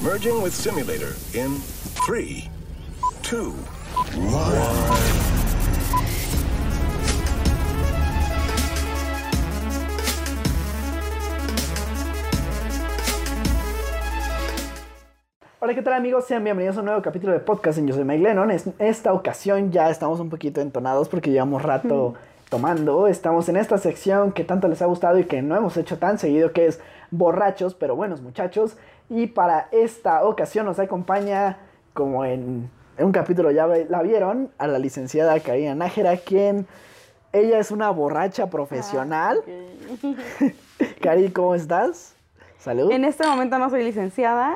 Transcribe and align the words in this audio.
Merging 0.00 0.40
with 0.40 0.54
simulator 0.54 1.16
in 1.34 1.56
three, 2.06 2.48
two, 3.20 3.50
one. 4.14 4.54
Hola, 15.58 15.74
¿qué 15.74 15.82
tal 15.82 15.94
amigos? 15.94 16.26
Sean 16.28 16.44
bienvenidos 16.44 16.76
a 16.76 16.80
un 16.80 16.86
nuevo 16.86 17.02
capítulo 17.02 17.32
de 17.32 17.40
podcast 17.40 17.78
en 17.78 17.88
Yo 17.88 17.94
Soy 17.96 18.04
Mike 18.04 18.22
Lennon. 18.22 18.52
En 18.52 18.60
esta 18.78 19.12
ocasión 19.12 19.72
ya 19.72 19.90
estamos 19.90 20.20
un 20.20 20.30
poquito 20.30 20.60
entonados 20.60 21.08
porque 21.08 21.32
llevamos 21.32 21.62
rato 21.62 22.14
tomando. 22.48 23.08
Estamos 23.08 23.48
en 23.48 23.56
esta 23.56 23.78
sección 23.78 24.30
que 24.30 24.44
tanto 24.44 24.68
les 24.68 24.80
ha 24.80 24.86
gustado 24.86 25.18
y 25.18 25.24
que 25.24 25.42
no 25.42 25.56
hemos 25.56 25.76
hecho 25.76 25.98
tan 25.98 26.20
seguido, 26.20 26.52
que 26.52 26.66
es 26.66 26.78
borrachos, 27.10 27.74
pero 27.74 27.96
buenos 27.96 28.20
muchachos. 28.20 28.76
Y 29.10 29.26
para 29.28 29.68
esta 29.72 30.24
ocasión 30.24 30.66
nos 30.66 30.78
acompaña, 30.78 31.58
como 31.94 32.24
en, 32.24 32.70
en 32.98 33.06
un 33.06 33.12
capítulo 33.12 33.50
ya 33.50 33.66
la 33.66 34.02
vieron, 34.02 34.50
a 34.58 34.66
la 34.66 34.78
licenciada 34.78 35.38
Karina 35.40 35.74
Nájera, 35.74 36.16
quien 36.18 36.66
ella 37.32 37.58
es 37.58 37.70
una 37.70 37.90
borracha 37.90 38.48
profesional. 38.50 39.42
Cari, 41.00 41.30
¿cómo 41.30 41.54
estás? 41.54 42.14
Salud. 42.58 42.90
En 42.90 43.04
este 43.04 43.26
momento 43.26 43.58
no 43.58 43.70
soy 43.70 43.84
licenciada. 43.84 44.54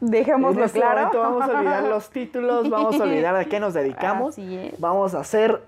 Dejémoslo 0.00 0.60
En 0.60 0.66
este 0.66 0.80
claro. 0.80 0.96
momento 0.98 1.20
vamos 1.20 1.42
a 1.42 1.58
olvidar 1.58 1.82
los 1.84 2.10
títulos, 2.10 2.68
vamos 2.68 3.00
a 3.00 3.04
olvidar 3.04 3.36
a 3.36 3.44
qué 3.44 3.60
nos 3.60 3.72
dedicamos. 3.74 4.34
Así 4.34 4.56
es. 4.56 4.78
Vamos 4.80 5.14
a 5.14 5.24
ser 5.24 5.62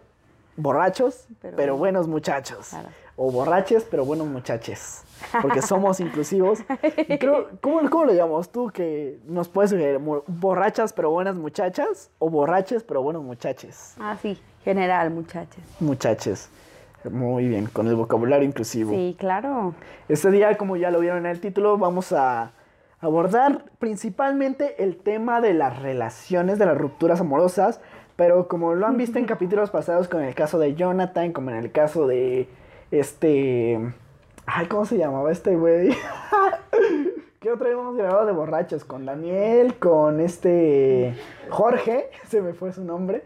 borrachos, 0.57 1.27
pero, 1.41 1.57
Pero- 1.57 1.77
buenos 1.77 2.07
muchachos. 2.09 2.69
Claro. 2.71 2.89
O 3.17 3.31
borraches, 3.31 3.85
pero 3.85 4.05
buenos 4.05 4.27
muchaches. 4.27 5.03
Porque 5.41 5.63
somos 5.63 6.01
inclusivos. 6.01 6.61
Y 7.09 7.19
creo, 7.19 7.49
¿cómo, 7.61 7.89
¿Cómo 7.89 8.05
lo 8.05 8.13
llamamos 8.13 8.51
tú? 8.51 8.69
Que 8.69 9.19
nos 9.27 9.49
puedes 9.49 9.71
sugerir, 9.71 9.99
borrachas, 10.27 10.93
pero 10.93 11.11
buenas 11.11 11.35
muchachas. 11.35 12.11
O 12.19 12.29
borraches, 12.29 12.83
pero 12.83 13.03
buenos 13.03 13.23
muchaches. 13.23 13.95
Ah, 13.99 14.17
sí, 14.21 14.39
general, 14.65 15.11
muchachos. 15.11 15.63
Muchaches. 15.81 16.51
Muy 17.11 17.49
bien, 17.49 17.67
con 17.67 17.87
el 17.87 17.95
vocabulario 17.95 18.47
inclusivo. 18.47 18.93
Sí, 18.93 19.17
claro. 19.19 19.75
Este 20.09 20.31
día, 20.31 20.57
como 20.57 20.77
ya 20.77 20.91
lo 20.91 21.01
vieron 21.01 21.21
en 21.21 21.27
el 21.27 21.41
título, 21.41 21.79
vamos 21.79 22.13
a 22.13 22.53
abordar 23.01 23.65
principalmente 23.79 24.83
el 24.83 24.97
tema 24.97 25.41
de 25.41 25.55
las 25.55 25.81
relaciones, 25.81 26.59
de 26.59 26.67
las 26.67 26.77
rupturas 26.77 27.21
amorosas, 27.21 27.81
pero 28.17 28.49
como 28.49 28.75
lo 28.75 28.87
han 28.87 28.97
visto 28.97 29.19
en 29.19 29.27
capítulos 29.27 29.71
pasados 29.71 30.09
con 30.09 30.23
el 30.23 30.35
caso 30.35 30.59
de 30.59 30.75
Jonathan, 30.75 31.33
como 31.33 31.51
en 31.51 31.57
el 31.57 31.71
caso 31.71 32.07
de 32.07 32.49
este... 32.91 33.93
Ay, 34.47 34.67
¿cómo 34.67 34.85
se 34.85 34.97
llamaba 34.99 35.33
este 35.33 35.57
güey? 35.57 35.91
¿Qué 37.41 37.51
otra 37.53 37.69
vez 37.69 37.77
hemos 37.79 37.97
grabado 37.97 38.27
de 38.27 38.33
borrachos? 38.33 38.85
Con 38.85 39.05
Daniel, 39.07 39.75
con 39.79 40.21
este 40.21 41.15
Jorge, 41.51 42.11
se 42.29 42.41
me 42.43 42.53
fue 42.55 42.73
su 42.73 42.85
nombre. 42.85 43.23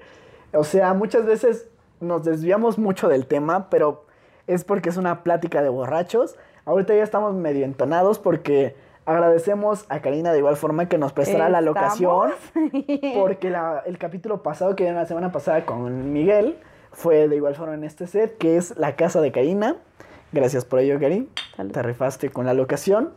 O 0.52 0.64
sea, 0.64 0.94
muchas 0.94 1.26
veces 1.26 1.68
nos 2.00 2.24
desviamos 2.24 2.78
mucho 2.78 3.08
del 3.08 3.26
tema, 3.26 3.68
pero 3.70 4.04
es 4.46 4.64
porque 4.64 4.88
es 4.88 4.96
una 4.96 5.22
plática 5.22 5.62
de 5.62 5.68
borrachos. 5.68 6.36
Ahorita 6.64 6.94
ya 6.94 7.02
estamos 7.02 7.34
medio 7.34 7.64
entonados 7.64 8.18
porque 8.18 8.74
agradecemos 9.06 9.86
a 9.88 10.00
Karina 10.00 10.32
de 10.32 10.38
igual 10.38 10.56
forma 10.56 10.88
que 10.88 10.98
nos 10.98 11.12
prestará 11.12 11.48
la 11.48 11.60
locación. 11.60 12.32
Porque 13.16 13.50
la- 13.50 13.82
el 13.86 13.98
capítulo 13.98 14.42
pasado 14.42 14.76
que 14.76 14.84
vieron 14.84 15.00
la 15.00 15.06
semana 15.06 15.32
pasada 15.32 15.64
con 15.66 16.12
Miguel 16.12 16.58
fue 16.92 17.28
de 17.28 17.36
igual 17.36 17.54
forma 17.54 17.74
en 17.74 17.84
este 17.84 18.06
set, 18.06 18.36
que 18.38 18.56
es 18.56 18.76
la 18.76 18.96
casa 18.96 19.20
de 19.20 19.32
Karina. 19.32 19.76
Gracias 20.32 20.64
por 20.64 20.78
ello, 20.78 20.98
Karin. 21.00 21.28
Salud. 21.56 21.72
Te 21.72 21.82
rifaste 21.82 22.30
con 22.30 22.46
la 22.46 22.54
locación. 22.54 23.10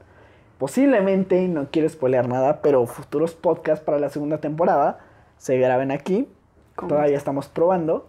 Posiblemente, 0.57 1.47
no 1.47 1.67
quiero 1.71 1.89
spoilear 1.89 2.27
nada, 2.27 2.61
pero 2.61 2.85
futuros 2.85 3.33
podcasts 3.33 3.83
para 3.83 3.99
la 3.99 4.09
segunda 4.09 4.39
temporada 4.39 4.99
se 5.37 5.57
graben 5.57 5.91
aquí. 5.91 6.27
¿Cómo? 6.75 6.89
Todavía 6.89 7.17
estamos 7.17 7.47
probando, 7.47 8.07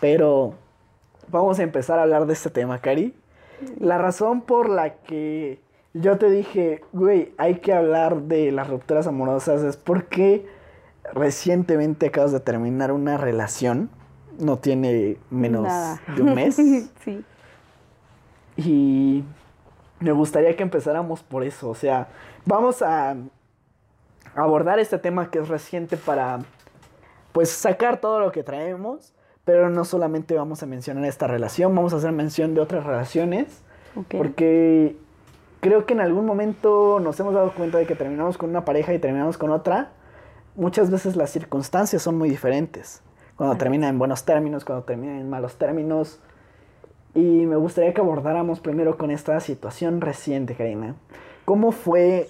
pero 0.00 0.54
vamos 1.28 1.58
a 1.58 1.62
empezar 1.62 1.98
a 1.98 2.02
hablar 2.02 2.26
de 2.26 2.32
este 2.32 2.50
tema, 2.50 2.78
Cari. 2.78 3.14
La 3.78 3.98
razón 3.98 4.40
por 4.40 4.68
la 4.68 4.94
que 4.94 5.60
yo 5.92 6.18
te 6.18 6.30
dije, 6.30 6.82
güey, 6.92 7.32
hay 7.36 7.56
que 7.56 7.72
hablar 7.72 8.22
de 8.22 8.52
las 8.52 8.68
rupturas 8.68 9.06
amorosas 9.06 9.62
es 9.62 9.76
porque 9.76 10.46
recientemente 11.12 12.06
acabas 12.06 12.32
de 12.32 12.40
terminar 12.40 12.92
una 12.92 13.16
relación, 13.16 13.90
no 14.40 14.58
tiene 14.58 15.18
menos 15.30 15.62
Nada. 15.62 16.00
de 16.16 16.22
un 16.22 16.34
mes, 16.34 16.56
sí. 17.04 17.24
y 18.56 19.24
me 20.00 20.12
gustaría 20.12 20.56
que 20.56 20.62
empezáramos 20.62 21.22
por 21.22 21.44
eso, 21.44 21.68
o 21.68 21.74
sea, 21.74 22.08
vamos 22.46 22.82
a 22.82 23.16
abordar 24.34 24.78
este 24.78 24.98
tema 24.98 25.30
que 25.30 25.38
es 25.38 25.48
reciente 25.48 25.96
para 25.96 26.40
pues 27.32 27.50
sacar 27.50 28.00
todo 28.00 28.20
lo 28.20 28.32
que 28.32 28.42
traemos, 28.42 29.12
pero 29.44 29.70
no 29.70 29.84
solamente 29.84 30.34
vamos 30.34 30.62
a 30.62 30.66
mencionar 30.66 31.04
esta 31.04 31.26
relación, 31.26 31.74
vamos 31.74 31.92
a 31.92 31.96
hacer 31.96 32.12
mención 32.12 32.54
de 32.54 32.60
otras 32.60 32.84
relaciones, 32.84 33.62
porque 34.10 34.96
creo 35.60 35.86
que 35.86 35.94
en 35.94 36.00
algún 36.00 36.26
momento 36.26 37.00
nos 37.00 37.18
hemos 37.20 37.34
dado 37.34 37.52
cuenta 37.54 37.78
de 37.78 37.86
que 37.86 37.94
terminamos 37.94 38.38
con 38.38 38.50
una 38.50 38.64
pareja 38.64 38.94
y 38.94 38.98
terminamos 38.98 39.38
con 39.38 39.50
otra. 39.50 39.90
Muchas 40.54 40.90
veces 40.90 41.16
las 41.16 41.30
circunstancias 41.30 42.02
son 42.02 42.18
muy 42.18 42.28
diferentes. 42.28 43.02
Cuando 43.40 43.56
termina 43.56 43.88
en 43.88 43.98
buenos 43.98 44.26
términos, 44.26 44.66
cuando 44.66 44.84
termina 44.84 45.18
en 45.18 45.30
malos 45.30 45.56
términos. 45.56 46.20
Y 47.14 47.46
me 47.46 47.56
gustaría 47.56 47.94
que 47.94 48.02
abordáramos 48.02 48.60
primero 48.60 48.98
con 48.98 49.10
esta 49.10 49.40
situación 49.40 50.02
reciente, 50.02 50.54
Karina. 50.54 50.94
¿Cómo 51.46 51.72
fue 51.72 52.28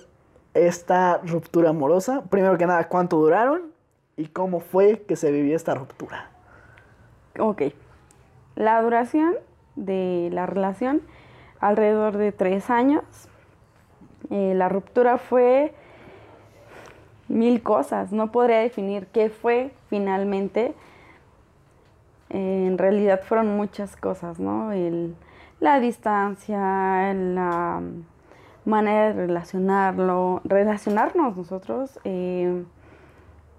esta 0.54 1.18
ruptura 1.18 1.70
amorosa? 1.70 2.22
Primero 2.30 2.56
que 2.56 2.64
nada, 2.64 2.86
¿cuánto 2.86 3.16
duraron? 3.16 3.72
¿Y 4.16 4.26
cómo 4.28 4.60
fue 4.60 5.02
que 5.02 5.16
se 5.16 5.32
vivió 5.32 5.56
esta 5.56 5.74
ruptura? 5.74 6.30
Ok. 7.40 7.62
La 8.54 8.80
duración 8.80 9.34
de 9.74 10.28
la 10.30 10.46
relación, 10.46 11.02
alrededor 11.58 12.18
de 12.18 12.30
tres 12.30 12.70
años. 12.70 13.02
Eh, 14.30 14.52
la 14.54 14.68
ruptura 14.68 15.18
fue 15.18 15.74
mil 17.26 17.64
cosas. 17.64 18.12
No 18.12 18.30
podría 18.30 18.58
definir 18.58 19.08
qué 19.08 19.28
fue 19.28 19.72
finalmente. 19.88 20.72
En 22.30 22.78
realidad 22.78 23.20
fueron 23.22 23.56
muchas 23.56 23.96
cosas, 23.96 24.38
¿no? 24.38 24.72
El- 24.72 25.14
la 25.60 25.78
distancia, 25.80 27.12
la 27.12 27.82
manera 28.64 29.08
de 29.08 29.12
relacionarlo, 29.12 30.40
relacionarnos 30.44 31.36
nosotros. 31.36 31.98
eh, 32.04 32.64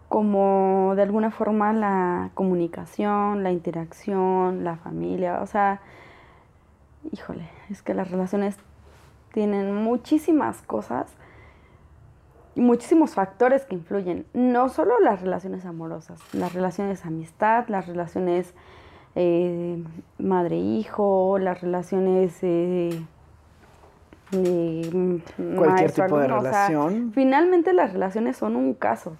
como 0.07 0.91
de 0.97 1.03
alguna 1.03 1.31
forma 1.31 1.71
la 1.71 2.31
comunicación, 2.33 3.43
la 3.43 3.51
interacción, 3.53 4.65
la 4.65 4.75
familia, 4.75 5.41
o 5.41 5.47
sea, 5.47 5.79
híjole, 7.13 7.47
es 7.69 7.81
que 7.81 7.93
las 7.93 8.11
relaciones 8.11 8.57
tienen 9.33 9.73
muchísimas 9.73 10.61
cosas 10.63 11.07
muchísimos 12.55 13.11
factores 13.11 13.65
que 13.65 13.75
influyen, 13.75 14.25
no 14.33 14.69
solo 14.69 14.99
las 14.99 15.21
relaciones 15.21 15.65
amorosas, 15.65 16.19
las 16.33 16.53
relaciones 16.53 17.01
de 17.01 17.07
amistad, 17.07 17.67
las 17.67 17.87
relaciones 17.87 18.53
eh, 19.15 19.83
madre-hijo, 20.17 21.37
las 21.39 21.61
relaciones 21.61 22.37
eh, 22.41 23.03
Cualquier 24.31 25.91
tipo 25.91 26.17
de 26.17 26.25
alumno, 26.25 26.37
o 26.37 26.41
sea, 26.41 26.67
relación. 26.67 27.11
finalmente 27.13 27.73
las 27.73 27.91
relaciones 27.91 28.37
son 28.37 28.55
un 28.55 28.73
caso. 28.73 29.17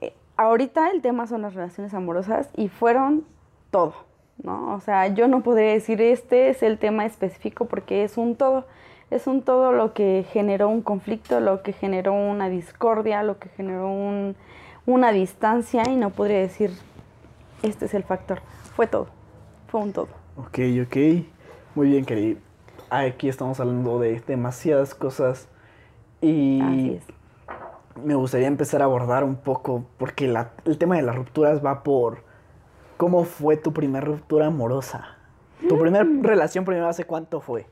Eh, 0.00 0.14
ahorita 0.36 0.90
el 0.90 1.02
tema 1.02 1.26
son 1.26 1.42
las 1.42 1.54
relaciones 1.54 1.92
amorosas 1.92 2.48
y 2.56 2.68
fueron 2.68 3.24
todo, 3.72 3.94
¿no? 4.42 4.74
O 4.74 4.80
sea, 4.80 5.08
yo 5.08 5.26
no 5.26 5.42
podría 5.42 5.72
decir 5.72 6.00
este 6.00 6.50
es 6.50 6.62
el 6.62 6.78
tema 6.78 7.04
específico 7.04 7.64
porque 7.64 8.04
es 8.04 8.16
un 8.16 8.36
todo. 8.36 8.66
Es 9.12 9.26
un 9.26 9.42
todo 9.42 9.72
lo 9.72 9.92
que 9.92 10.24
generó 10.32 10.68
un 10.70 10.80
conflicto, 10.80 11.38
lo 11.40 11.62
que 11.62 11.72
generó 11.74 12.14
una 12.14 12.48
discordia, 12.48 13.22
lo 13.22 13.38
que 13.38 13.50
generó 13.50 13.88
un- 13.90 14.36
una 14.86 15.12
distancia 15.12 15.82
y 15.88 15.96
no 15.96 16.10
podría 16.10 16.38
decir 16.38 16.70
este 17.62 17.84
es 17.84 17.92
el 17.94 18.04
factor. 18.04 18.40
Fue 18.74 18.86
todo. 18.86 19.08
Fue 19.68 19.80
un 19.82 19.92
todo. 19.92 20.08
Ok, 20.38 20.58
ok. 20.86 20.96
Muy 21.74 21.88
bien, 21.90 22.06
querido. 22.06 22.40
Aquí 22.88 23.28
estamos 23.28 23.60
hablando 23.60 23.98
de 24.00 24.18
demasiadas 24.26 24.94
cosas. 24.94 25.46
Y 26.22 26.60
Así 26.62 26.90
es. 26.94 27.04
me 28.02 28.14
gustaría 28.14 28.46
empezar 28.46 28.80
a 28.80 28.86
abordar 28.86 29.24
un 29.24 29.36
poco, 29.36 29.84
porque 29.98 30.26
la- 30.26 30.52
el 30.64 30.78
tema 30.78 30.96
de 30.96 31.02
las 31.02 31.16
rupturas 31.16 31.62
va 31.64 31.82
por 31.82 32.22
cómo 32.96 33.24
fue 33.24 33.58
tu 33.58 33.72
primera 33.74 34.04
ruptura 34.06 34.46
amorosa. 34.46 35.04
Tu 35.68 35.78
primera 35.78 36.02
Mm. 36.04 36.22
relación 36.24 36.64
primero 36.64 36.88
hace 36.88 37.04
cuánto 37.04 37.40
fue. 37.40 37.66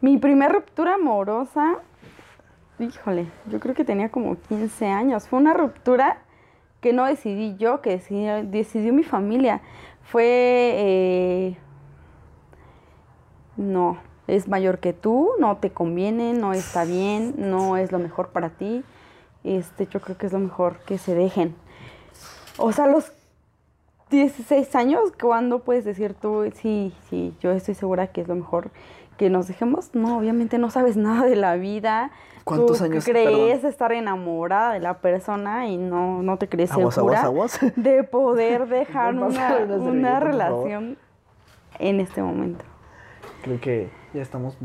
Mi 0.00 0.18
primera 0.18 0.52
ruptura 0.52 0.94
amorosa, 0.94 1.78
híjole, 2.78 3.26
yo 3.50 3.60
creo 3.60 3.74
que 3.74 3.84
tenía 3.84 4.10
como 4.10 4.36
15 4.36 4.86
años. 4.86 5.28
Fue 5.28 5.38
una 5.38 5.54
ruptura 5.54 6.18
que 6.80 6.92
no 6.92 7.04
decidí 7.04 7.56
yo, 7.56 7.80
que 7.80 7.90
decidió, 8.44 8.92
mi 8.92 9.02
familia. 9.02 9.60
Fue, 10.02 10.24
eh, 10.24 11.56
no, 13.56 13.98
es 14.26 14.48
mayor 14.48 14.78
que 14.78 14.92
tú, 14.92 15.30
no 15.38 15.56
te 15.56 15.70
conviene, 15.70 16.32
no 16.32 16.52
está 16.52 16.84
bien, 16.84 17.34
no 17.38 17.76
es 17.76 17.92
lo 17.92 17.98
mejor 17.98 18.28
para 18.28 18.50
ti. 18.50 18.84
este, 19.44 19.86
yo 19.86 20.00
creo 20.00 20.18
que 20.18 20.26
es 20.26 20.32
lo 20.32 20.40
mejor 20.40 20.78
que 20.86 20.98
se 20.98 21.14
dejen. 21.14 21.54
O 22.58 22.72
sea, 22.72 22.86
los 22.86 23.12
16 24.10 24.74
años, 24.76 25.12
¿cuándo 25.20 25.60
puedes 25.60 25.84
decir 25.84 26.14
tú, 26.14 26.50
sí, 26.54 26.94
sí, 27.10 27.34
yo 27.40 27.50
estoy 27.50 27.74
segura 27.74 28.06
que 28.08 28.20
es 28.20 28.28
lo 28.28 28.36
mejor 28.36 28.70
que 29.16 29.30
nos 29.30 29.48
dejemos? 29.48 29.90
No, 29.94 30.18
obviamente 30.18 30.58
no 30.58 30.70
sabes 30.70 30.96
nada 30.96 31.26
de 31.26 31.36
la 31.36 31.56
vida. 31.56 32.10
¿Cuántos 32.44 32.78
Tú 32.78 32.84
años, 32.84 33.04
crees 33.04 33.58
perdón? 33.58 33.66
estar 33.70 33.92
enamorada 33.92 34.72
de 34.74 34.78
la 34.80 34.98
persona 34.98 35.66
y 35.66 35.76
no, 35.78 36.22
no 36.22 36.36
te 36.38 36.48
crees 36.48 36.70
Aguas, 36.70 36.94
segura 36.94 37.22
aguas, 37.22 37.60
aguas. 37.60 37.74
de 37.76 38.04
poder 38.04 38.68
dejar 38.68 39.14
Me 39.14 39.24
una, 39.24 39.56
una 39.78 40.20
relación 40.20 40.96
en 41.80 41.98
este 42.00 42.22
momento. 42.22 42.64
Creo 43.42 43.60
que 43.60 43.90
ya 44.14 44.22
estamos 44.22 44.56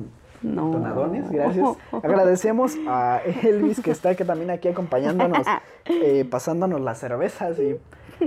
No. 0.43 0.67
donadones, 0.69 1.29
gracias. 1.31 1.67
Agradecemos 2.03 2.75
a 2.87 3.19
Elvis 3.43 3.81
que 3.81 3.89
está 3.91 4.13
que 4.13 4.25
también 4.25 4.51
aquí 4.51 4.67
acompañándonos, 4.67 5.45
eh, 5.85 6.23
pasándonos 6.29 6.81
las 6.81 6.99
cervezas 6.99 7.57
y 7.59 7.77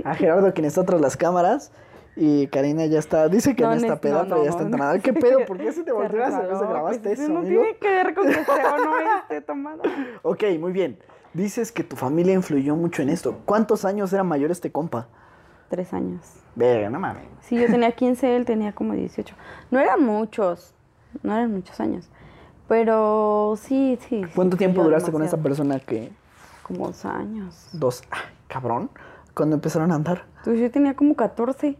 a 0.03 0.15
Gerardo 0.15 0.53
quien 0.53 0.65
está 0.65 0.83
tras 0.83 0.99
las 0.99 1.15
cámaras. 1.15 1.71
Y 2.17 2.47
Karina 2.47 2.85
ya 2.85 2.99
está, 2.99 3.27
dice 3.27 3.55
que 3.55 3.63
no, 3.63 3.69
No, 3.69 3.75
está 3.75 3.99
peda, 3.99 4.23
no, 4.23 4.29
pero 4.29 4.43
ya 4.43 4.49
está 4.49 4.61
no. 4.61 4.67
entonada. 4.67 4.99
¿Qué 4.99 5.11
pedo? 5.13 5.45
¿Por 5.45 5.57
qué 5.57 5.71
se 5.73 5.83
te 5.83 5.91
volvió 5.91 6.17
la 6.19 6.31
cerveza? 6.31 6.47
resbaló, 6.49 6.69
¿Grabaste 6.69 6.99
pues, 7.09 7.19
eso, 7.19 7.31
No 7.31 7.39
amigo? 7.39 7.61
tiene 7.61 7.77
que 7.77 7.87
ver 7.89 8.15
con 8.15 8.27
que 8.27 8.45
sea 8.45 8.75
o 8.75 8.77
no 8.85 8.91
esté 9.21 9.41
tomada. 9.41 9.81
Ok, 10.21 10.43
muy 10.59 10.71
bien. 10.71 10.97
Dices 11.33 11.73
que 11.73 11.83
tu 11.83 11.97
familia 11.97 12.33
influyó 12.33 12.75
mucho 12.77 13.01
en 13.01 13.09
esto. 13.09 13.39
¿Cuántos 13.43 13.83
años 13.83 14.13
era 14.13 14.23
mayor 14.23 14.51
este 14.51 14.71
compa? 14.71 15.07
Tres 15.69 15.93
años. 15.93 16.21
Verga, 16.55 16.89
no 16.89 16.99
mames. 17.01 17.25
Sí, 17.41 17.57
yo 17.59 17.65
tenía 17.67 17.91
15, 17.91 18.35
él 18.37 18.45
tenía 18.45 18.71
como 18.73 18.93
18. 18.93 19.35
No 19.71 19.79
eran 19.79 20.01
muchos, 20.01 20.73
no 21.21 21.33
eran 21.33 21.51
muchos 21.51 21.79
años. 21.81 22.07
Pero 22.69 23.55
sí, 23.61 23.97
sí. 24.07 24.23
sí, 24.23 24.31
¿Cuánto 24.33 24.55
tiempo 24.57 24.83
duraste 24.83 25.11
con 25.11 25.21
esa 25.23 25.37
persona 25.37 25.79
que... 25.79 26.11
Como 26.63 26.87
dos 26.87 27.03
años. 27.05 27.69
Dos... 27.73 28.03
Ah, 28.09 28.23
cabrón. 28.47 28.89
¿Cuándo 29.35 29.55
empezaron 29.55 29.91
a 29.91 29.95
andar? 29.95 30.23
Entonces 30.37 30.61
yo 30.61 30.71
tenía 30.71 30.95
como 30.95 31.15
14. 31.15 31.77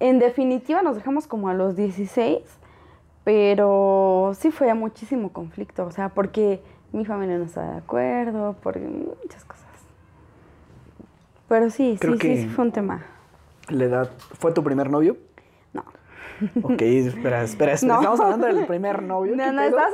En 0.00 0.18
definitiva 0.18 0.82
nos 0.82 0.96
dejamos 0.96 1.26
como 1.26 1.48
a 1.48 1.54
los 1.54 1.76
16, 1.76 2.38
pero 3.24 4.32
sí 4.38 4.50
fue 4.50 4.72
muchísimo 4.74 5.32
conflicto, 5.32 5.86
o 5.86 5.90
sea, 5.90 6.08
porque 6.10 6.62
mi 6.92 7.04
familia 7.04 7.38
no 7.38 7.44
estaba 7.44 7.72
de 7.72 7.78
acuerdo, 7.78 8.54
por 8.62 8.78
muchas 8.78 9.44
cosas. 9.44 9.64
Pero 11.48 11.70
sí, 11.70 11.96
Creo 12.00 12.14
sí, 12.14 12.18
que- 12.18 12.36
sí, 12.36 12.42
sí 12.42 12.48
fue 12.48 12.64
un 12.64 12.72
tema. 12.72 13.02
¿La 13.68 13.84
edad 13.84 14.10
fue 14.38 14.52
tu 14.52 14.62
primer 14.62 14.90
novio? 14.90 15.16
No. 15.72 15.84
Ok, 16.62 16.82
espera, 16.82 17.42
espera, 17.42 17.72
espera. 17.74 17.94
No. 17.94 18.00
Estamos 18.00 18.20
hablando 18.20 18.46
del 18.46 18.66
primer 18.66 19.02
novio. 19.02 19.36
No, 19.36 19.44
¿qué 19.44 19.52
no, 19.52 19.62
estás 19.62 19.92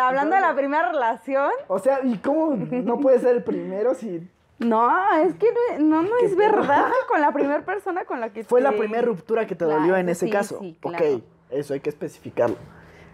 hablando 0.00 0.34
de 0.34 0.40
la 0.40 0.54
primera 0.54 0.90
relación. 0.90 1.50
O 1.68 1.78
sea, 1.78 2.00
¿y 2.04 2.16
cómo 2.18 2.56
no 2.56 2.98
puede 2.98 3.18
ser 3.20 3.36
el 3.36 3.44
primero 3.44 3.94
si 3.94 4.28
No, 4.64 4.90
es 5.24 5.34
que 5.34 5.46
no, 5.78 5.84
no, 5.84 6.02
no 6.02 6.08
¿Qué 6.20 6.26
es 6.26 6.36
verdad 6.36 6.86
con 7.10 7.20
la 7.20 7.32
primera 7.32 7.64
persona 7.64 8.04
con 8.04 8.20
la 8.20 8.30
que 8.32 8.44
fue 8.44 8.60
la 8.60 8.72
primera 8.76 9.02
ruptura 9.02 9.46
que 9.46 9.54
te 9.54 9.64
Claro, 9.64 9.80
dolió 9.80 9.96
en 9.96 10.08
ese 10.08 10.26
sí, 10.26 10.32
caso? 10.32 10.58
sí, 10.60 10.76
Ok, 10.82 10.96
claro. 10.96 11.20
eso 11.50 11.74
hay 11.74 11.80
que 11.80 11.90
especificarlo. 11.90 12.56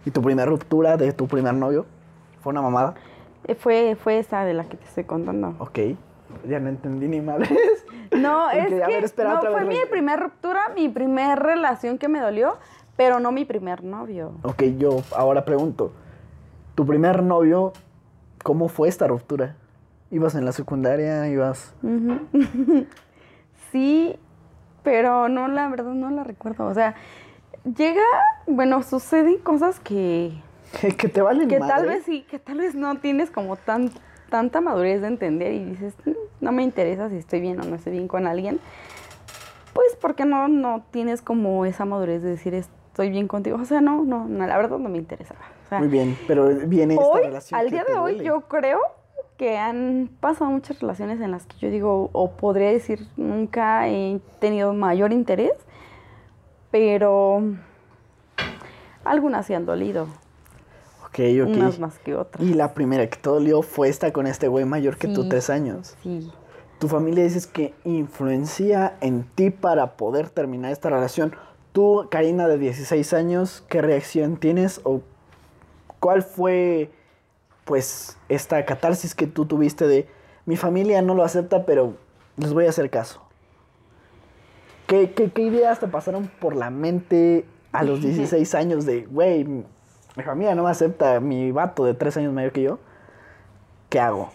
¿Y 0.05 0.11
tu 0.11 0.23
primera 0.23 0.49
ruptura 0.49 0.97
de 0.97 1.13
tu 1.13 1.27
primer 1.27 1.55
novio? 1.55 1.87
¿Fue 2.43 2.51
una 2.51 2.63
mamada? 2.63 2.95
Eh, 3.47 3.55
Fue, 3.55 3.97
fue 3.97 4.19
esa 4.19 4.45
de 4.45 4.55
la 4.55 4.65
que 4.65 4.77
te 4.77 4.85
estoy 4.85 5.05
contando. 5.05 5.55
Ok, 5.59 5.79
ya 6.47 6.61
no 6.61 6.69
entendí 6.69 7.09
ni 7.09 7.21
madres. 7.21 7.51
No, 8.13 8.51
es 8.51 8.65
a 8.65 8.87
que 8.87 8.93
ver, 8.93 9.05
espera, 9.05 9.31
no, 9.33 9.39
otra 9.39 9.51
fue 9.51 9.61
vez, 9.65 9.69
mi 9.69 9.81
re- 9.81 9.87
primer 9.91 10.21
ruptura, 10.21 10.61
mi 10.75 10.89
primer 10.89 11.39
relación 11.39 11.99
que 11.99 12.09
me 12.09 12.21
dolió, 12.21 12.57
pero 12.97 13.21
no 13.21 13.33
mi 13.33 13.45
primer 13.45 13.83
novio. 13.85 14.33
Ok, 14.43 14.63
yo 14.77 15.03
ahora 15.17 15.45
pregunto. 15.45 15.93
¿Tu 16.75 16.87
primer 16.87 17.23
novio, 17.23 17.73
cómo 18.43 18.69
fue 18.69 18.89
esta 18.89 19.07
ruptura? 19.07 19.57
¿Ibas 20.11 20.35
en 20.35 20.45
la 20.45 20.53
secundaria? 20.53 21.29
¿Ibas...? 21.29 21.75
Sí, 23.73 24.19
pero 24.83 25.29
no, 25.29 25.49
la 25.49 25.69
verdad 25.69 25.93
no 25.93 26.11
la 26.11 26.25
recuerdo. 26.25 26.67
O 26.67 26.73
sea, 26.75 26.95
llega, 27.77 28.01
bueno, 28.47 28.83
suceden 28.83 29.37
cosas 29.39 29.79
que, 29.79 30.33
que 30.97 31.09
te 31.09 31.21
valen 31.21 31.49
que 31.49 31.59
madre? 31.59 31.75
tal 31.75 31.87
vez 31.87 32.03
sí, 32.05 32.23
que 32.31 32.39
tal 32.39 32.59
vez 32.59 32.75
no 32.75 32.95
tienes 32.97 33.31
como 33.31 33.57
tan, 33.57 33.91
tanta 34.31 34.63
madurez 34.63 35.03
de 35.03 35.09
entender 35.09 35.53
y 35.53 35.65
dices, 35.67 35.95
"Mm, 36.07 36.13
no 36.41 36.53
me 36.53 36.63
interesa 36.63 37.11
si 37.11 37.17
estoy 37.17 37.41
bien 37.41 37.61
o 37.61 37.65
no 37.65 37.77
estoy 37.77 37.93
bien 37.93 38.09
con 38.09 38.27
alguien. 38.27 38.59
Pues 39.75 39.97
porque 40.01 40.25
no, 40.25 40.49
no 40.49 40.83
tienes 40.91 41.21
como 41.21 41.67
esa 41.67 41.85
madurez 41.85 42.23
de 42.23 42.31
decir 42.31 42.55
estoy 42.55 43.11
bien 43.11 43.29
contigo. 43.29 43.59
O 43.61 43.65
sea, 43.67 43.83
no, 43.83 44.03
no, 44.05 44.27
no 44.27 44.47
la 44.47 44.57
verdad 44.57 44.79
no 44.79 44.89
me 44.89 44.97
interesaba. 44.99 45.41
O 45.67 45.69
sea, 45.69 45.79
Muy 45.81 45.89
bien, 45.89 46.17
pero 46.27 46.47
viene 46.67 46.95
esta 46.95 47.19
relación 47.19 47.61
al 47.61 47.71
día 47.71 47.85
de 47.85 47.95
hoy, 47.97 48.13
duele. 48.15 48.25
yo 48.29 48.41
creo 48.49 48.81
que 49.39 49.57
han 49.57 50.11
pasado 50.21 50.51
muchas 50.51 50.79
relaciones 50.81 51.21
en 51.21 51.31
las 51.31 51.47
que 51.47 51.57
yo 51.59 51.71
digo, 51.71 52.11
o 52.13 52.33
podría 52.33 52.71
decir, 52.71 53.07
nunca 53.17 53.89
he 53.89 54.21
tenido 54.41 54.75
mayor 54.75 55.13
interés, 55.13 55.53
pero 56.71 57.43
algunas 59.05 59.47
se 59.47 59.55
han 59.55 59.65
dolido, 59.65 60.07
Ok, 61.07 61.21
ok. 61.43 61.49
unas 61.57 61.79
más 61.79 61.99
que 62.01 62.15
otras. 62.15 62.45
Y 62.47 62.53
la 62.55 62.75
primera 62.75 63.09
que 63.09 63.17
te 63.17 63.31
dolió 63.31 63.63
fue 63.63 63.89
esta 63.89 64.13
con 64.13 64.27
este 64.27 64.49
güey 64.49 64.65
mayor 64.65 64.97
que 64.99 65.09
tú, 65.09 65.23
Sí. 65.23 65.29
tres 65.31 65.51
años. 65.51 65.97
Sí. 66.03 66.31
Tu 66.79 66.89
familia 66.89 67.25
dices 67.25 67.47
que 67.47 67.75
influencia 67.85 68.97
en 69.01 69.25
ti 69.35 69.51
para 69.51 69.97
poder 69.97 70.31
terminar 70.31 70.71
esta 70.73 70.91
relación. 70.91 71.35
Tú, 71.73 72.07
Karina, 72.11 72.47
de 72.49 72.59
16 72.59 73.13
años, 73.13 73.65
¿qué 73.69 73.83
reacción 73.83 74.37
tienes? 74.37 74.81
¿O 74.85 75.01
cuál 76.01 76.23
fue, 76.23 76.91
pues, 77.69 78.17
esta 78.31 78.65
catarsis 78.65 79.15
que 79.15 79.27
tú 79.27 79.45
tuviste 79.45 79.87
de 79.87 80.09
mi 80.47 80.57
familia 80.57 81.03
no 81.03 81.15
lo 81.15 81.23
acepta, 81.23 81.67
pero 81.67 81.97
les 82.39 82.55
voy 82.55 82.65
a 82.65 82.71
hacer 82.71 82.89
caso? 82.89 83.21
¿Qué, 84.87 85.13
qué, 85.13 85.31
qué 85.31 85.43
ideas 85.43 85.79
te 85.79 85.87
pasaron 85.87 86.31
por 86.41 86.57
la 86.57 86.71
mente 86.71 87.45
a 87.73 87.83
los 87.85 88.01
16 88.01 88.55
años 88.55 88.87
de, 88.87 89.05
güey, 89.05 89.45
mi 89.45 90.23
familia 90.25 90.55
no 90.55 90.63
me 90.65 90.71
acepta, 90.71 91.21
mi 91.21 91.53
vato 91.53 91.85
de 91.85 91.93
3 91.93 92.17
años 92.17 92.33
mayor 92.33 92.53
que 92.53 92.63
yo? 92.63 92.79
¿Qué 93.91 94.01
hago? 94.01 94.31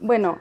Bueno, 0.00 0.38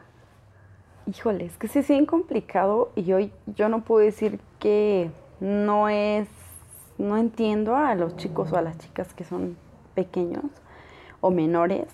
híjole, 1.06 1.45
es 1.45 1.57
que 1.57 1.68
sí 1.68 1.77
es 1.77 1.88
bien 1.88 2.07
complicado 2.07 2.92
y 2.95 3.13
hoy 3.13 3.31
yo 3.56 3.69
no 3.69 3.83
puedo 3.83 4.04
decir 4.04 4.39
que 4.57 5.12
no 5.39 5.89
es, 5.89 6.27
no 6.98 7.18
entiendo 7.18 7.75
a 7.75 7.94
los 7.94 8.18
chicos 8.18 8.51
o 8.51 8.57
a 8.57 8.63
las 8.63 8.80
chicas 8.80 9.13
que 9.13 9.25
son 9.25 9.57
pequeños 9.94 10.45
o 11.22 11.30
menores, 11.30 11.86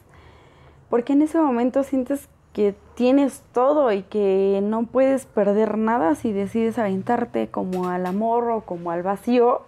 porque 0.91 1.13
en 1.13 1.21
ese 1.21 1.39
momento 1.39 1.83
sientes 1.83 2.27
que 2.51 2.75
tienes 2.95 3.43
todo 3.53 3.93
y 3.93 4.03
que 4.03 4.59
no 4.61 4.83
puedes 4.83 5.25
perder 5.25 5.77
nada 5.77 6.15
si 6.15 6.33
decides 6.33 6.77
aventarte 6.77 7.47
como 7.47 7.87
al 7.87 8.05
amor 8.05 8.51
o 8.51 8.61
como 8.65 8.91
al 8.91 9.01
vacío. 9.01 9.61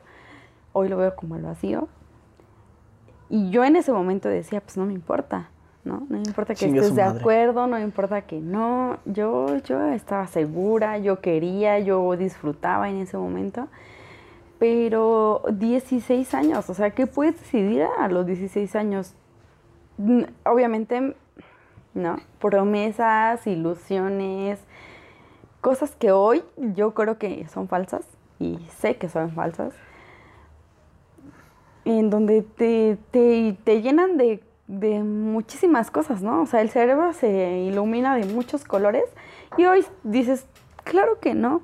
Hoy 0.74 0.90
lo 0.90 0.98
veo 0.98 1.16
como 1.16 1.36
al 1.36 1.44
vacío. 1.44 1.88
Y 3.30 3.52
yo 3.52 3.64
en 3.64 3.78
ese 3.78 3.94
momento 3.94 4.28
decía, 4.28 4.60
pues 4.60 4.76
no 4.76 4.86
me 4.86 4.92
importa, 4.92 5.50
¿no? 5.86 6.06
No 6.10 6.18
me 6.18 6.24
importa 6.24 6.56
que 6.56 6.66
estés 6.66 6.94
de 6.94 7.06
madre. 7.06 7.20
acuerdo, 7.22 7.68
no 7.68 7.78
me 7.78 7.84
importa 7.84 8.24
que 8.24 8.42
no. 8.42 8.98
Yo, 9.06 9.60
yo 9.60 9.82
estaba 9.94 10.28
segura, 10.28 10.98
yo 10.98 11.22
quería, 11.22 11.80
yo 11.80 12.18
disfrutaba 12.18 12.90
en 12.90 12.98
ese 12.98 13.18
momento. 13.18 13.70
Pero 14.60 15.42
16 15.50 16.34
años, 16.34 16.70
o 16.70 16.74
sea, 16.74 16.90
¿qué 16.90 17.08
puedes 17.08 17.40
decidir 17.40 17.88
a 17.98 18.10
los 18.10 18.26
16 18.26 18.76
años? 18.76 19.16
Obviamente, 20.46 21.16
¿no? 21.94 22.18
Promesas, 22.40 23.46
ilusiones, 23.48 24.60
cosas 25.62 25.96
que 25.96 26.12
hoy 26.12 26.44
yo 26.58 26.94
creo 26.94 27.18
que 27.18 27.48
son 27.48 27.68
falsas 27.68 28.06
y 28.40 28.60
sé 28.80 28.98
que 28.98 29.08
son 29.10 29.32
falsas 29.32 29.74
en 31.86 32.10
donde 32.10 32.42
te, 32.42 32.98
te, 33.12 33.58
te 33.64 33.82
llenan 33.82 34.18
de, 34.18 34.44
de 34.68 35.04
muchísimas 35.04 35.92
cosas, 35.92 36.22
¿no? 36.22 36.42
O 36.42 36.46
sea, 36.46 36.62
el 36.62 36.70
cerebro 36.70 37.14
se 37.14 37.60
ilumina 37.60 38.16
de 38.16 38.26
muchos 38.26 38.64
colores 38.64 39.04
y 39.58 39.66
hoy 39.66 39.86
dices, 40.04 40.46
claro 40.84 41.20
que 41.20 41.34
no, 41.34 41.62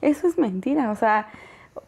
eso 0.00 0.26
es 0.28 0.38
mentira, 0.38 0.90
o 0.90 0.96
sea, 0.96 1.28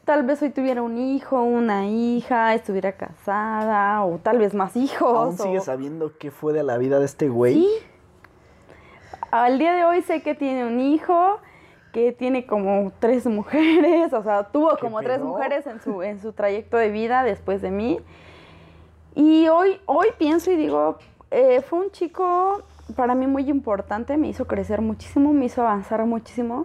tal 0.09 0.23
vez 0.23 0.41
hoy 0.41 0.49
tuviera 0.49 0.81
un 0.81 0.97
hijo, 0.97 1.43
una 1.43 1.87
hija, 1.87 2.55
estuviera 2.55 2.93
casada 2.93 4.03
o 4.07 4.17
tal 4.17 4.39
vez 4.39 4.55
más 4.55 4.75
hijos. 4.75 5.03
¿Aún 5.15 5.35
o- 5.35 5.43
sigues 5.43 5.65
sabiendo 5.65 6.17
qué 6.17 6.31
fue 6.31 6.55
de 6.55 6.63
la 6.63 6.79
vida 6.79 6.99
de 6.99 7.05
este 7.05 7.29
güey? 7.29 7.57
Sí. 7.57 7.69
Al 9.31 9.59
día 9.59 9.75
de 9.75 9.85
hoy 9.85 10.01
sé 10.01 10.23
que 10.23 10.35
tiene 10.35 10.65
un 10.65 10.81
hijo, 10.81 11.41
que 11.93 12.13
tiene 12.13 12.47
como 12.47 12.91
tres 13.01 13.27
mujeres, 13.27 14.15
o 14.15 14.23
sea, 14.23 14.45
tuvo 14.45 14.77
¿Qué 14.77 14.81
como 14.81 15.03
tres 15.03 15.21
mujeres 15.21 15.67
en 15.67 15.79
su, 15.83 16.03
en 16.03 16.23
su 16.23 16.33
trayecto 16.33 16.79
de 16.79 16.89
vida 16.89 17.23
después 17.23 17.61
de 17.61 17.71
mí. 17.71 18.01
Y 19.15 19.49
hoy, 19.49 19.79
hoy 19.85 20.07
pienso 20.17 20.51
y 20.51 20.57
digo, 20.57 20.97
eh, 21.31 21.61
fue 21.61 21.81
un 21.81 21.91
chico 21.91 22.63
para 22.97 23.15
mí 23.15 23.27
muy 23.27 23.51
importante, 23.51 24.17
me 24.17 24.29
hizo 24.29 24.47
crecer 24.47 24.81
muchísimo, 24.81 25.35
me 25.35 25.45
hizo 25.45 25.61
avanzar 25.61 26.03
muchísimo, 26.07 26.65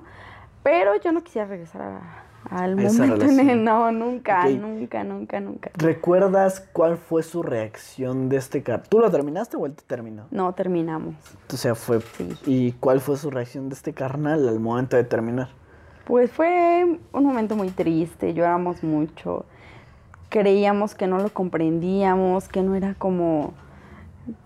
pero 0.63 0.95
yo 0.95 1.12
no 1.12 1.21
quisiera 1.23 1.45
regresar 1.45 1.81
a, 1.81 2.23
al 2.50 2.77
a 2.77 2.83
esa 2.83 3.03
momento 3.05 3.25
en 3.25 3.29
el- 3.31 3.38
relación. 3.38 3.63
no, 3.63 3.91
nunca, 3.91 4.47
nunca, 4.50 5.03
nunca, 5.03 5.39
nunca. 5.39 5.71
¿Recuerdas 5.75 6.67
cuál 6.73 6.97
fue 6.97 7.23
su 7.23 7.43
reacción 7.43 8.29
de 8.29 8.38
este 8.38 8.63
carnal? 8.63 8.88
¿Tú 8.89 9.00
lo 9.00 9.09
terminaste 9.12 9.57
o 9.57 9.65
él 9.65 9.73
te 9.73 9.83
terminó? 9.83 10.25
No 10.31 10.53
terminamos. 10.53 11.15
O 11.51 11.57
sea, 11.57 11.75
fue... 11.75 12.01
Sí. 12.01 12.29
¿Y 12.45 12.71
cuál 12.73 13.00
fue 13.01 13.17
su 13.17 13.29
reacción 13.31 13.69
de 13.69 13.75
este 13.75 13.93
carnal 13.93 14.47
al 14.47 14.59
momento 14.59 14.95
de 14.97 15.03
terminar? 15.03 15.50
Pues 16.05 16.31
fue 16.31 17.00
un 17.13 17.23
momento 17.23 17.55
muy 17.55 17.69
triste, 17.69 18.33
lloramos 18.33 18.83
mucho. 18.83 19.45
Creíamos 20.29 20.95
que 20.95 21.07
no 21.07 21.19
lo 21.19 21.29
comprendíamos, 21.29 22.47
que 22.50 22.62
no 22.62 22.75
era 22.75 22.95
como 22.95 23.53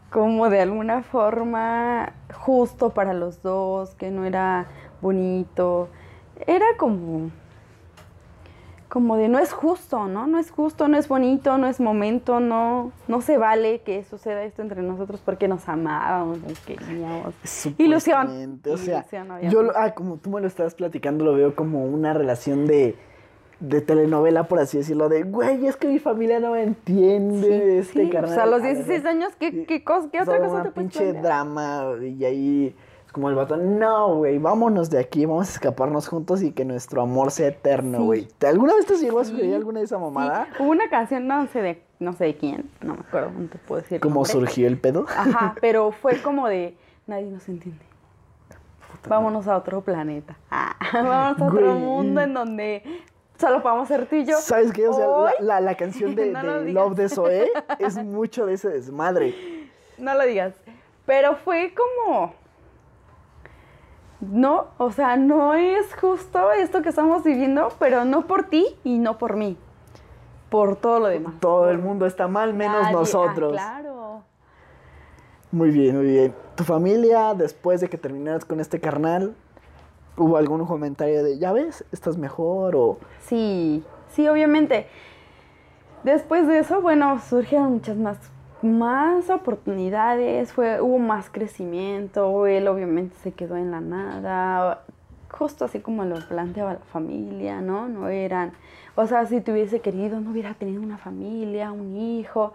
como 0.09 0.49
de 0.49 0.61
alguna 0.61 1.03
forma 1.03 2.13
justo 2.33 2.91
para 2.91 3.13
los 3.13 3.41
dos, 3.43 3.93
que 3.95 4.09
no 4.09 4.23
era 4.23 4.67
bonito. 5.01 5.89
Era 6.47 6.65
como 6.77 7.29
como 8.89 9.17
de 9.17 9.27
no 9.27 9.39
es 9.39 9.51
justo, 9.51 10.07
¿no? 10.07 10.27
No 10.27 10.39
es 10.39 10.49
justo, 10.51 10.87
no 10.87 10.97
es 10.97 11.07
bonito, 11.07 11.57
no 11.57 11.67
es 11.67 11.79
momento, 11.79 12.39
no 12.39 12.91
no 13.07 13.21
se 13.21 13.37
vale 13.37 13.81
que 13.81 14.03
suceda 14.03 14.43
esto 14.43 14.61
entre 14.61 14.81
nosotros 14.81 15.21
porque 15.23 15.47
nos 15.47 15.67
amábamos, 15.67 16.39
nos 16.41 16.59
queríamos. 16.61 17.33
Ilusión. 17.77 18.61
O 18.71 18.77
sea, 18.77 19.05
Ilusión, 19.09 19.27
yo, 19.49 19.71
ah, 19.75 19.93
como 19.93 20.17
tú 20.17 20.29
me 20.29 20.41
lo 20.41 20.47
estabas 20.47 20.73
platicando, 20.75 21.25
lo 21.25 21.33
veo 21.33 21.55
como 21.55 21.85
una 21.85 22.13
relación 22.13 22.65
de, 22.65 22.95
de 23.59 23.81
telenovela, 23.81 24.47
por 24.47 24.59
así 24.59 24.77
decirlo, 24.77 25.09
de, 25.09 25.23
güey, 25.23 25.65
es 25.65 25.75
que 25.75 25.87
mi 25.87 25.99
familia 25.99 26.39
no 26.39 26.51
me 26.51 26.63
entiende, 26.63 27.79
este 27.79 28.03
Sí, 28.05 28.09
carnal. 28.09 28.31
O 28.31 28.33
sea, 28.35 28.43
a 28.43 28.47
los 28.47 28.61
la 28.61 28.67
16 28.67 28.87
verdad". 29.03 29.11
años, 29.11 29.33
¿qué, 29.39 29.65
qué, 29.65 29.83
cosa, 29.83 30.09
qué 30.11 30.21
otra 30.21 30.39
cosa 30.39 30.63
te 30.63 30.71
puedes 30.71 30.91
pinche 30.91 31.13
drama, 31.13 31.93
y 32.01 32.23
ahí 32.23 32.75
como 33.11 33.29
el 33.29 33.35
vato, 33.35 33.57
no, 33.57 34.15
güey, 34.15 34.37
vámonos 34.37 34.89
de 34.89 34.99
aquí, 34.99 35.25
vamos 35.25 35.49
a 35.49 35.51
escaparnos 35.53 36.07
juntos 36.07 36.41
y 36.43 36.51
que 36.51 36.65
nuestro 36.65 37.01
amor 37.01 37.31
sea 37.31 37.47
eterno, 37.47 38.03
güey. 38.03 38.27
¿Te- 38.37 38.47
¿Alguna 38.47 38.75
vez 38.75 38.85
te 38.85 38.95
llegó 38.97 39.19
a 39.19 39.25
suceder 39.25 39.55
alguna 39.55 39.79
de 39.79 39.85
esa 39.85 39.95
Sí, 39.97 40.01
mamada? 40.01 40.47
Hubo 40.59 40.69
una 40.71 40.89
canción, 40.89 41.25
no 41.27 41.47
sé 41.47 41.61
de, 41.61 41.81
no 41.99 42.13
sé 42.13 42.25
de 42.25 42.37
quién, 42.37 42.69
no 42.81 42.93
me 42.95 42.99
acuerdo, 43.01 43.31
no 43.37 43.47
te 43.47 43.57
puedo 43.57 43.81
decir. 43.81 43.99
¿Cómo 43.99 44.23
surgió 44.25 44.67
el 44.67 44.77
pedo? 44.79 45.05
Ajá, 45.09 45.55
pero 45.61 45.91
fue 45.91 46.21
como 46.21 46.47
de, 46.47 46.75
nadie 47.07 47.25
nos 47.27 47.47
entiende. 47.49 47.81
Vámonos 49.07 49.47
a 49.47 49.57
otro 49.57 49.81
planeta. 49.81 50.35
Ah, 50.51 50.75
vámonos 50.93 51.41
a 51.41 51.45
otro 51.45 51.73
mundo 51.75 52.21
en 52.21 52.33
donde 52.33 52.83
solo 53.39 53.61
podamos 53.61 53.87
ser 53.87 54.05
tú 54.07 54.15
y 54.17 54.25
yo. 54.25 54.37
¿Sabes 54.37 54.73
qué? 54.73 54.87
O 54.87 54.93
sea, 54.93 55.07
la, 55.07 55.31
la- 55.39 55.61
la 55.61 55.75
canción 55.75 56.13
de, 56.15 56.31
No. 56.31 56.59
Love 56.61 56.95
de 56.95 57.09
Zoe 57.09 57.47
es 57.79 57.95
mucho 58.03 58.45
de 58.45 58.53
ese 58.55 58.69
desmadre. 58.69 59.33
No 59.97 60.13
lo 60.13 60.25
digas. 60.25 60.53
Pero 61.05 61.37
fue 61.37 61.73
como. 61.73 62.33
No, 64.19 64.67
o 64.77 64.91
sea, 64.91 65.15
no 65.15 65.53
es 65.53 65.93
justo 65.95 66.51
esto 66.51 66.81
que 66.81 66.89
estamos 66.89 67.23
viviendo, 67.23 67.69
pero 67.79 68.03
no 68.03 68.25
por 68.25 68.45
ti 68.45 68.65
y 68.83 68.97
no 68.97 69.17
por 69.17 69.35
mí. 69.35 69.57
Por 70.49 70.75
todo 70.77 70.99
lo 70.99 71.07
demás. 71.07 71.33
Todo 71.39 71.69
el 71.69 71.77
mundo 71.77 72.05
está 72.05 72.27
mal, 72.27 72.53
menos 72.53 72.77
Nadie- 72.81 72.87
ah, 72.89 72.91
nosotros. 72.93 73.51
claro. 73.53 74.23
Muy 75.51 75.69
bien, 75.71 75.95
muy 75.97 76.05
bien. 76.05 76.35
¿Tu 76.55 76.63
familia, 76.63 77.33
después 77.33 77.79
de 77.81 77.89
que 77.89 77.97
terminaras 77.97 78.43
con 78.43 78.59
este 78.59 78.79
carnal, 78.79 79.35
hubo 80.17 80.37
algún 80.37 80.65
comentario 80.65 81.23
de, 81.23 81.37
ya 81.37 81.53
ves, 81.53 81.85
estás 81.91 82.17
mejor 82.17 82.75
o... 82.75 82.97
Sí, 83.21 83.83
sí, 84.09 84.27
obviamente. 84.27 84.87
Después 86.03 86.47
de 86.47 86.59
eso, 86.59 86.81
bueno, 86.81 87.19
surgieron 87.19 87.73
muchas 87.73 87.97
más, 87.97 88.17
más 88.61 89.29
oportunidades, 89.29 90.51
fue, 90.51 90.81
hubo 90.81 90.99
más 90.99 91.29
crecimiento, 91.29 92.47
él 92.47 92.67
obviamente 92.67 93.15
se 93.21 93.31
quedó 93.31 93.55
en 93.55 93.71
la 93.71 93.81
nada, 93.81 94.83
justo 95.29 95.65
así 95.65 95.79
como 95.79 96.05
lo 96.05 96.15
planteaba 96.27 96.73
la 96.73 96.79
familia, 96.79 97.61
¿no? 97.61 97.87
No 97.87 98.09
eran, 98.09 98.53
o 98.95 99.05
sea, 99.05 99.25
si 99.25 99.41
te 99.41 99.51
hubiese 99.51 99.79
querido, 99.79 100.19
no 100.19 100.31
hubiera 100.31 100.53
tenido 100.55 100.81
una 100.81 100.97
familia, 100.97 101.71
un 101.71 101.95
hijo, 101.95 102.53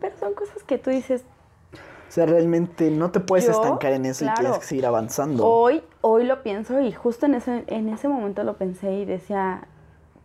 pero 0.00 0.16
son 0.18 0.34
cosas 0.34 0.62
que 0.62 0.78
tú 0.78 0.90
dices, 0.90 1.24
O 1.72 2.12
sea, 2.12 2.26
realmente 2.26 2.90
no 2.90 3.10
te 3.10 3.20
puedes 3.20 3.46
Yo, 3.46 3.52
estancar 3.52 3.92
en 3.92 4.06
eso 4.06 4.24
y 4.24 4.28
tienes 4.34 4.58
que 4.58 4.64
seguir 4.64 4.86
avanzando. 4.86 5.46
Hoy, 5.46 5.82
hoy 6.00 6.24
lo 6.24 6.42
pienso 6.42 6.80
y 6.80 6.92
justo 6.92 7.26
en 7.26 7.34
ese, 7.34 7.64
en 7.66 7.88
ese 7.88 8.06
momento 8.06 8.44
lo 8.44 8.56
pensé 8.56 8.92
y 8.92 9.04
decía, 9.04 9.66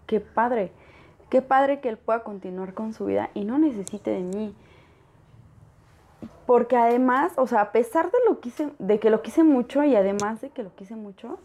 qué 0.06 0.20
padre, 0.20 0.72
qué 1.30 1.42
padre 1.42 1.80
que 1.80 1.90
él 1.90 1.98
pueda 1.98 2.24
continuar 2.24 2.76
con 2.76 2.94
su 2.94 3.06
vida 3.06 3.32
y 3.34 3.44
no 3.44 3.58
necesite 3.58 4.12
de 4.12 4.22
mí. 4.22 4.56
Porque 6.46 6.78
además, 6.78 7.34
o 7.36 7.48
sea, 7.48 7.62
a 7.62 7.72
pesar 7.72 8.12
de 8.12 8.18
lo 8.28 8.40
quise, 8.40 8.70
de 8.80 9.00
que 9.00 9.10
lo 9.10 9.22
quise 9.22 9.44
mucho 9.44 9.84
y 9.84 9.96
además 9.96 10.42
de 10.42 10.50
que 10.50 10.64
lo 10.64 10.74
quise 10.76 10.96
mucho, 10.96 11.40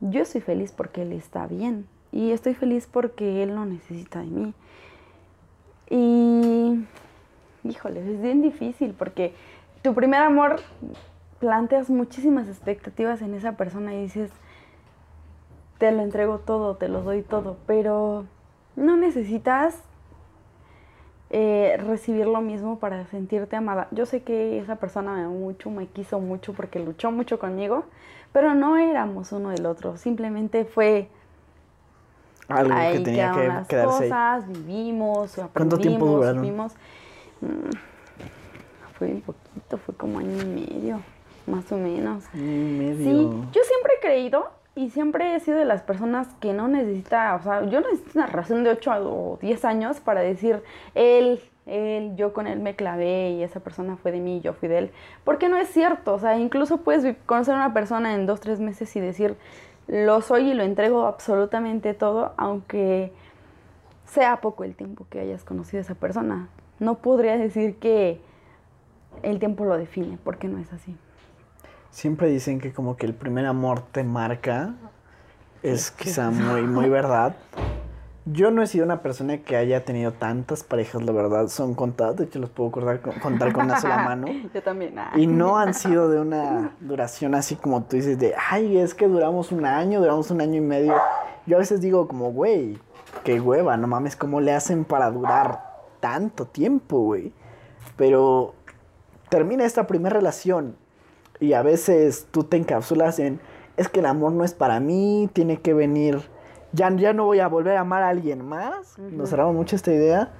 yo 0.00 0.22
estoy 0.22 0.40
feliz 0.40 0.72
porque 0.72 1.02
él 1.02 1.12
está 1.12 1.46
bien. 1.46 1.86
Y 2.12 2.32
estoy 2.32 2.54
feliz 2.54 2.88
porque 2.90 3.42
él 3.42 3.54
no 3.54 3.66
necesita 3.66 4.20
de 4.20 4.26
mí. 4.26 4.54
Y 5.90 6.84
híjole, 7.64 8.00
es 8.00 8.20
bien 8.20 8.42
difícil 8.42 8.94
porque 8.96 9.34
tu 9.82 9.94
primer 9.94 10.22
amor 10.22 10.60
planteas 11.38 11.90
muchísimas 11.90 12.48
expectativas 12.48 13.22
en 13.22 13.34
esa 13.34 13.52
persona 13.52 13.94
y 13.94 14.02
dices, 14.02 14.30
te 15.78 15.90
lo 15.92 16.02
entrego 16.02 16.38
todo, 16.38 16.76
te 16.76 16.88
lo 16.88 17.02
doy 17.02 17.22
todo, 17.22 17.56
pero 17.66 18.26
no 18.76 18.96
necesitas 18.96 19.82
eh, 21.30 21.76
recibir 21.86 22.26
lo 22.26 22.40
mismo 22.40 22.78
para 22.78 23.06
sentirte 23.06 23.56
amada. 23.56 23.86
Yo 23.92 24.04
sé 24.06 24.22
que 24.22 24.58
esa 24.58 24.76
persona 24.76 25.14
me 25.14 25.22
amó 25.22 25.34
mucho, 25.38 25.70
me 25.70 25.86
quiso 25.86 26.18
mucho 26.20 26.52
porque 26.52 26.80
luchó 26.80 27.10
mucho 27.12 27.38
conmigo, 27.38 27.84
pero 28.32 28.54
no 28.54 28.76
éramos 28.76 29.30
uno 29.32 29.50
del 29.50 29.66
otro, 29.66 29.96
simplemente 29.96 30.64
fue 30.64 31.08
Algo 32.48 32.74
ahí 32.74 32.98
que 32.98 33.04
tenía 33.04 33.32
que 33.32 33.46
las 33.48 33.68
quedarse 33.68 34.04
ahí. 34.04 34.10
cosas, 34.10 34.48
vivimos, 34.48 35.38
aprendimos, 35.38 35.52
¿Cuánto 35.52 35.78
tiempo 35.78 36.06
duraron? 36.06 36.44
supimos. 36.44 36.72
Mm, 37.40 37.70
fue 38.98 39.08
un 39.08 39.20
poquito, 39.22 39.78
fue 39.78 39.94
como 39.94 40.18
año 40.18 40.42
y 40.42 40.46
medio, 40.46 41.00
más 41.46 41.70
o 41.72 41.76
menos. 41.76 42.24
Mm, 42.34 42.78
medio. 42.78 42.96
Sí, 43.04 43.14
yo 43.52 43.62
siempre 43.62 43.92
he 43.98 44.00
creído 44.00 44.50
y 44.80 44.88
siempre 44.88 45.34
he 45.34 45.40
sido 45.40 45.58
de 45.58 45.66
las 45.66 45.82
personas 45.82 46.26
que 46.40 46.54
no 46.54 46.66
necesita, 46.66 47.34
o 47.34 47.42
sea, 47.42 47.66
yo 47.66 47.82
necesito 47.82 48.12
una 48.14 48.26
relación 48.26 48.64
de 48.64 48.70
8 48.70 48.92
o 49.02 49.38
10 49.42 49.64
años 49.66 50.00
para 50.00 50.22
decir, 50.22 50.62
él, 50.94 51.38
él, 51.66 52.16
yo 52.16 52.32
con 52.32 52.46
él 52.46 52.60
me 52.60 52.74
clavé 52.74 53.32
y 53.32 53.42
esa 53.42 53.60
persona 53.60 53.98
fue 53.98 54.10
de 54.10 54.20
mí, 54.20 54.40
yo 54.40 54.54
fui 54.54 54.70
de 54.70 54.78
él. 54.78 54.90
Porque 55.22 55.50
no 55.50 55.58
es 55.58 55.68
cierto, 55.68 56.14
o 56.14 56.18
sea, 56.18 56.38
incluso 56.38 56.78
puedes 56.78 57.14
conocer 57.26 57.56
a 57.56 57.58
una 57.58 57.74
persona 57.74 58.14
en 58.14 58.24
2, 58.24 58.40
3 58.40 58.60
meses 58.60 58.96
y 58.96 59.00
decir, 59.00 59.36
lo 59.86 60.22
soy 60.22 60.52
y 60.52 60.54
lo 60.54 60.62
entrego 60.62 61.04
absolutamente 61.04 61.92
todo, 61.92 62.32
aunque 62.38 63.12
sea 64.06 64.40
poco 64.40 64.64
el 64.64 64.74
tiempo 64.76 65.04
que 65.10 65.20
hayas 65.20 65.44
conocido 65.44 65.80
a 65.80 65.82
esa 65.82 65.94
persona. 65.94 66.48
No 66.78 66.94
podría 66.94 67.36
decir 67.36 67.76
que 67.76 68.18
el 69.22 69.40
tiempo 69.40 69.66
lo 69.66 69.76
define, 69.76 70.16
porque 70.24 70.48
no 70.48 70.58
es 70.58 70.72
así. 70.72 70.96
Siempre 71.90 72.28
dicen 72.28 72.60
que 72.60 72.72
como 72.72 72.96
que 72.96 73.06
el 73.06 73.14
primer 73.14 73.46
amor 73.46 73.82
te 73.92 74.04
marca. 74.04 74.74
Es 75.62 75.90
quizá 75.90 76.30
muy, 76.30 76.62
muy 76.62 76.88
verdad. 76.88 77.36
Yo 78.26 78.50
no 78.50 78.62
he 78.62 78.66
sido 78.66 78.84
una 78.84 79.02
persona 79.02 79.38
que 79.38 79.56
haya 79.56 79.84
tenido 79.84 80.12
tantas 80.12 80.62
parejas, 80.62 81.02
la 81.02 81.10
verdad, 81.12 81.48
son 81.48 81.74
contadas. 81.74 82.16
De 82.16 82.24
hecho, 82.24 82.38
los 82.38 82.50
puedo 82.50 82.70
contar, 82.70 83.00
con- 83.00 83.18
contar 83.18 83.52
con 83.52 83.64
una 83.64 83.80
sola 83.80 83.98
mano. 84.04 84.28
Yo 84.54 84.62
también. 84.62 84.98
ah. 84.98 85.10
Y 85.16 85.26
no 85.26 85.58
han 85.58 85.74
sido 85.74 86.08
de 86.08 86.20
una 86.20 86.72
duración 86.80 87.34
así 87.34 87.56
como 87.56 87.82
tú 87.84 87.96
dices 87.96 88.18
de, 88.18 88.34
ay, 88.50 88.78
es 88.78 88.94
que 88.94 89.08
duramos 89.08 89.52
un 89.52 89.64
año, 89.66 90.00
duramos 90.00 90.30
un 90.30 90.40
año 90.40 90.56
y 90.56 90.60
medio. 90.60 90.94
Yo 91.46 91.56
a 91.56 91.60
veces 91.60 91.80
digo 91.80 92.06
como, 92.06 92.30
güey, 92.30 92.78
qué 93.24 93.40
hueva, 93.40 93.76
no 93.76 93.86
mames, 93.86 94.16
¿cómo 94.16 94.40
le 94.40 94.52
hacen 94.52 94.84
para 94.84 95.10
durar 95.10 95.60
tanto 95.98 96.46
tiempo, 96.46 97.00
güey? 97.00 97.32
Pero 97.96 98.54
termina 99.28 99.64
esta 99.64 99.86
primera 99.86 100.14
relación 100.16 100.76
y 101.40 101.54
a 101.54 101.62
veces 101.62 102.26
tú 102.30 102.44
te 102.44 102.56
encapsulas 102.56 103.18
en, 103.18 103.40
es 103.76 103.88
que 103.88 104.00
el 104.00 104.06
amor 104.06 104.32
no 104.32 104.44
es 104.44 104.54
para 104.54 104.78
mí, 104.78 105.28
tiene 105.32 105.58
que 105.58 105.74
venir, 105.74 106.20
ya, 106.72 106.94
ya 106.94 107.12
no 107.12 107.24
voy 107.24 107.40
a 107.40 107.48
volver 107.48 107.76
a 107.76 107.80
amar 107.80 108.02
a 108.02 108.10
alguien 108.10 108.46
más. 108.46 108.98
Nos 108.98 109.30
cerramos 109.30 109.54
mucho 109.54 109.74
esta 109.74 109.92
idea. 109.92 110.30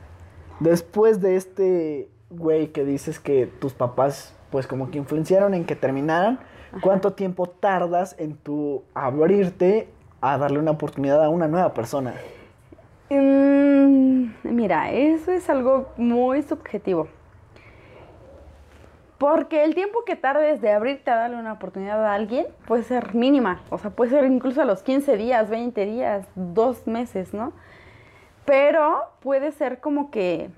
Después 0.60 1.20
de 1.20 1.36
este 1.36 2.08
güey 2.28 2.68
que 2.68 2.84
dices 2.84 3.18
que 3.18 3.46
tus 3.46 3.72
papás, 3.72 4.34
pues 4.50 4.66
como 4.66 4.90
que 4.90 4.98
influenciaron 4.98 5.54
en 5.54 5.64
que 5.64 5.74
terminaran, 5.74 6.38
¿cuánto 6.82 7.14
tiempo 7.14 7.46
tardas 7.46 8.14
en 8.18 8.36
tu 8.36 8.82
abrirte 8.94 9.88
a 10.20 10.38
darle 10.38 10.58
una 10.58 10.72
oportunidad 10.72 11.24
a 11.24 11.28
una 11.30 11.48
nueva 11.48 11.74
persona? 11.74 12.14
Mm, 13.08 14.26
mira, 14.44 14.92
eso 14.92 15.32
es 15.32 15.50
algo 15.50 15.88
muy 15.96 16.42
subjetivo. 16.42 17.08
Porque 19.20 19.64
el 19.64 19.74
tiempo 19.74 20.02
que 20.06 20.16
tardes 20.16 20.62
de 20.62 20.72
abrirte 20.72 21.10
a 21.10 21.16
darle 21.16 21.36
una 21.36 21.52
oportunidad 21.52 22.02
a 22.06 22.14
alguien 22.14 22.46
puede 22.66 22.84
ser 22.84 23.14
mínima. 23.14 23.60
O 23.68 23.76
sea, 23.76 23.90
puede 23.90 24.12
ser 24.12 24.24
incluso 24.24 24.62
a 24.62 24.64
los 24.64 24.82
15 24.82 25.18
días, 25.18 25.50
20 25.50 25.84
días, 25.84 26.26
dos 26.34 26.86
meses, 26.86 27.34
¿no? 27.34 27.52
Pero 28.46 29.02
puede 29.20 29.52
ser 29.52 29.80
como 29.80 30.10
que 30.10 30.48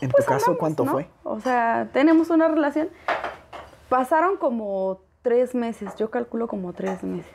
En 0.00 0.08
pues 0.08 0.24
tu 0.24 0.32
caso, 0.32 0.52
andamos, 0.52 0.58
¿cuánto 0.58 0.84
¿no? 0.86 0.92
fue? 0.92 1.10
O 1.22 1.38
sea, 1.38 1.90
tenemos 1.92 2.30
una 2.30 2.48
relación. 2.48 2.88
Pasaron 3.90 4.38
como 4.38 5.02
tres 5.20 5.54
meses, 5.54 5.94
yo 5.96 6.10
calculo 6.10 6.48
como 6.48 6.72
tres 6.72 7.02
meses. 7.04 7.30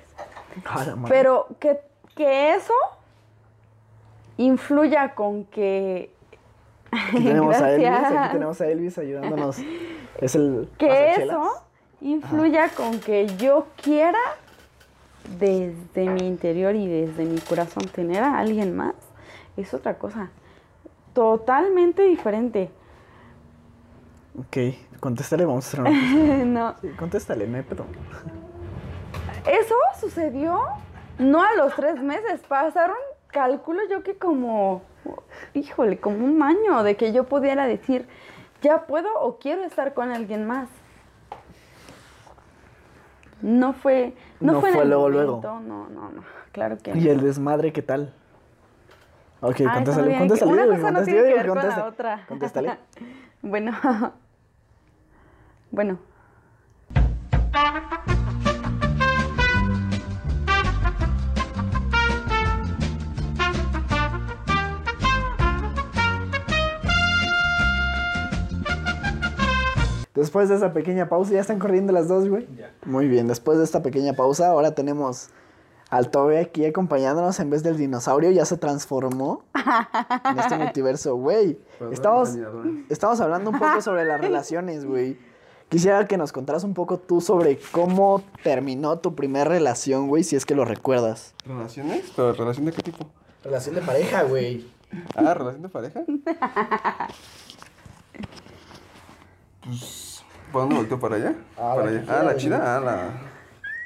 Pero 1.07 1.49
que, 1.59 1.81
que 2.15 2.55
eso 2.55 2.73
influya 4.37 5.13
con 5.13 5.45
que... 5.45 6.10
Aquí 6.91 7.17
tenemos 7.23 7.55
a 7.55 7.71
Elvis, 7.71 7.87
aquí 7.89 8.31
tenemos 8.33 8.61
a 8.61 8.67
Elvis 8.67 8.97
ayudándonos. 8.97 9.57
Es 10.19 10.35
el 10.35 10.69
que 10.77 11.13
eso 11.13 11.63
influya 12.01 12.69
con 12.69 12.99
que 12.99 13.27
yo 13.37 13.67
quiera 13.81 14.19
desde 15.39 16.09
mi 16.09 16.27
interior 16.27 16.75
y 16.75 16.87
desde 16.87 17.25
mi 17.25 17.39
corazón 17.39 17.83
tener 17.85 18.23
a 18.23 18.39
alguien 18.39 18.75
más 18.75 18.95
es 19.55 19.73
otra 19.73 19.97
cosa 19.97 20.31
totalmente 21.13 22.01
diferente 22.03 22.71
Ok, 24.39 24.57
contéstale, 25.01 25.45
vamos 25.45 25.65
a 25.65 25.67
hacer 25.67 25.81
una. 25.81 26.45
no 26.45 26.75
Sí, 26.81 26.87
contéstale, 26.97 27.47
no 27.47 27.57
hay 27.57 27.63
pedo. 27.63 27.85
eso 29.45 29.75
sucedió 29.99 30.59
no 31.19 31.43
a 31.43 31.53
los 31.55 31.75
tres 31.75 32.01
meses 32.01 32.41
pasaron 32.47 32.95
calculo 33.27 33.81
yo 33.89 34.03
que 34.03 34.15
como 34.17 34.81
híjole 35.53 35.99
como 35.99 36.25
un 36.25 36.41
año 36.43 36.83
de 36.83 36.95
que 36.95 37.11
yo 37.13 37.25
pudiera 37.25 37.65
decir 37.65 38.07
ya 38.61 38.85
puedo 38.85 39.09
o 39.19 39.37
quiero 39.39 39.63
estar 39.63 39.93
con 39.93 40.11
alguien 40.11 40.45
más 40.45 40.69
no 43.41 43.73
fue 43.73 44.13
no, 44.39 44.53
No 44.53 44.61
fue, 44.61 44.71
fue 44.73 44.85
luego, 44.85 45.09
luego. 45.09 45.41
no 45.43 45.59
no 45.61 45.87
no 46.09 46.23
claro 46.51 46.77
que 46.77 46.93
no 46.93 46.99
¿Y 47.01 47.07
el 47.09 47.21
desmadre 47.21 47.73
qué 47.73 47.81
tal? 47.81 48.13
Ok, 49.43 49.61
Ah, 49.67 49.73
contéstale. 49.73 50.17
Una 50.45 50.67
cosa 50.67 50.91
no 50.91 51.03
tiene 51.03 51.23
que 51.23 51.33
ver 51.33 51.47
con 51.47 51.57
la 51.57 51.85
otra. 51.85 52.25
Contéstale. 52.27 52.77
bueno. 53.41 53.71
bueno. 55.71 55.97
Después 70.21 70.49
de 70.49 70.55
esa 70.55 70.71
pequeña 70.71 71.09
pausa, 71.09 71.33
ya 71.33 71.41
están 71.41 71.57
corriendo 71.57 71.91
las 71.91 72.07
dos, 72.07 72.29
güey. 72.29 72.47
Ya. 72.55 72.71
Muy 72.85 73.07
bien, 73.07 73.27
después 73.27 73.57
de 73.57 73.63
esta 73.63 73.81
pequeña 73.81 74.13
pausa, 74.13 74.49
ahora 74.49 74.75
tenemos 74.75 75.29
al 75.89 76.11
Tobe 76.11 76.37
aquí 76.39 76.63
acompañándonos 76.63 77.39
en 77.39 77.49
vez 77.49 77.63
del 77.63 77.75
dinosaurio, 77.75 78.29
ya 78.29 78.45
se 78.45 78.55
transformó 78.55 79.41
en 79.55 80.37
este 80.37 80.57
multiverso, 80.59 81.15
güey. 81.15 81.57
Estamos, 81.91 82.33
diseñadora. 82.33 82.69
estamos 82.89 83.19
hablando 83.19 83.49
un 83.49 83.57
poco 83.57 83.81
sobre 83.81 84.05
las 84.05 84.21
relaciones, 84.21 84.85
güey. 84.85 85.17
Quisiera 85.69 86.07
que 86.07 86.17
nos 86.17 86.31
contaras 86.31 86.63
un 86.65 86.75
poco 86.75 86.99
tú 86.99 87.19
sobre 87.19 87.57
cómo 87.71 88.21
terminó 88.43 88.99
tu 88.99 89.15
primera 89.15 89.45
relación, 89.45 90.07
güey, 90.07 90.23
si 90.23 90.35
es 90.35 90.45
que 90.45 90.53
lo 90.53 90.65
recuerdas. 90.65 91.33
¿Relaciones? 91.47 92.11
¿Pero 92.15 92.33
relación 92.33 92.67
de 92.67 92.73
qué 92.73 92.83
tipo? 92.83 93.09
Relación 93.43 93.73
de 93.73 93.81
pareja, 93.81 94.21
güey. 94.21 94.69
Ah, 95.15 95.33
¿relación 95.33 95.63
de 95.63 95.69
pareja? 95.69 96.01
pues, 99.61 100.10
¿para 100.51 100.65
dónde 100.65 100.75
volteo? 100.75 100.99
¿Para 100.99 101.15
allá? 101.15 101.35
Ah, 101.57 101.73
¿Para 101.75 101.91
la 101.91 101.99
allá? 101.99 102.19
Ah, 102.19 102.23
la 102.23 102.35
chida, 102.35 102.77
ah, 102.77 102.79
la... 102.79 103.31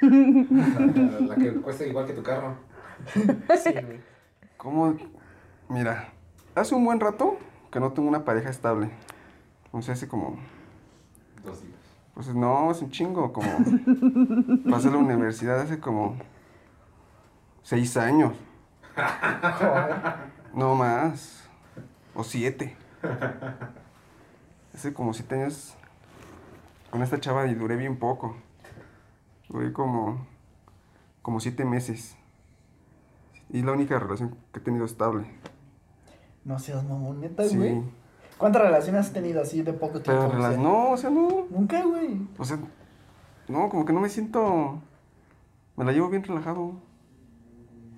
La, 0.02 1.20
la 1.22 1.36
que 1.36 1.54
cuesta 1.62 1.86
igual 1.86 2.06
que 2.06 2.14
tu 2.14 2.24
carro. 2.24 2.56
Sí, 3.64 3.72
güey. 3.72 4.02
¿Cómo? 4.58 4.98
Mira, 5.70 6.10
hace 6.56 6.76
un 6.76 6.86
buen 6.86 7.00
rato 7.00 7.38
que 7.72 7.80
no 7.80 7.92
tengo 7.92 8.08
una 8.08 8.26
pareja 8.26 8.50
estable. 8.50 8.90
O 9.72 9.82
sea, 9.82 9.94
hace 9.94 10.08
como... 10.08 10.38
Dos 11.44 11.62
días. 11.62 11.76
Pues 12.14 12.34
no, 12.34 12.72
es 12.72 12.82
un 12.82 12.90
chingo, 12.90 13.34
como... 13.34 13.50
Pasé 14.70 14.88
a 14.88 14.92
la 14.92 14.98
universidad 14.98 15.60
hace 15.60 15.80
como... 15.80 16.16
Seis 17.64 17.98
años. 17.98 18.34
No 20.54 20.74
más. 20.74 21.44
O 22.14 22.24
siete. 22.24 22.78
Hace 24.74 24.94
como 24.94 25.14
siete 25.14 25.36
años 25.36 25.76
con 26.96 27.04
esta 27.04 27.20
chava 27.20 27.46
y 27.48 27.56
duré 27.56 27.76
bien 27.76 27.98
poco. 27.98 28.38
Duré 29.50 29.74
como... 29.74 30.26
Como 31.22 31.42
siete 31.42 31.66
meses. 31.66 32.16
Y 33.50 33.64
la 33.64 33.74
única 33.74 34.00
relación 34.00 34.38
que 34.54 34.60
he 34.60 34.64
tenido 34.64 34.86
estable. 34.86 35.26
No 36.46 36.58
seas 36.58 36.86
mamoneta, 36.86 37.44
Sí. 37.44 37.58
güey. 37.58 37.84
¿Cuántas 38.38 38.62
relaciones 38.62 39.08
has 39.08 39.12
tenido 39.12 39.42
así 39.42 39.62
de 39.62 39.74
poco 39.74 40.00
tiempo? 40.00 40.30
Pero 40.32 40.58
no, 40.58 40.92
o 40.92 40.98
sea, 40.98 41.10
no. 41.10 41.48
Nunca, 41.50 41.84
güey. 41.84 42.18
O 42.38 42.46
sea, 42.46 42.60
no, 43.50 43.68
como 43.68 43.84
que 43.84 43.92
no 43.92 44.00
me 44.00 44.08
siento. 44.08 44.80
Me 45.76 45.84
la 45.84 45.92
llevo 45.92 46.08
bien 46.08 46.24
relajado. 46.24 46.72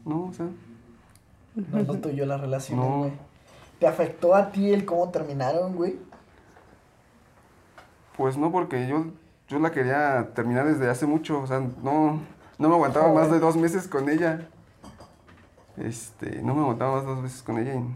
No, 0.05 0.23
o 0.25 0.33
sea. 0.33 0.47
No 1.53 1.77
es 1.77 1.87
lo 1.87 1.99
tuyo 1.99 2.25
la 2.25 2.37
relación, 2.37 2.79
No. 2.79 2.97
güey. 2.99 3.11
¿Te 3.79 3.85
afectó 3.85 4.33
a 4.33 4.51
ti 4.51 4.71
el 4.73 4.85
cómo 4.85 5.09
terminaron, 5.11 5.75
güey? 5.75 5.99
Pues 8.17 8.35
no, 8.37 8.51
porque 8.51 8.87
yo, 8.87 9.05
yo 9.47 9.59
la 9.59 9.71
quería 9.71 10.31
terminar 10.33 10.65
desde 10.65 10.89
hace 10.89 11.05
mucho. 11.05 11.39
O 11.41 11.47
sea, 11.47 11.59
no, 11.59 12.19
no 12.57 12.67
me 12.69 12.73
aguantaba 12.75 13.13
más 13.13 13.31
de 13.31 13.39
dos 13.39 13.55
meses 13.55 13.87
con 13.87 14.09
ella. 14.09 14.47
Este, 15.77 16.41
no 16.41 16.55
me 16.55 16.61
aguantaba 16.61 16.95
más 16.95 17.03
de 17.03 17.09
dos 17.09 17.21
meses 17.21 17.41
con 17.43 17.59
ella. 17.59 17.75
y- 17.75 17.95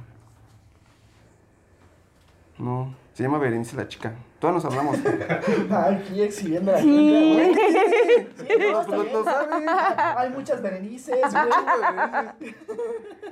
No, 2.61 2.93
se 3.13 3.23
llama 3.23 3.39
Berenice 3.39 3.75
la 3.75 3.87
chica. 3.87 4.13
Todas 4.41 4.55
nos 4.55 4.65
hablamos. 4.65 4.97
Aquí 5.71 6.21
exhibiendo 6.23 6.71
a 6.71 6.75
la 6.75 6.81
Sí. 6.81 7.53
gente, 7.53 7.61
güey. 7.61 8.27
Sí, 8.41 8.47
no, 8.71 8.73
pues 8.83 8.87
lo- 8.97 9.03
bien. 9.03 9.13
lo 9.13 9.23
saben. 9.23 9.65
Hay 9.69 10.29
muchas 10.31 10.61
Berenices, 10.63 11.15
güey. 11.31 12.51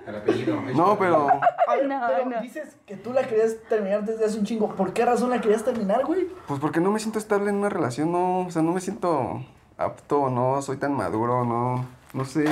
El 0.07 0.15
apellido. 0.15 0.61
No, 0.75 0.97
pero. 0.97 1.27
A 1.67 1.75
ver, 1.75 1.87
No, 1.87 2.01
pero 2.07 2.25
no. 2.29 2.41
dices 2.41 2.77
que 2.85 2.95
tú 2.95 3.11
la 3.11 3.23
querías 3.27 3.57
terminar 3.67 4.05
desde 4.05 4.23
hace 4.25 4.37
un 4.37 4.45
chingo. 4.45 4.69
¿Por 4.75 4.93
qué 4.93 5.03
razón 5.03 5.31
la 5.31 5.41
querías 5.41 5.63
terminar, 5.65 6.05
güey? 6.05 6.27
Pues 6.47 6.59
porque 6.59 6.79
no 6.79 6.91
me 6.91 6.99
siento 6.99 7.17
estable 7.19 7.49
en 7.49 7.55
una 7.57 7.69
relación, 7.69 8.11
no, 8.11 8.41
o 8.45 8.51
sea, 8.51 8.61
no 8.61 8.71
me 8.71 8.79
siento 8.79 9.41
apto, 9.77 10.29
no 10.29 10.61
soy 10.61 10.77
tan 10.77 10.93
maduro, 10.93 11.43
no, 11.43 11.85
no 12.13 12.25
sé, 12.25 12.45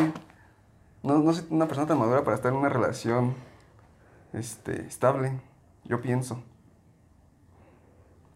no, 1.03 1.19
no 1.19 1.31
soy 1.33 1.45
una 1.51 1.67
persona 1.67 1.87
tan 1.87 1.99
madura 1.99 2.23
para 2.23 2.35
estar 2.35 2.51
en 2.51 2.57
una 2.57 2.69
relación, 2.69 3.35
este, 4.33 4.81
estable, 4.87 5.33
yo 5.85 6.01
pienso. 6.01 6.41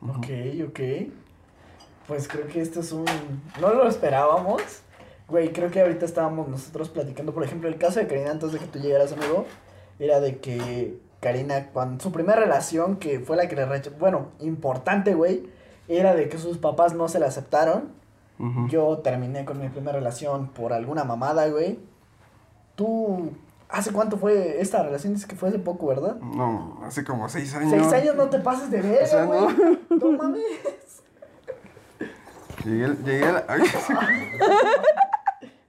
Ok, 0.02 0.28
ok. 0.68 0.80
Pues 2.08 2.28
creo 2.28 2.48
que 2.48 2.62
esto 2.62 2.80
es 2.80 2.92
un... 2.92 3.06
No 3.60 3.74
lo 3.74 3.88
esperábamos. 3.88 4.62
Güey, 5.28 5.54
creo 5.54 5.72
que 5.72 5.82
ahorita 5.82 6.06
estábamos 6.06 6.48
nosotros 6.50 6.90
platicando, 6.90 7.34
por 7.34 7.44
ejemplo, 7.44 7.70
el 7.70 7.78
caso 7.78 8.00
de 8.00 8.08
Karina 8.08 8.32
antes 8.32 8.52
de 8.52 8.60
que 8.60 8.66
tú 8.66 8.80
llegaras, 8.80 9.14
amigo, 9.14 9.46
era 9.98 10.20
de 10.20 10.40
que 10.40 11.00
Karina, 11.22 11.68
cuando 11.72 12.04
su 12.04 12.12
primera 12.12 12.40
relación, 12.40 12.98
que 12.98 13.20
fue 13.20 13.38
la 13.38 13.48
que 13.48 13.56
le 13.56 13.66
rechazó, 13.66 13.96
bueno, 13.98 14.32
importante, 14.40 15.14
güey, 15.14 15.48
era 15.88 16.16
de 16.16 16.28
que 16.28 16.38
sus 16.38 16.58
papás 16.58 16.94
no 16.94 17.08
se 17.08 17.20
la 17.20 17.28
aceptaron. 17.28 18.02
Yo 18.70 18.98
terminé 18.98 19.46
con 19.46 19.60
mi 19.60 19.70
primera 19.70 20.00
relación 20.00 20.48
por 20.48 20.74
alguna 20.74 21.04
mamada, 21.04 21.48
güey. 21.48 21.78
Tú, 22.76 23.34
¿hace 23.72 23.92
cuánto 23.92 24.18
fue 24.18 24.60
esta 24.62 24.84
relación? 24.84 25.14
Dices 25.14 25.28
que 25.28 25.36
fue 25.36 25.50
hace 25.50 25.60
poco, 25.60 25.88
¿verdad? 25.88 26.16
No, 26.18 26.80
hace 26.84 27.04
como 27.04 27.28
seis 27.30 27.54
años. 27.56 27.72
Seis 27.72 27.94
años 27.94 28.16
no 28.16 28.30
te 28.30 28.40
pases 28.40 28.70
de 28.72 28.82
verga, 28.82 29.04
O 29.04 29.08
sea, 29.08 29.24
güey. 29.26 29.40
no. 29.90 29.98
No 29.98 30.12
mames. 30.18 30.44
Llegué, 32.66 32.96
llegué 33.04 33.26
a 33.26 33.32
la, 33.32 33.46
ay, 33.48 33.62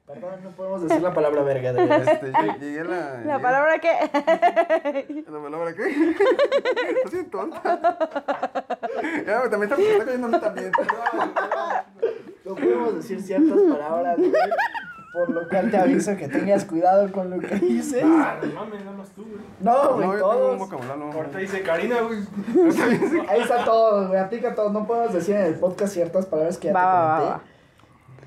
Perdón, 0.07 0.41
no 0.45 0.51
podemos 0.51 0.83
decir 0.83 1.01
la 1.01 1.15
palabra 1.15 1.43
verga, 1.43 1.73
de 1.73 1.85
este, 1.85 2.33
llegué, 2.61 2.81
a 2.81 2.85
la... 2.85 2.97
La 3.25 3.39
llegué- 3.39 3.41
palabra 3.43 3.79
que... 3.79 5.25
¿La 5.27 5.43
palabra 5.43 5.73
qué? 5.75 6.13
Estás 6.97 7.13
bien 7.13 7.31
tonta. 7.31 7.81
Ya, 9.27 9.49
también 9.49 9.73
está, 9.73 9.77
está 9.83 10.05
cayendo 10.05 10.27
a 10.27 10.31
mí 10.31 10.39
también. 10.41 10.73
No 12.45 12.55
podemos 12.55 12.95
decir 12.97 13.23
ciertas 13.23 13.59
palabras, 13.59 14.19
güey. 14.19 14.33
Por 15.13 15.29
lo 15.29 15.47
cual 15.47 15.71
te 15.71 15.77
aviso 15.77 16.17
que 16.17 16.27
tengas 16.27 16.65
cuidado 16.65 17.13
con 17.13 17.29
lo 17.29 17.39
que 17.39 17.55
dices. 17.57 18.03
Ah, 18.03 18.39
no 18.43 18.55
mames, 18.55 18.83
nada 18.83 18.97
más 18.97 19.11
tú, 19.11 19.25
güey. 19.25 19.41
No, 19.61 19.95
güey, 19.95 20.07
No, 20.09 20.19
todos. 20.19 20.73
Ahorita 20.73 21.39
dice 21.39 21.63
Karina, 21.63 22.01
güey. 22.01 22.21
Ahí 23.29 23.41
está 23.43 23.63
todo, 23.65 24.09
güey. 24.09 24.19
Aplica 24.19 24.55
todo. 24.55 24.71
No 24.71 24.87
podemos 24.87 25.13
decir 25.13 25.37
en 25.37 25.45
el 25.47 25.55
podcast 25.57 25.93
ciertas 25.93 26.25
palabras 26.25 26.57
que 26.57 26.69
ya 26.69 26.73
Va, 26.73 26.85
va, 26.85 27.19
te 27.19 27.25
va, 27.27 27.41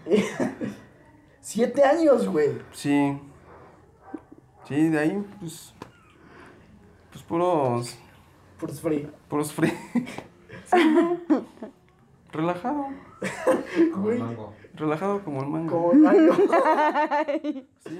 comenté. 0.03 0.75
Siete 1.41 1.83
años, 1.83 2.27
güey. 2.27 2.61
Sí. 2.71 3.19
Sí, 4.67 4.89
de 4.89 4.99
ahí, 4.99 5.25
pues. 5.39 5.73
Pues 7.11 7.23
puros. 7.23 7.97
Por 8.59 8.71
free. 8.71 9.09
Puros 9.27 9.51
free. 9.53 9.73
Sí, 10.65 10.83
¿no? 10.83 11.19
Relajado. 12.31 12.87
Como 13.93 14.09
el 14.09 14.17
Güey, 14.17 14.19
mango. 14.19 14.53
Relajado 14.75 15.23
como 15.23 15.41
el 15.41 15.47
mango. 15.47 15.71
como 15.71 15.91
el 15.93 16.05
año. 16.05 16.31
Sí. 17.87 17.99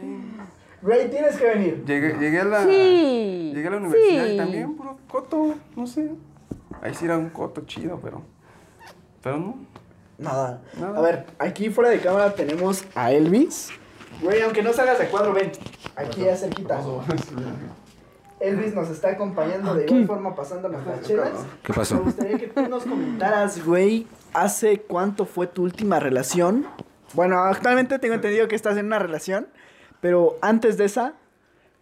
Güey, 0.82 1.10
tienes 1.10 1.36
que 1.38 1.46
venir. 1.46 1.84
Llegué, 1.86 2.18
llegué 2.20 2.42
a 2.42 2.44
la. 2.44 2.64
Sí. 2.64 3.52
Llegué 3.56 3.68
a 3.68 3.72
la 3.72 3.78
universidad 3.78 4.26
sí. 4.26 4.34
y 4.34 4.38
también 4.38 4.76
puro 4.76 4.98
coto, 5.08 5.56
no 5.76 5.88
sé. 5.88 6.12
Ahí 6.82 6.94
sí 6.94 7.06
era 7.06 7.18
un 7.18 7.30
coto 7.30 7.62
chido, 7.66 8.00
pero. 8.04 8.22
Pero 9.24 9.38
no. 9.38 9.56
Nada. 10.18 10.62
Nada. 10.80 10.98
A 10.98 11.02
ver, 11.02 11.26
aquí 11.40 11.70
fuera 11.70 11.90
de 11.90 12.00
cámara 12.00 12.34
tenemos 12.34 12.86
a 12.94 13.12
Elvis. 13.12 13.70
Güey, 14.22 14.42
aunque 14.42 14.62
no 14.62 14.74
salgas 14.74 15.00
de 15.00 15.08
cuadro, 15.08 15.34
ven. 15.34 15.52
Aquí 15.96 16.22
ya 16.22 16.36
cerquita. 16.36 16.80
Elvis 18.40 18.76
nos 18.76 18.90
está 18.90 19.10
acompañando 19.10 19.74
de 19.74 19.86
igual 19.86 20.06
forma 20.08 20.36
pasándonos 20.36 20.86
las 20.86 21.02
chelas. 21.02 21.32
¿Qué 21.64 21.74
pasó? 21.74 21.96
Me 21.96 22.02
gustaría 22.02 22.38
que 22.38 22.48
tú 22.48 22.62
nos 22.68 22.84
comentaras, 22.84 23.66
güey, 23.66 24.06
¿hace 24.36 24.82
cuánto 24.82 25.26
fue 25.26 25.48
tu 25.48 25.64
última 25.64 26.00
relación? 26.00 26.68
Bueno, 27.14 27.40
actualmente 27.40 27.98
tengo 28.00 28.16
entendido 28.16 28.48
que 28.48 28.56
estás 28.56 28.78
en 28.78 28.88
una 28.88 29.00
relación, 29.00 29.48
pero 30.02 30.38
antes 30.42 30.78
de 30.78 30.86
esa, 30.86 31.14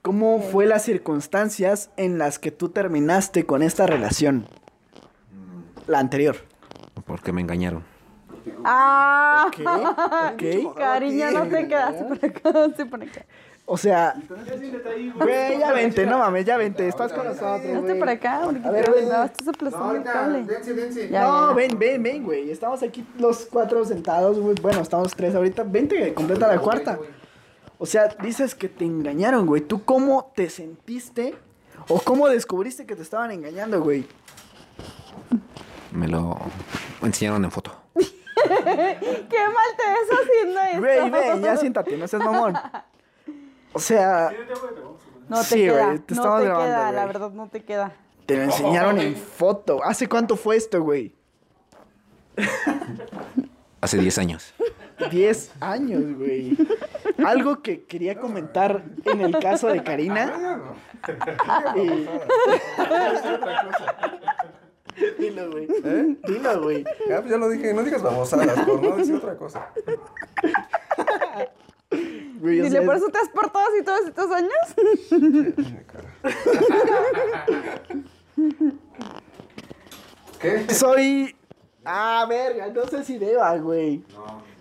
¿cómo 0.02 0.40
fue 0.42 0.66
las 0.66 0.84
circunstancias 0.84 1.90
en 1.98 2.18
las 2.18 2.40
que 2.40 2.52
tú 2.52 2.70
terminaste 2.70 3.46
con 3.46 3.64
esta 3.64 3.88
relación? 3.88 4.48
La 5.88 6.00
anterior. 6.00 6.38
Porque 7.06 7.34
me 7.34 7.42
engañaron. 7.42 7.84
Ah, 8.64 9.48
Ok, 9.48 9.60
ok. 10.34 10.76
cariño, 10.78 11.32
no 11.32 11.48
te 11.48 11.68
quedas 11.68 11.96
por 12.04 12.26
acá, 12.26 12.76
se 12.76 12.86
pone 12.86 13.06
acá. 13.06 13.26
O 13.66 13.78
sea, 13.78 14.14
güey, 15.16 15.58
ya 15.58 15.72
vente, 15.72 16.06
no 16.06 16.18
mames, 16.18 16.44
ya 16.44 16.58
vente, 16.58 16.86
estás 16.86 17.14
con 17.14 17.26
nosotros, 17.26 17.82
güey. 17.82 17.98
por 17.98 18.10
acá, 18.10 18.42
porque 18.44 18.68
A 18.68 18.72
ver, 18.72 18.92
ven. 18.92 19.08
no, 19.08 19.24
estás 19.24 19.48
aplastando 19.48 19.96
el 19.96 20.04
cable. 20.04 20.44
dense, 20.44 21.10
No, 21.10 21.56
ven, 21.56 21.80
ven, 21.80 22.04
ven, 22.04 22.24
güey. 22.26 22.52
Estamos 22.52 22.84
aquí 22.84 23.08
los 23.18 23.46
cuatro 23.46 23.86
sentados, 23.86 24.38
güey. 24.38 24.56
Bueno, 24.62 24.82
estamos 24.82 25.16
tres 25.16 25.34
ahorita. 25.34 25.64
Vente, 25.64 26.14
completa 26.14 26.48
la 26.48 26.60
cuarta. 26.60 27.00
O 27.78 27.86
sea, 27.86 28.10
dices 28.22 28.54
que 28.54 28.68
te 28.68 28.84
engañaron, 28.84 29.46
güey. 29.46 29.62
¿Tú 29.62 29.86
cómo 29.86 30.32
te 30.36 30.50
sentiste 30.50 31.34
o 31.88 32.00
cómo 32.02 32.28
descubriste 32.28 32.86
que 32.86 32.98
te 32.98 33.02
estaban 33.02 33.32
engañando, 33.32 33.82
güey? 33.82 34.06
Me 35.94 36.10
lo 36.10 36.38
enseñaron 37.02 37.46
en 37.46 37.52
foto. 37.52 37.74
Qué 37.96 38.02
mal 38.44 39.70
te 39.78 39.90
ves 39.90 40.20
haciendo 40.22 40.60
esto. 40.60 40.80
Güey, 40.80 41.10
ven, 41.10 41.42
ya 41.42 41.56
siéntate, 41.56 41.98
no 41.98 42.08
seas 42.10 42.24
mamón. 42.24 42.56
O 43.74 43.80
sea, 43.80 44.32
No 45.30 45.38
te 45.40 45.44
Sí, 45.46 45.56
queda, 45.64 45.86
güey, 45.88 46.00
te 46.00 46.16
no 46.16 46.22
estamos 46.22 46.40
te 46.40 46.46
grabando, 46.46 46.66
queda, 46.76 46.92
la 46.92 47.06
verdad 47.06 47.32
no 47.32 47.48
te 47.50 47.64
queda. 47.64 47.92
te 48.26 48.38
lo 48.38 48.44
enseñaron 48.44 49.00
en 49.00 49.16
foto. 49.38 49.84
¿Hace 49.84 50.08
cuánto 50.08 50.36
fue 50.38 50.56
esto, 50.58 50.82
güey? 50.82 51.14
Hace 53.82 53.98
10 53.98 54.18
años. 54.20 54.54
10 55.12 55.52
años, 55.60 56.04
güey. 56.18 56.58
Algo 57.26 57.62
que 57.62 57.84
quería 57.84 58.20
comentar 58.20 58.84
en 59.06 59.22
el 59.22 59.38
caso 59.40 59.68
de 59.68 59.84
Karina. 59.84 60.60
Y- 61.76 62.08
Dilo, 65.20 65.52
güey. 65.52 65.68
Dilo, 66.28 66.62
güey. 66.62 66.84
Ah, 67.12 67.18
pues 67.20 67.30
ya 67.30 67.38
lo 67.38 67.50
dije, 67.50 67.74
no 67.74 67.84
digas 67.84 68.02
babosadas, 68.04 68.60
por 68.66 68.82
no 68.82 68.96
decir 68.96 69.16
otra 69.16 69.36
cosa. 69.36 69.68
Güey, 72.40 72.62
Dile, 72.62 72.82
por 72.82 72.96
eso 72.96 73.08
te 73.08 73.20
has 73.20 73.30
portado 73.30 73.66
así 73.70 73.84
todos 73.84 74.08
estos 74.08 74.32
años. 74.32 74.52
¿Qué? 80.40 80.74
Soy. 80.74 81.36
Ah, 81.86 82.26
verga, 82.28 82.68
no 82.68 82.86
sé 82.86 83.04
si 83.04 83.18
deba, 83.18 83.56
güey. 83.58 84.04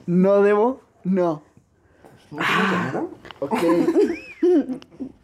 No. 0.06 0.42
debo? 0.42 0.80
No. 1.04 1.42
Ok. 3.40 3.54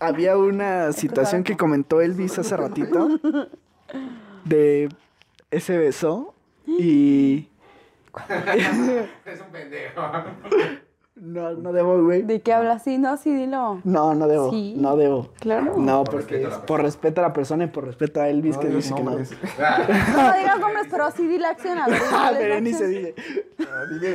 Había 0.00 0.36
una 0.36 0.92
situación 0.92 1.44
que 1.44 1.56
comentó 1.56 2.00
Elvis 2.00 2.38
hace 2.38 2.56
ratito. 2.56 3.08
De 4.44 4.88
ese 5.50 5.78
beso. 5.78 6.34
Y. 6.66 7.48
Es 9.24 9.40
un 9.40 9.52
pendejo. 9.52 10.02
No, 11.20 11.52
no 11.52 11.72
debo, 11.72 12.02
güey. 12.02 12.22
¿De 12.22 12.40
qué 12.40 12.52
hablas? 12.52 12.84
Sí, 12.84 12.96
no, 12.98 13.16
sí, 13.16 13.34
dilo. 13.34 13.80
No, 13.84 14.14
no 14.14 14.28
debo. 14.28 14.50
Sí. 14.50 14.74
No 14.76 14.96
debo. 14.96 15.28
Claro. 15.40 15.74
No, 15.76 16.04
Por 16.04 16.14
porque 16.16 16.34
respeto 16.36 16.48
es 16.56 16.64
por 16.64 16.82
respeto 16.82 17.20
a 17.20 17.24
la 17.24 17.32
persona 17.32 17.64
y 17.64 17.66
por 17.68 17.84
respeto 17.86 18.20
a 18.20 18.28
Elvis, 18.28 18.56
que 18.58 18.68
dice 18.68 18.94
que 18.94 19.02
no. 19.02 19.10
No 19.18 19.18
digas 19.18 20.58
nombres, 20.60 20.86
pero 20.90 21.10
sí 21.10 21.26
di 21.26 21.38
la 21.38 21.50
acción. 21.50 21.78
A 21.78 21.88
ver, 21.88 22.00
Ah, 22.12 22.28
¿cuál 22.30 22.34
es 22.36 22.40
Berenice. 22.40 23.14
Ah, 23.60 23.84
dile, 23.90 24.14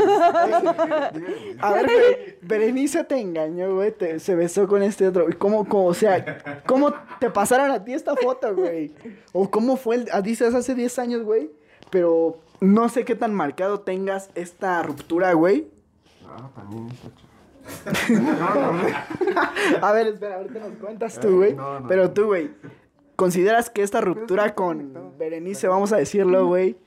A 1.59 1.73
ver, 1.73 1.85
Bere- 1.87 2.37
Berenice 2.41 3.03
te 3.03 3.19
engañó, 3.19 3.73
güey. 3.75 3.91
te- 3.91 4.19
se 4.19 4.35
besó 4.35 4.67
con 4.67 4.83
este 4.83 5.07
otro. 5.07 5.29
¿Y 5.29 5.33
¿Cómo, 5.33 5.67
cómo, 5.67 5.85
o 5.87 5.93
sea, 5.93 6.61
cómo 6.65 6.93
te 7.19 7.29
pasaron 7.29 7.71
a 7.71 7.83
ti 7.83 7.93
esta 7.93 8.15
foto, 8.15 8.55
güey? 8.55 8.91
O 9.31 9.49
cómo 9.49 9.75
fue, 9.77 9.95
el, 9.97 10.09
ah, 10.11 10.21
dices 10.21 10.53
hace 10.53 10.75
10 10.75 10.99
años, 10.99 11.23
güey. 11.23 11.51
Pero 11.89 12.37
no 12.61 12.89
sé 12.89 13.05
qué 13.05 13.15
tan 13.15 13.33
marcado 13.33 13.81
tengas 13.81 14.29
esta 14.35 14.81
ruptura, 14.83 15.33
güey. 15.33 15.67
Ah, 16.27 16.49
también. 16.55 16.87
A 19.81 19.91
ver, 19.93 20.07
espera, 20.07 20.35
ahorita 20.35 20.59
nos 20.59 20.77
cuentas 20.77 21.19
tú, 21.19 21.37
güey. 21.37 21.53
No, 21.53 21.79
no. 21.79 21.87
Pero 21.87 22.11
tú, 22.11 22.25
güey, 22.25 22.51
¿consideras 23.15 23.69
que 23.69 23.83
esta 23.83 24.01
ruptura 24.01 24.53
con 24.55 25.13
Berenice, 25.17 25.67
vamos 25.67 25.93
a 25.93 25.97
decirlo, 25.97 26.47
güey, 26.47 26.77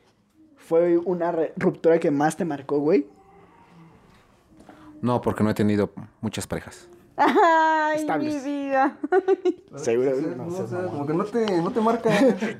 fue 0.57 0.99
una 0.99 1.33
ruptura 1.57 1.99
que 1.99 2.11
más 2.11 2.37
te 2.37 2.44
marcó, 2.44 2.79
güey? 2.79 3.07
No, 5.01 5.20
porque 5.20 5.44
no 5.44 5.51
he 5.51 5.55
tenido 5.55 5.90
muchas 6.20 6.46
parejas. 6.46 6.88
Ay, 7.16 8.01
Estables. 8.01 8.44
mi 8.44 8.51
vida. 8.51 8.99
Seguro. 9.77 10.16
Sí, 10.16 10.27
no 10.37 10.44
no, 10.44 10.51
sé, 10.51 10.62
o 10.62 10.66
sea, 10.66 10.79
mamá. 10.79 10.90
como 10.90 11.07
que 11.07 11.14
no 11.14 11.25
te, 11.25 11.62
no 11.62 11.70
te 11.70 11.81
marca. 11.81 12.11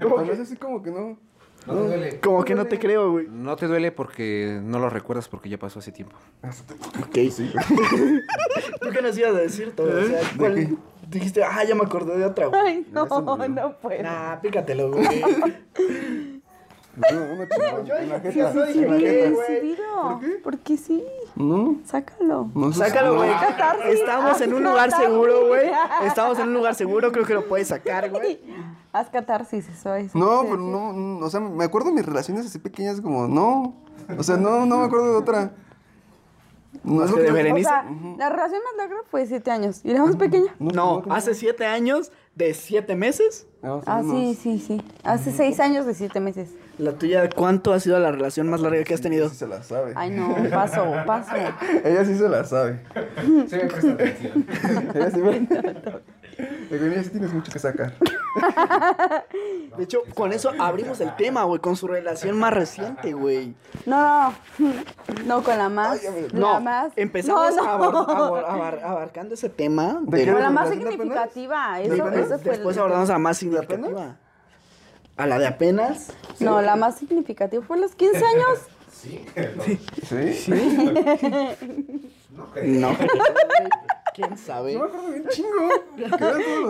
Cuando 0.09 0.33
es 0.33 0.41
así 0.41 0.57
como 0.57 0.83
que 0.83 0.91
no. 0.91 1.19
No 1.67 1.75
te 1.75 1.81
duele. 1.87 2.21
Como 2.21 2.45
que 2.45 2.55
no 2.55 2.67
te 2.67 2.79
creo, 2.79 3.11
güey. 3.13 3.27
No 3.31 3.57
te 3.57 3.67
duele 3.67 3.93
porque 3.93 4.61
no 4.63 4.79
lo 4.79 4.89
recuerdas 4.91 5.29
porque 5.29 5.49
ya 5.49 5.59
pasó 5.59 5.79
hace 5.81 5.93
tiempo. 5.93 6.17
Ok. 6.45 7.17
¿Tú 8.81 8.91
qué 8.93 9.03
nos 9.03 9.17
ibas 9.19 9.35
a 9.35 9.39
decir 9.39 9.75
todo? 9.75 9.89
O 10.01 10.07
sea, 10.07 10.21
¿cuál- 10.39 10.77
dijiste, 11.09 11.43
ah, 11.45 11.65
ya 11.65 11.75
me 11.75 11.83
acordé 11.85 12.19
de 12.19 12.25
otra, 12.25 12.47
güey. 12.47 12.61
Ay, 12.61 12.87
no, 12.93 13.07
no 13.07 13.79
puedo. 13.81 14.03
Nah, 14.03 14.41
pícatelo, 14.41 14.91
güey. 14.91 15.07
No, 16.97 17.97
en 17.99 18.09
la 18.09 18.21
jeta. 18.21 18.53
¿Por 18.53 20.21
qué? 20.21 20.41
Porque 20.43 20.77
sí. 20.79 21.05
No, 21.37 21.77
Sácalo. 21.85 22.49
no. 22.55 22.73
Sácalo, 22.73 23.17
güey. 23.17 23.31
Estamos 23.91 24.41
en 24.41 24.55
un 24.55 24.65
lugar 24.65 24.91
seguro, 24.91 25.47
güey. 25.49 25.71
Estamos 26.07 26.39
en 26.39 26.49
un 26.49 26.55
lugar 26.55 26.75
seguro, 26.75 27.13
creo 27.13 27.25
que 27.27 27.35
lo 27.35 27.47
puedes 27.47 27.69
sacar, 27.69 28.11
güey. 28.11 28.41
Haz 28.93 29.11
catarsis, 29.11 29.69
eso 29.69 29.95
es. 29.95 30.15
No, 30.15 30.43
pero 30.43 30.57
no, 30.57 30.93
no, 30.95 31.27
o 31.27 31.31
sea, 31.31 31.41
me 31.41 31.65
acuerdo 31.65 31.89
de 31.91 31.97
mis 31.97 32.07
relaciones 32.07 32.47
así 32.47 32.59
pequeñas 32.59 33.01
como, 33.03 33.29
no. 33.29 33.75
O 34.19 34.23
sea, 34.23 34.37
no, 34.39 34.65
no 34.65 34.79
me 34.79 34.85
acuerdo 34.87 35.11
de 35.13 35.17
otra. 35.19 35.53
No, 36.85 37.05
es 37.05 37.11
lo 37.11 37.17
que 37.17 37.23
de 37.23 37.27
que- 37.29 37.33
O 37.33 37.35
Berenice. 37.35 37.69
sea, 37.69 37.85
la 38.19 38.29
relación 38.29 38.61
más 38.63 38.77
larga 38.77 39.03
fue 39.11 39.27
siete 39.27 39.51
años. 39.51 39.81
¿Y 39.85 39.93
la 39.93 40.05
más 40.05 40.17
pequeña? 40.17 40.55
No, 40.59 41.03
hace 41.11 41.35
siete 41.35 41.67
años, 41.67 42.13
de 42.35 42.55
siete 42.55 42.95
meses. 42.97 43.47
No, 43.63 43.81
Ah, 43.87 44.03
sí, 44.03 44.35
sí, 44.41 44.59
sí. 44.59 44.83
Hace 45.03 45.33
seis 45.33 45.59
años 45.61 45.85
de 45.87 45.95
siete 45.95 46.21
meses. 46.21 46.51
La 46.79 46.93
tuya, 46.93 47.29
¿cuánto 47.31 47.73
ha 47.73 47.81
sido 47.81 47.99
la 47.99 48.13
relación 48.13 48.49
más 48.51 48.61
larga 48.61 48.85
que 48.85 48.93
has 48.93 49.01
tenido? 49.01 49.29
Sí 49.31 49.37
se 49.37 49.47
la 49.47 49.63
sabe. 49.63 49.93
Ay, 49.97 50.11
no, 50.11 50.35
paso, 50.51 50.85
paso. 51.07 51.33
Ella 51.85 52.05
sí 52.05 52.17
se 52.19 52.29
la 52.29 52.45
sabe. 52.45 52.81
Se 53.49 53.57
me 53.57 53.65
presta 53.65 53.93
atención. 53.93 54.47
Ella 54.95 55.11
sí 55.11 55.19
me... 55.21 55.41
"Niña, 56.79 57.03
sí 57.03 57.11
tienes 57.11 57.33
mucho 57.33 57.51
que 57.51 57.59
sacar. 57.59 57.95
De 59.79 59.85
hecho, 59.85 60.01
con 60.15 60.33
eso 60.35 60.51
abrimos 60.59 61.01
el 61.01 61.17
tema, 61.17 61.45
güey, 61.45 61.61
con 61.61 61.77
su 61.77 61.87
relación 61.89 62.39
más 62.39 62.53
reciente, 62.53 63.13
güey. 63.15 63.55
No, 63.87 64.35
no, 64.59 64.73
no, 65.25 65.43
con 65.43 65.57
la 65.57 65.71
más. 65.71 65.99
Ay, 66.03 66.11
me- 66.13 66.29
La 66.29 66.39
No, 66.39 66.61
más. 66.61 66.93
empezamos 66.97 67.57
no, 67.57 67.63
no. 67.63 67.69
a 67.71 67.79
abor- 67.79 68.07
abor- 68.07 68.45
abar- 68.47 68.81
abarcando 68.85 69.33
ese 69.35 69.49
tema. 69.49 70.01
¿De 70.03 70.27
la 70.27 70.51
más 70.51 70.69
significativa. 70.69 71.81
Eso, 71.81 71.95
eso 71.95 72.39
fue 72.39 72.53
el- 72.53 72.57
Después 72.59 72.77
abordamos 72.77 73.09
a 73.09 73.15
la 73.15 73.19
más 73.19 73.39
significativa. 73.39 74.17
A 75.17 75.27
la 75.27 75.39
de 75.39 75.47
apenas. 75.47 76.13
No, 76.41 76.61
la 76.63 76.77
más 76.77 76.99
significativa 76.99 77.63
fue 77.65 77.77
a 77.77 77.81
los 77.81 77.95
15 77.95 78.17
años. 78.17 78.59
Sí. 78.97 79.25
¿Sí? 80.09 80.51
No 82.31 82.51
creo. 82.53 82.65
No. 82.81 82.91
¿Quién 84.17 84.37
sabe? 84.39 84.73
No 84.75 84.81
me 84.81 84.87
acuerdo 84.87 85.09
bien 85.11 85.29
chingo. 85.29 85.69
Los- 85.97 86.11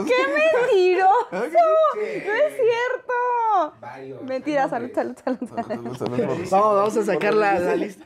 ¡Qué 0.06 0.14
mentiroso! 0.34 1.12
Ah, 1.32 1.44
¡No 1.96 2.02
es 2.02 2.54
cierto! 2.54 3.74
Varios. 3.80 4.22
Mentira, 4.22 4.68
salud, 4.68 4.90
salud, 4.94 5.14
salud. 5.24 5.48
salud. 5.48 5.96
Vamos, 6.50 6.50
vamos 6.50 6.96
a 6.98 7.04
sacar 7.04 7.32
la, 7.34 7.58
la 7.58 7.74
lista. 7.76 8.04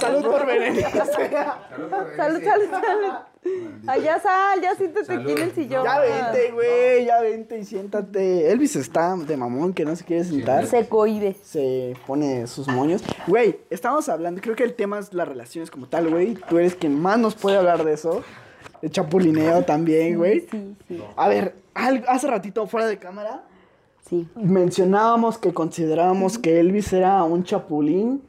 Salud 0.00 0.24
por 0.24 0.44
Berenice. 0.46 0.90
Salud, 0.90 2.42
salud, 2.42 2.70
salud. 2.70 3.12
Allá 3.86 4.18
sal, 4.20 4.60
ya 4.60 4.74
siéntate 4.74 5.06
Salud. 5.06 5.22
aquí 5.22 5.32
en 5.32 5.38
el 5.38 5.52
sillón. 5.54 5.84
Ya 5.84 6.00
vente, 6.00 6.50
güey, 6.52 7.04
ya 7.06 7.20
vente 7.20 7.58
y 7.58 7.64
siéntate. 7.64 8.50
Elvis 8.50 8.76
está 8.76 9.14
de 9.16 9.36
mamón 9.36 9.72
que 9.72 9.84
no 9.84 9.94
se 9.96 10.04
quiere 10.04 10.24
sentar. 10.24 10.66
Se 10.66 10.88
cohibe. 10.88 11.36
Se 11.44 11.94
pone 12.06 12.46
sus 12.46 12.66
moños. 12.68 13.02
Güey, 13.26 13.60
estamos 13.70 14.08
hablando, 14.08 14.40
creo 14.40 14.56
que 14.56 14.64
el 14.64 14.74
tema 14.74 14.98
es 14.98 15.14
las 15.14 15.28
relaciones 15.28 15.70
como 15.70 15.88
tal, 15.88 16.10
güey. 16.10 16.34
Tú 16.34 16.58
eres 16.58 16.74
quien 16.74 17.00
más 17.00 17.18
nos 17.18 17.34
puede 17.36 17.56
hablar 17.56 17.84
de 17.84 17.92
eso. 17.94 18.24
De 18.82 18.90
chapulineo 18.90 19.64
también, 19.64 20.16
güey. 20.16 20.40
Sí, 20.50 20.76
sí, 20.88 21.02
A 21.16 21.28
ver, 21.28 21.54
al- 21.74 22.04
hace 22.08 22.26
ratito 22.28 22.66
fuera 22.66 22.86
de 22.86 22.98
cámara 22.98 23.44
sí. 24.08 24.26
mencionábamos 24.34 25.38
que 25.38 25.52
considerábamos 25.52 26.38
que 26.38 26.60
Elvis 26.60 26.92
era 26.92 27.22
un 27.24 27.44
chapulín 27.44 28.22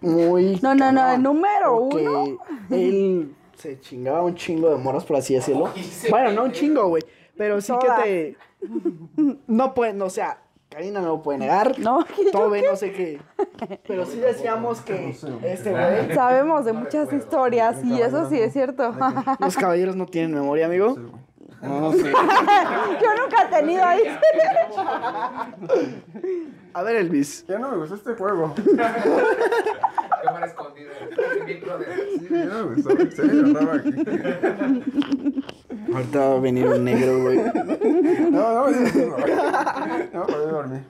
muy... 0.00 0.58
No, 0.62 0.74
no, 0.74 0.92
no, 0.92 1.12
el 1.12 1.22
número 1.22 1.76
o 1.76 1.88
que 1.88 2.08
uno. 2.08 2.38
Él 2.70 3.34
se 3.56 3.80
chingaba 3.80 4.22
un 4.22 4.34
chingo 4.34 4.70
de 4.70 4.76
morras, 4.76 5.04
por 5.04 5.16
así 5.16 5.34
decirlo. 5.34 5.70
Bueno, 6.10 6.32
no 6.32 6.44
un 6.44 6.52
chingo, 6.52 6.88
güey. 6.88 7.02
Pero 7.36 7.60
sí 7.60 7.72
que 7.80 8.02
te... 8.02 8.36
No 9.46 9.74
puede, 9.74 9.92
no, 9.94 10.06
o 10.06 10.10
sea, 10.10 10.38
Karina 10.76 11.00
no 11.00 11.08
lo 11.08 11.22
puede 11.22 11.38
negar. 11.38 11.78
No, 11.78 12.04
¿yo 12.22 12.30
Tobe 12.32 12.60
no 12.60 12.76
sé 12.76 12.92
qué. 12.92 13.18
Pero 13.88 14.04
sí 14.04 14.18
decíamos 14.18 14.82
que 14.82 15.08
este 15.42 15.70
güey, 15.70 16.12
Sabemos 16.12 16.66
de 16.66 16.74
muchas 16.74 17.10
historias 17.14 17.82
y 17.82 17.98
eso 18.02 18.28
sí 18.28 18.38
es 18.38 18.52
cierto. 18.52 18.94
los 19.40 19.56
caballeros 19.56 19.96
no 19.96 20.04
tienen 20.04 20.34
memoria, 20.34 20.66
amigo. 20.66 20.98
No 21.62 21.92
sé. 21.92 22.12
Yo 22.12 23.14
nunca 23.22 23.44
he 23.44 23.56
tenido 23.58 23.82
ahí. 23.82 24.02
A 26.74 26.82
ver, 26.82 26.96
Elvis. 26.96 27.46
Ya 27.46 27.58
no 27.58 27.70
me 27.70 27.78
gustó 27.78 27.94
este 27.94 28.12
juego. 28.12 28.54
Cámara 30.24 30.46
escondida. 30.46 30.90
Sí, 32.18 32.26
ya 32.28 32.44
no 32.44 32.66
me 32.66 32.74
gustó. 32.74 32.90
Se 33.16 33.22
me 33.22 33.50
agarraba 33.50 33.76
aquí. 33.76 33.94
Ahorita 35.92 36.18
va 36.18 36.36
a 36.36 36.40
venir 36.40 36.66
un 36.66 36.84
negro, 36.84 37.22
güey. 37.22 37.38
No, 38.30 38.52
no 38.52 38.68
eso. 38.68 39.16
No, 40.12 40.20
me 40.20 40.26
podía 40.26 40.46
dormir. 40.52 40.82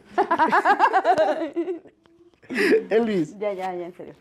Elvis, 2.91 3.39
Ya, 3.39 3.53
ya, 3.53 3.75
ya, 3.75 3.87
en 3.87 3.95
serio. 3.97 4.15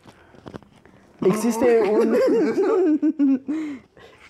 existe 1.22 1.82
un. 1.82 2.16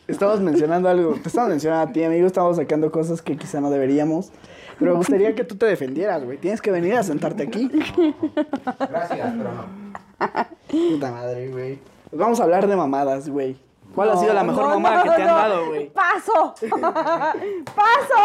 Estamos 0.07 0.41
mencionando 0.41 0.89
algo. 0.89 1.15
Te 1.15 1.29
estamos 1.29 1.51
mencionando 1.51 1.91
a 1.91 1.93
ti, 1.93 2.05
amigo. 2.05 2.27
Estamos 2.27 2.57
sacando 2.57 2.91
cosas 2.93 3.23
que 3.23 3.37
quizá 3.37 3.61
no 3.61 3.71
deberíamos. 3.71 4.31
Pero 4.79 4.93
me 4.93 4.99
gustaría 4.99 5.35
que 5.35 5.43
tú 5.43 5.57
te 5.57 5.67
defendieras, 5.67 6.23
güey. 6.25 6.39
Tienes 6.39 6.61
que 6.61 6.71
venir 6.71 6.95
a 6.95 7.03
sentarte 7.03 7.43
aquí. 7.45 7.69
Gracias, 7.69 9.35
pero 9.37 9.51
no. 9.53 9.65
Puta 10.69 11.11
madre, 11.11 11.49
güey. 11.49 11.79
Vamos 12.13 12.39
a 12.41 12.45
hablar 12.45 12.67
de 12.69 12.77
mamadas, 12.77 13.29
güey. 13.29 13.57
¿Cuál 13.97 14.11
ha 14.11 14.17
sido 14.19 14.35
la 14.35 14.45
mejor 14.45 14.65
no, 14.65 14.69
mamada 14.69 14.97
no, 14.97 15.03
que 15.03 15.09
te 15.17 15.23
han 15.23 15.29
dado, 15.29 15.69
güey? 15.69 15.89
¡Paso! 15.89 16.55
¡Paso! 17.75 18.21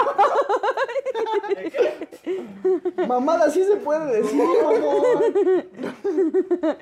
Mamada 3.07 3.49
sí 3.49 3.63
se 3.63 3.77
puede 3.77 4.21
decir, 4.21 4.43
mamón. 4.63 5.23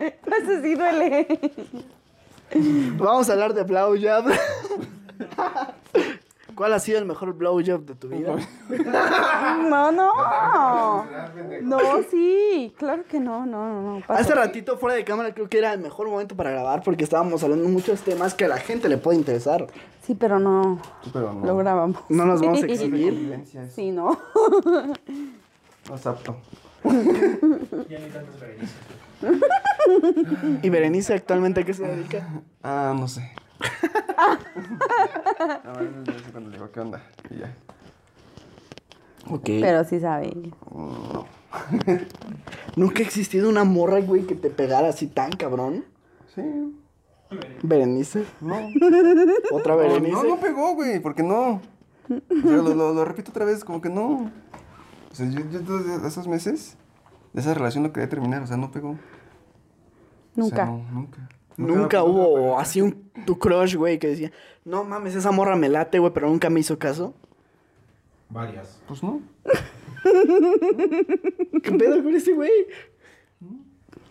Eso 0.26 0.62
sí 0.64 0.74
duele. 0.74 1.28
Vamos 2.98 3.30
a 3.30 3.34
hablar 3.34 3.54
de 3.54 3.64
blowjob. 3.64 4.26
¿Cuál 6.60 6.74
ha 6.74 6.80
sido 6.80 7.00
el 7.00 7.06
mejor 7.06 7.32
blowjob 7.36 7.86
de 7.86 7.96
tu 7.96 8.10
vida? 8.10 8.36
No, 9.70 9.94
no. 9.94 11.06
No, 11.62 11.80
sí. 12.12 12.74
Claro 12.78 13.06
que 13.10 13.18
no, 13.22 13.46
no, 13.46 13.82
no. 13.82 13.82
no. 13.96 14.02
Paso. 14.06 14.22
Hace 14.22 14.36
ratito 14.36 14.78
fuera 14.78 14.98
de 14.98 15.06
cámara 15.06 15.34
creo 15.34 15.48
que 15.48 15.58
era 15.58 15.72
el 15.72 15.80
mejor 15.80 16.10
momento 16.10 16.36
para 16.36 16.52
grabar 16.52 16.84
porque 16.84 17.06
estábamos 17.06 17.42
hablando 17.44 17.64
de 17.64 17.72
muchos 17.72 18.02
temas 18.02 18.34
que 18.34 18.44
a 18.44 18.50
la 18.50 18.58
gente 18.58 18.90
le 18.90 18.98
puede 18.98 19.18
interesar. 19.18 19.68
Sí, 20.06 20.16
pero 20.16 20.38
no. 20.38 20.82
Sí, 21.02 21.12
pero 21.14 21.32
no. 21.32 21.46
Lo 21.46 21.56
grabamos. 21.56 22.02
No 22.10 22.26
nos 22.26 22.42
vamos 22.42 22.62
a 22.62 22.66
exhibir. 22.66 23.42
Sí, 23.74 23.92
no. 23.92 24.20
No 25.88 25.96
es 25.96 26.06
apto. 26.06 26.36
Ya 26.84 28.00
ni 28.00 28.10
tantas 28.10 28.38
Berenice. 28.38 28.76
¿Y 30.62 30.70
Berenice 30.70 31.14
actualmente 31.14 31.62
a 31.62 31.64
qué 31.64 31.74
se 31.74 31.88
dedica? 31.88 32.28
Ah, 32.62 32.94
no 33.00 33.08
sé. 33.08 33.32
A 34.18 35.72
ver, 35.78 36.04
yo 36.06 36.14
sé 36.20 36.32
cuando 36.32 36.50
le 36.50 36.58
digo, 36.58 36.72
¿qué 36.72 36.80
onda? 36.80 37.02
Y 37.30 37.38
ya. 37.40 37.56
Ok. 39.30 39.44
Pero 39.46 39.84
sí 39.84 40.00
sabe. 40.00 40.32
Nunca 42.76 43.00
ha 43.00 43.06
existido 43.06 43.50
una 43.50 43.64
morra, 43.64 44.00
güey, 44.02 44.24
que 44.26 44.36
te 44.36 44.50
pegara 44.50 44.90
así 44.90 45.08
tan 45.08 45.32
cabrón. 45.32 45.86
Sí. 46.36 46.42
Berenice. 47.64 48.26
No. 48.42 48.56
Otra 49.52 49.74
No, 49.76 49.80
Berenice. 49.80 50.12
No, 50.14 50.24
no 50.24 50.38
pegó, 50.40 50.74
güey, 50.76 51.00
porque 51.00 51.24
no. 51.24 51.62
O 52.10 52.48
sea, 52.48 52.58
lo, 52.58 52.74
lo- 52.74 52.94
lo 52.94 53.06
repito 53.06 53.30
otra 53.32 53.46
vez, 53.46 53.64
como 53.64 53.82
que 53.82 53.90
no. 53.90 54.32
O 55.12 55.16
sea, 55.16 55.28
yo, 55.30 55.42
yo 55.50 55.62
esos 56.08 56.28
meses, 56.28 56.76
de 57.34 57.42
esa 57.42 57.54
relación 57.54 57.84
lo 57.84 57.94
quería 57.94 58.10
terminar, 58.10 58.42
o 58.42 58.48
sea, 58.48 58.58
no 58.58 58.72
pegó. 58.72 58.92
O 58.92 58.98
Nunca. 60.36 60.56
sea, 60.56 60.66
no, 60.66 60.84
nunca. 60.92 61.30
Nunca 61.60 62.04
hubo 62.04 62.58
así 62.60 62.82
un 62.82 63.12
tu 63.26 63.38
crush, 63.38 63.76
güey, 63.76 64.00
que 64.00 64.08
decía, 64.08 64.32
no 64.66 64.84
mames, 64.84 65.16
esa 65.16 65.32
morra 65.32 65.56
me 65.56 65.70
late, 65.70 66.00
güey, 66.00 66.14
pero 66.14 66.28
nunca 66.30 66.50
me 66.50 66.60
hizo 66.60 66.80
caso. 66.80 67.14
Varias. 68.30 68.80
Pues 68.88 69.04
no. 69.04 69.22
¿Qué 71.64 71.72
pedo 71.72 72.04
con 72.04 72.16
ese 72.16 72.34
güey? 72.34 72.52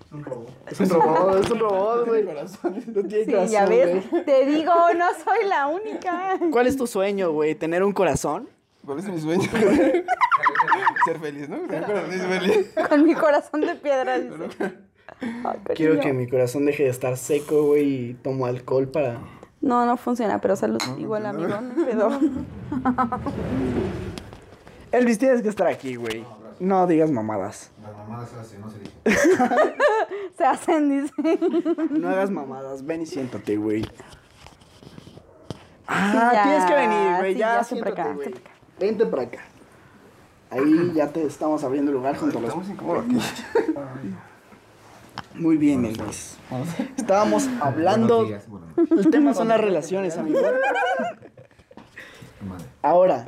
Es 0.07 0.13
un 0.13 0.25
robot. 0.25 0.51
Es 0.71 0.81
un 0.81 0.89
robot, 0.91 1.45
es 1.45 1.51
un 1.51 1.59
robot, 1.59 2.07
güey. 2.09 2.25
No 2.25 3.03
tiene 3.05 3.25
Sí, 3.25 3.31
corazón, 3.31 3.51
ya 3.51 3.67
ves. 3.67 4.11
güey. 4.11 4.25
Te 4.25 4.47
digo, 4.47 4.73
no 4.97 5.07
soy 5.25 5.47
la 5.49 5.67
única. 5.67 6.39
¿Cuál 6.51 6.67
es 6.67 6.77
tu 6.77 6.87
sueño, 6.87 7.31
güey? 7.33 7.55
¿Tener 7.55 7.83
un 7.83 7.93
corazón? 7.93 8.49
¿Cuál 8.85 8.99
es 9.01 9.05
mi 9.09 9.21
sueño? 9.21 9.49
Ser 11.05 11.19
feliz, 11.21 11.49
¿no? 11.49 11.59
Ser 11.69 12.41
feliz. 12.41 12.75
Con 12.89 13.05
mi 13.05 13.15
corazón 13.15 13.61
de 13.61 13.75
piedra. 13.75 14.19
dice. 14.19 14.88
Ay, 15.21 15.59
Quiero 15.75 16.01
que 16.01 16.13
mi 16.13 16.29
corazón 16.29 16.67
deje 16.67 16.85
de 16.85 16.91
estar 16.91 17.17
seco, 17.17 17.63
güey, 17.65 18.11
y 18.11 18.15
tomo 18.15 18.47
alcohol 18.47 18.89
para... 18.89 19.19
No, 19.61 19.85
no 19.87 19.97
funciona, 19.97 20.41
pero 20.41 20.55
salud. 20.55 20.81
Igual, 20.99 21.27
amigo, 21.27 21.61
no 21.61 21.85
pedo. 21.85 22.11
Elvis, 24.93 25.19
tienes 25.19 25.43
que 25.43 25.49
estar 25.49 25.67
aquí, 25.67 25.97
güey. 25.97 26.25
No 26.61 26.87
digas 26.87 27.11
mamadas. 27.11 27.71
Las 27.83 27.97
mamadas 27.97 28.31
se 28.31 28.39
hacen, 28.39 28.61
no 28.61 28.71
se 28.71 28.79
dice. 28.79 28.93
Se 30.37 30.45
hacen, 30.45 30.89
dice. 30.89 31.13
No 31.91 32.09
hagas 32.09 32.31
mamadas. 32.31 32.87
Ven 32.87 33.03
y 33.03 33.07
siéntate, 33.07 33.57
güey. 33.57 33.85
Ah, 35.89 36.31
ya, 36.33 36.43
tienes 36.45 36.65
que 36.65 36.75
venir, 36.75 37.19
güey. 37.19 37.33
sí, 37.33 37.41
ya, 37.41 37.57
ya, 37.57 37.65
siéntate, 37.65 38.01
acá, 38.01 38.13
güey. 38.13 38.35
Vente 38.79 39.07
para 39.07 39.23
acá. 39.23 39.41
Ahí 40.51 40.93
ya 40.95 41.09
te 41.09 41.25
estamos 41.25 41.65
abriendo 41.65 41.91
lugar 41.91 42.17
junto 42.17 42.39
a 42.39 42.41
los... 42.41 42.51
Estamos 42.51 42.71
incómodos 42.71 43.05
aquí. 43.05 43.19
Muy 45.39 45.57
bien, 45.57 45.85
Elvis. 45.85 46.37
Estábamos 46.97 47.49
hablando... 47.61 48.25
Días. 48.25 48.47
El 48.91 49.11
tema 49.11 49.35
son 49.35 49.49
las 49.49 49.61
relaciones, 49.61 50.17
amigo. 50.17 50.41
Madre. 50.41 50.59
Ahora, 52.83 53.25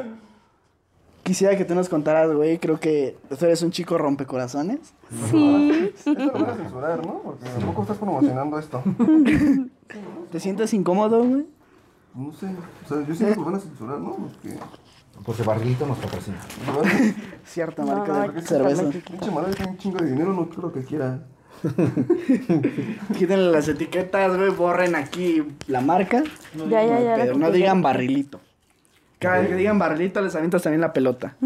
quisiera 1.23 1.57
que 1.57 1.65
tú 1.65 1.75
nos 1.75 1.89
contaras, 1.89 2.33
güey. 2.33 2.59
Creo 2.59 2.79
que 2.79 3.17
tú 3.29 3.45
eres 3.45 3.63
un 3.63 3.71
chico 3.71 3.99
rompecorazones. 3.99 4.95
Sí. 5.31 5.93
Esto 5.95 6.15
lo 6.15 6.33
van 6.33 6.51
a 6.51 6.57
censurar, 6.57 7.07
¿no? 7.07 7.21
Porque 7.25 7.49
tampoco 7.49 7.83
estás 7.83 7.99
promocionando 7.99 8.59
esto. 8.59 8.83
¿Te 10.31 10.41
sientes 10.41 10.73
incómodo, 10.75 11.25
güey? 11.25 11.47
No 12.15 12.33
sé. 12.33 12.47
O 12.85 12.89
sea, 12.89 13.07
yo 13.07 13.15
siento 13.15 13.35
que 13.35 13.41
lo 13.41 13.47
van 13.47 13.55
a 13.57 13.61
censurar, 13.61 14.01
¿no? 14.01 14.17
Porque. 14.17 14.59
Porque 15.25 15.43
Barrilito 15.43 15.87
nos 15.87 15.99
patrocina. 15.99 16.39
Cierta 17.45 17.85
marca 17.85 18.27
no, 18.27 18.33
de 18.33 18.43
cerveza. 18.43 18.85
Pinche 18.85 19.31
madre 19.31 19.55
tiene 19.55 19.73
un 19.73 19.79
chingo 19.79 19.99
de 19.99 20.11
dinero, 20.11 20.33
no 20.33 20.49
creo 20.49 20.73
que 20.73 20.85
quiera. 20.85 21.23
Quítenle 23.19 23.51
las 23.53 23.69
etiquetas, 23.69 24.37
güey. 24.37 24.51
Borren 24.51 24.95
aquí 24.95 25.43
la 25.67 25.81
marca. 25.81 26.23
Ya, 26.69 26.85
ya, 26.85 27.01
ya. 27.01 27.15
Pero 27.17 27.35
no 27.37 27.51
digan 27.51 27.83
barrilito. 27.83 28.41
Cada 29.19 29.41
vez 29.41 29.49
que 29.49 29.55
digan 29.57 29.79
barrilito, 29.79 30.21
les 30.23 30.35
avientas 30.35 30.63
también 30.63 30.81
la 30.81 30.93
pelota. 30.93 31.37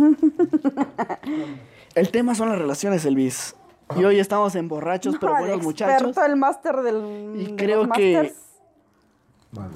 El 1.95 2.11
tema 2.11 2.35
son 2.35 2.49
las 2.49 2.59
relaciones, 2.59 3.05
Elvis. 3.05 3.55
Y 3.97 4.05
hoy 4.05 4.19
estamos 4.19 4.55
en 4.57 4.69
borrachos, 4.69 5.17
pero 5.21 5.33
No, 5.35 5.39
buenos 5.41 5.59
el 5.59 5.63
muchachos. 5.65 6.09
experto, 6.09 6.25
el 6.31 6.37
máster 6.37 6.77
del. 6.77 7.33
Y 7.37 7.45
de 7.53 7.57
creo 7.57 7.85
los 7.85 7.97
que- 7.97 8.15
masters. 8.17 8.41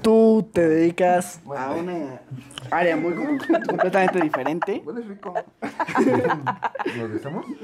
Tú 0.03 0.49
te 0.53 0.69
dedicas 0.69 1.41
a 1.57 1.71
una 1.71 2.21
área 2.71 2.97
muy 2.97 3.15
com- 3.15 3.39
completamente 3.69 4.21
diferente. 4.21 4.83
Huele 4.85 5.03
rico. 5.03 5.35
¿Nos 6.97 7.11
besamos? 7.13 7.47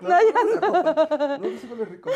No, 0.00 0.08
ya 0.08 0.60
no. 0.60 1.38
No, 1.38 1.44
sí 1.58 1.68
huele 1.70 1.84
rico. 1.84 2.10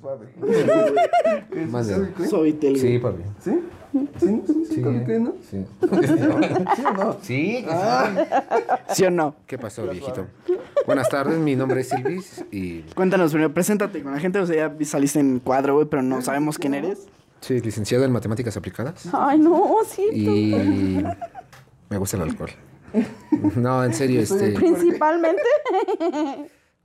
Suave. 0.00 0.26
¿Qué 1.52 1.62
es? 1.62 1.70
Mande. 1.70 1.94
¿Sabe 1.94 2.12
qué? 2.16 2.26
Soy 2.26 2.58
Sí, 2.76 2.98
papi. 2.98 3.22
¿Sí? 3.40 3.60
¿Sí? 3.92 4.08
¿Sí? 4.18 4.64
¿Sí? 4.68 4.82
¿Sabe 4.82 5.04
qué, 5.04 5.18
no? 5.18 5.34
Sí. 5.48 5.64
¿Sí 6.76 6.84
o 6.84 6.92
no? 6.92 7.16
Sí. 7.22 7.66
¿Sí 8.90 9.04
o 9.04 9.10
no? 9.10 9.34
¿Qué 9.46 9.58
pasó, 9.58 9.86
viejito? 9.86 10.26
Buenas 10.86 11.08
tardes, 11.08 11.38
mi 11.38 11.54
nombre 11.56 11.80
es 11.82 11.88
Silvis 11.88 12.44
y 12.50 12.80
Cuéntanos 12.94 13.32
primero, 13.32 13.52
preséntate 13.52 14.02
con 14.02 14.12
la 14.12 14.20
gente. 14.20 14.38
O 14.38 14.46
sea, 14.46 14.74
ya 14.76 14.84
saliste 14.84 15.18
en 15.20 15.38
cuadro, 15.40 15.74
güey, 15.74 15.86
pero 15.86 16.02
no 16.02 16.22
sabemos 16.22 16.58
quién 16.58 16.74
eres. 16.74 17.06
Soy 17.40 17.60
licenciado 17.60 18.04
en 18.04 18.12
matemáticas 18.12 18.56
aplicadas 18.56 19.08
Ay, 19.12 19.38
no, 19.38 19.76
sí. 19.86 20.06
y 20.12 21.04
me 21.88 21.98
gusta 21.98 22.16
el 22.16 22.22
alcohol. 22.24 22.50
No, 23.54 23.84
en 23.84 23.94
serio, 23.94 24.20
este, 24.20 24.50
Principalmente. 24.50 25.42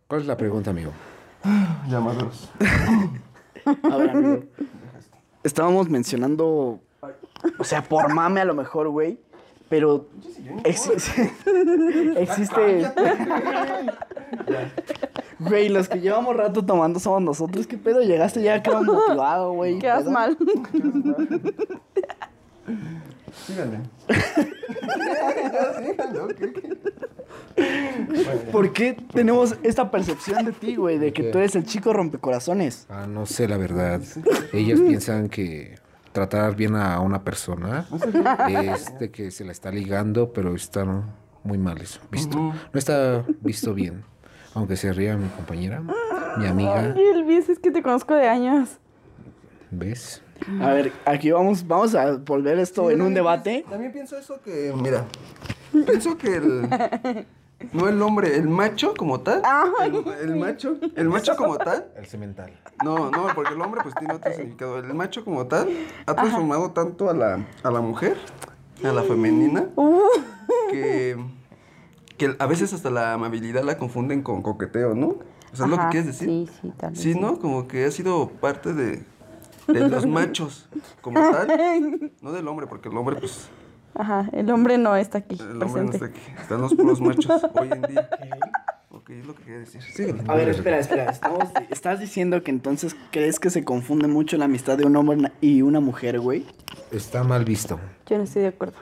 ¿cuál 0.07 0.21
es 0.21 0.27
la 0.27 0.37
pregunta, 0.37 0.69
amigo? 0.69 0.91
Llamados. 1.89 2.51
A 3.65 3.97
ver, 3.97 4.09
amigo. 4.11 4.43
Estábamos 5.43 5.89
mencionando, 5.89 6.79
o 7.57 7.63
sea, 7.63 7.83
por 7.83 8.13
mame 8.13 8.39
a 8.41 8.45
lo 8.45 8.53
mejor, 8.53 8.89
güey, 8.89 9.19
pero 9.69 10.07
exi- 10.63 11.31
existe... 12.17 12.91
Güey, 15.39 15.69
los 15.69 15.89
que 15.89 15.99
llevamos 15.99 16.35
rato 16.35 16.65
tomando 16.65 16.99
somos 16.99 17.21
nosotros. 17.21 17.67
¿Qué 17.67 17.77
pedo? 17.77 18.01
Llegaste 18.01 18.41
ya 18.41 18.63
creo 18.63 18.81
motivado, 18.83 19.51
güey. 19.53 19.79
Quedas 19.79 19.99
¿Pedo? 20.03 20.11
mal. 20.11 20.37
Síganle. 23.45 23.79
¿Por 28.51 28.73
qué 28.73 28.97
tenemos 29.13 29.55
esta 29.63 29.91
percepción 29.91 30.45
de 30.45 30.51
ti, 30.51 30.75
güey? 30.75 30.97
De 30.97 31.13
que 31.13 31.23
tú 31.23 31.37
eres 31.37 31.55
el 31.55 31.65
chico 31.65 31.93
rompecorazones. 31.93 32.85
Ah, 32.89 33.05
no 33.07 33.25
sé 33.25 33.47
la 33.47 33.57
verdad. 33.57 34.01
Ellos 34.53 34.81
piensan 34.81 35.29
que 35.29 35.75
tratar 36.15 36.55
bien 36.55 36.75
a 36.75 36.99
una 37.01 37.23
persona 37.23 37.85
es 38.71 38.97
de 38.97 39.11
que 39.11 39.31
se 39.31 39.43
la 39.43 39.51
está 39.51 39.69
ligando, 39.69 40.31
pero 40.31 40.55
está 40.55 40.85
muy 41.43 41.57
mal 41.57 41.79
eso, 41.81 41.99
visto. 42.09 42.37
No 42.37 42.55
está 42.73 43.23
visto 43.41 43.73
bien. 43.73 44.03
Aunque 44.53 44.77
se 44.77 44.93
ría 44.93 45.17
mi 45.17 45.27
compañera, 45.27 45.83
mi 46.37 46.47
amiga, 46.47 46.93
Ay, 46.95 47.01
Elvis, 47.13 47.49
es 47.49 47.59
que 47.59 47.69
te 47.69 47.83
conozco 47.83 48.15
de 48.15 48.29
años. 48.29 48.79
¿ves? 49.69 50.21
A 50.61 50.71
ver, 50.71 50.93
aquí 51.05 51.31
vamos, 51.31 51.67
vamos 51.67 51.93
a 51.95 52.13
volver 52.15 52.59
esto 52.59 52.89
en 52.89 53.01
un 53.01 53.13
debate. 53.13 53.65
También 53.69 53.91
pienso 53.91 54.17
eso 54.17 54.41
que, 54.41 54.73
mira, 54.73 55.03
pienso 55.85 56.17
que 56.17 56.35
el... 56.37 57.27
No 57.71 57.87
el 57.87 58.01
hombre, 58.01 58.35
el 58.35 58.47
macho 58.47 58.93
como 58.95 59.21
tal. 59.21 59.41
El, 59.83 60.29
el 60.29 60.35
macho, 60.35 60.77
el 60.95 61.09
macho 61.09 61.35
como 61.35 61.57
tal. 61.57 61.87
El 61.95 62.05
cemental. 62.05 62.51
No, 62.83 63.09
no, 63.09 63.27
porque 63.33 63.53
el 63.53 63.61
hombre 63.61 63.81
pues 63.81 63.95
tiene 63.95 64.13
otro 64.13 64.31
significado. 64.33 64.79
El 64.79 64.93
macho 64.93 65.23
como 65.23 65.45
tal 65.47 65.69
ha 66.05 66.13
transformado 66.15 66.71
tanto 66.71 67.09
a 67.09 67.13
la, 67.13 67.45
a 67.63 67.71
la 67.71 67.81
mujer, 67.81 68.17
a 68.83 68.91
la 68.91 69.03
femenina, 69.03 69.69
que, 70.69 71.17
que 72.17 72.35
a 72.37 72.45
veces 72.45 72.73
hasta 72.73 72.89
la 72.89 73.13
amabilidad 73.13 73.63
la 73.63 73.77
confunden 73.77 74.21
con 74.21 74.41
coqueteo, 74.41 74.93
¿no? 74.93 75.07
O 75.07 75.55
sea, 75.55 75.65
es 75.65 75.71
lo 75.71 75.77
que 75.77 75.87
quieres 75.91 76.07
decir. 76.07 76.27
Sí, 76.27 76.49
sí, 76.61 76.73
tal 76.75 76.91
vez. 76.91 76.99
Sí, 76.99 77.15
¿no? 77.15 77.39
Como 77.39 77.67
que 77.67 77.85
ha 77.85 77.91
sido 77.91 78.29
parte 78.29 78.73
de, 78.73 79.03
de 79.67 79.89
los 79.89 80.05
machos 80.05 80.67
como 81.01 81.19
tal. 81.19 82.11
No 82.21 82.33
del 82.33 82.47
hombre, 82.49 82.67
porque 82.67 82.89
el 82.89 82.97
hombre, 82.97 83.15
pues, 83.15 83.47
Ajá, 83.95 84.29
el 84.33 84.49
hombre 84.51 84.77
no 84.77 84.95
está 84.95 85.19
aquí 85.19 85.37
el 85.39 85.61
hombre 85.63 85.83
no 85.83 85.91
está 85.91 86.05
aquí. 86.05 86.19
Están 86.39 86.61
los 86.61 86.73
puros 86.75 86.99
machos 87.01 87.41
hoy 87.55 87.69
en 87.71 87.81
día. 87.83 88.09
Ok, 88.91 89.09
es 89.11 89.25
lo 89.25 89.35
que 89.35 89.43
quería 89.43 89.59
decir. 89.59 89.81
A 90.27 90.35
ver, 90.35 90.49
espera, 90.49 90.79
espera. 90.79 91.09
Estamos- 91.11 91.49
estás 91.69 91.99
diciendo 91.99 92.43
que 92.43 92.51
entonces 92.51 92.95
crees 93.11 93.39
que 93.39 93.49
se 93.49 93.63
confunde 93.63 94.07
mucho 94.07 94.37
la 94.37 94.45
amistad 94.45 94.77
de 94.77 94.85
un 94.85 94.95
hombre 94.95 95.31
y 95.41 95.61
una 95.61 95.79
mujer, 95.79 96.19
güey. 96.19 96.45
Está 96.91 97.23
mal 97.23 97.45
visto. 97.45 97.79
Yo 98.07 98.17
no 98.17 98.23
estoy 98.23 98.41
de 98.43 98.49
acuerdo. 98.49 98.75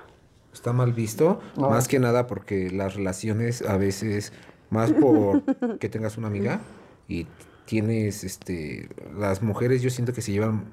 Está 0.54 0.72
mal 0.72 0.94
visto, 0.94 1.40
más 1.58 1.88
que 1.88 1.98
nada 2.00 2.28
porque 2.28 2.70
las 2.70 2.94
relaciones 2.96 3.64
a 3.64 3.78
veces, 3.78 4.34
más 4.70 4.92
por 4.92 5.44
que 5.80 5.90
tengas 5.90 6.18
una 6.18 6.28
amiga 6.28 6.62
y 7.08 7.26
tienes, 7.66 8.24
este, 8.24 8.88
las 9.18 9.42
mujeres 9.42 9.82
yo 9.82 9.90
siento 9.90 10.14
que 10.14 10.22
se 10.22 10.32
llevan 10.32 10.66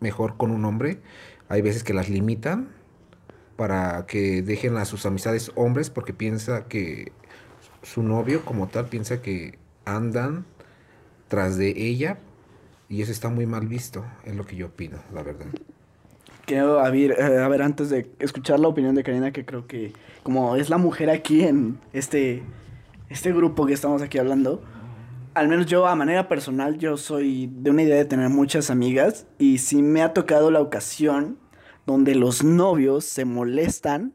mejor 0.00 0.36
con 0.38 0.50
un 0.50 0.64
hombre, 0.64 1.00
hay 1.50 1.60
veces 1.60 1.84
que 1.84 1.92
las 1.92 2.08
limitan 2.08 2.68
para 3.56 4.06
que 4.06 4.42
dejen 4.42 4.76
a 4.76 4.84
sus 4.84 5.06
amistades 5.06 5.50
hombres 5.54 5.90
porque 5.90 6.12
piensa 6.12 6.64
que 6.64 7.12
su 7.82 8.02
novio 8.02 8.44
como 8.44 8.68
tal 8.68 8.86
piensa 8.86 9.22
que 9.22 9.58
andan 9.84 10.44
tras 11.28 11.56
de 11.56 11.70
ella 11.76 12.18
y 12.88 13.02
eso 13.02 13.12
está 13.12 13.28
muy 13.28 13.46
mal 13.46 13.66
visto, 13.66 14.04
es 14.24 14.36
lo 14.36 14.44
que 14.44 14.56
yo 14.56 14.66
opino, 14.66 14.98
la 15.12 15.22
verdad. 15.22 15.46
Quiero, 16.44 16.80
a 16.80 16.94
eh, 16.94 17.38
a 17.42 17.48
ver, 17.48 17.62
antes 17.62 17.90
de 17.90 18.08
escuchar 18.20 18.60
la 18.60 18.68
opinión 18.68 18.94
de 18.94 19.02
Karina, 19.02 19.32
que 19.32 19.44
creo 19.44 19.66
que 19.66 19.92
como 20.22 20.54
es 20.54 20.70
la 20.70 20.78
mujer 20.78 21.10
aquí 21.10 21.42
en 21.42 21.80
este, 21.92 22.44
este 23.08 23.32
grupo 23.32 23.66
que 23.66 23.72
estamos 23.72 24.02
aquí 24.02 24.18
hablando, 24.18 24.62
al 25.34 25.48
menos 25.48 25.66
yo 25.66 25.86
a 25.86 25.96
manera 25.96 26.28
personal, 26.28 26.78
yo 26.78 26.96
soy 26.96 27.50
de 27.52 27.70
una 27.70 27.82
idea 27.82 27.96
de 27.96 28.04
tener 28.04 28.28
muchas 28.30 28.70
amigas 28.70 29.26
y 29.38 29.58
sí 29.58 29.82
me 29.82 30.02
ha 30.02 30.12
tocado 30.14 30.50
la 30.50 30.60
ocasión 30.60 31.38
donde 31.86 32.14
los 32.14 32.42
novios 32.44 33.04
se 33.04 33.24
molestan 33.24 34.12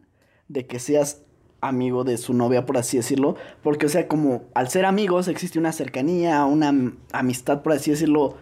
de 0.47 0.67
que 0.67 0.79
seas 0.79 1.23
amigo 1.61 2.03
de 2.03 2.17
su 2.17 2.33
novia, 2.33 2.65
por 2.65 2.77
así 2.77 2.97
decirlo, 2.97 3.35
porque 3.63 3.85
o 3.85 3.89
sea, 3.89 4.07
como 4.07 4.43
al 4.55 4.67
ser 4.69 4.85
amigos 4.85 5.27
existe 5.27 5.59
una 5.59 5.71
cercanía, 5.71 6.43
una 6.45 6.69
am- 6.69 6.97
amistad, 7.11 7.61
por 7.61 7.73
así 7.73 7.91
decirlo, 7.91 8.35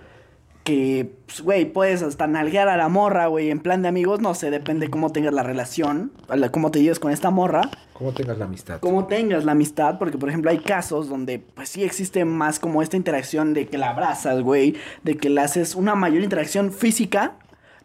que, 0.64 1.12
pues, 1.26 1.42
güey, 1.42 1.66
puedes 1.66 2.02
hasta 2.04 2.28
nalguear 2.28 2.68
a 2.68 2.78
la 2.78 2.90
morra, 2.90 3.28
güey, 3.28 3.50
en 3.50 3.60
plan 3.60 3.82
de 3.82 3.88
amigos, 3.88 4.20
no 4.20 4.36
sé, 4.36 4.52
depende 4.52 4.90
cómo 4.90 5.12
tengas 5.12 5.34
la 5.34 5.42
relación, 5.42 6.12
cómo 6.52 6.70
te 6.70 6.82
lleves 6.82 7.00
con 7.00 7.12
esta 7.12 7.30
morra, 7.30 7.70
¿Cómo 7.94 8.14
tengas 8.14 8.38
la 8.38 8.46
amistad? 8.46 8.80
cómo 8.80 9.08
tengas 9.08 9.44
la 9.46 9.54
amistad, 9.54 9.98
porque 9.98 10.18
por 10.18 10.30
ejemplo 10.30 10.52
hay 10.52 10.60
casos 10.60 11.10
donde 11.10 11.40
pues 11.40 11.70
sí 11.70 11.84
existe 11.84 12.24
más 12.24 12.60
como 12.60 12.82
esta 12.82 12.96
interacción 12.98 13.54
de 13.54 13.68
que 13.68 13.78
la 13.78 13.90
abrazas, 13.90 14.42
güey, 14.42 14.76
de 15.04 15.18
que 15.18 15.30
le 15.30 15.42
haces 15.42 15.76
una 15.76 15.96
mayor 15.96 16.22
interacción 16.24 16.72
física, 16.72 17.34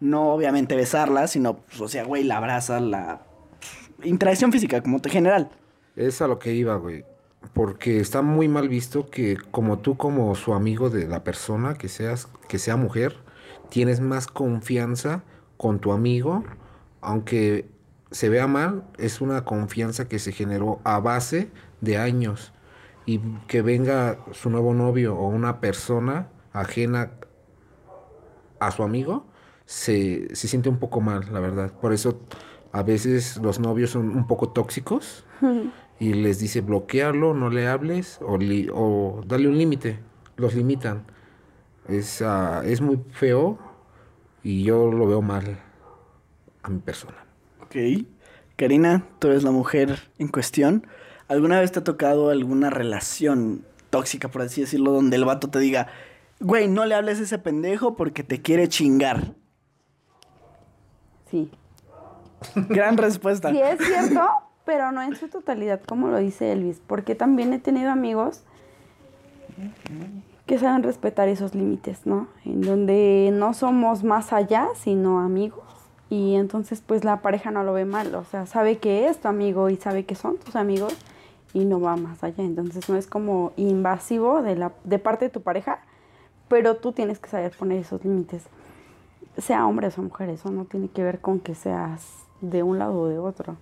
no 0.01 0.33
obviamente 0.33 0.77
besarla, 0.77 1.27
sino, 1.27 1.57
pues, 1.57 1.81
o 1.81 1.89
sea, 1.89 2.05
güey, 2.05 2.25
la 2.25 2.39
abrazas, 2.39 2.83
la 2.83 3.23
interacción 4.03 4.53
física 4.53 4.83
como 4.83 5.01
te 5.01 5.11
general. 5.11 5.51
Es 5.97 6.21
a 6.23 6.27
lo 6.27 6.39
que 6.39 6.55
iba, 6.55 6.77
güey. 6.77 7.05
Porque 7.53 8.01
está 8.01 8.23
muy 8.23 8.49
mal 8.49 8.69
visto 8.69 9.11
que 9.11 9.37
como 9.51 9.79
tú, 9.79 9.97
como 9.97 10.35
su 10.35 10.55
amigo 10.55 10.91
de 10.91 11.07
la 11.07 11.25
persona 11.25 11.75
que 11.75 11.89
seas, 11.89 12.29
que 12.49 12.59
sea 12.59 12.77
mujer, 12.77 13.17
tienes 13.69 14.01
más 14.01 14.27
confianza 14.27 15.23
con 15.57 15.79
tu 15.79 15.93
amigo, 15.93 16.45
aunque 17.01 17.69
se 18.11 18.29
vea 18.29 18.47
mal, 18.47 18.85
es 18.99 19.21
una 19.21 19.45
confianza 19.45 20.09
que 20.09 20.19
se 20.19 20.33
generó 20.33 20.81
a 20.85 21.01
base 21.01 21.51
de 21.81 21.99
años. 21.99 22.53
Y 23.07 23.19
que 23.47 23.61
venga 23.61 24.19
su 24.33 24.49
nuevo 24.49 24.73
novio 24.73 25.15
o 25.15 25.29
una 25.29 25.61
persona 25.61 26.29
ajena 26.53 27.11
a 28.61 28.71
su 28.71 28.83
amigo, 28.83 29.27
se, 29.67 30.35
se 30.35 30.49
siente 30.49 30.69
un 30.69 30.79
poco 30.79 31.01
mal, 31.01 31.27
la 31.33 31.41
verdad. 31.41 31.73
Por 31.81 31.93
eso 31.93 32.21
a 32.73 32.83
veces 32.83 33.37
los 33.39 33.61
novios 33.61 33.91
son 33.91 34.09
un 34.17 34.27
poco 34.27 34.51
tóxicos 34.51 35.25
y 36.01 36.13
les 36.15 36.39
dice 36.39 36.61
bloquearlo, 36.61 37.35
no 37.35 37.51
le 37.51 37.67
hables 37.69 38.19
o, 38.23 38.37
li- 38.39 38.69
o 38.73 39.21
darle 39.27 39.49
un 39.49 39.59
límite. 39.59 39.99
Los 40.37 40.55
limitan. 40.55 41.05
Es, 41.89 42.23
ah, 42.23 42.63
es 42.65 42.81
muy 42.81 42.99
feo 43.13 43.59
y 44.43 44.65
yo 44.65 44.91
lo 44.91 45.07
veo 45.07 45.23
mal 45.23 45.61
a 46.63 46.69
mi 46.71 46.79
persona. 46.81 47.17
Ok. 47.63 47.77
Karina, 48.57 49.07
tú 49.19 49.29
eres 49.29 49.43
la 49.43 49.51
mujer 49.51 49.99
en 50.19 50.29
cuestión. 50.29 50.87
¿Alguna 51.29 51.61
vez 51.61 51.73
te 51.73 51.79
ha 51.81 51.85
tocado 51.85 52.31
alguna 52.31 52.71
relación 52.71 53.65
tóxica, 53.91 54.29
por 54.29 54.43
así 54.43 54.61
decirlo, 54.61 54.93
donde 54.93 55.17
el 55.17 55.25
vato 55.25 55.49
te 55.49 55.59
diga, 55.59 55.89
güey, 56.41 56.69
no 56.69 56.85
le 56.85 56.95
hables 56.95 57.21
a 57.21 57.23
ese 57.23 57.39
pendejo 57.39 57.97
porque 57.97 58.23
te 58.23 58.43
quiere 58.43 58.69
chingar? 58.69 59.35
Sí. 61.35 61.51
Gran 62.69 62.97
respuesta. 62.97 63.51
Sí, 63.51 63.61
es 63.61 63.81
cierto, 63.85 64.21
pero 64.65 64.93
no 64.93 65.03
en 65.03 65.17
su 65.17 65.27
totalidad, 65.27 65.81
como 65.81 66.07
lo 66.07 66.19
dice 66.19 66.53
Elvis, 66.53 66.81
porque 66.87 67.17
también 67.17 67.53
he 67.53 67.59
tenido 67.59 67.91
amigos 67.91 68.45
que 70.47 70.59
saben 70.61 70.85
respetar 70.85 71.27
esos 71.27 71.57
límites, 71.57 72.07
¿no? 72.07 72.29
En 72.45 72.61
donde 72.61 73.31
no 73.33 73.53
somos 73.53 74.05
más 74.05 74.33
allá, 74.33 74.69
sino 74.77 75.19
amigos. 75.19 75.65
Y 76.09 76.37
entonces, 76.37 76.81
pues 76.87 77.03
la 77.03 77.21
pareja 77.21 77.51
no 77.51 77.65
lo 77.65 77.73
ve 77.73 77.85
mal, 77.85 78.15
o 78.15 78.23
sea, 78.23 78.47
sabe 78.47 78.79
que 78.79 79.09
es 79.09 79.19
tu 79.19 79.27
amigo 79.27 79.71
y 79.71 79.77
sabe 79.77 80.05
que 80.05 80.15
son 80.15 80.37
tus 80.37 80.55
amigos 80.55 80.95
y 81.53 81.65
no 81.65 81.81
va 81.81 81.97
más 81.97 82.23
allá. 82.23 82.45
Entonces, 82.45 82.89
no 82.89 82.95
es 82.97 83.09
como 83.09 83.53
invasivo 83.57 84.41
de, 84.41 84.55
la, 84.55 84.71
de 84.85 85.01
parte 85.01 85.25
de 85.25 85.31
tu 85.33 85.41
pareja, 85.41 85.81
pero 86.47 86.77
tú 86.77 86.93
tienes 86.93 87.19
que 87.19 87.29
saber 87.29 87.51
poner 87.59 87.79
esos 87.79 88.05
límites 88.05 88.45
sea 89.39 89.67
hombre 89.67 89.89
o 89.89 89.91
sea 89.91 90.03
mujer, 90.05 90.29
eso 90.31 90.51
no 90.51 90.65
tiene 90.65 90.89
que 90.89 91.03
ver 91.03 91.21
con 91.21 91.41
que 91.41 91.55
seas 91.55 92.25
de 92.41 92.63
un 92.63 92.79
lado 92.79 93.01
o 93.01 93.09
de 93.09 93.19
otro. 93.19 93.57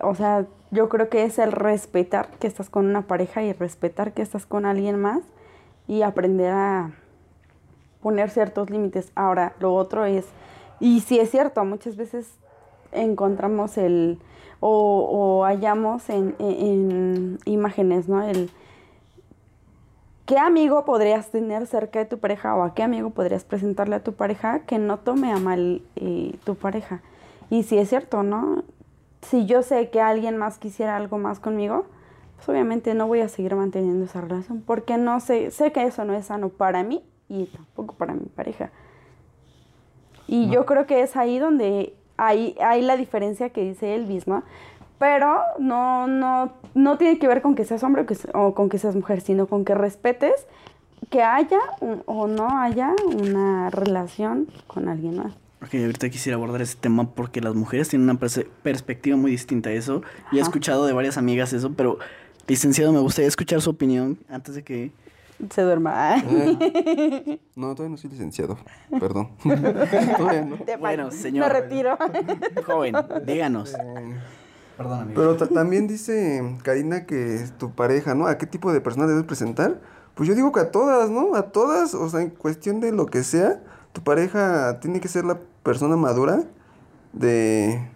O 0.00 0.14
sea, 0.14 0.46
yo 0.70 0.88
creo 0.88 1.08
que 1.08 1.24
es 1.24 1.38
el 1.38 1.52
respetar 1.52 2.28
que 2.40 2.46
estás 2.46 2.68
con 2.68 2.86
una 2.86 3.02
pareja 3.02 3.42
y 3.42 3.52
respetar 3.52 4.12
que 4.12 4.22
estás 4.22 4.44
con 4.46 4.66
alguien 4.66 5.00
más 5.00 5.20
y 5.86 6.02
aprender 6.02 6.52
a 6.52 6.90
poner 8.02 8.30
ciertos 8.30 8.70
límites. 8.70 9.12
Ahora, 9.14 9.54
lo 9.60 9.74
otro 9.74 10.04
es, 10.04 10.26
y 10.80 11.00
sí 11.00 11.18
es 11.18 11.30
cierto, 11.30 11.64
muchas 11.64 11.96
veces 11.96 12.28
encontramos 12.92 13.78
el, 13.78 14.18
o, 14.60 15.08
o 15.40 15.44
hallamos 15.44 16.08
en, 16.10 16.34
en- 16.38 16.60
en 16.60 17.38
imágenes, 17.44 18.08
¿no? 18.08 18.22
El, 18.22 18.50
¿Qué 20.26 20.38
amigo 20.38 20.86
podrías 20.86 21.30
tener 21.30 21.66
cerca 21.66 21.98
de 21.98 22.06
tu 22.06 22.18
pareja 22.18 22.54
o 22.56 22.62
a 22.62 22.74
qué 22.74 22.82
amigo 22.82 23.10
podrías 23.10 23.44
presentarle 23.44 23.96
a 23.96 24.02
tu 24.02 24.14
pareja 24.14 24.60
que 24.60 24.78
no 24.78 24.98
tome 24.98 25.30
a 25.30 25.36
mal 25.36 25.82
eh, 25.96 26.34
tu 26.44 26.54
pareja? 26.54 27.02
Y 27.50 27.64
si 27.64 27.76
es 27.76 27.90
cierto, 27.90 28.22
¿no? 28.22 28.64
Si 29.20 29.44
yo 29.44 29.62
sé 29.62 29.90
que 29.90 30.00
alguien 30.00 30.38
más 30.38 30.56
quisiera 30.56 30.96
algo 30.96 31.18
más 31.18 31.40
conmigo, 31.40 31.84
pues 32.36 32.48
obviamente 32.48 32.94
no 32.94 33.06
voy 33.06 33.20
a 33.20 33.28
seguir 33.28 33.54
manteniendo 33.54 34.06
esa 34.06 34.22
relación 34.22 34.62
porque 34.62 34.96
no 34.96 35.20
sé, 35.20 35.50
sé 35.50 35.72
que 35.72 35.82
eso 35.84 36.06
no 36.06 36.14
es 36.14 36.26
sano 36.26 36.48
para 36.48 36.82
mí 36.82 37.04
y 37.28 37.44
tampoco 37.46 37.94
para 37.94 38.14
mi 38.14 38.24
pareja. 38.24 38.70
Y 40.26 40.48
yo 40.48 40.64
creo 40.64 40.86
que 40.86 41.02
es 41.02 41.16
ahí 41.16 41.38
donde 41.38 41.94
hay, 42.16 42.56
hay 42.60 42.80
la 42.80 42.96
diferencia 42.96 43.50
que 43.50 43.62
dice 43.62 43.94
Elvis, 43.94 44.26
¿no? 44.26 44.42
Pero 44.98 45.40
no, 45.58 46.06
no, 46.06 46.52
no 46.74 46.98
tiene 46.98 47.18
que 47.18 47.26
ver 47.28 47.42
con 47.42 47.54
que 47.54 47.64
seas 47.64 47.82
hombre 47.82 48.02
o, 48.02 48.06
que 48.06 48.16
o 48.32 48.54
con 48.54 48.68
que 48.68 48.78
seas 48.78 48.94
mujer, 48.94 49.20
sino 49.20 49.46
con 49.46 49.64
que 49.64 49.74
respetes 49.74 50.46
que 51.10 51.22
haya 51.22 51.58
un- 51.80 52.02
o 52.06 52.26
no 52.26 52.58
haya 52.58 52.92
una 53.06 53.70
relación 53.70 54.48
con 54.66 54.88
alguien 54.88 55.16
más. 55.18 55.32
Ok, 55.62 55.74
ahorita 55.74 56.08
quisiera 56.10 56.36
abordar 56.36 56.62
ese 56.62 56.76
tema 56.76 57.08
porque 57.10 57.40
las 57.40 57.54
mujeres 57.54 57.88
tienen 57.88 58.08
una 58.08 58.18
perspectiva 58.18 59.16
muy 59.16 59.30
distinta 59.30 59.70
a 59.70 59.72
eso. 59.72 60.02
Y 60.30 60.38
he 60.38 60.40
escuchado 60.40 60.86
de 60.86 60.92
varias 60.92 61.16
amigas 61.18 61.52
eso, 61.52 61.72
pero 61.72 61.98
licenciado, 62.46 62.92
me 62.92 63.00
gustaría 63.00 63.28
escuchar 63.28 63.60
su 63.62 63.70
opinión 63.70 64.18
antes 64.28 64.54
de 64.54 64.62
que... 64.62 64.92
Se 65.50 65.62
duerma. 65.62 66.16
Eh, 66.18 67.40
No, 67.56 67.74
todavía 67.74 67.90
no 67.90 67.96
soy 67.96 68.10
licenciado. 68.10 68.56
Perdón. 69.00 69.30
todavía 69.42 70.42
no. 70.42 70.56
Te 70.56 70.76
Bueno, 70.76 71.10
señor. 71.10 71.46
Me 71.52 71.60
retiro. 71.60 71.98
Joven, 72.66 72.94
díganos. 73.26 73.74
Perdón, 74.76 75.00
amigo. 75.02 75.20
Pero 75.20 75.36
ta- 75.36 75.46
también 75.48 75.86
dice 75.86 76.56
Karina 76.62 77.06
que 77.06 77.44
tu 77.58 77.70
pareja, 77.72 78.14
¿no? 78.14 78.26
¿A 78.26 78.38
qué 78.38 78.46
tipo 78.46 78.72
de 78.72 78.80
persona 78.80 79.06
debes 79.06 79.24
presentar? 79.24 79.80
Pues 80.14 80.28
yo 80.28 80.34
digo 80.34 80.52
que 80.52 80.60
a 80.60 80.70
todas, 80.70 81.10
¿no? 81.10 81.34
A 81.36 81.42
todas, 81.52 81.94
o 81.94 82.08
sea, 82.08 82.22
en 82.22 82.30
cuestión 82.30 82.80
de 82.80 82.92
lo 82.92 83.06
que 83.06 83.22
sea, 83.24 83.62
tu 83.92 84.02
pareja 84.02 84.80
tiene 84.80 85.00
que 85.00 85.08
ser 85.08 85.24
la 85.24 85.38
persona 85.62 85.96
madura 85.96 86.42
de, 87.12 87.88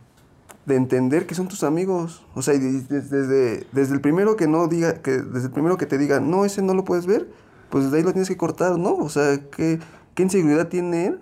de 0.66 0.76
entender 0.76 1.26
que 1.26 1.34
son 1.34 1.48
tus 1.48 1.64
amigos. 1.64 2.24
O 2.34 2.42
sea, 2.42 2.54
y 2.54 2.58
de- 2.58 2.80
de- 2.82 3.00
desde, 3.00 3.66
desde 3.72 3.94
el 3.94 4.00
primero 4.00 4.36
que 4.36 4.46
no 4.46 4.68
diga, 4.68 4.94
que 4.94 5.12
desde 5.18 5.46
el 5.46 5.52
primero 5.52 5.76
que 5.76 5.86
te 5.86 5.98
diga, 5.98 6.20
no, 6.20 6.44
ese 6.44 6.62
no 6.62 6.74
lo 6.74 6.84
puedes 6.84 7.06
ver, 7.06 7.28
pues 7.70 7.84
desde 7.84 7.98
ahí 7.98 8.02
lo 8.02 8.12
tienes 8.12 8.28
que 8.28 8.36
cortar, 8.36 8.78
¿no? 8.78 8.94
O 8.94 9.08
sea, 9.08 9.38
¿qué, 9.50 9.78
qué 10.14 10.22
inseguridad 10.22 10.68
tiene 10.68 11.06
él 11.06 11.20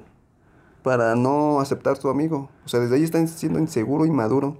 para 0.82 1.14
no 1.14 1.60
aceptar 1.60 1.98
tu 1.98 2.08
amigo? 2.08 2.50
O 2.64 2.68
sea, 2.68 2.80
desde 2.80 2.96
ahí 2.96 3.04
está 3.04 3.24
siendo 3.26 3.58
inseguro 3.58 4.04
y 4.06 4.10
maduro. 4.10 4.56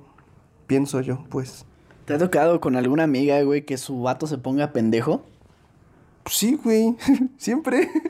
Pienso 0.66 1.00
yo, 1.00 1.24
pues. 1.28 1.64
¿Te 2.04 2.14
ha 2.14 2.18
tocado 2.18 2.60
con 2.60 2.76
alguna 2.76 3.02
amiga, 3.04 3.40
güey, 3.42 3.64
que 3.64 3.76
su 3.78 4.02
vato 4.02 4.26
se 4.26 4.38
ponga 4.38 4.72
pendejo? 4.72 5.24
Sí, 6.26 6.58
güey. 6.62 6.96
Siempre. 7.36 7.88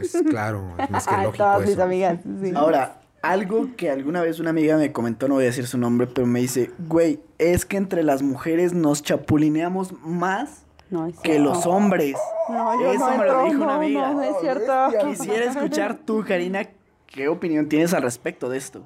Es 0.00 0.22
claro, 0.28 0.74
es 0.78 0.90
más 0.90 1.06
que 1.06 1.14
lógico 1.16 1.32
todas 1.38 1.60
mis 1.62 1.70
eso. 1.70 1.82
amigas. 1.82 2.18
sí. 2.42 2.52
Ahora, 2.54 3.00
algo 3.22 3.74
que 3.76 3.90
alguna 3.90 4.20
vez 4.22 4.38
una 4.38 4.50
amiga 4.50 4.76
me 4.76 4.92
comentó, 4.92 5.26
no 5.28 5.34
voy 5.34 5.44
a 5.44 5.46
decir 5.46 5.66
su 5.66 5.78
nombre, 5.78 6.06
pero 6.06 6.26
me 6.26 6.40
dice, 6.40 6.70
güey, 6.88 7.20
es 7.38 7.64
que 7.64 7.76
entre 7.76 8.02
las 8.04 8.22
mujeres 8.22 8.72
nos 8.72 9.02
chapulineamos 9.02 9.92
más 10.04 10.64
No, 10.90 11.06
es 11.06 11.18
que 11.18 11.32
cierto. 11.32 11.44
los 11.50 11.66
hombres. 11.66 12.16
No, 12.48 12.80
yo 12.80 12.92
Eso 12.92 13.10
no 13.10 13.18
me 13.18 13.24
lo 13.26 13.44
dijo 13.44 13.56
una 13.56 13.66
no, 13.66 13.72
amiga. 13.72 14.08
No, 14.12 14.14
no 14.14 14.22
es 14.22 14.36
cierto. 14.40 14.72
Quisiera 15.08 15.46
escuchar 15.50 15.96
tú, 16.04 16.24
Karina, 16.26 16.68
qué 17.06 17.28
opinión 17.28 17.68
tienes 17.68 17.92
al 17.94 18.02
respecto 18.02 18.48
de 18.48 18.58
esto. 18.58 18.84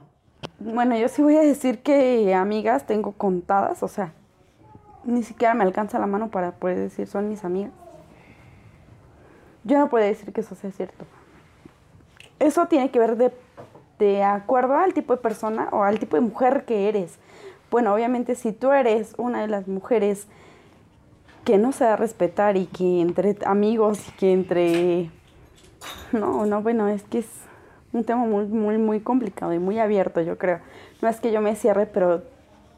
Bueno, 0.58 0.96
yo 0.96 1.08
sí 1.08 1.22
voy 1.22 1.36
a 1.36 1.40
decir 1.40 1.82
que 1.82 2.34
amigas 2.34 2.86
tengo 2.86 3.12
contadas, 3.12 3.82
o 3.82 3.88
sea, 3.88 4.12
ni 5.04 5.22
siquiera 5.22 5.54
me 5.54 5.64
alcanza 5.64 5.98
la 5.98 6.06
mano 6.06 6.28
para 6.28 6.52
poder 6.52 6.78
decir 6.78 7.06
son 7.06 7.28
mis 7.28 7.44
amigas. 7.44 7.72
Yo 9.64 9.78
no 9.78 9.88
puedo 9.88 10.04
decir 10.04 10.32
que 10.32 10.40
eso 10.40 10.54
sea 10.54 10.70
cierto. 10.70 11.04
Eso 12.38 12.66
tiene 12.66 12.90
que 12.90 12.98
ver 12.98 13.16
de, 13.16 13.32
de 13.98 14.22
acuerdo 14.22 14.76
al 14.76 14.94
tipo 14.94 15.14
de 15.14 15.22
persona 15.22 15.68
o 15.72 15.82
al 15.82 15.98
tipo 15.98 16.16
de 16.16 16.22
mujer 16.22 16.64
que 16.64 16.88
eres. 16.88 17.18
Bueno, 17.70 17.94
obviamente 17.94 18.34
si 18.34 18.52
tú 18.52 18.72
eres 18.72 19.14
una 19.18 19.42
de 19.42 19.48
las 19.48 19.68
mujeres 19.68 20.26
que 21.44 21.58
no 21.58 21.72
se 21.72 21.84
da 21.84 21.94
a 21.94 21.96
respetar 21.96 22.56
y 22.56 22.66
que 22.66 23.00
entre 23.00 23.36
amigos 23.44 24.08
y 24.08 24.12
que 24.12 24.32
entre... 24.32 25.10
No, 26.12 26.44
no, 26.44 26.62
bueno, 26.62 26.88
es 26.88 27.02
que 27.04 27.20
es 27.20 27.28
un 27.92 28.04
tema 28.04 28.24
muy, 28.24 28.46
muy, 28.46 28.78
muy 28.78 29.00
complicado 29.00 29.52
y 29.52 29.58
muy 29.58 29.78
abierto, 29.78 30.20
yo 30.20 30.38
creo. 30.38 30.60
No 31.02 31.08
es 31.08 31.20
que 31.20 31.32
yo 31.32 31.40
me 31.40 31.56
cierre, 31.56 31.86
pero 31.86 32.22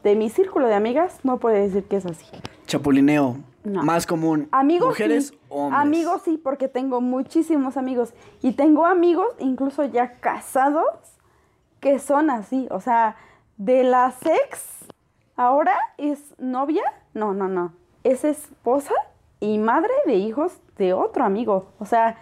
de 0.03 0.15
mi 0.15 0.29
círculo 0.29 0.67
de 0.67 0.75
amigas 0.75 1.19
no 1.23 1.37
puedo 1.37 1.55
decir 1.55 1.83
que 1.85 1.97
es 1.97 2.05
así. 2.05 2.25
Chapulineo, 2.65 3.37
No. 3.63 3.83
más 3.83 4.05
común. 4.07 4.47
Amigos 4.51 4.89
Mujeres, 4.89 5.27
sí. 5.27 5.39
hombres. 5.49 5.81
Amigos 5.81 6.21
sí, 6.25 6.37
porque 6.41 6.67
tengo 6.67 6.99
muchísimos 7.01 7.77
amigos. 7.77 8.13
Y 8.41 8.53
tengo 8.53 8.85
amigos, 8.85 9.27
incluso 9.39 9.83
ya 9.85 10.13
casados, 10.19 10.85
que 11.79 11.99
son 11.99 12.29
así. 12.29 12.67
O 12.71 12.79
sea, 12.81 13.15
de 13.57 13.83
la 13.83 14.13
ex, 14.45 14.85
ahora 15.35 15.75
es 15.97 16.33
novia. 16.39 16.83
No, 17.13 17.33
no, 17.33 17.47
no. 17.47 17.73
Es 18.03 18.23
esposa 18.25 18.93
y 19.39 19.57
madre 19.59 19.91
de 20.05 20.15
hijos 20.15 20.53
de 20.77 20.93
otro 20.93 21.23
amigo. 21.23 21.67
O 21.79 21.85
sea, 21.85 22.17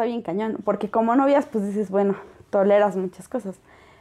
está 0.00 0.04
bien 0.08 0.22
cañón. 0.22 0.58
Porque 0.64 0.90
como 0.90 1.14
novias, 1.14 1.46
pues 1.46 1.66
dices, 1.66 1.90
bueno, 1.90 2.14
toleras 2.50 2.96
muchas 2.96 3.28
cosas. 3.28 3.56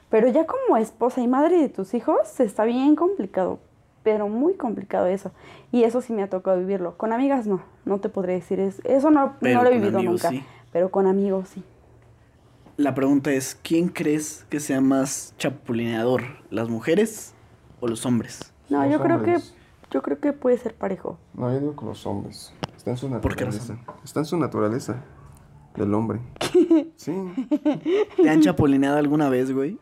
Pero 0.10 0.28
ya 0.28 0.46
como 0.46 0.78
esposa 0.78 1.22
y 1.22 1.28
madre 1.28 1.58
de 1.62 1.70
tus 1.70 1.94
hijos, 1.94 2.40
está 2.40 2.64
bien 2.64 2.96
complicado. 2.96 3.60
Pero 4.04 4.30
muy 4.30 4.54
complicado 4.54 5.08
eso. 5.08 5.32
Y 5.72 5.84
eso 5.84 6.02
sí 6.02 6.14
me 6.14 6.24
ha 6.24 6.30
tocado 6.30 6.58
vivirlo. 6.58 6.98
Con 6.98 7.12
amigas 7.12 7.48
no, 7.48 7.62
no 7.86 8.00
te 8.00 8.08
podré 8.10 8.34
decir. 8.34 8.60
Es, 8.60 8.82
eso 8.86 9.12
no, 9.12 9.34
no 9.42 9.64
lo 9.64 9.70
he 9.70 9.74
vivido 9.74 9.98
amigos 9.98 10.24
nunca. 10.24 10.30
sí. 10.30 10.44
Pero 10.72 10.90
con 10.90 11.06
amigos 11.06 11.50
sí. 11.50 11.64
La 12.78 12.96
pregunta 12.96 13.32
es, 13.32 13.60
¿quién 13.62 13.90
crees 13.90 14.46
que 14.50 14.62
sea 14.62 14.80
más 14.80 15.34
chapulineador? 15.38 16.22
¿Las 16.50 16.70
mujeres 16.70 17.34
o 17.82 17.88
los 17.88 18.06
hombres? 18.06 18.54
No, 18.70 18.82
Los 18.84 18.92
yo 18.94 19.02
creo 19.02 19.22
que 19.24 19.38
yo 19.92 20.02
creo 20.02 20.20
que 20.20 20.32
puede 20.32 20.58
ser 20.58 20.76
parejo. 20.76 21.18
No, 21.34 21.52
yo 21.52 21.60
digo 21.60 21.76
con 21.76 21.90
los 21.90 22.06
hombres. 22.06 22.54
Está 22.78 22.92
en 22.92 22.98
su 22.98 23.10
¿Por 23.10 23.36
qué 23.36 23.44
naturaleza. 23.44 23.74
razón? 23.74 23.96
Está 24.06 24.20
en 24.22 24.26
su 24.26 24.38
naturaleza. 24.38 25.04
Del 25.80 25.94
hombre. 25.94 26.20
Sí. 26.98 27.14
¿Te 28.22 28.30
han 28.30 28.42
chapulineado 28.42 28.98
alguna 28.98 29.30
vez, 29.30 29.52
güey? 29.52 29.78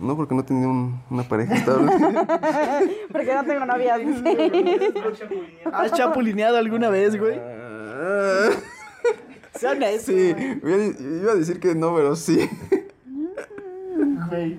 No, 0.00 0.16
porque 0.16 0.34
no 0.34 0.42
tenía 0.44 0.66
un- 0.66 1.00
una 1.10 1.22
pareja 1.24 1.54
estable. 1.54 1.92
Porque 3.12 3.34
no 3.34 3.44
tengo 3.44 3.66
novias. 3.66 4.00
¿Has 5.70 5.92
chapulineado 5.92 6.56
alguna 6.56 6.88
vez, 6.88 7.18
güey? 7.20 7.34
Sean 9.54 9.82
eso, 9.82 10.10
sí. 10.12 10.34
güey. 10.62 10.94
Iba 11.20 11.32
a 11.32 11.34
decir 11.34 11.60
que 11.60 11.74
no, 11.74 11.94
pero 11.94 12.16
sí. 12.16 12.48
Güey. 14.30 14.58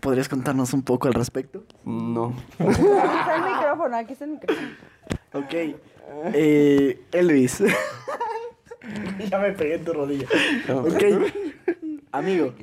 ¿Podrías 0.00 0.28
contarnos 0.28 0.74
un 0.74 0.82
poco 0.82 1.08
al 1.08 1.14
respecto? 1.14 1.64
No. 1.86 2.34
Aquí 2.58 2.68
está 2.70 3.36
el 3.36 3.42
micrófono, 3.54 3.96
aquí 3.96 4.12
está 4.12 4.24
el 4.26 4.30
micrófono. 4.32 4.68
Ok. 5.32 5.54
Eh, 6.34 7.00
Elvis. 7.12 7.62
ya 9.30 9.38
me 9.38 9.52
pegué 9.52 9.74
en 9.74 9.84
tu 9.84 9.92
rodilla. 9.92 10.26
Ok. 10.72 11.02
Amigo, 12.12 12.54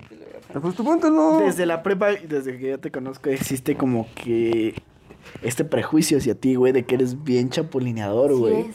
Pues 0.62 0.76
tú 0.76 1.40
desde 1.44 1.66
la 1.66 1.84
prepa 1.84 2.12
desde 2.12 2.58
que 2.58 2.70
yo 2.70 2.80
te 2.80 2.90
conozco 2.92 3.30
existe 3.30 3.76
como 3.76 4.08
que 4.16 4.76
este 5.42 5.66
prejuicio 5.66 6.18
hacia 6.18 6.36
ti, 6.36 6.56
güey, 6.56 6.72
de 6.72 6.84
que 6.86 6.96
eres 6.96 7.24
bien 7.24 7.50
chapulineador, 7.50 8.36
güey. 8.36 8.72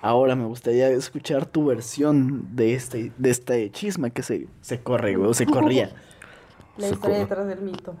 Ahora 0.00 0.36
me 0.36 0.44
gustaría 0.44 0.88
escuchar 0.90 1.44
tu 1.46 1.66
versión 1.66 2.54
de 2.54 2.74
este, 2.74 3.12
de 3.18 3.30
este 3.30 3.70
chisme 3.70 4.12
que 4.12 4.22
se, 4.22 4.46
se 4.60 4.80
corre, 4.80 5.16
güey, 5.16 5.28
o 5.28 5.34
se 5.34 5.44
corría. 5.44 5.90
La 6.78 6.88
historia 6.88 7.18
detrás 7.18 7.48
del 7.48 7.60
mito. 7.60 7.96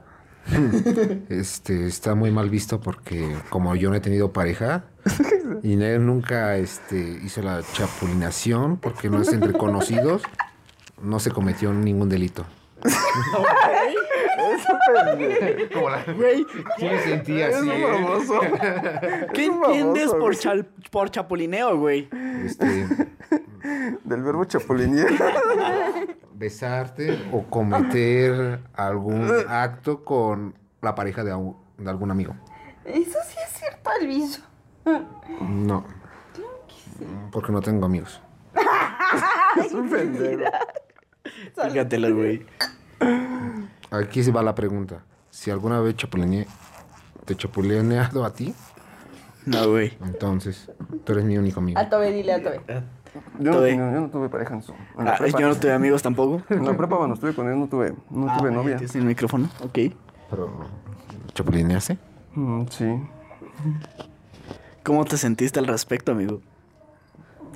Este, 1.28 1.86
está 1.86 2.14
muy 2.14 2.30
mal 2.30 2.48
visto 2.50 2.80
porque 2.80 3.36
como 3.50 3.74
yo 3.76 3.90
no 3.90 3.96
he 3.96 4.00
tenido 4.00 4.32
pareja 4.32 4.84
y 5.62 5.74
él 5.80 6.04
nunca 6.06 6.56
este, 6.56 7.18
hizo 7.24 7.42
la 7.42 7.62
chapulinación 7.72 8.76
porque 8.78 9.10
no 9.10 9.20
es 9.22 9.32
entre 9.32 9.52
conocidos, 9.52 10.22
no 11.02 11.20
se 11.20 11.30
cometió 11.30 11.72
ningún 11.72 12.08
delito. 12.08 12.44
Güey, 16.16 16.46
me 16.80 16.98
sentí 17.02 17.42
así, 17.42 17.68
¿eh? 17.70 19.26
¿qué 19.34 19.46
entiendes 19.46 20.04
famoso, 20.10 20.18
por, 20.18 20.36
chal- 20.36 20.66
por 20.90 21.10
chapulineo, 21.10 21.76
güey? 21.78 22.08
Este, 22.44 22.86
Del 24.04 24.22
verbo 24.22 24.44
chapulinear. 24.44 25.08
besarte 26.34 27.28
o 27.32 27.42
cometer 27.50 28.60
algún 28.74 29.28
acto 29.48 30.04
con 30.04 30.54
la 30.80 30.94
pareja 30.94 31.24
de, 31.24 31.30
de 31.78 31.90
algún 31.90 32.10
amigo. 32.12 32.34
Eso 32.84 33.18
sí 33.26 33.36
es 33.44 33.58
cierto, 33.58 33.90
Elvis. 34.00 34.42
No. 35.40 35.84
Porque 37.32 37.52
no 37.52 37.60
tengo 37.60 37.86
amigos. 37.86 38.20
es 39.64 39.72
un 39.72 39.90
pendejo. 39.90 40.44
Fíjatelo, 41.54 42.14
güey. 42.14 42.46
Aquí 43.90 44.22
se 44.22 44.30
va 44.32 44.42
la 44.42 44.54
pregunta. 44.54 45.02
Si 45.30 45.50
alguna 45.50 45.80
vez 45.80 45.96
chapulineé, 45.96 46.46
te 47.24 47.34
chapulineado 47.36 48.24
a 48.24 48.32
ti, 48.32 48.54
No, 49.44 49.70
güey. 49.70 49.96
entonces 50.04 50.70
tú 51.04 51.12
eres 51.12 51.24
mi 51.24 51.36
único 51.38 51.60
amigo. 51.60 51.78
A 51.78 51.88
Tobe, 51.88 52.10
dile 52.12 52.34
a 52.34 52.42
Tobe. 52.42 52.60
Yo 53.38 53.50
no, 53.52 53.56
Tuve. 53.58 53.70
tenía- 53.70 53.92
yo 53.92 54.00
no 54.00 54.08
tuve 54.08 54.28
pareja 54.28 54.54
en 54.54 54.62
su. 54.62 54.72
En 54.98 55.04
la 55.04 55.12
Ah, 55.12 55.16
prepa. 55.18 55.38
yo 55.40 55.48
no 55.48 55.54
tuve 55.56 55.72
amigos 55.72 56.02
tampoco. 56.02 56.42
En 56.50 56.64
la 56.64 56.76
prepa 56.76 56.96
cuando 56.96 57.14
estuve 57.14 57.34
con 57.34 57.48
él 57.48 57.58
no 57.58 57.66
tuve, 57.68 57.94
no 58.10 58.36
tuve 58.38 58.50
novia. 58.50 58.76
¿Tienes 58.76 58.94
el 58.96 59.04
micrófono? 59.04 59.48
Ok. 59.62 59.78
Pero, 60.30 60.50
¿chapulineaste? 61.34 61.98
Mm, 62.34 62.62
sí. 62.70 63.00
¿Cómo 64.84 65.04
te 65.04 65.16
sentiste 65.16 65.58
al 65.58 65.66
respecto, 65.66 66.12
amigo? 66.12 66.40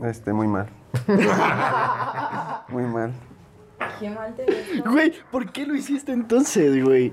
Este, 0.02 0.32
muy 0.32 0.48
mal. 0.48 0.68
muy 2.68 2.84
mal. 2.84 3.12
Qué 4.00 4.10
mal 4.10 4.34
te 4.34 4.44
ves. 4.44 4.84
Güey, 4.84 5.12
¿por 5.30 5.50
qué 5.52 5.66
lo 5.66 5.74
hiciste 5.74 6.12
entonces, 6.12 6.82
güey? 6.84 7.12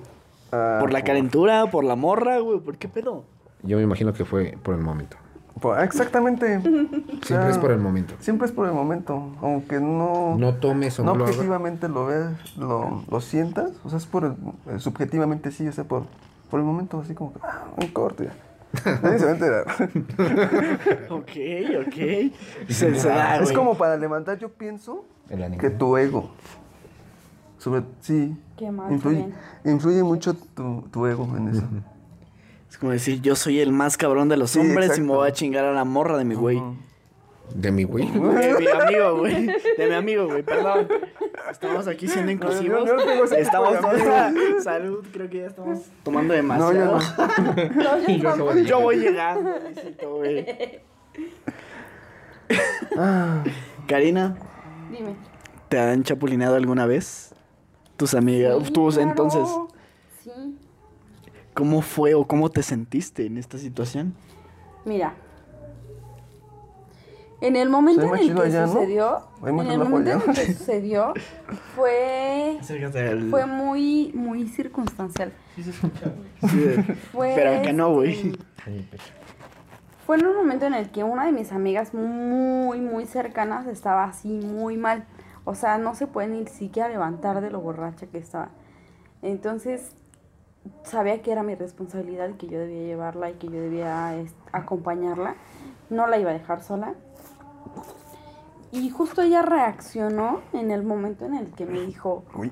Ah, 0.52 0.78
¿Por 0.80 0.92
la 0.94 1.04
calentura? 1.04 1.70
¿Por 1.70 1.84
la 1.84 1.96
morra, 1.96 2.40
güey? 2.40 2.60
¿Por 2.60 2.78
qué 2.78 2.88
pedo? 2.88 3.24
Yo 3.64 3.78
me 3.78 3.84
imagino 3.84 4.14
que 4.14 4.26
fue 4.26 4.58
por 4.64 4.76
el 4.76 4.82
momento. 4.82 5.18
Ah, 5.64 5.84
exactamente. 5.84 6.62
Siempre 7.24 7.49
es 7.49 7.57
por 7.57 7.72
el 7.72 7.80
momento. 7.80 8.16
Siempre 8.20 8.47
es 8.47 8.51
por 8.51 8.68
el 8.68 8.74
momento. 8.74 9.36
Aunque 9.41 9.80
no. 9.80 10.36
No 10.38 10.55
tomes 10.55 10.99
o 10.99 11.03
no 11.03 11.16
no 11.16 11.24
objetivamente 11.24 11.89
lo 11.89 12.05
veas, 12.05 12.57
lo, 12.57 13.03
lo 13.10 13.22
sientas. 13.22 13.72
O 13.84 13.89
sea, 13.89 13.97
es 13.97 14.05
por 14.05 14.26
el, 14.26 14.80
subjetivamente 14.80 15.51
sí, 15.51 15.68
o 15.68 15.72
sea, 15.72 15.84
por, 15.84 16.03
por 16.49 16.60
el 16.60 16.66
momento, 16.66 16.99
así 16.99 17.14
como 17.14 17.34
que, 17.34 17.39
ah, 17.43 17.66
un 17.78 17.88
corte. 17.88 18.30
Nadie 19.03 19.20
se 19.20 19.26
va 19.26 19.32
a 19.32 19.34
enterar. 19.34 19.66
Ok, 21.10 21.32
ok. 21.86 21.97
Es 22.68 23.51
como 23.53 23.76
para 23.76 23.97
levantar, 23.97 24.38
yo 24.38 24.49
pienso 24.49 25.05
que 25.60 25.70
tu 25.70 25.97
ego. 25.97 26.30
Sobre, 27.57 27.84
sí. 27.99 28.38
Qué 28.57 28.72
mal, 28.72 28.91
influye, 28.91 29.28
influye 29.66 30.03
mucho 30.03 30.34
tu, 30.34 30.84
tu 30.91 31.05
ego 31.07 31.28
en 31.36 31.49
eso. 31.49 31.64
Como 32.80 32.92
decir, 32.94 33.22
yo 33.22 33.36
soy 33.36 33.60
el 33.60 33.72
más 33.72 33.98
cabrón 33.98 34.30
de 34.30 34.38
los 34.38 34.52
Sí, 34.52 34.60
hombres 34.60 34.98
y 34.98 35.02
me 35.02 35.08
voy 35.14 35.28
a 35.28 35.34
chingar 35.34 35.66
a 35.66 35.74
la 35.74 35.84
morra 35.84 36.18
de 36.18 36.24
mi 36.26 36.36
güey. 36.36 36.62
De 37.54 37.72
mi 37.72 37.84
güey. 37.84 38.06
De 38.10 38.56
mi 38.60 38.68
amigo, 38.68 39.18
güey. 39.18 39.48
De 39.78 39.88
mi 39.90 39.96
amigo, 39.96 40.28
güey, 40.28 40.44
perdón. 40.44 40.88
Estamos 41.50 41.88
aquí 41.88 42.08
siendo 42.08 42.32
inclusivos. 42.32 42.86
no 42.86 42.96
tengo 42.98 43.24
ese 43.26 43.38
tipo 43.38 43.42
estamos. 43.42 43.76
Salud, 44.64 45.04
creo 45.12 45.30
que 45.30 45.38
ya 45.40 45.48
estamos 45.48 45.80
tomando 46.04 46.34
No, 46.34 46.38
demasiado. 46.38 47.00
yo 47.58 47.84
no. 47.84 47.98
No, 47.98 48.08
yo 48.08 48.24
tampoco. 48.30 48.58
Yo 48.60 48.80
voy 48.82 48.98
llegando, 48.98 49.52
güey. 50.16 50.46
Karina, 53.88 54.38
Dime. 54.92 55.16
¿te 55.70 55.80
han 55.80 56.04
chapulineado 56.04 56.56
alguna 56.56 56.86
vez? 56.86 57.34
Tus 57.98 58.14
amigas, 58.14 58.56
Sí, 58.66 58.72
tus 58.72 58.96
claro. 58.96 59.10
entonces. 59.10 59.50
¿Cómo 61.60 61.82
fue 61.82 62.14
o 62.14 62.26
cómo 62.26 62.49
te 62.49 62.64
sentiste 62.64 63.26
en 63.26 63.38
esta 63.38 63.57
situación? 63.57 64.14
Mira. 64.86 65.14
En 67.41 67.57
el 67.57 67.70
momento 67.70 68.01
Se 68.01 68.07
en 68.07 68.14
el 68.14 68.20
que 68.34 68.51
sucedió, 68.66 69.28
en 69.45 69.60
el 69.60 69.80
momento 69.80 70.12
en 70.12 70.30
el 70.30 70.36
que 70.36 70.53
sucedió, 70.53 71.14
fue, 71.76 72.60
fue 73.30 73.45
muy, 73.45 74.14
muy 74.14 74.47
circunstancial. 74.47 75.34
Sí, 75.57 75.64
Fue, 77.12 77.34
Pero 77.36 77.60
acá 77.60 77.74
no, 77.74 77.91
güey. 77.91 78.38
este, 78.66 78.97
Fue 80.05 80.18
en 80.18 80.28
un 80.28 80.38
momento 80.38 80.66
en 80.66 80.76
el 80.76 80.91
que 80.91 81.03
una 81.03 81.26
de 81.26 81.34
mis 81.34 81.51
amigas 81.51 81.93
muy, 81.93 82.80
muy 82.80 83.05
cercanas 83.05 83.68
estaba 83.68 84.05
así 84.05 84.30
muy 84.30 84.78
mal. 84.78 85.03
O 85.43 85.55
sea, 85.55 85.78
no 85.78 85.93
se 85.93 86.07
puede 86.07 86.30
ni 86.30 86.47
siquiera 86.47 86.88
levantar 86.88 87.41
de 87.41 87.49
lo 87.49 87.60
borracha 87.60 88.07
que 88.07 88.18
estaba. 88.18 88.49
Entonces, 89.22 89.93
sabía 90.84 91.22
que 91.22 91.32
era 91.32 91.43
mi 91.43 91.55
responsabilidad 91.55 92.30
y 92.30 92.34
que 92.34 92.47
yo 92.47 92.59
debía 92.59 92.84
llevarla 92.84 93.30
y 93.30 93.34
que 93.36 93.47
yo 93.47 93.59
debía 93.59 94.15
acompañarla. 94.51 95.36
No 95.89 96.07
la 96.07 96.17
iba 96.17 96.32
a 96.32 96.34
dejar 96.34 96.61
sola. 96.61 96.93
Y 98.72 98.89
justo 98.89 99.22
ella 99.22 99.41
reaccionó 99.41 100.41
en 100.53 100.72
el 100.72 100.84
momento 100.84 101.26
en 101.26 101.36
el 101.36 101.51
que 101.51 101.65
me 101.65 101.82
dijo, 101.82 102.24
Uy. 102.36 102.51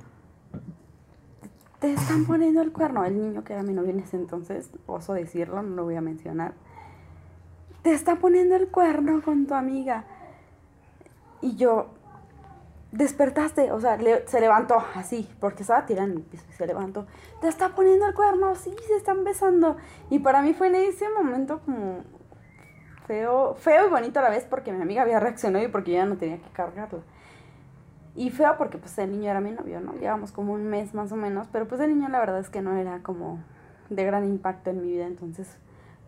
te 1.79 1.93
están 1.93 2.25
poniendo 2.25 2.61
el 2.61 2.71
cuerno. 2.71 3.05
El 3.05 3.21
niño 3.21 3.43
que 3.43 3.53
era 3.53 3.63
mi 3.63 3.73
novio 3.73 3.91
en 3.91 3.99
ese 3.99 4.17
entonces, 4.17 4.71
oso 4.87 5.13
decirlo, 5.13 5.61
no 5.61 5.75
lo 5.75 5.83
voy 5.83 5.95
a 5.95 6.01
mencionar. 6.01 6.53
Te 7.83 7.93
está 7.93 8.15
poniendo 8.15 8.55
el 8.55 8.69
cuerno 8.69 9.21
con 9.21 9.45
tu 9.45 9.53
amiga. 9.53 10.05
Y 11.41 11.55
yo, 11.55 11.91
despertaste, 12.91 13.71
o 13.71 13.79
sea, 13.79 13.97
se 14.25 14.39
levantó 14.39 14.83
así, 14.95 15.29
porque 15.39 15.63
estaba 15.63 15.85
tirando 15.85 16.19
el 16.19 16.25
piso 16.25 16.45
y 16.49 16.53
se 16.53 16.67
levantó. 16.67 17.05
Te 17.41 17.47
está 17.47 17.75
poniendo 17.75 18.07
el 18.07 18.13
cuerno, 18.13 18.55
sí, 18.55 18.73
se 18.87 18.95
están 18.95 19.23
besando. 19.23 19.77
Y 20.09 20.19
para 20.19 20.41
mí 20.41 20.53
fue 20.53 20.67
en 20.67 20.75
ese 20.75 21.09
momento 21.09 21.61
como 21.65 22.03
feo, 23.05 23.55
feo 23.55 23.87
y 23.87 23.89
bonito 23.89 24.19
a 24.19 24.23
la 24.23 24.29
vez 24.29 24.45
porque 24.49 24.71
mi 24.71 24.81
amiga 24.81 25.01
había 25.01 25.19
reaccionado 25.19 25.65
y 25.65 25.67
porque 25.67 25.91
yo 25.91 25.97
ya 25.97 26.05
no 26.05 26.17
tenía 26.17 26.37
que 26.37 26.49
cargarla. 26.51 27.01
Y 28.15 28.31
feo 28.31 28.55
porque 28.57 28.77
pues 28.77 28.97
el 28.97 29.11
niño 29.11 29.29
era 29.29 29.41
mi 29.41 29.51
novio, 29.51 29.79
¿no? 29.79 29.93
Llevamos 29.93 30.31
como 30.31 30.53
un 30.53 30.65
mes 30.67 30.93
más 30.93 31.11
o 31.11 31.15
menos, 31.15 31.47
pero 31.51 31.67
pues 31.67 31.79
el 31.81 31.93
niño 31.93 32.09
la 32.09 32.19
verdad 32.19 32.39
es 32.39 32.49
que 32.49 32.61
no 32.61 32.75
era 32.75 33.03
como 33.03 33.39
de 33.89 34.03
gran 34.03 34.25
impacto 34.25 34.71
en 34.71 34.81
mi 34.81 34.87
vida, 34.87 35.05
entonces 35.05 35.47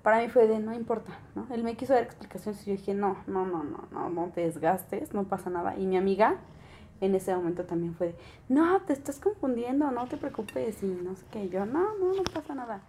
para 0.01 0.17
mí 0.17 0.29
fue 0.29 0.47
de 0.47 0.59
no 0.59 0.73
importa, 0.73 1.11
¿no? 1.35 1.45
Él 1.51 1.63
me 1.63 1.75
quiso 1.75 1.93
dar 1.93 2.03
explicaciones 2.03 2.65
y 2.65 2.71
yo 2.71 2.77
dije, 2.77 2.93
no, 2.93 3.17
no, 3.27 3.45
no, 3.45 3.63
no, 3.63 3.87
no, 3.91 4.09
no 4.09 4.27
te 4.33 4.41
desgastes, 4.41 5.13
no 5.13 5.25
pasa 5.25 5.49
nada. 5.49 5.77
Y 5.77 5.85
mi 5.85 5.97
amiga 5.97 6.37
en 7.01 7.15
ese 7.15 7.35
momento 7.35 7.63
también 7.65 7.95
fue 7.95 8.07
de, 8.07 8.15
no, 8.49 8.81
te 8.81 8.93
estás 8.93 9.19
confundiendo, 9.19 9.89
no 9.91 10.07
te 10.07 10.17
preocupes 10.17 10.81
y 10.83 10.85
no 10.87 11.15
sé 11.15 11.23
qué. 11.31 11.49
Yo, 11.49 11.65
no, 11.65 11.95
no, 11.97 12.13
no 12.13 12.23
pasa 12.33 12.53
nada. 12.55 12.81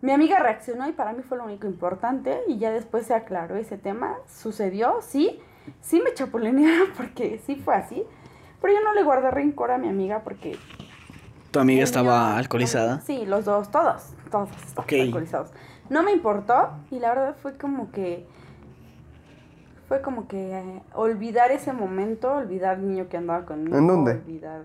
Mi 0.00 0.12
amiga 0.12 0.38
reaccionó 0.38 0.88
y 0.88 0.92
para 0.92 1.12
mí 1.12 1.22
fue 1.22 1.38
lo 1.38 1.44
único 1.44 1.66
importante 1.66 2.40
y 2.46 2.58
ya 2.58 2.70
después 2.70 3.06
se 3.06 3.14
aclaró 3.14 3.56
ese 3.56 3.76
tema. 3.78 4.16
Sucedió, 4.28 5.00
sí, 5.02 5.40
sí 5.80 6.00
me 6.00 6.14
chapulinearon 6.14 6.88
porque 6.96 7.40
sí 7.44 7.56
fue 7.56 7.74
así, 7.74 8.04
pero 8.60 8.74
yo 8.74 8.80
no 8.84 8.94
le 8.94 9.02
guardé 9.02 9.30
rencor 9.30 9.70
a 9.72 9.78
mi 9.78 9.88
amiga 9.88 10.20
porque... 10.22 10.56
¿Tu 11.50 11.58
amiga 11.58 11.82
estaba 11.82 12.26
niño- 12.28 12.38
alcoholizada? 12.38 13.00
Sí, 13.00 13.24
los 13.26 13.44
dos, 13.44 13.70
todos, 13.70 14.12
todos 14.30 14.50
estaban 14.50 14.84
Ok. 14.84 14.92
alcoholizados. 15.02 15.50
No 15.88 16.02
me 16.02 16.12
importó 16.12 16.70
y 16.90 16.98
la 17.00 17.08
verdad 17.08 17.36
fue 17.42 17.56
como 17.56 17.90
que... 17.90 18.26
Fue 19.88 20.02
como 20.02 20.28
que 20.28 20.58
eh, 20.58 20.82
olvidar 20.94 21.50
ese 21.50 21.72
momento, 21.72 22.32
olvidar 22.34 22.78
el 22.78 22.88
niño 22.88 23.08
que 23.08 23.16
andaba 23.16 23.44
conmigo. 23.46 23.76
¿En 23.76 23.86
dónde? 23.86 24.12
Olvidar... 24.12 24.62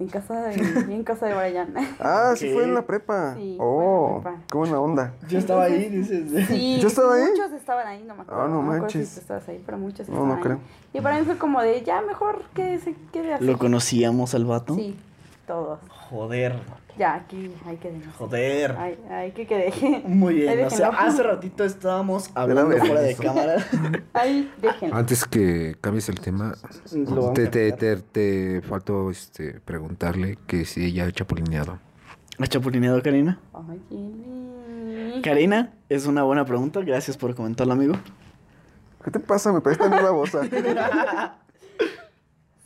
En 0.00 0.06
casa 0.06 0.42
de, 0.42 0.54
en 0.94 1.02
casa 1.02 1.26
de 1.26 1.34
Brian. 1.34 1.74
Ah, 2.00 2.32
sí 2.36 2.52
fue 2.52 2.62
en 2.62 2.72
la 2.72 2.82
prepa. 2.82 3.34
Sí, 3.34 3.56
fue 3.58 3.66
en 3.66 3.72
oh, 3.72 4.20
la 4.24 4.30
prepa. 4.30 4.42
qué 4.48 4.56
buena 4.58 4.80
onda. 4.80 5.12
Yo 5.28 5.40
estaba 5.40 5.64
ahí, 5.64 5.88
dices. 5.88 6.46
Sí, 6.46 6.78
¿Yo 6.80 6.86
estaba 6.86 7.16
ahí? 7.16 7.30
Muchos 7.30 7.50
estaban 7.52 7.86
ahí, 7.86 8.04
no 8.04 8.14
me 8.14 8.22
acuerdo. 8.22 8.42
Ah, 8.44 8.48
no 8.48 8.62
manches. 8.62 9.08
si 9.08 9.14
tú 9.16 9.20
estabas 9.22 9.48
ahí, 9.48 9.60
pero 9.66 9.76
muchos 9.76 10.08
No, 10.08 10.14
estaban 10.14 10.28
no 10.28 10.34
ahí. 10.36 10.40
creo. 10.42 10.58
Y 10.92 11.00
para 11.00 11.18
mí 11.18 11.24
fue 11.24 11.36
como 11.36 11.60
de, 11.60 11.82
ya 11.82 12.00
mejor 12.02 12.42
que 12.54 12.78
se 12.78 12.94
quede 13.12 13.34
así. 13.34 13.44
¿Lo 13.44 13.58
conocíamos 13.58 14.36
al 14.36 14.44
vato? 14.44 14.76
Sí, 14.76 14.96
todos. 15.48 15.80
Joder, 15.88 16.54
Ya, 16.98 17.14
aquí 17.14 17.52
hay 17.64 17.76
que 17.76 17.92
dejar. 17.92 18.12
joder. 18.14 18.74
Ay, 18.76 18.98
ay, 19.08 19.30
que 19.30 19.46
quede. 19.46 20.02
Muy 20.04 20.48
Ahí 20.48 20.56
bien, 20.56 20.66
o 20.66 20.70
sea, 20.70 20.88
hace 20.88 21.22
ratito 21.22 21.62
estábamos 21.64 22.30
hablando 22.34 22.72
Era 22.74 22.84
fuera 22.84 23.00
de 23.02 23.14
cámara. 23.14 23.64
Ahí, 24.14 24.52
déjenlo. 24.60 24.96
Antes 24.96 25.24
que 25.24 25.76
cambies 25.80 26.08
el 26.08 26.18
tema, 26.18 26.54
te, 27.34 27.46
te, 27.46 27.72
te, 27.72 27.96
te 27.96 28.62
faltó 28.62 29.10
este, 29.10 29.60
preguntarle 29.60 30.38
que 30.48 30.64
si 30.64 30.84
ella 30.84 31.06
ha 31.06 31.12
chapulineado. 31.12 31.78
¿Has 32.38 32.48
chapulineado, 32.48 33.00
Karina? 33.02 33.38
Ay. 33.54 35.20
Karina, 35.22 35.72
es 35.88 36.06
una 36.06 36.24
buena 36.24 36.44
pregunta. 36.44 36.80
Gracias 36.80 37.16
por 37.16 37.34
comentarlo, 37.34 37.74
amigo. 37.74 37.94
¿Qué 39.04 39.10
te 39.12 39.20
pasa? 39.20 39.52
Me 39.52 39.60
parece 39.60 39.88
mi 39.88 39.96
babosa. 39.96 40.40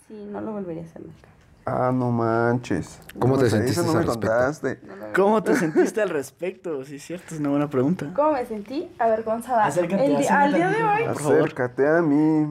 Sí, 0.08 0.26
no 0.30 0.42
lo 0.42 0.52
volvería 0.52 0.82
a 0.82 0.84
hacer 0.84 1.00
nunca. 1.00 1.31
Ah, 1.64 1.92
no 1.94 2.10
manches. 2.10 3.00
¿Cómo 3.20 3.38
te 3.38 3.46
Eso 3.46 3.56
sentiste 3.56 3.82
me 3.82 3.88
al 3.90 3.94
respecto? 4.04 4.20
contaste. 4.28 4.80
¿Cómo 5.14 5.42
te 5.44 5.54
sentiste 5.54 6.02
al 6.02 6.08
respecto? 6.08 6.84
Sí, 6.84 6.96
es 6.96 7.04
cierto, 7.04 7.34
es 7.34 7.40
una 7.40 7.50
buena 7.50 7.70
pregunta. 7.70 8.10
¿Cómo 8.14 8.32
me 8.32 8.44
sentí? 8.46 8.90
Avergonzada. 8.98 9.66
Acércate, 9.66 10.06
El 10.06 10.16
di- 10.16 10.24
acércate 10.24 10.42
al 10.44 10.54
día 10.54 10.66
al 10.66 10.72
de 10.72 10.78
micrófono. 10.78 10.96
hoy, 10.96 11.04
Por 11.14 11.22
favor. 11.22 11.38
Acércate 11.42 11.88
a 11.88 12.02
mí. 12.02 12.50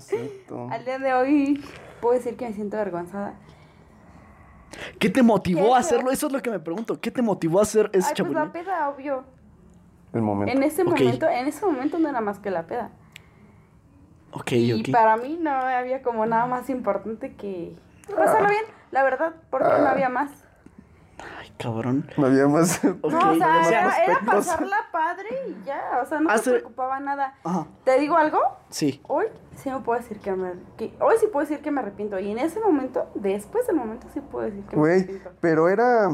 Despacito. 0.00 0.68
al 0.70 0.84
día 0.84 0.98
de 0.98 1.12
hoy, 1.14 1.64
puedo 2.00 2.14
decir 2.14 2.36
que 2.36 2.46
me 2.48 2.54
siento 2.54 2.76
avergonzada. 2.76 3.34
¿Qué 4.98 5.10
te 5.10 5.22
motivó 5.22 5.68
¿Qué 5.68 5.74
a 5.74 5.78
hacerlo? 5.78 6.10
Eso 6.10 6.28
es 6.28 6.32
lo 6.32 6.40
que 6.40 6.50
me 6.50 6.60
pregunto. 6.60 6.98
¿Qué 7.00 7.10
te 7.10 7.20
motivó 7.20 7.58
a 7.58 7.62
hacer 7.62 7.90
ese 7.92 8.08
Ay, 8.08 8.14
pues 8.22 8.32
la 8.32 8.44
chapulín? 8.44 8.52
peda, 8.64 8.88
obvio. 8.88 9.24
El 10.14 10.22
momento. 10.22 10.54
En 10.56 10.62
ese 10.62 10.82
Ok. 10.82 10.88
momento, 11.00 11.28
en 11.28 11.46
ese 11.46 11.66
momento 11.66 11.98
no 11.98 12.08
era 12.08 12.20
más 12.22 12.38
que 12.38 12.50
la 12.50 12.62
peda. 12.62 12.90
Ok, 14.32 14.52
Y 14.52 14.72
ok. 14.80 14.90
para 14.92 15.16
mí 15.16 15.38
no 15.40 15.50
había 15.50 16.02
como 16.02 16.24
nada 16.24 16.46
más 16.46 16.70
importante 16.70 17.34
que 17.34 17.74
pasarlo 18.16 18.48
bien, 18.48 18.64
la 18.90 19.02
verdad, 19.02 19.34
porque 19.50 19.68
no 19.68 19.86
había 19.88 20.08
más. 20.08 20.30
Ay, 21.38 21.52
cabrón. 21.58 22.10
No 22.16 22.26
había 22.26 22.46
más. 22.48 22.82
No, 22.84 22.98
o 23.02 23.10
sea, 23.36 24.02
era, 24.04 24.20
pasarla 24.24 24.76
padre 24.90 25.28
y 25.48 25.64
ya, 25.66 26.00
o 26.02 26.06
sea, 26.06 26.18
no 26.20 26.30
Hace- 26.30 26.44
se 26.44 26.50
preocupaba 26.52 26.98
nada. 27.00 27.34
Ajá, 27.44 27.66
¿Te 27.84 27.98
digo 27.98 28.16
algo? 28.16 28.38
sí. 28.70 29.00
Hoy 29.06 29.26
sí 29.54 29.70
me 29.70 29.80
puedo 29.80 30.00
decir 30.00 30.18
que 30.20 30.32
me, 30.32 30.52
que- 30.78 30.94
hoy 31.00 31.16
sí 31.20 31.26
puedo 31.30 31.46
decir 31.46 31.62
que 31.62 31.70
me 31.70 31.80
arrepiento 31.80 32.18
y 32.18 32.30
en 32.30 32.38
ese 32.38 32.58
momento, 32.60 33.10
después 33.14 33.66
del 33.66 33.76
momento 33.76 34.06
sí 34.14 34.20
puedo 34.20 34.46
decir 34.46 34.64
que 34.64 34.76
me 34.76 34.80
Güey, 34.80 34.94
arrepiento. 35.00 35.30
pero 35.40 35.68
era. 35.68 36.08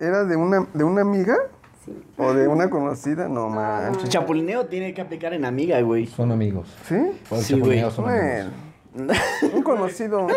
¿Era 0.00 0.24
de 0.24 0.34
una, 0.34 0.66
de 0.74 0.82
una 0.82 1.02
amiga? 1.02 1.36
Sí. 1.84 2.04
¿O 2.18 2.32
de 2.32 2.48
una 2.48 2.68
conocida? 2.68 3.28
No 3.28 3.48
manches. 3.48 4.08
Chapulineo 4.08 4.66
tiene 4.66 4.92
que 4.92 5.00
aplicar 5.02 5.32
en 5.34 5.44
amiga, 5.44 5.80
güey. 5.82 6.06
Son 6.06 6.32
amigos. 6.32 6.74
¿Sí? 6.88 6.96
Sí, 7.42 7.60
güey. 7.60 7.88
son 7.92 8.08
amigos. 8.08 8.52
Un 8.94 9.62
conocido. 9.62 10.26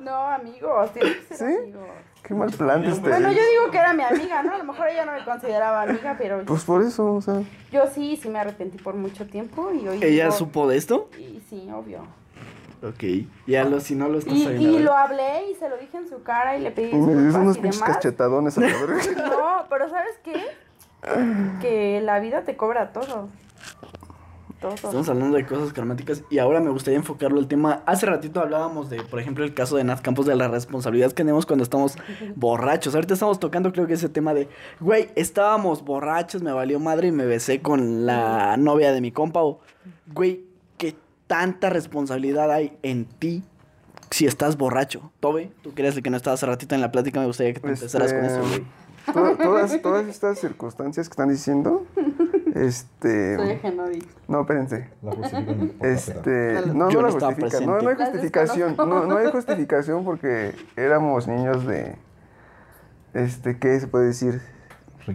No, 0.00 0.14
amigos, 0.14 0.92
tiene 0.92 1.14
que 1.28 1.34
ser 1.34 1.36
¿Sí? 1.48 1.56
amigos. 1.62 1.88
Qué 2.22 2.34
mal 2.34 2.50
plan 2.50 2.82
de 2.82 2.88
ustedes. 2.92 3.02
Bueno, 3.20 3.28
yo 3.32 3.40
digo 3.50 3.70
que 3.70 3.78
era 3.78 3.92
mi 3.94 4.02
amiga, 4.02 4.42
¿no? 4.42 4.54
A 4.54 4.58
lo 4.58 4.64
mejor 4.64 4.88
ella 4.88 5.04
no 5.06 5.12
me 5.12 5.24
consideraba 5.24 5.82
amiga, 5.82 6.16
pero 6.18 6.42
Pues 6.44 6.64
por 6.64 6.82
eso, 6.82 7.14
o 7.14 7.20
sea. 7.22 7.42
yo 7.72 7.86
sí, 7.94 8.18
sí 8.20 8.28
me 8.28 8.38
arrepentí 8.38 8.78
por 8.78 8.94
mucho 8.94 9.26
tiempo 9.26 9.70
y 9.72 9.86
hoy 9.88 9.98
¿Ella 10.02 10.24
digo- 10.26 10.36
supo 10.36 10.68
de 10.68 10.76
esto? 10.76 11.08
Y 11.18 11.40
sí, 11.48 11.68
obvio. 11.74 12.00
Ok. 12.82 13.02
Ya 13.46 13.64
lo, 13.64 13.80
si 13.80 13.94
no 13.94 14.08
lo 14.08 14.18
estás 14.18 14.34
Y, 14.34 14.44
sabiendo. 14.44 14.78
y 14.78 14.82
lo 14.82 14.92
hablé 14.94 15.50
y 15.50 15.54
se 15.54 15.68
lo 15.70 15.76
dije 15.78 15.96
en 15.96 16.08
su 16.08 16.22
cara 16.22 16.56
y 16.56 16.60
le 16.60 16.70
pedí 16.70 16.90
Y 16.90 16.94
me 16.96 17.12
dio 17.12 17.16
disculpas 17.16 17.42
unos 17.42 17.56
y 17.56 17.60
pinches 17.60 17.80
demás. 17.80 17.96
cachetadones 17.96 18.58
a 18.58 18.60
la 18.60 18.66
verga. 18.66 19.02
No, 19.30 19.64
pero 19.70 19.88
¿sabes 19.88 20.14
qué? 20.22 20.42
que 21.60 22.00
la 22.02 22.18
vida 22.20 22.42
te 22.44 22.56
cobra 22.56 22.92
todo. 22.92 23.28
Todo. 24.64 24.74
Estamos 24.76 25.08
hablando 25.10 25.36
de 25.36 25.44
cosas 25.44 25.74
karmáticas 25.74 26.22
y 26.30 26.38
ahora 26.38 26.58
me 26.58 26.70
gustaría 26.70 26.98
enfocarlo 26.98 27.38
el 27.38 27.48
tema. 27.48 27.82
Hace 27.84 28.06
ratito 28.06 28.40
hablábamos 28.40 28.88
de, 28.88 29.02
por 29.02 29.20
ejemplo, 29.20 29.44
el 29.44 29.52
caso 29.52 29.76
de 29.76 29.84
Nat 29.84 30.00
Campos 30.00 30.24
de 30.24 30.34
la 30.34 30.48
responsabilidad 30.48 31.08
que 31.08 31.16
tenemos 31.16 31.44
cuando 31.44 31.64
estamos 31.64 31.98
borrachos. 32.34 32.94
Ahorita 32.94 33.12
estamos 33.12 33.38
tocando 33.38 33.72
creo 33.72 33.86
que 33.86 33.92
ese 33.92 34.08
tema 34.08 34.32
de, 34.32 34.48
güey, 34.80 35.10
estábamos 35.16 35.84
borrachos, 35.84 36.42
me 36.42 36.50
valió 36.50 36.80
madre 36.80 37.08
y 37.08 37.12
me 37.12 37.26
besé 37.26 37.60
con 37.60 38.06
la 38.06 38.56
novia 38.56 38.92
de 38.92 39.02
mi 39.02 39.12
compa. 39.12 39.42
O, 39.42 39.60
güey, 40.14 40.46
¿qué 40.78 40.96
tanta 41.26 41.68
responsabilidad 41.68 42.50
hay 42.50 42.78
en 42.82 43.04
ti 43.04 43.42
si 44.10 44.24
estás 44.24 44.56
borracho? 44.56 45.12
Tobe, 45.20 45.52
tú 45.62 45.74
crees 45.74 46.00
que 46.00 46.08
no 46.08 46.16
estabas 46.16 46.38
hace 46.38 46.46
ratito 46.46 46.74
en 46.74 46.80
la 46.80 46.90
plática, 46.90 47.20
me 47.20 47.26
gustaría 47.26 47.52
que 47.52 47.60
te 47.60 47.68
empezaras 47.68 48.14
con 48.14 48.24
eso, 48.24 48.40
güey. 48.48 48.64
To- 49.12 49.36
todas, 49.36 49.82
todas 49.82 50.06
estas 50.06 50.38
circunstancias 50.38 51.08
que 51.08 51.12
están 51.12 51.28
diciendo, 51.28 51.84
este... 52.54 53.36
Soy. 53.36 54.08
No, 54.28 54.40
espérense. 54.42 54.88
La 55.02 55.12
justifican 55.12 55.72
Este, 55.82 56.54
no, 56.72 56.88
Yo 56.90 57.02
no 57.02 57.02
no 57.02 57.02
la 57.02 57.08
estaba 57.08 57.32
justifican. 57.34 57.66
No, 57.66 57.80
no 57.80 57.88
hay 57.90 57.96
justificación. 57.96 58.76
No, 58.76 59.04
no 59.06 59.16
hay 59.18 59.30
justificación 59.30 60.04
porque 60.04 60.54
éramos 60.76 61.28
niños 61.28 61.66
de, 61.66 61.96
este, 63.12 63.58
¿qué 63.58 63.78
se 63.80 63.86
puede 63.88 64.06
decir? 64.06 64.40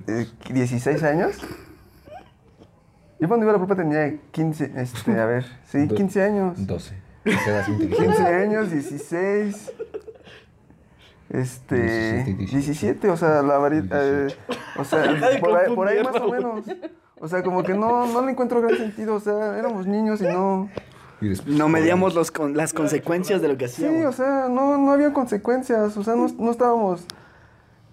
Eh, 0.08 0.28
16 0.54 1.02
años. 1.04 1.38
Yo 3.20 3.28
cuando 3.28 3.46
iba 3.46 3.54
a 3.54 3.58
la 3.58 3.66
prepa 3.66 3.82
tenía 3.82 4.16
15, 4.32 4.72
este, 4.78 5.20
a 5.20 5.26
ver, 5.26 5.46
sí, 5.66 5.88
Do- 5.88 5.96
15 5.96 6.24
años. 6.24 6.68
12. 6.68 6.96
Te 7.24 7.32
quedas 7.32 7.68
inteligente. 7.70 8.06
15 8.06 8.24
años, 8.28 8.72
16. 8.72 9.72
Este, 11.30 12.24
17 12.24 12.32
y 12.32 12.34
17, 12.34 12.56
17, 12.56 13.10
o 13.12 13.18
sea, 13.18 13.42
la 13.44 13.58
varita, 13.60 13.98
eh, 14.04 14.28
18. 14.28 14.40
o 14.78 14.84
sea, 14.84 15.04
por 15.40 15.56
ahí, 15.58 15.76
por 15.76 15.88
ahí 15.88 16.04
más 16.04 16.16
o 16.16 16.30
menos. 16.32 16.66
O 17.22 17.28
sea, 17.28 17.44
como 17.44 17.64
que 17.64 17.74
no, 17.74 18.08
no 18.08 18.22
le 18.26 18.32
encuentro 18.32 18.62
gran 18.62 18.78
sentido, 18.78 19.16
o 19.16 19.20
sea, 19.20 19.58
éramos 19.58 19.86
niños 19.86 20.22
y 20.22 20.26
no... 20.26 20.70
Y 21.22 21.28
después- 21.30 21.56
No 21.58 21.68
medíamos 21.68 22.16
los 22.16 22.32
con, 22.32 22.56
las 22.56 22.72
consecuencias 22.74 23.42
de 23.42 23.50
lo 23.50 23.58
que 23.58 23.68
Sí, 23.68 23.86
hacíamos. 23.86 24.06
o 24.14 24.18
sea, 24.18 24.48
no, 24.50 24.78
no 24.78 24.92
había 24.92 25.12
consecuencias, 25.14 25.98
o 25.98 26.04
sea, 26.04 26.16
no, 26.16 26.28
no 26.40 26.50
estábamos, 26.52 27.04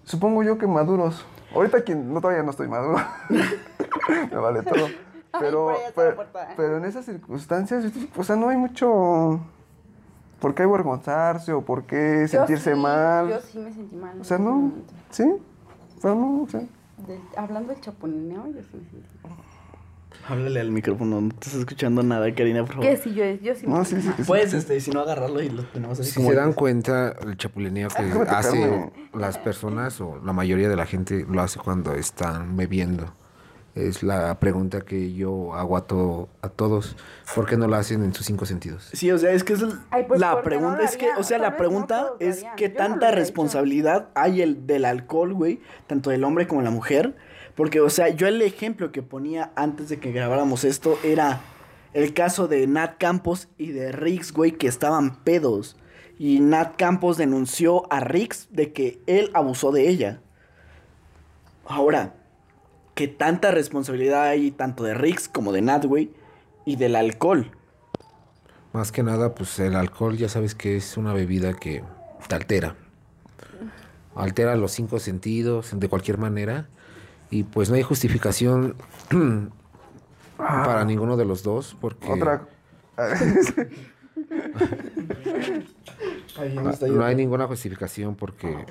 supongo 0.05 0.43
yo 0.43 0.57
que 0.57 0.65
maduros. 0.65 1.25
Ahorita 1.53 1.81
quien, 1.81 2.13
no, 2.13 2.21
todavía 2.21 2.43
no 2.43 2.51
estoy 2.51 2.67
maduro, 2.69 2.97
me 4.31 4.37
vale 4.37 4.63
todo. 4.63 4.87
Pero, 5.39 5.75
puerta. 5.93 6.53
pero 6.55 6.77
en 6.77 6.85
esas 6.85 7.05
circunstancias, 7.05 7.83
o 8.15 8.23
sea, 8.23 8.35
no 8.37 8.49
hay 8.49 8.57
mucho 8.57 9.39
por 10.39 10.53
qué 10.55 10.63
avergonzarse 10.63 11.51
o 11.53 11.61
por 11.61 11.83
qué 11.83 12.21
Yo 12.23 12.27
sentirse 12.27 12.73
sí, 12.73 12.79
mal. 12.79 13.29
Yo 13.29 13.39
sí 13.41 13.57
me 13.59 13.71
sentí 13.73 13.95
mal. 13.95 14.19
O 14.19 14.23
sea, 14.23 14.37
no, 14.37 14.51
momento. 14.51 14.93
¿sí? 15.11 15.23
Pero 16.01 16.15
no, 16.15 16.43
o 16.43 16.49
sea, 16.49 16.59
Del- 17.07 17.21
hablando 17.35 17.71
del 17.73 17.81
chapulineo, 17.81 18.45
yo 18.47 18.61
sí 18.61 18.69
me 18.73 18.89
sentí 18.89 19.17
mal. 19.23 19.37
Háblale 20.29 20.59
al 20.59 20.71
micrófono, 20.71 21.21
no 21.21 21.29
te 21.29 21.35
estás 21.35 21.53
escuchando 21.55 22.03
nada, 22.03 22.33
Karina, 22.35 22.65
por 22.65 22.75
favor. 22.75 22.89
Que 22.89 22.97
sí, 22.97 23.13
yo, 23.13 23.23
yo 23.41 23.55
sí 23.55 23.65
no, 23.65 23.85
sí, 23.85 24.01
sí. 24.01 24.09
Puedes, 24.25 24.53
este, 24.53 24.79
si 24.81 24.91
no 24.91 24.99
agarrarlo 24.99 25.41
y 25.41 25.49
lo 25.49 25.63
tenemos 25.65 25.99
así 25.99 26.09
Si 26.09 26.15
como... 26.17 26.29
se 26.31 26.35
dan 26.35 26.51
cuenta, 26.53 27.13
el 27.21 27.37
chapulineo 27.37 27.87
que 27.89 28.03
hace 28.29 28.91
las 29.13 29.37
personas 29.37 30.01
o 30.01 30.19
la 30.25 30.33
mayoría 30.33 30.67
de 30.67 30.75
la 30.75 30.85
gente 30.85 31.25
lo 31.29 31.41
hace 31.41 31.59
cuando 31.59 31.93
están 31.93 32.57
bebiendo. 32.57 33.05
Es 33.77 34.01
la 34.03 34.39
pregunta 34.39 34.81
que 34.81 35.13
yo 35.13 35.53
hago 35.53 35.77
a, 35.77 35.85
todo, 35.85 36.29
a 36.41 36.49
todos. 36.49 36.95
¿Por 37.35 37.45
qué 37.45 37.57
no 37.57 37.67
lo 37.67 37.75
hacen 37.75 38.03
en 38.03 38.13
sus 38.13 38.25
cinco 38.25 38.45
sentidos? 38.45 38.89
Sí, 38.93 39.11
o 39.11 39.17
sea, 39.17 39.31
es 39.31 39.43
que 39.43 39.53
es 39.53 39.61
el- 39.61 39.73
Ay, 39.91 40.05
pues, 40.07 40.19
la 40.19 40.31
¿por 40.31 40.43
qué 40.43 40.49
no 40.49 40.59
pregunta 40.61 40.83
es 40.83 40.97
que, 40.97 41.07
o 41.17 41.23
sea, 41.23 41.37
la 41.37 41.51
no 41.51 41.57
pregunta 41.57 42.11
es 42.19 42.43
qué 42.55 42.69
Yo 42.69 42.73
no 42.73 42.75
tanta 42.77 43.11
responsabilidad 43.11 44.09
hay 44.15 44.41
el 44.41 44.65
del 44.65 44.85
alcohol, 44.85 45.33
güey, 45.33 45.61
tanto 45.85 46.09
del 46.09 46.23
hombre 46.23 46.47
como 46.47 46.61
de 46.61 46.65
la 46.65 46.71
mujer, 46.71 47.15
porque, 47.55 47.79
o 47.81 47.89
sea, 47.89 48.09
yo 48.09 48.27
el 48.27 48.41
ejemplo 48.41 48.91
que 48.91 49.01
ponía 49.03 49.51
antes 49.55 49.89
de 49.89 49.99
que 49.99 50.11
grabáramos 50.11 50.63
esto 50.63 50.97
era 51.03 51.41
el 51.93 52.13
caso 52.13 52.47
de 52.47 52.65
Nat 52.67 52.97
Campos 52.97 53.47
y 53.57 53.71
de 53.71 53.91
Riggs, 53.91 54.31
güey, 54.33 54.51
que 54.53 54.67
estaban 54.67 55.23
pedos. 55.23 55.77
Y 56.19 56.39
Nat 56.39 56.75
Campos 56.77 57.17
denunció 57.17 57.91
a 57.91 57.99
Riggs 57.99 58.47
de 58.51 58.73
que 58.73 59.01
él 59.07 59.29
abusó 59.33 59.71
de 59.71 59.87
ella. 59.87 60.21
Ahora, 61.65 62.13
¿qué 62.97 63.07
tanta 63.07 63.51
responsabilidad 63.51 64.23
hay 64.23 64.49
tanto 64.49 64.83
de 64.83 64.95
Riggs 64.95 65.29
como 65.29 65.53
de 65.53 65.61
Nat, 65.61 65.85
güey, 65.85 66.09
y 66.65 66.77
del 66.77 66.95
alcohol? 66.95 67.51
Más 68.73 68.91
que 68.91 69.03
nada, 69.03 69.35
pues 69.35 69.59
el 69.59 69.75
alcohol 69.75 70.17
ya 70.17 70.29
sabes 70.29 70.55
que 70.55 70.75
es 70.75 70.97
una 70.97 71.13
bebida 71.13 71.53
que 71.53 71.83
te 72.27 72.35
altera. 72.35 72.75
Altera 74.15 74.55
los 74.55 74.71
cinco 74.71 74.97
sentidos 74.97 75.79
de 75.79 75.87
cualquier 75.87 76.17
manera. 76.17 76.69
Y 77.29 77.43
pues 77.43 77.69
no 77.69 77.75
hay 77.75 77.83
justificación 77.83 78.75
para 80.37 80.83
ninguno 80.83 81.17
de 81.17 81.25
los 81.25 81.43
dos. 81.43 81.77
Porque 81.79 82.11
Otra... 82.11 82.47
no 86.89 87.05
hay 87.05 87.15
ninguna 87.15 87.45
justificación 87.45 88.15
porque 88.15 88.65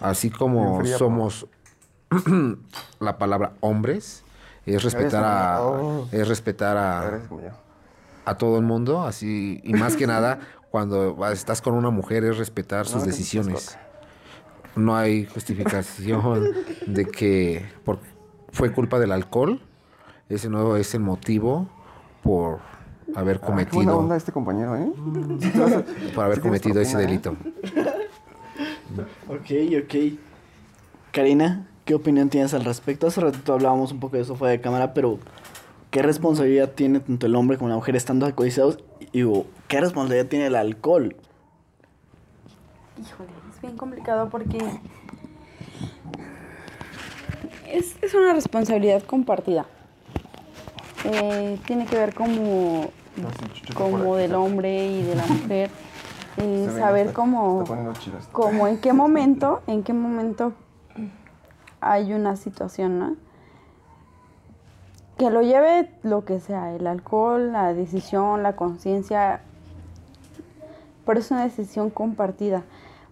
así 0.00 0.30
como 0.30 0.82
somos 0.86 1.46
la 3.00 3.18
palabra 3.18 3.52
hombres, 3.60 4.24
es 4.66 4.82
respetar 4.82 5.24
a, 5.24 5.62
Oh. 5.62 6.08
es 6.12 6.28
respetar 6.28 6.76
a, 6.76 7.20
a 8.24 8.36
todo 8.36 8.58
el 8.58 8.64
mundo, 8.64 9.02
así, 9.02 9.60
y 9.64 9.72
más 9.74 9.96
que 9.96 10.06
nada, 10.06 10.38
cuando 10.70 11.16
estás 11.30 11.60
con 11.62 11.74
una 11.74 11.90
mujer 11.90 12.24
es 12.24 12.38
respetar 12.38 12.86
sus 12.86 13.00
No, 13.02 13.06
decisiones. 13.06 13.78
No 14.74 14.96
hay 14.96 15.26
justificación 15.26 16.44
de 16.86 17.04
que 17.06 17.66
por- 17.84 17.98
fue 18.52 18.72
culpa 18.72 18.98
del 18.98 19.12
alcohol, 19.12 19.60
ese 20.28 20.48
no 20.48 20.76
es 20.76 20.94
el 20.94 21.00
motivo 21.00 21.68
por 22.22 22.60
haber 23.14 23.36
Ah, 23.36 23.40
qué 23.40 23.52
buena 23.52 23.66
cometido, 23.70 23.98
onda 23.98 24.16
este 24.16 24.32
compañero, 24.32 24.76
¿eh? 24.76 24.90
por 26.14 26.24
haber 26.24 26.40
cometido 26.40 26.80
ese 26.80 26.96
¿eh? 26.96 27.00
delito. 27.00 27.36
Ok, 29.28 29.50
ok. 29.84 30.18
Karina, 31.10 31.66
¿qué 31.84 31.94
opinión 31.94 32.28
tienes 32.28 32.54
al 32.54 32.64
respecto? 32.64 33.06
Hace 33.06 33.20
ratito 33.20 33.52
hablábamos 33.52 33.92
un 33.92 34.00
poco 34.00 34.16
de 34.16 34.22
eso 34.22 34.36
fuera 34.36 34.52
de 34.52 34.60
cámara, 34.60 34.94
pero 34.94 35.18
¿qué 35.90 36.02
responsabilidad 36.02 36.70
tiene 36.70 37.00
tanto 37.00 37.26
el 37.26 37.34
hombre 37.34 37.58
como 37.58 37.70
la 37.70 37.76
mujer 37.76 37.96
estando 37.96 38.26
alcoholizados? 38.26 38.78
Y 39.12 39.24
¿qué 39.68 39.80
responsabilidad 39.80 40.26
tiene 40.26 40.46
el 40.46 40.56
alcohol? 40.56 41.16
Híjole, 43.00 43.30
es 43.52 43.60
bien 43.60 43.76
complicado 43.76 44.28
porque 44.28 44.58
es, 47.66 47.96
es 48.00 48.14
una 48.14 48.32
responsabilidad 48.32 49.02
compartida. 49.02 49.66
Eh, 51.04 51.58
tiene 51.66 51.86
que 51.86 51.96
ver 51.96 52.14
como, 52.14 52.90
como 53.74 54.14
del 54.16 54.34
hombre 54.34 54.86
y 54.86 55.02
de 55.02 55.14
la 55.16 55.26
mujer. 55.26 55.70
eh, 56.36 56.66
ve, 56.68 56.78
saber 56.78 57.12
cómo, 57.12 57.64
como 58.30 58.68
en 58.68 58.78
qué 58.78 58.92
momento, 58.92 59.62
en 59.66 59.82
qué 59.82 59.92
momento 59.92 60.52
hay 61.82 62.14
una 62.14 62.36
situación, 62.36 62.98
¿no? 62.98 63.16
Que 65.18 65.30
lo 65.30 65.42
lleve 65.42 65.90
lo 66.02 66.24
que 66.24 66.40
sea, 66.40 66.74
el 66.74 66.86
alcohol, 66.86 67.52
la 67.52 67.74
decisión, 67.74 68.42
la 68.42 68.56
conciencia, 68.56 69.42
pero 71.04 71.20
es 71.20 71.30
una 71.30 71.42
decisión 71.42 71.90
compartida. 71.90 72.62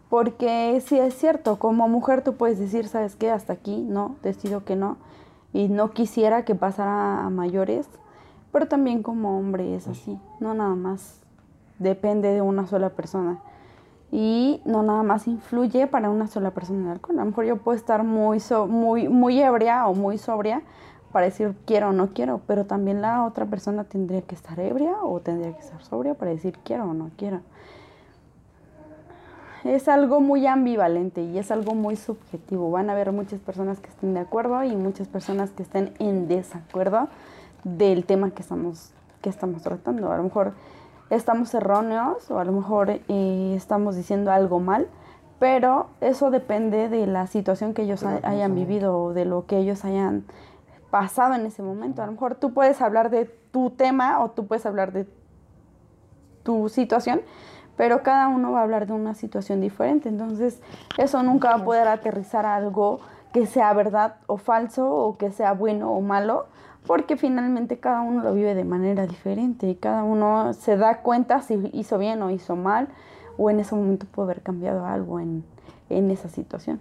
Porque 0.08 0.82
sí 0.84 0.98
es 0.98 1.14
cierto, 1.14 1.58
como 1.58 1.88
mujer 1.88 2.22
tú 2.22 2.34
puedes 2.34 2.58
decir, 2.58 2.88
¿sabes 2.88 3.16
qué? 3.16 3.30
Hasta 3.30 3.52
aquí, 3.52 3.76
no, 3.76 4.16
decido 4.22 4.64
que 4.64 4.76
no. 4.76 4.96
Y 5.52 5.68
no 5.68 5.90
quisiera 5.90 6.44
que 6.44 6.54
pasara 6.54 7.24
a 7.24 7.30
mayores, 7.30 7.88
pero 8.52 8.66
también 8.66 9.02
como 9.02 9.38
hombre 9.38 9.74
es 9.74 9.86
así, 9.88 10.18
no 10.38 10.54
nada 10.54 10.74
más 10.74 11.20
depende 11.78 12.28
de 12.32 12.40
una 12.40 12.66
sola 12.66 12.90
persona. 12.90 13.40
Y 14.12 14.60
no 14.64 14.82
nada 14.82 15.02
más 15.02 15.28
influye 15.28 15.86
para 15.86 16.10
una 16.10 16.26
sola 16.26 16.50
persona 16.50 16.86
el 16.86 16.90
alcohol. 16.92 17.18
A 17.18 17.22
lo 17.22 17.30
mejor 17.30 17.44
yo 17.44 17.56
puedo 17.58 17.76
estar 17.76 18.02
muy, 18.02 18.40
so- 18.40 18.66
muy, 18.66 19.08
muy 19.08 19.40
ebria 19.40 19.86
o 19.86 19.94
muy 19.94 20.18
sobria 20.18 20.62
para 21.12 21.26
decir 21.26 21.54
quiero 21.66 21.90
o 21.90 21.92
no 21.92 22.08
quiero, 22.08 22.40
pero 22.46 22.66
también 22.66 23.02
la 23.02 23.24
otra 23.24 23.46
persona 23.46 23.84
tendría 23.84 24.22
que 24.22 24.34
estar 24.34 24.58
ebria 24.58 24.94
o 25.02 25.20
tendría 25.20 25.52
que 25.52 25.60
estar 25.60 25.82
sobria 25.82 26.14
para 26.14 26.30
decir 26.30 26.58
quiero 26.64 26.84
o 26.84 26.94
no 26.94 27.10
quiero 27.16 27.40
es 29.64 29.88
algo 29.88 30.20
muy 30.20 30.46
ambivalente 30.46 31.22
y 31.22 31.38
es 31.38 31.50
algo 31.50 31.74
muy 31.74 31.96
subjetivo. 31.96 32.70
Van 32.70 32.88
a 32.88 32.92
haber 32.94 33.12
muchas 33.12 33.40
personas 33.40 33.78
que 33.80 33.88
estén 33.88 34.14
de 34.14 34.20
acuerdo 34.20 34.62
y 34.64 34.74
muchas 34.74 35.08
personas 35.08 35.50
que 35.50 35.62
estén 35.62 35.92
en 35.98 36.28
desacuerdo 36.28 37.08
del 37.64 38.04
tema 38.06 38.30
que 38.30 38.42
estamos, 38.42 38.92
que 39.20 39.28
estamos 39.28 39.62
tratando. 39.62 40.10
A 40.10 40.16
lo 40.16 40.22
mejor 40.22 40.54
estamos 41.10 41.52
erróneos 41.54 42.30
o 42.30 42.38
a 42.38 42.44
lo 42.44 42.52
mejor 42.52 42.90
eh, 42.90 43.52
estamos 43.56 43.96
diciendo 43.96 44.30
algo 44.32 44.60
mal, 44.60 44.86
pero 45.38 45.88
eso 46.00 46.30
depende 46.30 46.88
de 46.88 47.06
la 47.06 47.26
situación 47.26 47.74
que 47.74 47.82
ellos 47.82 48.04
ha- 48.04 48.20
hayan 48.22 48.54
vivido 48.54 48.96
o 48.98 49.12
de 49.12 49.24
lo 49.24 49.46
que 49.46 49.58
ellos 49.58 49.84
hayan 49.84 50.24
pasado 50.90 51.34
en 51.34 51.46
ese 51.46 51.62
momento. 51.62 52.02
A 52.02 52.06
lo 52.06 52.12
mejor 52.12 52.34
tú 52.34 52.52
puedes 52.52 52.80
hablar 52.82 53.10
de 53.10 53.24
tu 53.50 53.70
tema 53.70 54.20
o 54.20 54.30
tú 54.30 54.46
puedes 54.46 54.66
hablar 54.66 54.92
de 54.92 55.06
tu 56.42 56.68
situación, 56.68 57.20
pero 57.76 58.02
cada 58.02 58.28
uno 58.28 58.52
va 58.52 58.60
a 58.60 58.62
hablar 58.62 58.86
de 58.86 58.92
una 58.92 59.14
situación 59.14 59.60
diferente. 59.60 60.08
Entonces, 60.08 60.60
eso 60.98 61.22
nunca 61.22 61.50
va 61.50 61.56
a 61.62 61.64
poder 61.64 61.88
aterrizar 61.88 62.44
a 62.46 62.56
algo 62.56 63.00
que 63.32 63.46
sea 63.46 63.72
verdad 63.72 64.16
o 64.26 64.36
falso 64.36 64.90
o 64.92 65.16
que 65.16 65.30
sea 65.30 65.52
bueno 65.52 65.92
o 65.92 66.00
malo, 66.00 66.46
porque 66.86 67.16
finalmente 67.16 67.78
cada 67.78 68.00
uno 68.00 68.22
lo 68.22 68.34
vive 68.34 68.54
de 68.54 68.64
manera 68.64 69.06
diferente 69.06 69.68
y 69.68 69.74
cada 69.74 70.02
uno 70.02 70.52
se 70.54 70.76
da 70.76 71.02
cuenta 71.02 71.42
si 71.42 71.70
hizo 71.72 71.98
bien 71.98 72.22
o 72.22 72.30
hizo 72.30 72.56
mal 72.56 72.88
o 73.36 73.50
en 73.50 73.60
ese 73.60 73.74
momento 73.74 74.06
pudo 74.06 74.24
haber 74.24 74.42
cambiado 74.42 74.84
algo 74.86 75.20
en, 75.20 75.44
en 75.88 76.10
esa 76.10 76.28
situación. 76.28 76.80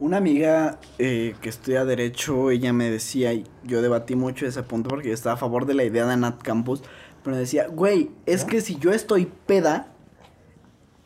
Una 0.00 0.16
amiga 0.16 0.78
eh, 0.98 1.34
que 1.40 1.48
estudia 1.48 1.84
Derecho, 1.84 2.50
ella 2.50 2.72
me 2.72 2.90
decía, 2.90 3.32
y 3.32 3.44
yo 3.62 3.80
debatí 3.80 4.16
mucho 4.16 4.44
ese 4.44 4.62
punto 4.62 4.90
porque 4.90 5.08
yo 5.08 5.14
estaba 5.14 5.34
a 5.34 5.38
favor 5.38 5.66
de 5.66 5.74
la 5.74 5.84
idea 5.84 6.04
de 6.04 6.16
Nat 6.16 6.42
Campus, 6.42 6.82
pero 7.22 7.36
me 7.36 7.40
decía, 7.40 7.68
güey, 7.68 8.10
es 8.26 8.44
que 8.44 8.60
si 8.60 8.76
yo 8.76 8.90
estoy 8.90 9.26
peda 9.46 9.86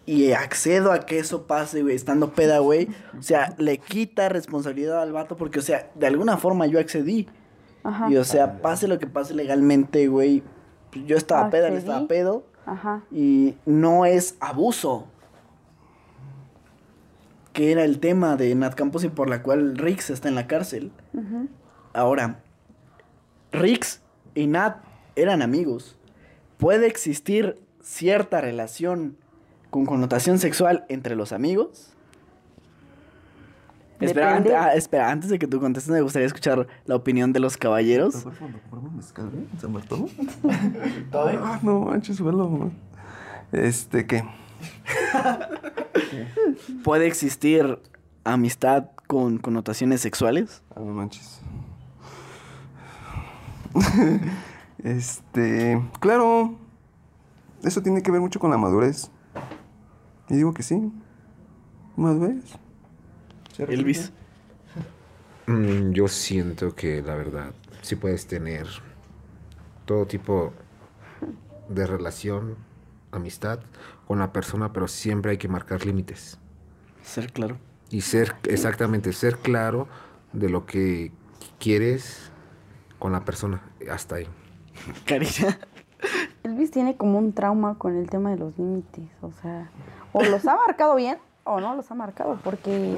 y 0.06 0.32
accedo 0.32 0.90
a 0.90 1.00
que 1.00 1.18
eso 1.18 1.46
pase, 1.46 1.82
güey, 1.82 1.94
estando 1.94 2.32
peda, 2.32 2.60
güey, 2.60 2.88
o 3.18 3.22
sea, 3.22 3.54
le 3.58 3.76
quita 3.76 4.30
responsabilidad 4.30 5.02
al 5.02 5.12
vato 5.12 5.36
porque, 5.36 5.58
o 5.58 5.62
sea, 5.62 5.90
de 5.94 6.06
alguna 6.06 6.38
forma 6.38 6.66
yo 6.66 6.80
accedí. 6.80 7.28
Ajá. 7.88 8.10
Y, 8.10 8.16
o 8.16 8.24
sea, 8.24 8.60
pase 8.60 8.86
lo 8.88 8.98
que 8.98 9.06
pase 9.06 9.34
legalmente, 9.34 10.06
güey, 10.08 10.42
pues, 10.92 11.06
yo 11.06 11.16
estaba 11.16 11.48
peda, 11.50 11.68
él 11.68 11.74
Accedí. 11.74 11.90
estaba 11.90 12.08
pedo. 12.08 12.44
Ajá. 12.66 13.02
Y 13.10 13.56
no 13.64 14.04
es 14.04 14.36
abuso. 14.40 15.06
Que 17.52 17.72
era 17.72 17.84
el 17.84 17.98
tema 17.98 18.36
de 18.36 18.54
Nat 18.54 18.74
Campos 18.74 19.04
y 19.04 19.08
por 19.08 19.28
la 19.28 19.42
cual 19.42 19.76
Rix 19.78 20.10
está 20.10 20.28
en 20.28 20.34
la 20.34 20.46
cárcel. 20.46 20.92
Ahora, 21.92 22.40
Rix 23.52 24.02
y 24.34 24.46
Nat 24.46 24.76
eran 25.16 25.42
amigos. 25.42 25.96
¿Puede 26.58 26.86
existir 26.86 27.60
cierta 27.80 28.40
relación 28.40 29.16
con 29.70 29.86
connotación 29.86 30.38
sexual 30.38 30.84
entre 30.88 31.16
los 31.16 31.32
amigos? 31.32 31.96
Espera, 34.00 34.42
ah, 34.62 34.74
espera, 34.74 35.10
antes 35.10 35.28
de 35.28 35.38
que 35.38 35.48
tú 35.48 35.58
contestes, 35.60 35.92
me 35.92 36.00
gustaría 36.00 36.26
escuchar 36.26 36.68
la 36.84 36.94
opinión 36.94 37.32
de 37.32 37.40
los 37.40 37.56
caballeros. 37.56 38.26
Ah, 41.12 41.58
no 41.62 41.80
manches, 41.80 42.16
suelo. 42.16 42.70
Este, 43.52 44.06
¿qué? 44.06 44.24
¿Puede 46.84 47.06
existir 47.06 47.78
amistad 48.24 48.90
con 49.06 49.38
connotaciones 49.38 50.00
sexuales? 50.00 50.62
Ah, 50.70 50.80
no 50.80 50.92
manches. 50.92 51.40
este, 54.84 55.82
claro. 56.00 56.56
Eso 57.62 57.82
tiene 57.82 58.02
que 58.02 58.10
ver 58.10 58.20
mucho 58.20 58.38
con 58.38 58.50
la 58.50 58.58
madurez. 58.58 59.10
Y 60.28 60.36
digo 60.36 60.54
que 60.54 60.62
sí. 60.62 60.92
Madurez. 61.96 62.58
Elvis. 63.58 64.12
Mm, 65.46 65.92
yo 65.92 66.08
siento 66.08 66.74
que 66.74 67.02
la 67.02 67.14
verdad 67.14 67.52
sí 67.82 67.96
puedes 67.96 68.26
tener 68.26 68.66
todo 69.86 70.06
tipo 70.06 70.52
de 71.68 71.86
relación, 71.86 72.56
amistad 73.10 73.60
con 74.06 74.18
la 74.18 74.32
persona, 74.32 74.72
pero 74.72 74.88
siempre 74.88 75.32
hay 75.32 75.38
que 75.38 75.48
marcar 75.48 75.86
límites. 75.86 76.38
Ser 77.02 77.32
claro. 77.32 77.56
Y 77.90 78.02
ser, 78.02 78.34
exactamente, 78.44 79.12
ser 79.12 79.38
claro 79.38 79.88
de 80.32 80.50
lo 80.50 80.66
que 80.66 81.12
quieres 81.58 82.30
con 82.98 83.12
la 83.12 83.24
persona. 83.24 83.62
Hasta 83.90 84.16
ahí. 84.16 84.28
Karina. 85.06 85.58
Elvis 86.42 86.70
tiene 86.70 86.96
como 86.96 87.18
un 87.18 87.32
trauma 87.32 87.78
con 87.78 87.96
el 87.96 88.08
tema 88.08 88.30
de 88.30 88.36
los 88.36 88.56
límites, 88.58 89.08
o 89.22 89.32
sea, 89.32 89.70
o 90.12 90.22
los 90.22 90.46
ha 90.46 90.56
marcado 90.56 90.94
bien 90.94 91.18
o 91.48 91.60
no 91.60 91.74
los 91.74 91.90
ha 91.90 91.94
marcado, 91.94 92.38
porque 92.44 92.96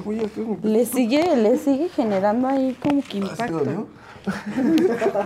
le 0.63 0.85
sigue, 0.87 1.37
le 1.37 1.57
sigue 1.59 1.89
generando 1.89 2.49
ahí 2.49 2.77
como 2.83 3.03
que 3.03 3.19
¿Ah, 3.39 3.47
impacto. 3.47 3.87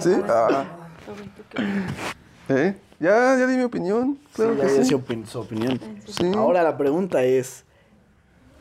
¿Sí? 0.01 0.11
Ah. 0.29 0.65
¿Eh? 2.49 2.77
Ya, 3.01 3.37
ya 3.39 3.47
di 3.47 3.57
mi 3.57 3.65
opinión. 3.65 4.19
Claro 4.35 4.53
Sí, 4.55 4.59
ya 4.59 4.65
que 4.67 4.85
sí. 4.85 4.91
su, 4.91 4.99
opin- 4.99 5.27
su 5.27 5.41
opinión. 5.41 5.81
Sí. 6.07 6.33
Ahora 6.37 6.63
la 6.63 6.77
pregunta 6.77 7.23
es, 7.25 7.65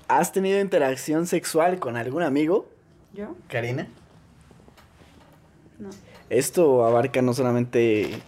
¿has 0.07 0.32
tenido 0.32 0.59
interacción 0.59 1.28
sexual 1.28 1.80
con 1.80 1.95
algún 1.97 2.24
amigo, 2.24 2.68
¿Yo? 3.14 3.36
Karina? 3.47 3.88
No. 5.80 5.89
Esto 6.30 6.84
abarca 6.86 7.22
no 7.22 7.34
solamente, 7.34 8.20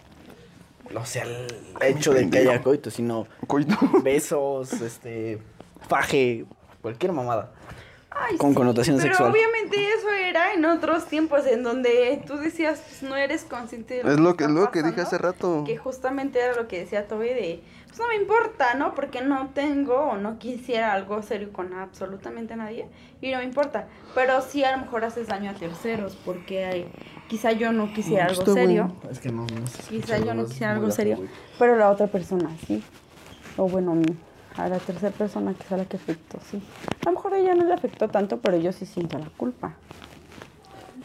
o 0.94 1.04
sea, 1.04 1.24
el 1.24 1.46
hecho 1.82 2.12
de 2.12 2.30
que 2.30 2.38
haya 2.38 2.62
coito, 2.62 2.90
sino 2.90 3.26
Coito. 3.48 3.76
besos, 4.04 4.72
este, 4.74 5.40
faje, 5.88 6.44
cualquier 6.82 7.12
mamada. 7.12 7.52
Ay, 8.18 8.38
Con 8.38 8.50
sí, 8.50 8.56
connotación 8.56 8.96
pero 8.96 9.08
sexual. 9.08 9.30
obviamente 9.30 9.76
eso 9.90 10.08
era 10.10 10.54
en 10.54 10.64
otros 10.64 11.04
tiempos 11.06 11.44
en 11.46 11.62
donde 11.62 12.22
tú 12.26 12.38
decías, 12.38 12.80
pues 12.88 13.02
no 13.02 13.14
eres 13.14 13.44
consciente 13.44 14.02
de 14.02 14.10
Es 14.10 14.18
lo 14.18 14.36
que, 14.36 14.44
está 14.44 14.54
lo 14.58 14.70
que 14.70 14.82
dije 14.82 15.02
hace 15.02 15.18
rato. 15.18 15.64
Que 15.66 15.76
justamente 15.76 16.40
era 16.40 16.54
lo 16.54 16.66
que 16.66 16.78
decía 16.78 17.06
Toby 17.08 17.28
de, 17.28 17.62
pues 17.88 17.98
no 17.98 18.08
me 18.08 18.16
importa, 18.16 18.72
¿no? 18.74 18.94
Porque 18.94 19.20
no 19.20 19.50
tengo 19.52 19.96
o 19.96 20.16
no 20.16 20.38
quisiera 20.38 20.94
algo 20.94 21.20
serio 21.20 21.52
con 21.52 21.74
absolutamente 21.74 22.56
nadie 22.56 22.88
y 23.20 23.32
no 23.32 23.38
me 23.38 23.44
importa. 23.44 23.86
Pero 24.14 24.40
sí 24.40 24.64
a 24.64 24.72
lo 24.74 24.78
mejor 24.84 25.04
haces 25.04 25.26
daño 25.26 25.50
a 25.50 25.54
terceros 25.54 26.16
porque 26.24 26.64
hay, 26.64 26.90
quizá 27.28 27.52
yo 27.52 27.72
no 27.72 27.92
quisiera 27.92 28.26
algo 28.26 28.46
serio. 28.46 28.94
bueno. 28.94 29.10
Es 29.10 29.18
que 29.18 29.28
no, 29.30 29.42
no 29.42 29.66
se 29.66 29.82
Quizá 29.90 30.16
yo 30.18 30.32
no 30.32 30.46
quisiera 30.46 30.72
algo 30.72 30.90
serio, 30.90 31.18
pero 31.58 31.76
la 31.76 31.90
otra 31.90 32.06
persona 32.06 32.48
sí. 32.66 32.82
O 33.58 33.68
bueno, 33.68 33.94
a 34.56 34.68
la 34.68 34.78
tercera 34.78 35.12
persona 35.12 35.54
que 35.54 35.64
sea 35.64 35.76
la 35.76 35.84
que 35.84 35.96
afectó, 35.96 36.38
sí. 36.50 36.62
A 37.04 37.10
lo 37.10 37.16
mejor 37.16 37.34
a 37.34 37.38
ella 37.38 37.54
no 37.54 37.64
le 37.64 37.74
afectó 37.74 38.08
tanto, 38.08 38.38
pero 38.40 38.56
yo 38.56 38.72
sí 38.72 38.86
siento 38.86 39.18
la 39.18 39.30
culpa. 39.36 39.76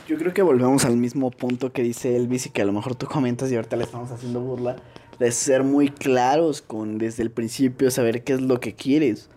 Yo 0.08 0.18
creo 0.18 0.34
que 0.34 0.41
volvemos 0.41 0.86
al 0.86 0.97
mismo 0.97 1.32
punto 1.32 1.72
que 1.72 1.84
dice 1.84 2.16
Elvis 2.16 2.47
y 2.47 2.49
que 2.49 2.62
a 2.62 2.66
lo 2.66 2.74
mejor 2.74 2.95
tú 2.95 3.06
comentas 3.06 3.52
y 3.52 3.56
ahorita 3.56 3.76
le 3.76 3.84
estamos 3.84 4.12
haciendo 4.12 4.41
burla, 4.41 4.76
de 5.20 5.32
ser 5.32 5.64
muy 5.64 5.89
claros 5.89 6.62
con 6.62 6.97
desde 6.97 7.24
el 7.24 7.32
principio, 7.32 7.91
saber 7.91 8.24
qué 8.24 8.34
es 8.34 8.41
lo 8.41 8.60
que 8.60 8.74
quieres. 8.74 9.30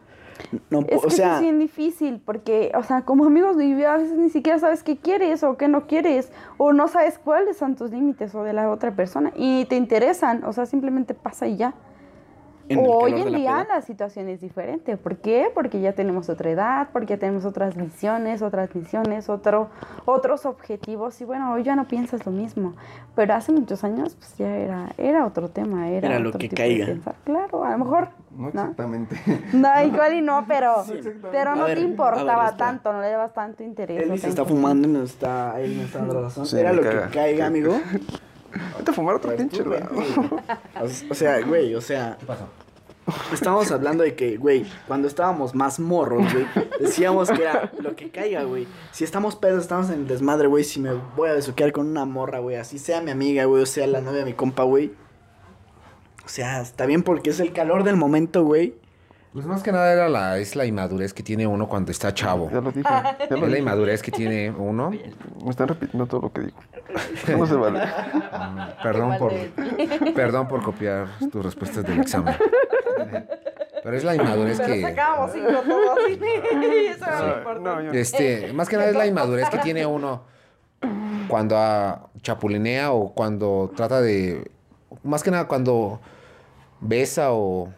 No, 0.71 0.81
Es 0.81 1.01
que 1.01 1.07
o 1.07 1.11
sea, 1.11 1.37
es 1.37 1.43
bien 1.43 1.59
difícil 1.59 2.21
porque, 2.25 2.73
o 2.75 2.83
sea, 2.83 3.03
como 3.03 3.25
amigos 3.25 3.57
a 3.57 3.97
veces 3.97 4.17
ni 4.17 4.31
siquiera 4.31 4.59
sabes 4.59 4.83
qué 4.83 4.97
quieres 4.97 5.43
o 5.43 5.57
qué 5.57 5.69
no 5.69 5.87
quieres 5.87 6.31
o 6.57 6.73
no 6.73 6.89
sabes 6.89 7.19
cuáles 7.19 7.57
son 7.57 7.77
tus 7.77 7.91
límites 7.91 8.35
o 8.35 8.43
de 8.43 8.53
la 8.53 8.71
otra 8.71 8.95
persona 8.95 9.33
y 9.37 9.65
te 9.67 9.77
interesan, 9.77 10.45
o 10.45 10.53
sea, 10.53 10.67
simplemente 10.67 11.15
pasa 11.15 11.47
y 11.47 11.57
ya. 11.57 11.75
En 12.69 12.79
el 12.79 12.87
Hoy 12.89 13.13
de 13.13 13.21
en 13.23 13.33
la 13.33 13.39
día 13.39 13.51
peda. 13.65 13.75
la 13.77 13.83
situación 13.83 14.29
es 14.29 14.41
diferente. 14.41 14.97
¿Por 14.97 15.17
qué? 15.17 15.51
Porque 15.55 15.81
ya 15.81 15.93
tenemos 15.93 16.29
otra 16.29 16.51
edad, 16.51 16.89
porque 16.93 17.15
ya 17.15 17.19
tenemos 17.19 17.45
otras 17.45 17.77
visiones, 17.77 18.43
otras 18.43 18.75
misiones, 18.75 19.29
otro, 19.29 19.69
otros 20.05 20.47
objetivos. 20.47 21.21
Y 21.21 21.25
bueno, 21.25 21.53
hoy 21.53 21.63
ya 21.63 21.77
no 21.77 21.87
piensas 21.87 22.25
lo 22.27 22.33
mismo. 22.33 22.75
Pero 23.15 23.35
hace 23.35 23.53
muchos 23.53 23.85
años, 23.85 24.15
pues 24.17 24.37
ya 24.39 24.49
era, 24.57 24.89
era 24.99 25.27
otro 25.27 25.49
tema. 25.49 25.89
Era, 25.91 26.09
Era 26.09 26.19
lo 26.19 26.29
otro 26.31 26.39
que 26.41 26.49
tipo 26.49 26.63
de 26.63 26.69
caiga. 26.69 26.87
pensar. 26.87 27.15
Claro, 27.25 27.65
a 27.65 27.71
lo 27.73 27.79
mejor. 27.79 28.09
No 28.31 28.43
¿no? 28.43 28.49
exactamente. 28.49 29.17
No, 29.53 29.69
igual 29.85 30.15
y 30.15 30.21
no, 30.21 30.45
pero, 30.49 30.85
pero 31.31 31.51
A 31.51 31.55
no 31.55 31.65
ver, 31.67 31.75
te 31.77 31.81
ver, 31.83 31.91
importaba 31.91 32.47
espera. 32.47 32.57
tanto, 32.57 32.93
no 32.93 33.01
le 33.01 33.11
dabas 33.11 33.33
tanto 33.35 33.63
interés. 33.63 34.03
Elvis 34.03 34.21
sea, 34.23 34.31
está 34.31 34.45
fumando 34.45 34.89
y 34.89 34.91
nos 34.93 35.11
está, 35.11 35.61
él 35.61 35.77
nos 35.77 35.87
está 35.87 35.99
dando 36.01 36.23
razón. 36.23 36.45
Sí, 36.47 36.59
Era 36.59 36.73
lo 36.73 36.83
caga. 36.83 37.07
que 37.09 37.15
caiga, 37.15 37.47
amigo. 37.47 37.75
Vete 38.79 38.91
a 38.91 38.95
fumar 38.95 39.17
otro 39.17 39.31
Pues 39.31 39.41
pinche 39.41 39.63
tú, 39.63 39.71
güey. 39.71 39.83
O- 41.11 41.15
sea, 41.15 41.41
güey, 41.41 41.75
o 41.75 41.81
sea. 41.81 42.17
¿Qué 42.19 42.27
pasó? 42.27 42.49
Estamos 43.35 43.71
hablando 43.71 44.03
de 44.03 44.15
que, 44.15 44.39
güey, 44.39 44.65
cuando 44.87 45.09
estábamos 45.09 45.55
más 45.55 45.79
morros, 45.79 46.25
güey, 46.33 46.47
decíamos 46.81 47.31
que 47.31 47.43
era 47.43 47.71
lo 47.81 47.95
que 47.95 48.09
caiga, 48.11 48.45
güey. 48.45 48.67
Si 48.93 49.05
estamos 49.05 49.37
pedos, 49.37 49.61
estamos 49.61 49.91
en 49.91 50.01
el 50.01 50.07
desmadre, 50.07 50.49
güey, 50.49 50.65
si 50.65 50.81
me 50.81 50.93
voy 51.15 51.29
a 51.29 51.35
besuquear 51.35 51.71
con 51.73 51.87
una 51.87 52.07
morra, 52.07 52.39
güey, 52.39 52.57
así 52.57 52.79
sea 52.79 53.03
mi 53.03 53.11
amiga, 53.11 53.45
güey, 53.45 53.63
o 53.63 53.67
sea 53.67 53.87
la 53.87 54.01
novia 54.01 54.21
de 54.21 54.25
mi 54.25 54.33
compa, 54.33 54.63
güey. 54.63 54.93
O 56.25 56.29
sea, 56.29 56.63
está 56.63 56.87
bien 56.87 57.03
porque 57.03 57.29
es 57.29 57.41
el 57.41 57.53
calor 57.53 57.85
del 57.85 57.97
momento, 57.97 58.43
güey. 58.43 58.75
Pues 59.35 59.47
más 59.47 59.65
que 59.65 59.73
nada 59.73 59.93
era 59.93 60.09
la, 60.09 60.39
es 60.39 60.55
la 60.55 60.65
inmadurez 60.65 61.13
que 61.13 61.25
tiene 61.25 61.45
uno 61.45 61.69
cuando 61.69 61.91
está 61.91 62.15
chavo. 62.15 62.49
Ya 62.53 62.61
lo 62.61 62.71
dije. 62.71 62.89
Ya 62.89 63.17
Es 63.29 63.41
la 63.41 63.59
inmadurez 63.59 64.01
que 64.01 64.13
tiene 64.13 64.49
uno. 64.49 64.91
Me 64.91 65.51
están 65.51 65.67
repitiendo 65.67 66.07
todo 66.07 66.21
lo 66.23 66.33
que 66.33 66.43
digo. 66.43 66.57
No 67.37 67.45
se 67.49 67.55
vale. 67.57 67.81
Mm, 67.85 68.81
Perdón 68.81 69.19
por, 69.19 69.33
perdón 70.15 70.47
por 70.47 70.63
copiar 70.63 71.09
tus 71.33 71.45
respuestas 71.45 71.83
del 71.85 71.99
examen. 72.01 72.37
Pero 73.83 73.97
es 73.97 74.05
la 74.05 74.15
inmadurez 74.15 74.59
Pero 74.61 74.73
que... 74.73 74.83
sacábamos 74.83 75.33
cinco 75.33 75.49
todos. 75.67 75.99
Eso 76.09 77.61
no, 77.61 77.83
yo- 77.83 77.91
Este, 77.93 78.53
más 78.53 78.69
que 78.69 78.77
nada 78.77 78.91
es 78.91 78.97
la 78.97 79.07
inmadurez 79.07 79.51
que 79.51 79.59
tiene 79.59 79.85
uno 79.85 80.23
cuando 81.27 81.57
ah, 81.59 82.09
chapulinea 82.23 82.93
o 82.93 83.13
cuando 83.13 83.73
trata 83.75 84.01
de... 84.01 84.49
Más 85.03 85.25
que 85.25 85.33
nada 85.33 85.49
cuando 85.49 86.01
besa 86.81 87.33
o 87.33 87.73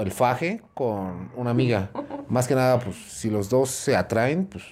el 0.00 0.12
faje 0.12 0.62
con 0.74 1.30
una 1.36 1.50
amiga. 1.50 1.90
Más 2.28 2.48
que 2.48 2.54
nada, 2.54 2.78
pues, 2.80 2.96
si 2.96 3.30
los 3.30 3.48
dos 3.48 3.70
se 3.70 3.96
atraen, 3.96 4.46
pues, 4.46 4.64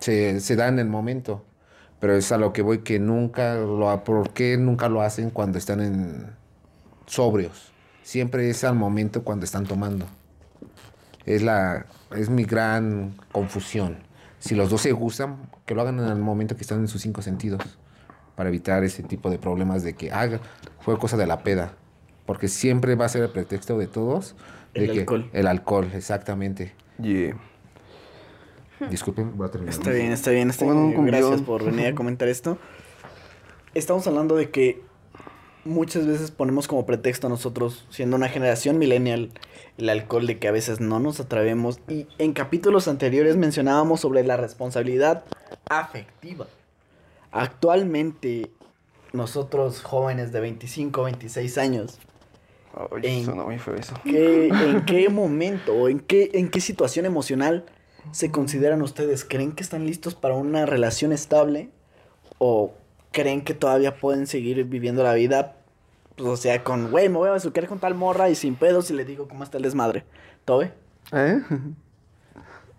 se, 0.00 0.40
se 0.40 0.56
da 0.56 0.68
en 0.68 0.78
el 0.78 0.88
momento. 0.88 1.44
Pero 2.00 2.14
es 2.14 2.30
a 2.30 2.38
lo 2.38 2.52
que 2.52 2.62
voy 2.62 2.78
que 2.78 2.98
nunca 2.98 3.54
lo... 3.54 4.04
¿Por 4.04 4.30
qué 4.30 4.56
nunca 4.56 4.88
lo 4.88 5.02
hacen 5.02 5.30
cuando 5.30 5.58
están 5.58 5.80
en 5.80 6.30
sobrios? 7.06 7.72
Siempre 8.02 8.48
es 8.48 8.62
al 8.62 8.76
momento 8.76 9.24
cuando 9.24 9.44
están 9.44 9.66
tomando. 9.66 10.06
Es 11.26 11.42
la 11.42 11.86
es 12.16 12.30
mi 12.30 12.44
gran 12.44 13.14
confusión. 13.32 13.98
si 14.38 14.54
los 14.54 14.70
dos 14.70 14.82
se 14.82 14.92
gustan, 14.92 15.50
que 15.66 15.74
lo 15.74 15.82
hagan 15.82 15.98
en 15.98 16.06
el 16.06 16.18
momento 16.18 16.54
que 16.54 16.62
están 16.62 16.78
en 16.78 16.88
sus 16.88 17.02
cinco 17.02 17.22
sentidos. 17.22 17.60
Para 18.36 18.50
evitar 18.50 18.84
ese 18.84 19.02
tipo 19.02 19.30
de 19.30 19.38
problemas 19.38 19.82
de 19.82 19.94
que 19.94 20.12
haga, 20.12 20.40
fue 20.80 20.96
cosa 20.96 21.16
de 21.16 21.26
la 21.26 21.42
peda. 21.42 21.72
Porque 22.28 22.46
siempre 22.48 22.94
va 22.94 23.06
a 23.06 23.08
ser 23.08 23.22
el 23.22 23.30
pretexto 23.30 23.78
de 23.78 23.86
todos. 23.86 24.36
de 24.74 24.84
El 24.84 24.92
que- 24.92 25.00
alcohol. 25.00 25.30
El 25.32 25.46
alcohol, 25.46 25.90
exactamente. 25.94 26.74
Yeah. 27.02 27.38
Disculpen, 28.90 29.34
voy 29.36 29.48
a 29.48 29.50
terminar. 29.50 29.72
Está 29.74 29.90
bien, 29.90 30.12
está 30.12 30.30
bien, 30.30 30.50
está 30.50 30.66
bien. 30.66 31.06
Gracias 31.06 31.40
por 31.40 31.64
venir 31.64 31.86
a 31.86 31.94
comentar 31.94 32.28
esto. 32.28 32.58
Estamos 33.72 34.06
hablando 34.06 34.36
de 34.36 34.50
que 34.50 34.82
muchas 35.64 36.06
veces 36.06 36.30
ponemos 36.30 36.68
como 36.68 36.84
pretexto 36.84 37.30
nosotros, 37.30 37.86
siendo 37.88 38.14
una 38.16 38.28
generación 38.28 38.76
millennial, 38.78 39.30
el 39.78 39.88
alcohol 39.88 40.26
de 40.26 40.38
que 40.38 40.48
a 40.48 40.52
veces 40.52 40.80
no 40.80 41.00
nos 41.00 41.18
atrevemos. 41.20 41.80
Y 41.88 42.06
en 42.18 42.34
capítulos 42.34 42.88
anteriores 42.88 43.36
mencionábamos 43.38 44.00
sobre 44.00 44.22
la 44.22 44.36
responsabilidad 44.36 45.24
afectiva. 45.70 46.46
Actualmente, 47.32 48.50
nosotros 49.14 49.82
jóvenes 49.82 50.30
de 50.30 50.40
25, 50.40 51.04
26 51.04 51.56
años, 51.58 51.98
Ay, 52.92 53.18
En- 53.18 53.24
suena 53.24 53.42
muy 53.44 53.58
feo 53.58 53.74
eso. 53.74 53.94
¿Qué- 54.04 54.48
¿En 54.48 54.84
qué 54.84 55.08
momento 55.08 55.74
o 55.74 55.88
en 55.88 55.98
qué, 56.00 56.30
en 56.34 56.48
qué 56.50 56.60
situación 56.60 57.06
emocional 57.06 57.64
se 58.12 58.30
consideran 58.30 58.82
ustedes? 58.82 59.24
¿Creen 59.24 59.52
que 59.52 59.62
están 59.62 59.84
listos 59.86 60.14
para 60.14 60.34
una 60.34 60.64
relación 60.66 61.12
estable? 61.12 61.70
¿O 62.38 62.72
creen 63.12 63.42
que 63.42 63.54
todavía 63.54 63.96
pueden 63.98 64.26
seguir 64.26 64.62
viviendo 64.64 65.02
la 65.02 65.14
vida? 65.14 65.56
Pues, 66.16 66.28
o 66.28 66.36
sea, 66.36 66.62
con, 66.62 66.90
güey, 66.90 67.08
me 67.08 67.16
voy 67.18 67.28
a 67.28 67.32
besuquear 67.32 67.66
con 67.66 67.78
tal 67.80 67.94
morra 67.94 68.30
y 68.30 68.34
sin 68.34 68.54
pedos 68.54 68.90
y 68.90 68.94
le 68.94 69.04
digo 69.04 69.26
cómo 69.28 69.42
está 69.44 69.56
el 69.56 69.64
desmadre. 69.64 70.04
¿Tobe? 70.44 70.72
¿Eh? 71.12 71.40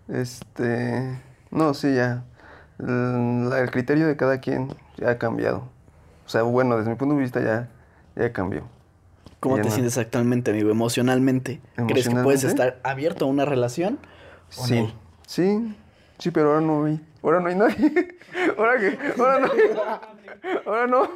Este. 0.08 1.18
No, 1.50 1.74
sí, 1.74 1.94
ya. 1.94 2.24
El, 2.78 3.50
el 3.52 3.70
criterio 3.70 4.06
de 4.06 4.16
cada 4.16 4.40
quien 4.40 4.74
ya 4.96 5.10
ha 5.10 5.18
cambiado. 5.18 5.68
O 6.26 6.28
sea, 6.28 6.42
bueno, 6.42 6.76
desde 6.78 6.90
mi 6.90 6.96
punto 6.96 7.14
de 7.14 7.20
vista 7.20 7.40
ya, 7.42 7.68
ya 8.16 8.32
cambió. 8.32 8.64
¿Cómo 9.40 9.56
te 9.56 9.64
no. 9.64 9.70
sientes 9.70 9.96
actualmente, 9.98 10.50
amigo? 10.50 10.70
Emocionalmente. 10.70 11.60
¿Crees 11.88 12.08
que 12.08 12.16
puedes 12.16 12.44
estar 12.44 12.78
abierto 12.84 13.24
a 13.24 13.28
una 13.28 13.44
relación? 13.46 13.98
¿O 14.58 14.66
Sí, 14.66 14.80
no? 14.82 14.92
sí, 15.26 15.76
sí, 16.18 16.30
pero 16.30 16.48
ahora 16.54 16.60
no 16.60 16.84
hay. 16.84 17.00
Ahora 17.22 17.40
no 17.40 17.48
hay 17.48 17.54
nadie. 17.54 18.08
¿Ahora 18.58 18.72
qué? 18.78 18.98
Ahora 19.18 19.38
no. 19.40 19.50
Ahora 20.66 20.86
no. 20.86 21.10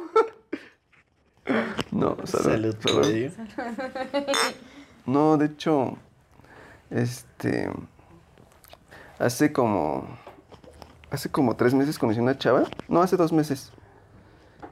No, 1.91 2.17
salud. 2.25 2.75
Salud, 2.83 3.01
salud. 3.03 3.31
No, 5.05 5.37
de 5.37 5.45
hecho, 5.45 5.97
este, 6.89 7.69
hace 9.19 9.53
como, 9.53 10.07
hace 11.11 11.29
como 11.29 11.55
tres 11.55 11.75
meses 11.75 11.99
conocí 11.99 12.19
una 12.19 12.37
chava, 12.39 12.63
no, 12.87 13.03
hace 13.03 13.15
dos 13.17 13.31
meses, 13.31 13.71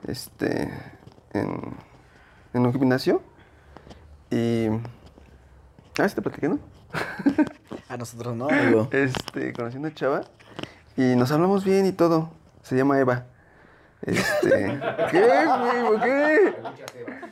este, 0.07 0.73
en, 1.33 1.75
en 2.53 2.65
un 2.65 2.73
gimnasio, 2.73 3.21
y, 4.33 4.67
ah, 5.99 6.09
¿sí 6.09 6.15
te 6.15 6.21
platiqué, 6.21 6.49
no? 6.49 6.59
A 7.89 7.97
nosotros 7.97 8.35
no, 8.35 8.49
amigo. 8.49 8.89
Este, 8.91 9.53
conocí 9.53 9.77
una 9.77 9.93
chava, 9.93 10.23
y 10.97 11.15
nos 11.15 11.31
hablamos 11.31 11.63
bien 11.63 11.85
y 11.85 11.91
todo, 11.91 12.31
se 12.63 12.75
llama 12.75 12.99
Eva. 12.99 13.25
Este, 14.01 14.49
¿qué, 15.11 15.21
güey? 15.21 15.83
¿Por 15.85 16.01
qué? 16.01 16.55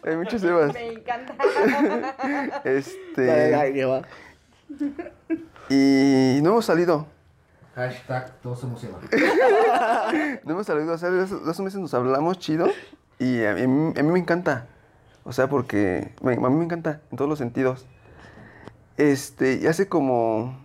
Hay 0.04 0.16
muchos 0.16 0.44
Evas. 0.44 0.74
Me 0.74 0.94
encanta. 0.94 1.36
Este. 2.64 3.26
Dale, 3.26 3.50
dale, 3.50 3.74
que 3.74 3.86
va. 3.86 4.02
Y 5.70 6.40
no 6.44 6.52
hemos 6.52 6.66
salido. 6.66 7.08
Hashtag 7.76 8.32
todos 8.42 8.60
somos 8.60 8.84
Eva. 8.84 9.00
No 10.44 10.52
hemos 10.54 10.68
salido. 10.68 10.94
O 10.94 10.98
sea, 10.98 11.10
hace 11.10 11.36
dos 11.36 11.60
meses 11.60 11.80
nos 11.80 11.94
hablamos 11.94 12.40
chido. 12.40 12.68
Y 13.20 13.44
a 13.44 13.54
mí, 13.54 13.94
a 13.98 14.04
mí 14.04 14.12
me 14.12 14.20
encanta. 14.20 14.68
O 15.24 15.32
sea, 15.34 15.48
porque 15.50 16.14
me- 16.22 16.34
a 16.34 16.50
mí 16.50 16.56
me 16.56 16.66
encanta 16.66 17.02
en 17.12 17.18
todos 17.18 17.30
los 17.30 17.38
sentidos. 17.40 17.86
Este, 18.98 19.60
y 19.62 19.68
hace 19.68 19.88
como. 19.88 20.60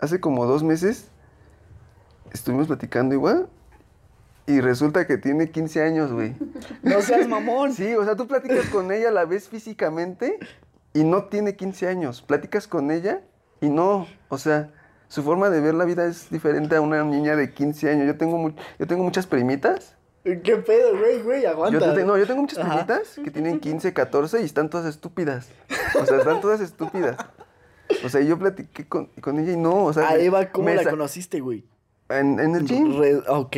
Hace 0.00 0.20
como 0.20 0.46
dos 0.46 0.62
meses 0.62 1.10
estuvimos 2.32 2.66
platicando 2.68 3.14
igual. 3.14 3.48
Y 4.46 4.60
resulta 4.62 5.06
que 5.06 5.18
tiene 5.18 5.50
15 5.50 5.82
años, 5.82 6.10
güey. 6.12 6.34
No 6.82 7.02
seas 7.02 7.28
mamón. 7.28 7.74
Sí, 7.74 7.94
o 7.94 8.04
sea, 8.04 8.16
tú 8.16 8.26
platicas 8.26 8.66
con 8.70 8.90
ella, 8.92 9.10
la 9.10 9.26
ves 9.26 9.48
físicamente 9.48 10.38
y 10.94 11.04
no 11.04 11.24
tiene 11.24 11.54
15 11.54 11.86
años. 11.86 12.22
Platicas 12.22 12.66
con 12.66 12.90
ella 12.90 13.20
y 13.60 13.68
no, 13.68 14.06
o 14.30 14.38
sea, 14.38 14.70
su 15.08 15.22
forma 15.22 15.50
de 15.50 15.60
ver 15.60 15.74
la 15.74 15.84
vida 15.84 16.06
es 16.06 16.30
diferente 16.30 16.76
a 16.76 16.80
una 16.80 17.02
niña 17.04 17.36
de 17.36 17.52
15 17.52 17.90
años. 17.90 18.06
Yo 18.06 18.16
tengo, 18.16 18.52
yo 18.78 18.86
tengo 18.86 19.02
muchas 19.04 19.26
primitas. 19.26 19.97
¿Qué 20.24 20.56
pedo, 20.56 20.98
güey, 20.98 21.22
güey? 21.22 21.42
Yo, 21.42 21.50
Aguanta. 21.50 21.94
te- 21.94 22.04
no, 22.04 22.18
yo 22.18 22.26
tengo 22.26 22.42
muchas 22.42 22.58
primitas 22.66 23.14
que 23.22 23.30
tienen 23.30 23.60
15, 23.60 23.92
14 23.92 24.42
y 24.42 24.44
están 24.44 24.68
todas 24.68 24.86
estúpidas. 24.86 25.48
O 26.00 26.04
sea, 26.04 26.18
están 26.18 26.40
todas 26.40 26.60
estúpidas. 26.60 27.16
O 28.04 28.08
sea, 28.10 28.20
yo 28.20 28.38
platiqué 28.38 28.86
con, 28.86 29.06
con 29.22 29.38
ella 29.38 29.52
y 29.52 29.56
no, 29.56 29.84
o 29.84 29.92
sea... 29.92 30.08
A 30.10 30.16
Eva, 30.18 30.46
¿cómo 30.50 30.66
me 30.66 30.74
la 30.74 30.82
sa- 30.82 30.90
conociste, 30.90 31.40
güey? 31.40 31.64
En, 32.10 32.38
en 32.40 32.54
el 32.54 32.66
gym. 32.66 32.98
Re- 33.00 33.22
ok. 33.28 33.56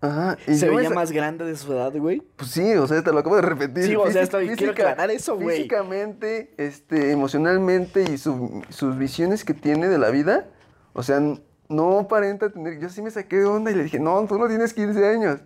Ajá. 0.00 0.36
y 0.46 0.54
¿Se 0.56 0.66
yo 0.66 0.76
veía 0.76 0.88
sa- 0.90 0.94
más 0.94 1.10
grande 1.12 1.44
de 1.44 1.56
su 1.56 1.72
edad, 1.72 1.92
güey? 1.94 2.22
Pues 2.36 2.50
sí, 2.50 2.74
o 2.74 2.86
sea, 2.86 3.02
te 3.02 3.12
lo 3.12 3.18
acabo 3.18 3.36
de 3.36 3.42
repetir. 3.42 3.84
Sí, 3.84 3.96
o 3.96 4.10
sea, 4.10 4.22
estoy- 4.22 4.46
quiero 4.46 4.72
física- 4.72 4.90
aclarar 4.92 5.10
eso, 5.10 5.36
güey. 5.36 5.56
Físicamente, 5.58 6.54
este, 6.56 7.12
emocionalmente 7.12 8.02
y 8.10 8.16
su- 8.16 8.62
sus 8.70 8.96
visiones 8.96 9.44
que 9.44 9.52
tiene 9.54 9.88
de 9.88 9.98
la 9.98 10.10
vida, 10.10 10.46
o 10.94 11.02
sea, 11.02 11.20
no 11.68 11.98
aparenta 11.98 12.48
tener... 12.50 12.78
Yo 12.78 12.88
sí 12.88 13.02
me 13.02 13.10
saqué 13.10 13.36
de 13.36 13.44
onda 13.44 13.70
y 13.70 13.74
le 13.74 13.84
dije, 13.84 13.98
no, 13.98 14.24
tú 14.26 14.38
no 14.38 14.48
tienes 14.48 14.72
15 14.72 15.06
años. 15.06 15.40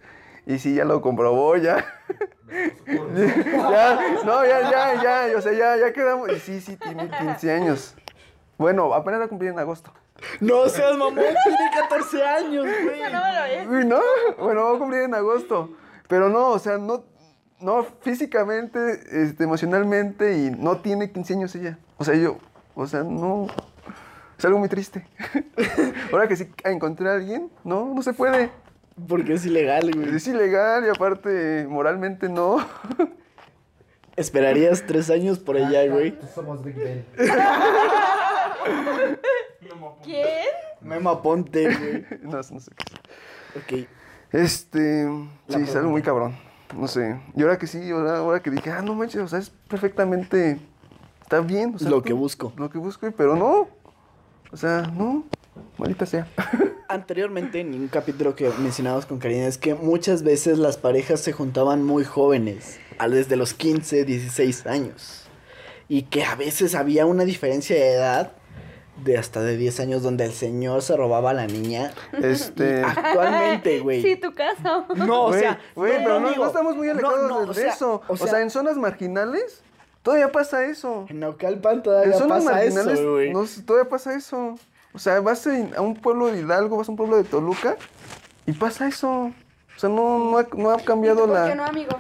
Y 0.51 0.59
sí, 0.59 0.75
ya 0.75 0.85
lo 0.85 1.01
comprobó, 1.01 1.57
ya. 1.57 1.85
ya, 2.85 4.01
no, 4.25 4.45
ya, 4.45 4.69
ya, 4.69 5.01
ya, 5.01 5.39
o 5.39 5.41
sea, 5.41 5.53
ya, 5.53 5.77
ya 5.77 5.93
quedamos. 5.93 6.29
Y 6.33 6.41
sí, 6.41 6.61
sí, 6.61 6.77
tiene 6.77 7.09
15 7.09 7.53
años. 7.53 7.95
Bueno, 8.59 8.93
apenas 8.93 9.21
va 9.21 9.25
a 9.27 9.29
cumplir 9.29 9.53
en 9.53 9.61
agosto. 9.61 9.93
No 10.41 10.69
seas 10.69 10.97
mamón, 10.97 11.15
tiene 11.15 11.71
14 11.73 12.25
años, 12.25 12.67
güey. 12.83 13.01
No 13.13 13.21
lo 13.69 13.85
no, 13.85 14.01
bueno, 14.43 14.65
va 14.65 14.75
a 14.75 14.79
cumplir 14.81 15.03
en 15.03 15.15
agosto. 15.15 15.71
Pero 16.09 16.29
no, 16.29 16.49
o 16.49 16.59
sea, 16.59 16.79
no, 16.79 17.05
no 17.61 17.87
físicamente, 18.01 19.03
este, 19.23 19.45
emocionalmente 19.45 20.37
y 20.37 20.51
no 20.51 20.79
tiene 20.79 21.13
15 21.13 21.35
años 21.35 21.55
ella. 21.55 21.79
O 21.97 22.05
sea, 22.05 22.17
yo, 22.17 22.39
o 22.75 22.89
sea, 22.89 23.05
no. 23.05 23.47
Es 24.37 24.45
algo 24.45 24.59
muy 24.59 24.69
triste. 24.69 25.07
Ahora 26.13 26.27
que 26.27 26.35
sí 26.35 26.51
encontré 26.65 27.09
a 27.09 27.15
alguien, 27.15 27.53
no, 27.63 27.95
no 27.95 28.03
se 28.03 28.13
puede. 28.15 28.51
Porque 29.09 29.35
es 29.35 29.47
ilegal, 29.47 29.91
güey. 29.95 30.15
Es 30.17 30.27
ilegal 30.27 30.85
y 30.87 30.89
aparte, 30.89 31.67
moralmente 31.69 32.29
no. 32.29 32.59
Esperarías 34.17 34.85
tres 34.87 35.09
años 35.11 35.39
por 35.39 35.57
ella, 35.57 35.87
güey. 35.91 36.19
Somos 36.35 36.63
Big 36.63 36.77
Ben. 36.77 37.07
¿Quién? 40.03 40.27
Mema 40.81 41.23
Ponte, 41.23 41.65
güey. 41.65 42.07
No, 42.23 42.33
no 42.37 42.43
sé 42.43 42.71
qué 42.77 42.85
es. 43.79 43.85
Ok. 43.85 43.89
Este, 44.33 45.07
sí, 45.49 45.61
es 45.63 45.77
algo 45.77 45.91
muy 45.91 46.03
cabrón. 46.03 46.37
No 46.77 46.87
sé. 46.87 47.19
Y 47.35 47.43
ahora 47.43 47.59
que 47.59 47.67
sí, 47.67 47.91
ahora, 47.91 48.19
ahora 48.19 48.41
que 48.41 48.51
dije, 48.51 48.71
ah, 48.71 48.81
no 48.83 48.95
manches, 48.95 49.21
o 49.23 49.29
sea, 49.29 49.39
es 49.41 49.51
perfectamente. 49.51 50.61
Está 51.23 51.41
bien. 51.41 51.75
o 51.75 51.79
sea, 51.79 51.91
Lo 51.91 51.97
tú- 51.99 52.05
que 52.05 52.13
busco. 52.13 52.53
Lo 52.57 52.71
que 52.71 52.79
busco, 52.79 53.11
pero 53.13 53.35
no. 53.37 53.69
O 54.53 54.57
sea, 54.57 54.83
no. 54.83 55.25
Maldita 55.79 56.07
sea. 56.07 56.27
Anteriormente, 56.89 57.61
en 57.61 57.75
un 57.75 57.89
capítulo 57.89 58.35
que 58.35 58.51
mencionabas 58.59 59.07
con 59.07 59.19
Karina, 59.19 59.47
es 59.47 59.59
que 59.59 59.75
muchas 59.75 60.23
veces 60.23 60.59
las 60.59 60.77
parejas 60.77 61.21
se 61.21 61.33
juntaban 61.33 61.85
muy 61.85 62.05
jóvenes, 62.05 62.79
a- 62.99 63.09
desde 63.09 63.37
los 63.37 63.55
15, 63.55 64.05
16 64.05 64.67
años. 64.67 65.27
Y 65.89 66.03
que 66.03 66.25
a 66.25 66.35
veces 66.35 66.75
había 66.75 67.07
una 67.07 67.25
diferencia 67.25 67.77
de 67.77 67.93
edad 67.93 68.33
de 69.05 69.17
hasta 69.19 69.41
de 69.43 69.57
10 69.57 69.81
años 69.81 70.03
donde 70.03 70.25
el 70.25 70.33
señor 70.33 70.83
se 70.83 70.97
robaba 70.97 71.31
a 71.31 71.35
la 71.35 71.47
niña. 71.47 71.93
Este. 72.13 72.83
Actualmente, 72.83 73.81
güey. 73.83 74.03
Sí, 74.03 74.17
tu 74.17 74.33
caso. 74.35 74.87
No, 74.95 75.27
o 75.27 75.33
sea, 75.33 75.59
güey, 75.75 75.93
pero 76.05 76.21
no, 76.21 76.29
digo- 76.31 76.43
no 76.45 76.49
estamos 76.49 76.77
muy 76.77 76.89
alejados 76.89 77.29
no, 77.29 77.45
de 77.45 77.51
o 77.51 77.55
sea, 77.55 77.73
eso. 77.73 78.03
O 78.09 78.17
sea, 78.17 78.41
en 78.43 78.51
zonas 78.51 78.77
marginales, 78.77 79.63
todavía 80.03 80.31
pasa 80.33 80.65
eso. 80.65 81.07
en 81.09 81.21
Naucalpan 81.21 81.77
En 81.77 81.83
todavía 81.83 82.13
zonas 82.19 82.45
pasa 82.45 82.51
marginales, 82.57 82.99
eso, 82.99 83.13
güey. 83.13 83.33
todavía 83.65 83.89
pasa 83.89 84.15
eso. 84.15 84.59
O 84.93 84.99
sea, 84.99 85.21
vas 85.21 85.47
a 85.47 85.81
un 85.81 85.95
pueblo 85.95 86.27
de 86.27 86.41
Hidalgo, 86.41 86.77
vas 86.77 86.89
a 86.89 86.91
un 86.91 86.97
pueblo 86.97 87.17
de 87.17 87.25
Toluca 87.25 87.77
y 88.47 88.53
pasa 88.53 88.89
eso. 88.89 89.11
O 89.27 89.79
sea, 89.79 89.89
no, 89.89 90.19
no, 90.19 90.39
ha, 90.39 90.47
no 90.57 90.71
ha 90.71 90.79
cambiado 90.79 91.21
¿Por 91.27 91.31
la. 91.31 91.49
qué 91.49 91.55
no, 91.55 91.65
amigo? 91.65 91.97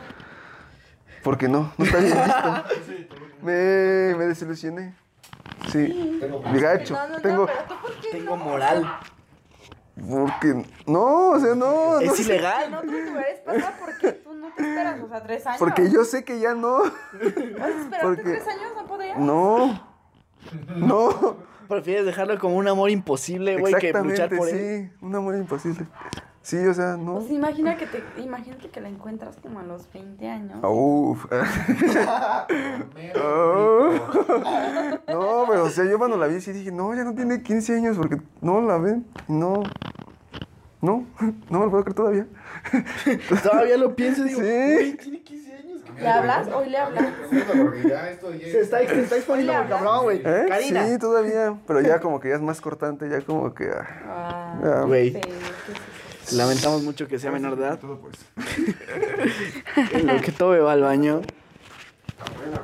Porque 1.23 1.49
no, 1.49 1.73
no 1.79 1.85
está 1.85 1.99
bien 1.99 2.17
visto. 2.17 3.17
me, 3.43 4.15
me 4.17 4.27
desilusioné. 4.27 4.95
Sí, 5.71 6.19
de 6.21 6.61
gacho. 6.61 6.95
No, 6.95 7.07
no, 7.09 7.15
no, 7.17 7.21
Tengo, 7.21 7.47
pero 7.47 7.59
tú 7.69 7.75
por 7.83 8.01
qué 8.01 8.09
Tengo 8.11 8.37
no? 8.37 8.45
moral. 8.45 8.99
porque, 10.09 10.65
no, 10.87 11.29
o 11.31 11.39
sea, 11.39 11.55
no. 11.55 11.95
no 11.95 12.01
Es 12.01 12.17
sé. 12.17 12.25
Que 12.27 12.35
ilegal. 12.35 12.71
no 12.71 12.81
pasa 13.45 13.75
porque 13.79 14.13
tú 14.13 14.35
no 14.35 14.49
te 14.55 14.63
esperas, 14.63 15.01
o 15.03 15.09
sea, 15.09 15.23
tres 15.23 15.47
años. 15.47 15.59
Porque 15.59 15.91
yo 15.91 16.05
sé 16.05 16.25
que 16.25 16.41
ya 16.41 16.55
no. 16.55 16.79
¿Vas 16.79 16.91
a 17.23 17.29
esperarte 17.29 18.01
porque- 18.01 18.23
tres 18.23 18.49
años? 18.49 18.73
¿No 18.75 18.87
podrías? 18.87 19.19
No. 19.19 19.87
No, 20.75 21.37
Prefieres 21.71 22.05
dejarlo 22.05 22.39
como 22.39 22.57
un 22.57 22.69
amor 22.69 22.91
imposible, 22.91 23.57
güey, 23.59 23.73
que 23.75 23.93
luchar 23.93 24.29
por 24.37 24.49
él. 24.49 24.91
sí. 24.91 25.05
Un 25.07 25.15
amor 25.15 25.37
imposible. 25.37 25.87
Sí, 26.43 26.57
o 26.57 26.75
sea, 26.75 26.97
no. 26.97 27.17
Pues 27.21 27.31
imagina 27.31 27.77
que 27.77 27.87
te, 27.87 28.03
imagínate 28.21 28.69
que 28.71 28.81
la 28.81 28.89
encuentras 28.89 29.37
como 29.37 29.61
a 29.61 29.63
los 29.63 29.91
20 29.93 30.29
años. 30.29 30.59
Uf. 30.63 31.27
No, 35.09 35.45
pero 35.49 35.65
o 35.65 35.71
sea, 35.71 35.85
yo 35.85 35.99
cuando 35.99 36.17
la 36.17 36.27
vi 36.27 36.41
sí 36.41 36.53
dije, 36.53 36.73
no, 36.73 36.95
ya 36.95 37.05
no 37.05 37.15
tiene 37.15 37.43
15 37.43 37.77
años 37.77 37.97
porque 37.97 38.21
no 38.41 38.61
la 38.61 38.79
ven. 38.79 39.07
y 39.29 39.33
No. 39.33 39.63
No, 40.83 41.05
no 41.51 41.59
me 41.59 41.65
lo 41.67 41.71
puedo 41.71 41.85
creer 41.85 41.95
todavía. 41.95 42.27
Todavía 43.43 43.77
lo 43.77 43.95
pienso 43.95 44.25
y 44.25 44.29
digo, 44.31 44.41
Sí. 44.41 44.47
güey, 44.47 44.97
tiene 44.97 45.21
15 45.23 45.53
años. 45.55 45.81
¿Le 46.01 46.09
hablas? 46.09 46.49
Hoy 46.49 46.71
le 46.71 46.79
hablas. 46.79 47.07
Se 47.31 48.61
está, 48.61 48.79
se 48.79 49.01
está 49.03 49.17
exponiendo 49.17 49.53
muy 49.55 49.67
cabrón, 49.69 50.03
güey. 50.05 50.19
¿Eh? 50.25 50.45
Karina. 50.49 50.87
Sí, 50.87 50.99
todavía. 50.99 51.55
Pero 51.67 51.81
ya 51.81 52.01
como 52.01 52.21
que 52.21 52.31
ya 52.31 52.37
es 52.37 52.41
más 52.43 52.61
cortante, 52.61 53.09
ya 53.09 53.21
como 53.21 53.53
que. 53.55 53.69
ah, 53.71 54.59
Ah. 54.63 54.85
Güey, 54.87 55.13
sí, 55.13 55.21
¿qué 55.21 55.29
es 55.31 55.35
eso? 56.29 56.37
lamentamos 56.37 56.83
mucho 56.83 57.09
que 57.09 57.19
sea 57.19 57.31
menor 57.33 57.57
de 57.57 57.65
edad. 57.65 57.79
Todo 57.79 57.99
pues. 58.01 58.17
En 59.93 60.07
lo 60.15 60.21
que 60.21 60.33
todo 60.33 60.63
va 60.65 60.73
al 60.73 60.83
baño. 60.83 61.21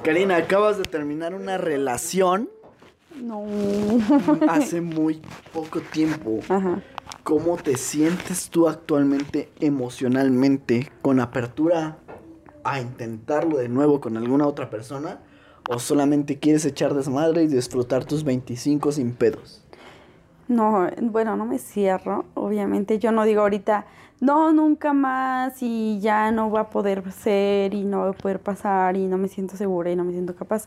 Karina, 0.03 0.37
acabas 0.37 0.79
de 0.79 0.85
terminar 0.85 1.35
una 1.35 1.59
relación 1.59 2.49
No. 3.21 3.45
hace 4.49 4.81
muy 4.81 5.21
poco 5.53 5.81
tiempo. 5.81 6.41
Ajá. 6.49 6.81
¿Cómo 7.23 7.57
te 7.57 7.77
sientes 7.77 8.51
tú 8.51 8.69
actualmente 8.69 9.51
emocionalmente 9.59 10.91
con 11.03 11.19
apertura 11.21 11.97
a 12.73 12.81
intentarlo 12.81 13.59
de 13.59 13.69
nuevo 13.69 14.01
con 14.01 14.17
alguna 14.17 14.47
otra 14.47 14.71
persona? 14.71 15.21
¿O 15.69 15.79
solamente 15.79 16.39
quieres 16.39 16.65
echar 16.65 16.95
desmadre 16.95 17.43
y 17.43 17.47
disfrutar 17.49 18.05
tus 18.05 18.23
25 18.23 18.93
sin 18.93 19.13
pedos? 19.15 19.65
No, 20.49 20.89
bueno, 21.01 21.37
no 21.37 21.45
me 21.45 21.59
cierro. 21.59 22.25
Obviamente 22.35 22.99
yo 22.99 23.11
no 23.11 23.25
digo 23.25 23.41
ahorita, 23.43 23.85
no, 24.21 24.53
nunca 24.53 24.93
más 24.93 25.63
y 25.63 25.99
ya 26.01 26.31
no 26.31 26.51
va 26.51 26.61
a 26.61 26.71
poder 26.71 27.11
ser 27.13 27.75
y 27.75 27.85
no 27.85 28.01
va 28.01 28.09
a 28.11 28.13
poder 28.13 28.41
pasar 28.41 28.97
y 28.97 29.07
no 29.07 29.19
me 29.19 29.29
siento 29.29 29.57
segura 29.57 29.91
y 29.91 29.97
no 29.97 30.05
me 30.05 30.13
siento 30.13 30.35
capaz. 30.37 30.67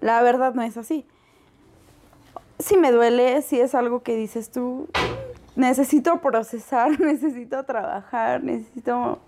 La 0.00 0.22
verdad 0.22 0.54
no 0.54 0.62
es 0.62 0.76
así. 0.76 1.06
Si 2.58 2.76
me 2.76 2.92
duele, 2.92 3.42
si 3.42 3.60
es 3.60 3.74
algo 3.74 4.02
que 4.02 4.16
dices 4.16 4.50
tú, 4.50 4.88
necesito 5.54 6.20
procesar, 6.20 6.98
necesito 7.00 7.62
trabajar, 7.64 8.42
necesito 8.42 9.18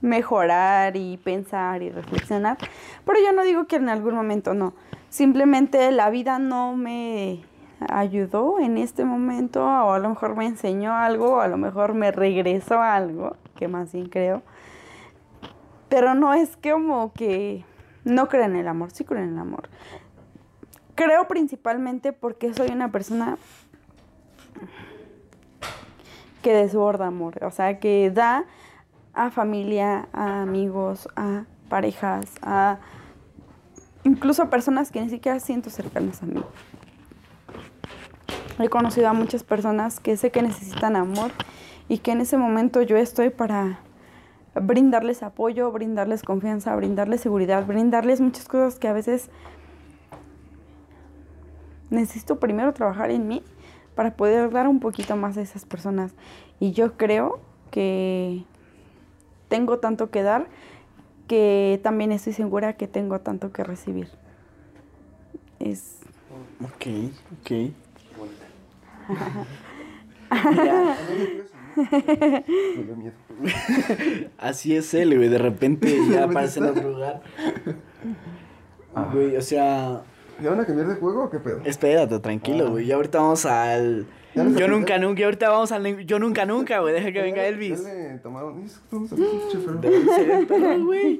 mejorar 0.00 0.96
y 0.96 1.16
pensar 1.18 1.82
y 1.82 1.90
reflexionar. 1.90 2.58
Pero 3.04 3.18
yo 3.20 3.32
no 3.32 3.44
digo 3.44 3.66
que 3.66 3.76
en 3.76 3.88
algún 3.88 4.14
momento 4.14 4.54
no. 4.54 4.74
Simplemente 5.08 5.90
la 5.92 6.10
vida 6.10 6.38
no 6.38 6.76
me 6.76 7.42
ayudó 7.88 8.58
en 8.58 8.78
este 8.78 9.04
momento 9.04 9.64
o 9.64 9.92
a 9.92 9.98
lo 9.98 10.08
mejor 10.08 10.36
me 10.36 10.46
enseñó 10.46 10.94
algo 10.94 11.36
o 11.36 11.40
a 11.40 11.48
lo 11.48 11.56
mejor 11.56 11.94
me 11.94 12.10
regresó 12.10 12.80
algo, 12.80 13.36
que 13.56 13.68
más 13.68 13.92
bien 13.92 14.08
creo. 14.08 14.42
Pero 15.88 16.14
no 16.14 16.34
es 16.34 16.56
como 16.56 17.12
que 17.12 17.64
no 18.04 18.28
creo 18.28 18.44
en 18.44 18.56
el 18.56 18.68
amor, 18.68 18.90
sí 18.90 19.04
creo 19.04 19.22
en 19.22 19.30
el 19.30 19.38
amor. 19.38 19.68
Creo 20.94 21.28
principalmente 21.28 22.12
porque 22.12 22.54
soy 22.54 22.70
una 22.70 22.90
persona 22.90 23.36
que 26.42 26.54
desborda 26.54 27.08
amor, 27.08 27.44
o 27.44 27.50
sea, 27.50 27.78
que 27.80 28.10
da 28.10 28.44
a 29.16 29.30
familia, 29.30 30.08
a 30.12 30.42
amigos, 30.42 31.08
a 31.16 31.44
parejas, 31.68 32.26
a 32.42 32.78
incluso 34.04 34.42
a 34.42 34.50
personas 34.50 34.92
que 34.92 35.00
ni 35.00 35.08
siquiera 35.10 35.40
siento 35.40 35.70
cercanas 35.70 36.22
a 36.22 36.26
mí. 36.26 36.44
He 38.58 38.68
conocido 38.68 39.08
a 39.08 39.12
muchas 39.12 39.42
personas 39.42 39.98
que 39.98 40.16
sé 40.16 40.30
que 40.30 40.42
necesitan 40.42 40.96
amor 40.96 41.32
y 41.88 41.98
que 41.98 42.12
en 42.12 42.20
ese 42.20 42.36
momento 42.36 42.82
yo 42.82 42.96
estoy 42.96 43.30
para 43.30 43.80
brindarles 44.54 45.22
apoyo, 45.22 45.72
brindarles 45.72 46.22
confianza, 46.22 46.74
brindarles 46.76 47.20
seguridad, 47.20 47.66
brindarles 47.66 48.20
muchas 48.20 48.46
cosas 48.46 48.78
que 48.78 48.88
a 48.88 48.92
veces 48.92 49.30
necesito 51.90 52.38
primero 52.38 52.72
trabajar 52.72 53.10
en 53.10 53.28
mí 53.28 53.42
para 53.94 54.14
poder 54.14 54.50
dar 54.50 54.68
un 54.68 54.80
poquito 54.80 55.16
más 55.16 55.36
a 55.36 55.40
esas 55.40 55.64
personas. 55.64 56.14
Y 56.60 56.72
yo 56.72 56.96
creo 56.96 57.40
que 57.70 58.44
tengo 59.48 59.78
tanto 59.78 60.10
que 60.10 60.22
dar 60.22 60.46
que 61.28 61.80
también 61.82 62.12
estoy 62.12 62.32
segura 62.32 62.74
que 62.74 62.86
tengo 62.86 63.20
tanto 63.20 63.52
que 63.52 63.64
recibir. 63.64 64.08
Es 65.58 65.96
Ok, 66.62 66.86
ok. 67.40 67.50
Mira, 70.50 70.96
así 74.38 74.74
es 74.74 74.94
él, 74.94 75.16
güey. 75.16 75.28
De 75.28 75.38
repente 75.38 75.96
ya 76.10 76.24
aparece 76.24 76.60
en 76.60 76.66
otro 76.66 76.90
lugar. 76.90 77.22
Güey, 79.12 79.36
o 79.36 79.42
sea, 79.42 80.02
¿Ya 80.42 80.50
van 80.50 80.60
a 80.60 80.66
cambiar 80.66 80.88
de 80.88 80.96
juego 80.96 81.24
o 81.24 81.30
qué 81.30 81.38
pedo? 81.38 81.60
espérate, 81.64 82.18
tranquilo, 82.18 82.70
güey. 82.70 82.86
Ya 82.86 82.96
ahorita 82.96 83.18
vamos 83.18 83.44
al. 83.44 84.06
¿Ya 84.36 84.44
les 84.44 84.56
Yo 84.56 84.68
nunca, 84.68 84.98
nunca. 84.98 85.20
Y 85.20 85.24
ahorita 85.24 85.48
vamos 85.48 85.72
al. 85.72 86.04
Yo 86.06 86.18
nunca, 86.18 86.44
nunca, 86.46 86.80
güey. 86.80 86.92
Deja 86.94 87.10
que 87.10 87.22
venga 87.22 87.46
Elvis. 87.46 87.82
Ya 87.82 87.92
le 87.92 88.18
tomaron. 88.18 88.60
¿y 88.62 88.66
eso 88.66 88.80
cómo 88.90 89.08
se 89.08 89.16
pinche 89.16 89.58
perro? 89.58 90.46
Perro, 90.46 90.84
güey. 90.84 91.18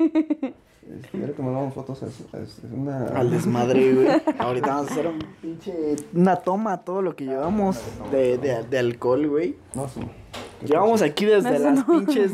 Este, 0.86 1.18
Ya 1.18 1.26
le 1.26 1.32
tomaron 1.32 1.72
fotos 1.72 2.02
a, 2.02 2.06
a 2.06 2.40
a 2.40 2.74
una. 2.74 3.06
Al 3.08 3.30
desmadre, 3.30 3.92
güey. 3.94 4.08
Ahorita 4.38 4.68
vamos 4.68 4.90
a 4.90 4.92
hacer 4.92 5.06
un 5.08 5.18
pinche. 5.42 5.96
Una 6.14 6.36
toma 6.36 6.74
a 6.74 6.84
todo 6.84 7.02
lo 7.02 7.16
que 7.16 7.24
llevamos 7.24 7.80
de, 8.12 8.38
de, 8.38 8.62
de 8.64 8.78
alcohol, 8.78 9.26
güey. 9.26 9.56
No, 9.74 9.88
sí. 9.88 10.00
Llevamos 10.64 11.02
aquí 11.02 11.24
desde 11.24 11.58
las 11.58 11.86
no. 11.86 11.86
pinches 11.86 12.32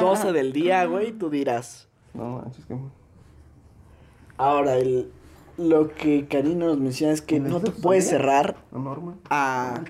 12 0.00 0.32
del 0.32 0.52
día, 0.52 0.86
güey. 0.86 1.12
Tú 1.12 1.30
dirás. 1.30 1.88
No 2.14 2.40
manches, 2.40 2.64
que. 2.66 2.76
Ahora, 4.36 4.76
el, 4.76 5.10
lo 5.56 5.88
que 5.94 6.26
Karina 6.26 6.66
nos 6.66 6.78
menciona 6.78 7.12
es 7.12 7.22
que 7.22 7.38
no 7.38 7.60
te 7.60 7.70
puedes 7.70 8.08
cerrar 8.08 8.56
La 8.72 8.78
norma. 8.80 9.14
a. 9.30 9.80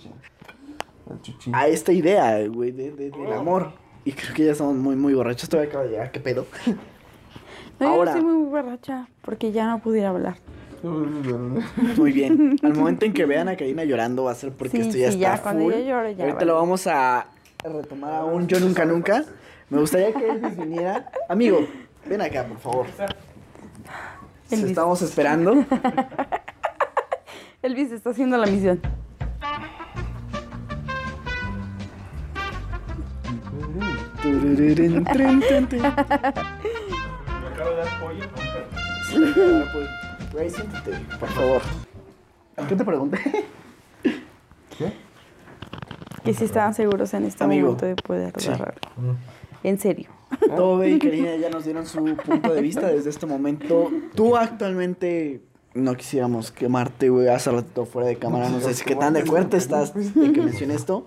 a 1.52 1.66
esta 1.68 1.92
idea, 1.92 2.46
güey, 2.48 2.70
de, 2.72 2.90
de- 2.92 3.10
del 3.10 3.32
amor. 3.32 3.72
Y 4.04 4.12
creo 4.12 4.34
que 4.34 4.44
ya 4.46 4.52
estamos 4.52 4.76
muy, 4.76 4.96
muy 4.96 5.14
borrachos. 5.14 5.48
Todavía 5.48 5.70
acaba 5.70 5.84
de 5.84 5.90
llegar, 5.92 6.10
¿qué 6.12 6.20
pedo? 6.20 6.46
No, 7.80 7.88
Ahora. 7.88 8.12
yo 8.12 8.18
estoy 8.18 8.32
muy 8.32 8.48
borracha 8.50 9.08
porque 9.22 9.50
ya 9.50 9.66
no 9.66 9.80
pudiera 9.80 10.10
hablar. 10.10 10.36
Muy 11.96 12.12
bien. 12.12 12.56
Al 12.62 12.72
momento 12.76 13.04
en 13.04 13.12
que 13.12 13.24
vean 13.26 13.48
a 13.48 13.56
Karina 13.56 13.82
llorando 13.84 14.24
va 14.24 14.30
a 14.30 14.34
ser 14.36 14.52
porque 14.52 14.76
Sí, 14.76 14.80
esto 14.82 14.96
ya 14.98 15.08
sí, 15.10 15.16
está 15.16 15.36
ya, 15.36 15.42
cuando 15.42 15.64
yo 15.70 15.78
lloro, 15.80 16.08
ya 16.10 16.22
Ahorita 16.22 16.34
vale. 16.34 16.46
lo 16.46 16.54
vamos 16.54 16.86
a 16.86 17.26
retomar 17.64 18.12
a 18.14 18.24
un 18.24 18.46
Yo 18.46 18.60
Nunca 18.60 18.84
Nunca. 18.84 19.24
Me 19.70 19.80
gustaría 19.80 20.12
que 20.12 20.28
Elvis 20.28 20.56
viniera. 20.56 21.10
Amigo, 21.28 21.66
ven 22.06 22.20
acá, 22.20 22.44
por 22.46 22.58
favor. 22.58 22.86
Elvis. 24.50 24.66
estamos 24.70 25.02
esperando. 25.02 25.64
Elvis 27.62 27.90
está 27.90 28.10
haciendo 28.10 28.36
la 28.36 28.46
misión. 28.46 28.80
Acabo 37.52 37.70
de 37.70 37.76
dar 37.76 38.00
pollo. 38.00 38.24
Güey, 40.32 40.50
siéntate, 40.50 40.90
por 41.20 41.28
favor. 41.28 41.62
¿Qué 42.68 42.76
te 42.76 42.84
pregunté? 42.84 43.18
Que 46.24 46.32
si 46.34 46.44
estaban 46.44 46.74
seguros 46.74 47.12
en 47.14 47.24
este 47.24 47.44
Amigo. 47.44 47.66
momento 47.66 47.86
de 47.86 47.96
poder 47.96 48.32
Sí. 48.38 48.48
agarrar. 48.48 48.74
En 49.62 49.78
serio. 49.78 50.08
Tobe 50.56 50.90
y 50.90 50.98
Karina 50.98 51.36
ya 51.36 51.50
nos 51.50 51.64
dieron 51.64 51.86
su 51.86 52.02
punto 52.16 52.52
de 52.52 52.62
vista 52.62 52.88
desde 52.88 53.10
este 53.10 53.26
momento. 53.26 53.90
Tú 54.14 54.36
actualmente 54.36 55.42
no 55.74 55.94
quisiéramos 55.96 56.50
quemarte, 56.50 57.08
güey, 57.10 57.28
hace 57.28 57.50
ratito 57.50 57.84
fuera 57.84 58.08
de 58.08 58.16
cámara. 58.16 58.48
No 58.48 58.60
sé 58.60 58.74
si 58.74 58.84
qué 58.84 58.96
tan 58.96 59.12
de 59.14 59.20
acuerdo 59.20 59.56
estás 59.56 59.92
de 59.94 60.32
que 60.32 60.40
mencioné 60.40 60.74
esto. 60.74 61.04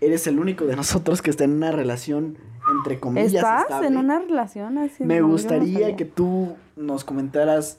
Eres 0.00 0.26
el 0.26 0.38
único 0.40 0.64
de 0.66 0.74
nosotros 0.76 1.22
que 1.22 1.30
está 1.30 1.44
en 1.44 1.52
una 1.52 1.70
relación, 1.70 2.36
entre 2.70 3.00
comillas, 3.00 3.32
¿Estás 3.34 3.62
estable. 3.62 3.86
en 3.88 3.96
una 3.96 4.18
relación 4.18 4.78
así? 4.78 5.04
Me 5.04 5.14
No, 5.14 5.20
yo 5.20 5.22
no 5.26 5.28
gustaría 5.32 5.96
que 5.96 6.04
tú 6.04 6.56
nos 6.76 7.04
comentaras 7.04 7.78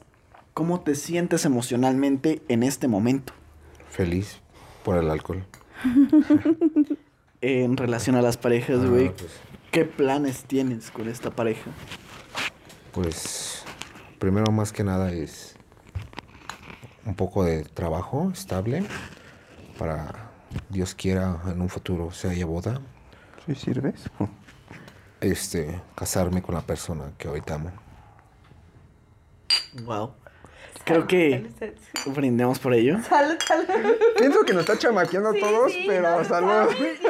cómo 0.54 0.82
te 0.82 0.96
sientes 0.96 1.46
emocionalmente 1.46 2.42
en 2.48 2.64
este 2.64 2.88
momento 2.88 3.34
Feliz 3.90 4.42
por 4.84 4.98
el 4.98 5.10
alcohol. 5.10 5.44
en 7.42 7.78
relación 7.78 8.16
a 8.16 8.22
las 8.22 8.38
parejas, 8.38 8.80
Ah, 8.84 8.88
güey. 8.88 9.10
pues, 9.10 9.32
¿Qué 9.72 9.86
planes 9.86 10.44
tienes 10.46 10.92
con 10.92 11.08
esta 11.08 11.30
pareja? 11.32 11.72
pues, 12.92 13.64
primero 14.18 14.52
más 14.52 14.72
que 14.74 14.84
nada 14.84 15.12
es 15.12 15.56
un 17.06 17.16
poco 17.16 17.44
de 17.46 17.64
trabajo 17.64 18.30
estable 18.34 18.84
para 19.78 20.32
Dios 20.70 20.96
quiera 20.96 21.40
en 21.48 21.62
un 21.62 21.70
futuro 21.70 22.12
se 22.12 22.30
haya 22.30 22.46
boda, 22.46 22.82
¿Sí 23.46 23.56
sirves? 23.56 24.10
este, 25.22 25.82
casarme 25.96 26.42
con 26.42 26.56
la 26.56 26.62
persona 26.62 27.12
que 27.18 27.28
ahorita 27.28 27.56
amo. 27.56 27.72
Wow. 29.84 30.14
Creo 30.86 31.06
que 31.08 31.50
brindemos 32.08 32.58
por 32.60 32.74
ello. 32.74 32.98
Salud, 33.04 33.38
salud. 33.46 33.66
Pienso 34.18 34.42
que 34.44 34.54
nos 34.54 34.62
está 34.62 34.78
chamaqueando 34.78 35.30
a 35.30 35.34
Sí, 35.34 35.40
todos, 35.40 35.72
sí, 35.72 35.84
pero 35.88 36.24
salud. 36.24 36.50
estamos 36.72 36.80
viendo. 36.80 37.10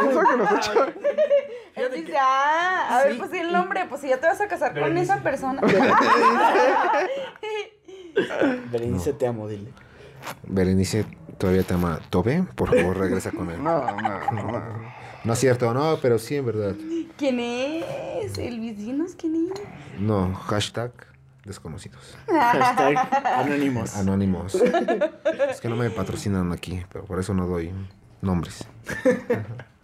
Pienso 0.00 0.20
que 0.20 0.36
nos 0.36 0.46
está 0.52 0.60
chamaqueando. 0.60 1.10
Él 1.74 1.90
dice, 1.94 2.16
ah, 2.20 2.88
a 2.90 3.04
ver, 3.04 3.18
pues 3.18 3.30
di 3.30 3.38
el 3.38 3.50
nombre, 3.52 3.86
pues 3.88 4.02
si 4.02 4.08
ya 4.08 4.18
te 4.18 4.26
vas 4.26 4.40
a 4.40 4.46
casar 4.46 4.78
con 4.78 4.96
esa 4.98 5.22
persona. 5.22 5.60
Berenice, 8.70 9.12
te 9.14 9.26
amo, 9.26 9.48
dile. 9.48 9.72
Berenice, 10.44 11.06
¿todavía 11.38 11.62
te 11.64 11.74
ama 11.74 11.98
Tobe? 12.10 12.44
Por 12.54 12.74
favor, 12.74 12.96
regresa 12.98 13.30
con 13.32 13.50
él. 13.50 13.62
No, 13.62 13.84
no, 14.00 14.32
no. 14.32 14.92
No 15.24 15.32
es 15.34 15.38
cierto, 15.38 15.72
no, 15.72 15.98
pero 16.02 16.18
sí, 16.18 16.36
en 16.36 16.46
verdad. 16.46 16.74
¿Quién 17.16 17.38
es? 17.40 18.36
Elvis, 18.38 18.76
dinos 18.78 19.14
quién 19.16 19.48
es. 19.52 20.00
No, 20.00 20.34
hashtag 20.34 20.90
desconocidos. 21.44 22.16
Hashtag 22.28 22.96
anónimos. 23.38 23.96
Anónimos. 23.96 24.54
Es 25.50 25.60
que 25.60 25.68
no 25.68 25.76
me 25.76 25.90
patrocinan 25.90 26.50
aquí, 26.52 26.82
pero 26.92 27.04
por 27.04 27.18
eso 27.20 27.34
no 27.34 27.46
doy 27.46 27.72
nombres. 28.20 28.64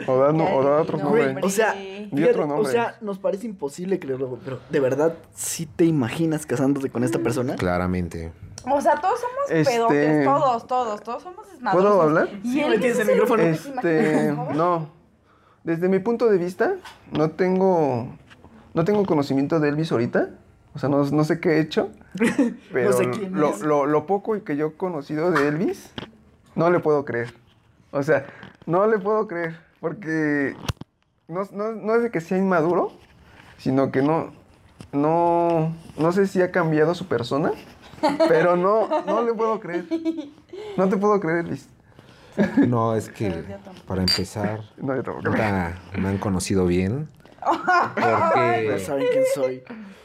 O 0.07 0.19
da, 0.19 0.33
no, 0.33 0.45
o 0.57 0.63
da 0.65 0.81
otro 0.83 0.97
No, 0.99 1.05
nombre. 1.05 1.27
hombre. 1.29 1.45
O 1.47 1.51
sea, 1.51 1.73
fíjate, 1.73 2.39
o 2.41 2.65
sea, 2.65 2.97
nos 3.01 3.19
parece 3.19 3.47
imposible 3.47 3.99
creerlo, 3.99 4.39
pero 4.45 4.61
¿de 4.71 4.81
verdad 4.81 5.15
sí 5.35 5.67
te 5.67 5.85
imaginas 5.85 6.47
casándote 6.47 6.91
con 6.91 7.05
esta 7.05 7.19
persona? 7.19 7.57
Claramente. 7.57 8.33
O 8.71 8.81
sea, 8.81 8.97
todos 9.01 9.21
somos 9.21 9.51
Este- 9.51 9.73
pedotes, 9.73 10.25
todos, 10.25 10.67
todos, 10.67 11.03
todos 11.03 11.23
somos 11.23 11.47
desmadrosos. 11.53 11.91
¿Puedo 11.91 12.03
hablar? 12.03 12.29
Y 12.43 12.53
Sí, 12.53 12.61
él 12.61 12.71
me 12.71 12.79
tienes 12.79 12.99
es 12.99 13.07
el 13.09 13.13
micrófono. 13.15 13.43
Este, 13.43 14.33
no. 14.55 14.98
Desde 15.65 15.89
mi 15.89 15.99
punto 15.99 16.29
de 16.29 16.39
vista, 16.39 16.77
no 17.13 17.31
tengo, 17.31 18.09
no 18.75 18.85
tengo 18.85 19.05
conocimiento 19.05 19.61
de 19.61 19.69
Elvis 19.69 19.93
ahorita. 19.93 20.31
O 20.75 20.79
sea, 20.79 20.89
no, 20.89 21.05
no 21.05 21.25
sé 21.25 21.41
qué 21.41 21.57
he 21.57 21.61
hecho. 21.61 21.91
Pero 22.73 22.93
sé 22.93 23.11
quién 23.11 23.39
lo, 23.39 23.51
es. 23.51 23.61
Lo, 23.63 23.87
lo 23.87 24.07
poco 24.07 24.43
que 24.45 24.57
yo 24.57 24.69
he 24.69 24.73
conocido 24.75 25.31
de 25.31 25.49
Elvis, 25.49 25.93
no 26.55 26.71
le 26.71 26.81
puedo 26.81 27.05
creer. 27.05 27.35
O 27.91 28.03
sea, 28.03 28.27
no 28.67 28.87
le 28.87 28.99
puedo 28.99 29.27
creer. 29.27 29.57
Porque 29.81 30.57
no, 31.29 31.43
no, 31.53 31.73
no 31.73 31.95
es 31.95 32.03
de 32.03 32.11
que 32.11 32.21
sea 32.21 32.39
inmaduro, 32.39 32.93
sino 33.59 33.91
que 33.93 34.03
no, 34.03 34.33
no, 34.93 35.75
no 35.97 36.13
sé 36.13 36.27
si 36.27 36.43
ha 36.43 36.51
cambiado 36.51 36.95
su 36.95 37.07
persona. 37.07 37.53
Pero 38.29 38.57
no, 38.57 38.89
no 39.07 39.23
le 39.23 39.35
puedo 39.35 39.59
creer. 39.61 39.87
No 40.77 40.89
te 40.89 40.97
puedo 40.97 41.19
creer, 41.21 41.39
Elvis. 41.39 41.69
No, 42.69 42.95
es 42.95 43.09
que 43.09 43.45
para 43.87 44.01
empezar, 44.03 44.61
No, 44.77 44.95
yo 44.97 45.03
tampoco. 45.03 45.29
nunca 45.31 45.75
me 45.99 46.09
han 46.09 46.19
conocido 46.19 46.67
bien. 46.67 47.09
Porque 47.95 48.79
saben 48.85 49.07
quién 49.13 49.25
soy. 49.35 49.63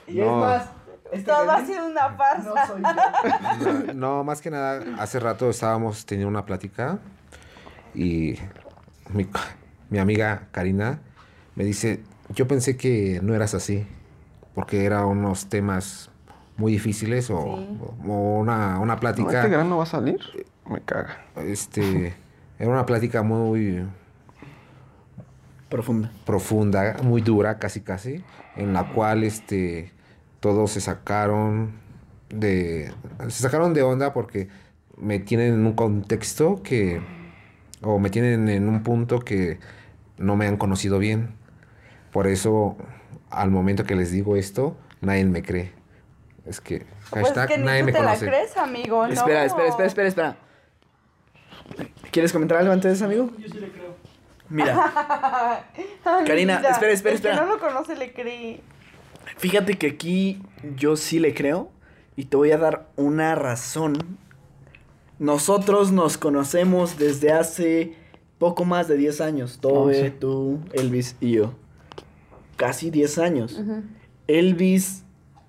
Y 0.07 0.19
es 0.19 0.25
No. 0.25 0.37
más, 0.39 0.65
este 1.11 1.31
Todo 1.31 1.49
ha 1.51 1.65
sido 1.65 1.85
una 1.87 2.09
farsa. 2.11 2.49
no 2.49 2.67
soy 2.67 2.81
yo. 2.83 3.73
no, 3.87 3.93
no, 3.93 4.23
más 4.23 4.41
que 4.41 4.49
nada, 4.49 4.83
hace 4.99 5.19
rato 5.19 5.49
estábamos 5.49 6.05
teniendo 6.05 6.29
una 6.29 6.45
plática 6.45 6.99
y 7.93 8.35
mi, 9.13 9.27
mi 9.89 9.99
amiga 9.99 10.47
Karina 10.51 10.99
me 11.55 11.63
dice, 11.63 12.01
yo 12.29 12.47
pensé 12.47 12.77
que 12.77 13.19
no 13.21 13.35
eras 13.35 13.53
así, 13.53 13.85
porque 14.55 14.85
eran 14.85 15.05
unos 15.05 15.47
temas 15.49 16.09
muy 16.57 16.71
difíciles 16.73 17.29
o, 17.29 17.37
o 17.39 18.37
una, 18.39 18.79
una 18.79 18.93
No, 18.95 18.99
plática... 18.99 19.37
¿Este 19.39 19.49
grano 19.49 19.77
va 19.77 19.83
a 19.83 19.87
salir? 19.87 20.19
Me 20.67 20.81
caga. 20.81 21.17
este, 21.37 22.15
era 22.59 22.69
una 22.69 22.85
plática 22.85 23.23
muy 23.23 23.85
Profunda. 25.69 26.11
profunda, 26.25 26.97
muy 27.03 27.21
dura, 27.21 27.57
casi 27.57 27.81
casi, 27.81 28.23
en 28.55 28.73
la 28.73 28.89
cual 28.93 29.23
este 29.23 29.91
todos 30.39 30.71
se 30.71 30.81
sacaron 30.81 31.71
de 32.29 32.91
se 33.29 33.41
sacaron 33.41 33.73
de 33.73 33.81
onda 33.81 34.13
porque 34.13 34.49
me 34.97 35.19
tienen 35.19 35.53
en 35.53 35.65
un 35.65 35.73
contexto 35.73 36.61
que 36.61 37.01
o 37.81 37.97
me 37.99 38.09
tienen 38.11 38.47
en 38.49 38.69
un 38.69 38.83
punto 38.83 39.19
que 39.19 39.59
no 40.17 40.35
me 40.35 40.45
han 40.47 40.57
conocido 40.57 40.99
bien. 40.99 41.29
Por 42.11 42.27
eso 42.27 42.77
al 43.31 43.49
momento 43.49 43.83
que 43.83 43.95
les 43.95 44.11
digo 44.11 44.35
esto, 44.35 44.77
nadie 45.01 45.25
me 45.25 45.41
cree. 45.41 45.71
Es 46.45 46.61
que 46.61 46.85
Pues 47.09 47.25
hashtag 47.25 47.47
que 47.49 47.57
ni 47.57 47.63
nadie 47.65 47.79
tú 47.79 47.85
me 47.87 47.91
te 47.93 47.99
la 47.99 48.05
conoce. 48.05 48.27
crees, 48.27 48.57
amigo. 48.57 49.07
no. 49.07 49.11
Espera, 49.13 49.45
espera, 49.45 49.67
espera, 49.69 49.87
espera, 49.87 50.07
espera. 50.07 50.37
¿Quieres 52.13 52.31
comentar 52.31 52.59
algo 52.59 52.71
antes 52.71 53.01
amigo? 53.01 53.31
Yo 53.39 53.47
sí 53.49 53.59
le 53.59 53.69
creo. 53.69 53.95
Mira, 54.49 55.63
Ay, 56.05 56.25
Karina, 56.27 56.57
mira, 56.57 56.69
espera, 56.69 56.91
espera, 56.91 57.15
el 57.15 57.21
que 57.21 57.27
espera. 57.29 57.45
no 57.45 57.53
lo 57.53 57.59
conoce 57.59 57.95
le 57.95 58.13
cree. 58.13 58.61
fíjate 59.37 59.77
que 59.79 59.87
aquí 59.87 60.41
yo 60.77 60.95
sí 60.95 61.17
le 61.19 61.33
creo 61.33 61.71
y 62.15 62.25
te 62.25 62.37
voy 62.37 62.51
a 62.51 62.57
dar 62.59 62.87
una 62.95 63.33
razón. 63.33 63.97
Nosotros 65.17 65.91
nos 65.91 66.17
conocemos 66.17 66.99
desde 66.99 67.31
hace 67.31 67.95
poco 68.37 68.63
más 68.63 68.87
de 68.87 68.97
10 68.97 69.21
años. 69.21 69.57
Tobe, 69.59 70.11
tú, 70.11 70.59
Elvis 70.73 71.15
y 71.19 71.31
yo. 71.31 71.53
Casi 72.57 72.91
10 72.91 73.17
años. 73.17 73.59
Elvis, 74.27 75.03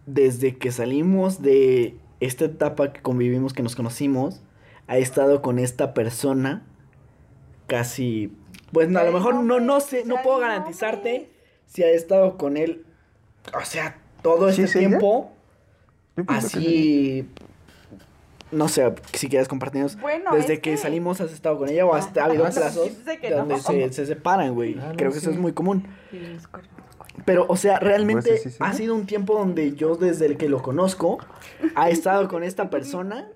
desde 0.07 0.57
que 0.57 0.73
salimos 0.73 1.43
de 1.43 1.97
esta 2.21 2.47
etapa 2.47 2.93
que 2.93 3.03
convivimos, 3.03 3.53
que 3.53 3.63
nos 3.63 3.77
conocimos, 3.77 4.41
ha 4.87 4.97
estado 4.99 5.43
con 5.43 5.59
esta 5.59 5.95
persona 5.95 6.63
casi... 7.67 8.33
Pues 8.73 8.89
no, 8.89 8.99
a 8.99 9.05
lo 9.05 9.13
mejor 9.13 9.37
no, 9.37 9.61
no 9.61 9.81
sé, 9.81 10.05
no 10.05 10.17
puedo 10.23 10.39
garantizarte 10.39 11.31
si 11.67 11.83
ha 11.85 11.91
estado 11.91 12.37
con 12.37 12.57
él, 12.57 12.85
o 13.57 13.65
sea, 13.65 13.99
todo 14.23 14.51
¿Sí 14.53 14.63
es 14.63 14.75
ella? 14.77 14.89
tiempo, 14.89 15.33
así... 16.27 17.29
No 18.51 18.69
sé, 18.69 18.95
si 19.13 19.29
quieres 19.29 19.49
compartirnos. 19.49 19.97
Bueno, 20.01 20.31
desde 20.33 20.55
es 20.55 20.61
que, 20.61 20.71
que- 20.73 20.77
salimos 20.77 21.21
has 21.21 21.33
estado 21.33 21.59
con 21.59 21.69
ella 21.69 21.87
o 21.87 21.95
hasta 21.95 22.23
ha 22.23 22.27
habido 22.27 22.45
Ah, 22.47 22.51
plazos 22.51 22.85
dice 22.99 23.19
que 23.19 23.31
no. 23.31 23.39
donde 23.39 23.59
se, 23.59 23.93
se 23.93 24.07
separan, 24.07 24.55
güey. 24.55 24.77
Ah, 24.79 24.93
Creo 24.97 25.11
que 25.11 25.19
eso 25.19 25.31
es 25.31 25.39
muy 25.39 25.53
común. 25.53 25.89
Pero, 27.25 27.47
o 27.49 27.57
sea, 27.57 27.81
realmente 27.81 28.29
Pues 28.29 28.43
sí, 28.43 28.51
sí, 28.51 28.57
sí. 28.57 28.59
ha 28.61 28.73
sido 28.73 28.95
un 28.95 29.07
tiempo 29.07 29.35
donde 29.37 29.75
yo 29.75 29.97
desde 29.97 30.27
el 30.27 30.37
que 30.37 30.49
lo 30.49 30.63
conozco 30.63 31.19
ha 31.75 31.91
estado 31.91 32.29
con 32.29 32.45
esta 32.45 32.71
persona 32.71 33.29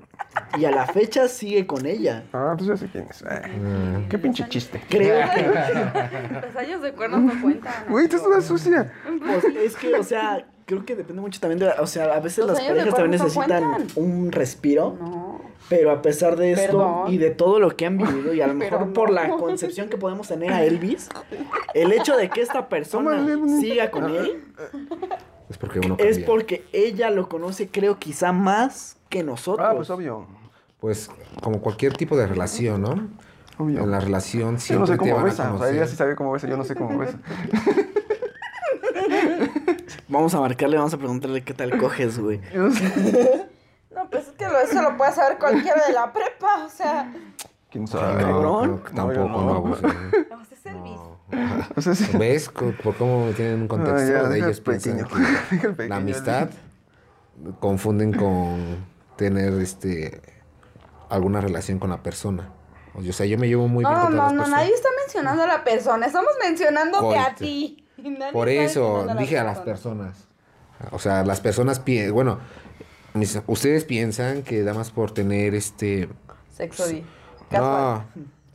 y 0.58 0.64
a 0.64 0.70
la 0.70 0.86
fecha 0.86 1.26
sigue 1.28 1.66
con 1.66 1.84
ella. 1.86 2.24
Ah, 2.32 2.54
pues 2.56 2.68
ya 2.68 2.76
sé 2.76 2.88
quién 2.90 3.06
es. 3.10 3.24
Ay, 3.24 3.50
Mm. 3.50 4.08
Qué 4.08 4.18
pinche 4.18 4.48
chiste. 4.48 4.82
Creo 4.88 5.28
que, 5.34 6.46
Los 6.46 6.56
años 6.56 6.82
de 6.82 6.92
cuernos 6.92 7.20
no 7.22 7.40
cuentan. 7.42 7.72
Güey, 7.88 8.08
tú 8.08 8.16
estás 8.16 8.30
una 8.30 8.40
sucia. 8.40 8.92
pues, 9.24 9.44
es 9.44 9.76
que, 9.76 9.94
o 9.94 10.02
sea, 10.02 10.46
creo 10.66 10.84
que 10.84 10.94
depende 10.96 11.20
mucho 11.22 11.40
también 11.40 11.58
de, 11.58 11.66
la- 11.66 11.76
o 11.80 11.86
sea, 11.86 12.04
a 12.14 12.20
veces 12.20 12.38
Los 12.46 12.56
las 12.58 12.60
parejas 12.66 12.94
también 12.94 13.18
no 13.18 13.24
necesitan 13.24 13.64
un 13.96 14.30
respiro, 14.32 14.96
No. 15.00 15.40
pero 15.68 15.90
a 15.90 16.02
pesar 16.02 16.36
de 16.36 16.52
esto 16.52 16.78
Perdón. 16.78 17.12
y 17.12 17.18
de 17.18 17.30
todo 17.30 17.58
lo 17.58 17.70
que 17.76 17.86
han 17.86 17.96
vivido 17.98 18.32
y 18.34 18.40
a 18.42 18.46
lo 18.46 18.54
mejor 18.54 18.86
no. 18.88 18.92
por 18.92 19.10
la 19.10 19.28
concepción 19.30 19.88
que 19.88 19.96
podemos 19.96 20.28
tener 20.28 20.52
a 20.52 20.62
Elvis, 20.62 21.08
el 21.74 21.90
hecho 21.92 22.16
de 22.16 22.28
que 22.28 22.42
esta 22.42 22.68
persona 22.68 23.26
siga 23.60 23.90
con 23.90 24.14
él 24.14 24.44
Es 25.48 25.58
porque 25.58 25.80
uno 25.80 25.96
es 25.98 26.16
cambia. 26.16 26.26
porque 26.26 26.64
ella 26.72 27.10
lo 27.10 27.28
conoce, 27.28 27.68
creo, 27.68 27.98
quizá 27.98 28.32
más 28.32 28.96
que 29.08 29.22
nosotros. 29.22 29.66
Ah, 29.68 29.74
pues 29.74 29.90
obvio. 29.90 30.26
Pues 30.80 31.10
como 31.42 31.60
cualquier 31.60 31.96
tipo 31.96 32.16
de 32.16 32.26
relación, 32.26 32.82
¿no? 32.82 33.08
Obvio. 33.58 33.82
En 33.82 33.90
la 33.90 34.00
relación 34.00 34.54
Yo 34.54 34.60
siempre 34.60 34.80
no 34.80 34.86
sé 34.86 34.92
te 34.92 34.98
cómo 34.98 35.14
van 35.14 35.22
a 35.22 35.24
besa. 35.24 35.52
O 35.54 35.58
sea, 35.58 35.70
ella 35.70 35.86
sí 35.86 35.96
sabe 35.96 36.14
cómo 36.14 36.32
besa, 36.32 36.46
yo 36.46 36.56
no 36.56 36.64
sé 36.64 36.74
cómo 36.74 36.96
besa. 36.98 37.18
Vamos 40.08 40.34
a 40.34 40.40
marcarle, 40.40 40.76
vamos 40.78 40.94
a 40.94 40.96
preguntarle 40.96 41.42
qué 41.42 41.52
tal 41.52 41.76
coges, 41.78 42.18
güey. 42.18 42.40
Yo 42.52 42.62
no 42.62 42.70
sé. 42.72 43.46
No, 43.90 44.08
pues 44.10 44.28
es 44.28 44.34
que 44.34 44.44
eso 44.44 44.80
lo 44.80 44.96
puede 44.96 45.10
saber 45.12 45.38
cualquiera 45.38 45.84
de 45.84 45.92
la 45.92 46.12
prepa, 46.12 46.64
o 46.64 46.68
sea. 46.68 47.12
¿Quién 47.70 47.84
No, 47.84 47.90
sabe? 47.90 48.22
cabrón. 48.22 48.70
no, 48.70 48.76
tampoco, 48.78 48.92
No, 49.08 49.12
yo 49.14 49.28
no. 49.28 49.44
no, 49.44 49.54
abuses, 49.54 49.84
¿eh? 49.84 50.26
No, 50.30 50.42
ese 50.42 50.54
es 50.54 50.66
Elvis. 50.66 51.00
O 51.76 51.80
sea, 51.82 51.94
sí. 51.94 52.16
¿Ves 52.16 52.48
por 52.48 52.96
cómo 52.96 53.30
tienen 53.36 53.62
un 53.62 53.68
contexto? 53.68 53.96
Ah, 54.00 54.22
ya, 54.22 54.28
de 54.28 54.38
ellos 54.38 54.56
el 54.58 54.62
piensan 54.62 54.96
pequeño, 54.96 55.08
que 55.50 55.54
el 55.66 55.74
pequeño, 55.74 55.88
la 55.88 55.96
amistad 55.96 56.48
confunden 57.60 58.12
con 58.12 58.86
tener 59.16 59.52
este 59.54 60.20
alguna 61.10 61.40
relación 61.40 61.78
con 61.78 61.90
la 61.90 62.02
persona. 62.02 62.50
O 62.94 63.02
sea, 63.12 63.26
yo 63.26 63.38
me 63.38 63.46
llevo 63.46 63.68
muy 63.68 63.84
bien 63.84 63.94
No, 63.94 64.02
con 64.04 64.12
no, 64.16 64.18
todas 64.22 64.32
no, 64.34 64.46
nadie 64.48 64.72
está 64.74 64.88
mencionando 65.04 65.42
a 65.44 65.46
la 65.46 65.64
persona, 65.64 66.06
estamos 66.06 66.30
mencionándote 66.42 67.16
a 67.18 67.34
ti. 67.34 67.84
Nadie 67.98 68.32
Por 68.32 68.48
eso 68.48 69.06
dije 69.18 69.38
a 69.38 69.44
las 69.44 69.58
persona. 69.60 70.04
personas. 70.04 70.28
O 70.92 70.98
sea, 71.00 71.24
las 71.24 71.40
personas 71.40 71.80
pi- 71.80 72.08
bueno, 72.10 72.38
mis- 73.14 73.40
ustedes 73.48 73.84
piensan 73.84 74.42
que 74.42 74.62
da 74.62 74.72
más 74.72 74.90
por 74.92 75.10
tener 75.12 75.54
este 75.54 76.08
Sexo 76.54 76.84
di. 77.50 77.56
no, 77.56 78.04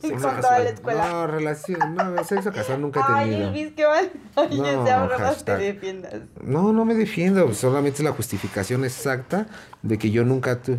con 0.00 0.18
toda 0.20 0.32
la 0.32 0.40
casual. 0.40 0.66
escuela. 0.66 1.08
No, 1.10 1.26
relación, 1.26 1.94
no, 1.94 2.24
sexo 2.24 2.52
casual 2.52 2.80
nunca 2.82 3.00
he 3.00 3.02
Ay, 3.06 3.30
tenido. 3.30 3.48
Elvis, 3.48 3.72
qué 3.74 3.86
mal. 3.86 4.10
Ay, 4.36 4.58
No, 4.58 5.34
te 5.44 5.56
defiendas. 5.56 6.14
No, 6.42 6.72
no 6.72 6.84
me 6.84 6.94
defiendo, 6.94 7.52
solamente 7.54 7.98
es 7.98 8.04
la 8.04 8.12
justificación 8.12 8.84
exacta 8.84 9.46
de 9.82 9.98
que 9.98 10.10
yo 10.10 10.24
nunca 10.24 10.60
tu- 10.60 10.78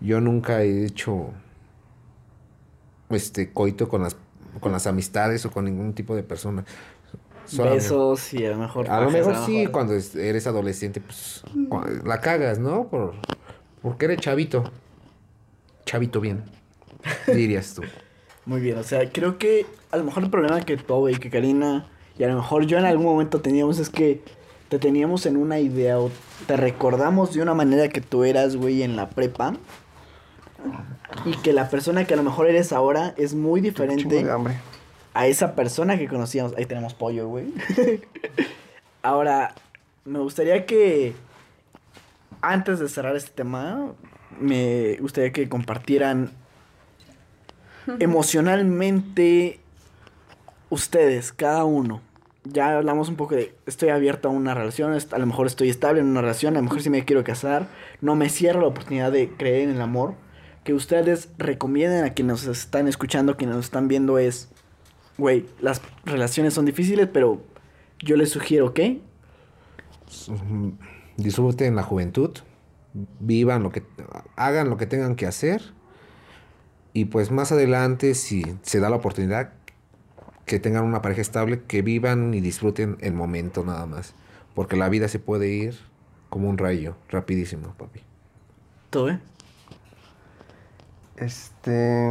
yo 0.00 0.20
nunca 0.20 0.62
he 0.62 0.84
hecho 0.86 1.30
este 3.10 3.52
coito 3.52 3.88
con 3.88 4.02
las 4.02 4.16
con 4.60 4.70
las 4.72 4.86
amistades 4.86 5.44
o 5.46 5.50
con 5.50 5.64
ningún 5.64 5.94
tipo 5.94 6.14
de 6.14 6.22
persona. 6.22 6.64
Solamente. 7.46 7.82
besos 7.84 8.32
y 8.32 8.46
a 8.46 8.50
lo 8.50 8.56
mejor... 8.58 8.88
A 8.88 9.00
lo 9.02 9.10
mejor 9.10 9.36
sí, 9.44 9.66
cuando 9.66 9.94
es- 9.94 10.14
eres 10.14 10.46
adolescente, 10.46 11.00
pues 11.00 11.42
la 12.04 12.20
cagas, 12.20 12.58
¿no? 12.58 12.86
Por, 12.88 13.14
porque 13.82 14.04
eres 14.06 14.18
chavito. 14.20 14.64
Chavito 15.84 16.20
bien, 16.20 16.44
dirías 17.26 17.74
tú. 17.74 17.82
Muy 18.46 18.60
bien, 18.60 18.78
o 18.78 18.82
sea, 18.82 19.10
creo 19.10 19.38
que 19.38 19.66
a 19.90 19.96
lo 19.96 20.04
mejor 20.04 20.24
el 20.24 20.30
problema 20.30 20.60
que 20.60 20.76
tú 20.76 21.08
y 21.08 21.16
que 21.16 21.30
Karina 21.30 21.86
y 22.18 22.24
a 22.24 22.28
lo 22.28 22.36
mejor 22.36 22.66
yo 22.66 22.78
en 22.78 22.84
algún 22.84 23.06
momento 23.06 23.40
teníamos 23.40 23.78
es 23.78 23.88
que 23.88 24.22
te 24.68 24.78
teníamos 24.78 25.26
en 25.26 25.36
una 25.36 25.58
idea 25.58 25.98
o 25.98 26.10
te 26.46 26.56
recordamos 26.56 27.34
de 27.34 27.42
una 27.42 27.54
manera 27.54 27.88
que 27.88 28.00
tú 28.00 28.24
eras, 28.24 28.56
güey, 28.56 28.82
en 28.82 28.96
la 28.96 29.10
prepa. 29.10 29.54
Y 31.24 31.36
que 31.38 31.52
la 31.52 31.68
persona 31.68 32.06
que 32.06 32.14
a 32.14 32.16
lo 32.16 32.22
mejor 32.22 32.48
eres 32.48 32.72
ahora 32.72 33.14
es 33.16 33.34
muy 33.34 33.60
diferente 33.60 34.26
a 35.12 35.26
esa 35.26 35.54
persona 35.54 35.98
que 35.98 36.08
conocíamos. 36.08 36.54
Ahí 36.56 36.66
tenemos 36.66 36.94
pollo, 36.94 37.28
güey. 37.28 37.52
Ahora, 39.02 39.54
me 40.04 40.18
gustaría 40.18 40.64
que 40.66 41.14
antes 42.40 42.78
de 42.78 42.88
cerrar 42.88 43.14
este 43.16 43.30
tema, 43.30 43.92
me 44.40 44.96
gustaría 44.96 45.32
que 45.32 45.48
compartieran 45.48 46.32
emocionalmente 48.00 49.60
ustedes, 50.70 51.32
cada 51.32 51.64
uno. 51.64 52.00
Ya 52.44 52.76
hablamos 52.76 53.08
un 53.08 53.16
poco 53.16 53.34
de 53.34 53.54
estoy 53.66 53.88
abierto 53.88 54.28
a 54.28 54.30
una 54.30 54.52
relación, 54.54 54.92
a 54.92 55.18
lo 55.18 55.26
mejor 55.26 55.46
estoy 55.46 55.70
estable 55.70 56.00
en 56.00 56.06
una 56.06 56.20
relación, 56.20 56.54
a 56.56 56.58
lo 56.58 56.64
mejor 56.64 56.82
sí 56.82 56.90
me 56.90 57.04
quiero 57.04 57.24
casar, 57.24 57.68
no 58.02 58.16
me 58.16 58.28
cierro 58.28 58.60
la 58.60 58.66
oportunidad 58.66 59.10
de 59.12 59.30
creer 59.30 59.68
en 59.68 59.76
el 59.76 59.80
amor. 59.80 60.14
Que 60.62 60.74
ustedes 60.74 61.28
recomienden 61.36 62.04
a 62.04 62.14
quienes 62.14 62.46
nos 62.46 62.58
están 62.58 62.88
escuchando, 62.88 63.36
quienes 63.36 63.56
nos 63.56 63.66
están 63.66 63.86
viendo 63.86 64.18
es, 64.18 64.48
güey, 65.18 65.46
las 65.60 65.82
relaciones 66.04 66.54
son 66.54 66.64
difíciles, 66.64 67.08
pero 67.12 67.42
yo 67.98 68.16
les 68.16 68.30
sugiero 68.30 68.72
que 68.72 69.00
Disfruten 71.16 71.76
la 71.76 71.82
juventud, 71.82 72.30
vivan 73.20 73.62
lo 73.62 73.70
que, 73.70 73.82
hagan 74.36 74.70
lo 74.70 74.76
que 74.76 74.86
tengan 74.86 75.16
que 75.16 75.26
hacer. 75.26 75.62
Y 76.94 77.06
pues 77.06 77.30
más 77.30 77.52
adelante, 77.52 78.14
si 78.14 78.44
se 78.62 78.80
da 78.80 78.88
la 78.88 78.96
oportunidad, 78.96 79.50
que 80.46 80.58
tengan 80.60 80.84
una 80.84 81.02
pareja 81.02 81.20
estable, 81.20 81.60
que 81.66 81.82
vivan 81.82 82.32
y 82.34 82.40
disfruten 82.40 82.96
el 83.00 83.12
momento 83.14 83.64
nada 83.64 83.84
más. 83.84 84.14
Porque 84.54 84.76
la 84.76 84.88
vida 84.88 85.08
se 85.08 85.18
puede 85.18 85.48
ir 85.48 85.76
como 86.30 86.48
un 86.48 86.56
rayo, 86.56 86.96
rapidísimo, 87.10 87.74
papi. 87.76 88.00
tú, 88.90 89.08
¿eh? 89.08 89.18
Este. 91.16 92.10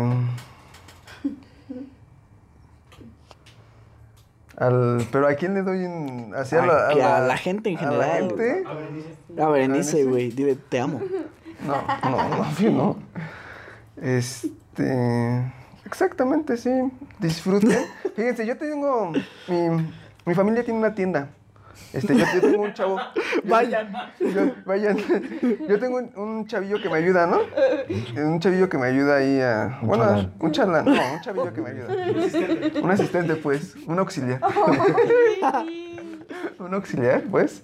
Al, 4.58 5.08
pero 5.12 5.28
a 5.28 5.34
quién 5.36 5.56
le 5.56 5.64
doy 5.64 5.84
en, 5.84 6.32
hacia 6.36 6.62
A- 6.62 6.66
la, 6.96 7.18
a 7.18 7.20
la 7.22 7.38
gente 7.38 7.70
en 7.72 7.78
a 7.80 7.92
la 7.92 8.06
general. 8.06 8.30
gente? 8.30 8.64
A 8.68 8.74
Berenice, 9.50 9.96
Berenice. 9.98 10.04
güey, 10.06 10.30
dile, 10.30 10.56
te 10.56 10.80
amo. 10.80 11.02
No, 11.66 11.76
no, 12.10 12.30
no, 12.38 12.52
sí, 12.58 12.70
no. 12.70 12.98
Este. 14.02 14.52
Exactamente, 15.86 16.58
sí. 16.58 16.70
Disfruten. 17.20 17.78
Fíjense, 18.16 18.46
yo 18.46 18.58
tengo. 18.58 19.12
Mi, 19.48 19.86
mi 20.26 20.34
familia 20.34 20.64
tiene 20.64 20.80
una 20.80 20.94
tienda. 20.96 21.30
Este, 21.92 22.16
yo, 22.16 22.26
yo 22.34 22.42
tengo 22.42 22.64
un 22.64 22.74
chavo. 22.74 22.98
yo- 23.44 23.50
Vayan. 23.50 23.92
yo- 24.20 24.56
vayan. 24.66 24.98
Yo 25.70 25.80
tengo 25.80 25.98
un, 25.98 26.12
un 26.16 26.48
chavillo 26.48 26.82
que 26.82 26.90
me 26.90 26.96
ayuda, 26.98 27.28
¿no? 27.28 27.40
Un 28.16 28.40
chavillo 28.40 28.68
que 28.70 28.78
me 28.78 28.88
ayuda 28.88 29.18
ahí 29.18 29.40
a. 29.42 29.78
Un 29.82 29.88
bueno, 29.88 30.04
chalán. 30.06 30.34
un 30.40 30.52
chalán. 30.52 30.86
No, 30.86 30.92
un 30.92 31.22
chavillo 31.22 31.54
que 31.54 31.62
me 31.62 31.70
ayuda. 31.70 32.82
Un 32.82 32.92
asistente, 32.92 33.36
pues. 33.36 33.76
Un 33.88 34.00
auxiliar. 34.00 34.40
un 36.60 36.74
auxiliar, 36.74 37.24
pues. 37.30 37.62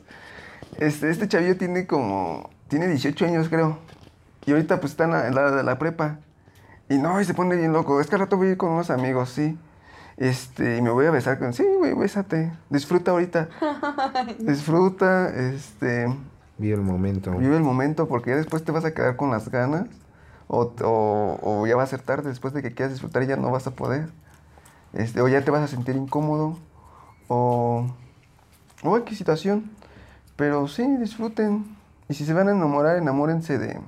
Este, 0.78 1.10
este 1.10 1.28
chavillo 1.28 1.58
tiene 1.58 1.86
como. 1.88 2.50
Tiene 2.68 2.88
18 2.88 3.26
años, 3.26 3.50
creo. 3.50 3.80
Y 4.46 4.52
ahorita, 4.52 4.80
pues, 4.80 4.92
está 4.94 5.06
en 5.06 5.12
la, 5.12 5.28
en 5.28 5.36
la 5.36 5.52
de 5.52 5.64
la 5.64 5.78
prepa. 5.80 6.20
Y 6.90 6.98
no, 6.98 7.22
y 7.22 7.26
se 7.26 7.36
pone 7.36 7.56
bien 7.56 7.72
loco. 7.72 8.02
Es 8.02 8.08
que 8.08 8.16
al 8.16 8.22
rato 8.22 8.36
voy 8.36 8.48
a 8.48 8.52
ir 8.52 8.58
con 8.58 8.72
unos 8.72 8.90
amigos, 8.90 9.30
sí. 9.30 9.58
Este, 10.18 10.78
y 10.78 10.82
me 10.82 10.90
voy 10.90 11.06
a 11.06 11.12
besar 11.12 11.38
con. 11.40 11.54
Sí, 11.54 11.64
güey, 11.78 11.94
bésate. 11.94 12.52
Disfruta 12.70 13.12
ahorita. 13.12 13.48
Disfruta, 14.40 15.30
este. 15.30 16.14
Vive 16.58 16.76
el 16.76 16.82
momento. 16.82 17.32
Vive 17.38 17.56
el 17.56 17.64
momento 17.64 18.08
porque 18.08 18.32
ya 18.32 18.36
después 18.36 18.64
te 18.66 18.72
vas 18.72 18.84
a 18.84 18.94
quedar 18.94 19.16
con 19.16 19.30
las 19.32 19.50
ganas. 19.50 19.86
O, 20.48 20.74
o, 20.82 21.40
o 21.42 21.68
ya 21.68 21.76
va 21.76 21.84
a 21.84 21.88
ser 21.88 22.02
tarde 22.02 22.28
después 22.28 22.54
de 22.54 22.64
que 22.64 22.74
quieras 22.74 22.92
disfrutar 22.92 23.22
y 23.24 23.28
ya 23.28 23.38
no 23.38 23.52
vas 23.52 23.68
a 23.68 23.72
poder. 23.72 24.10
Este, 24.94 25.22
o 25.22 25.28
ya 25.28 25.46
te 25.46 25.52
vas 25.52 25.62
a 25.62 25.68
sentir 25.68 25.96
incómodo. 25.96 26.58
O. 27.28 27.88
O 28.84 28.98
X 28.98 29.18
situación. 29.18 29.72
Pero 30.36 30.68
sí, 30.68 30.86
disfruten. 30.98 31.78
Y 32.10 32.16
si 32.16 32.26
se 32.26 32.34
van 32.34 32.50
a 32.50 32.52
enamorar, 32.52 32.98
enamórense 32.98 33.58
de. 33.60 33.80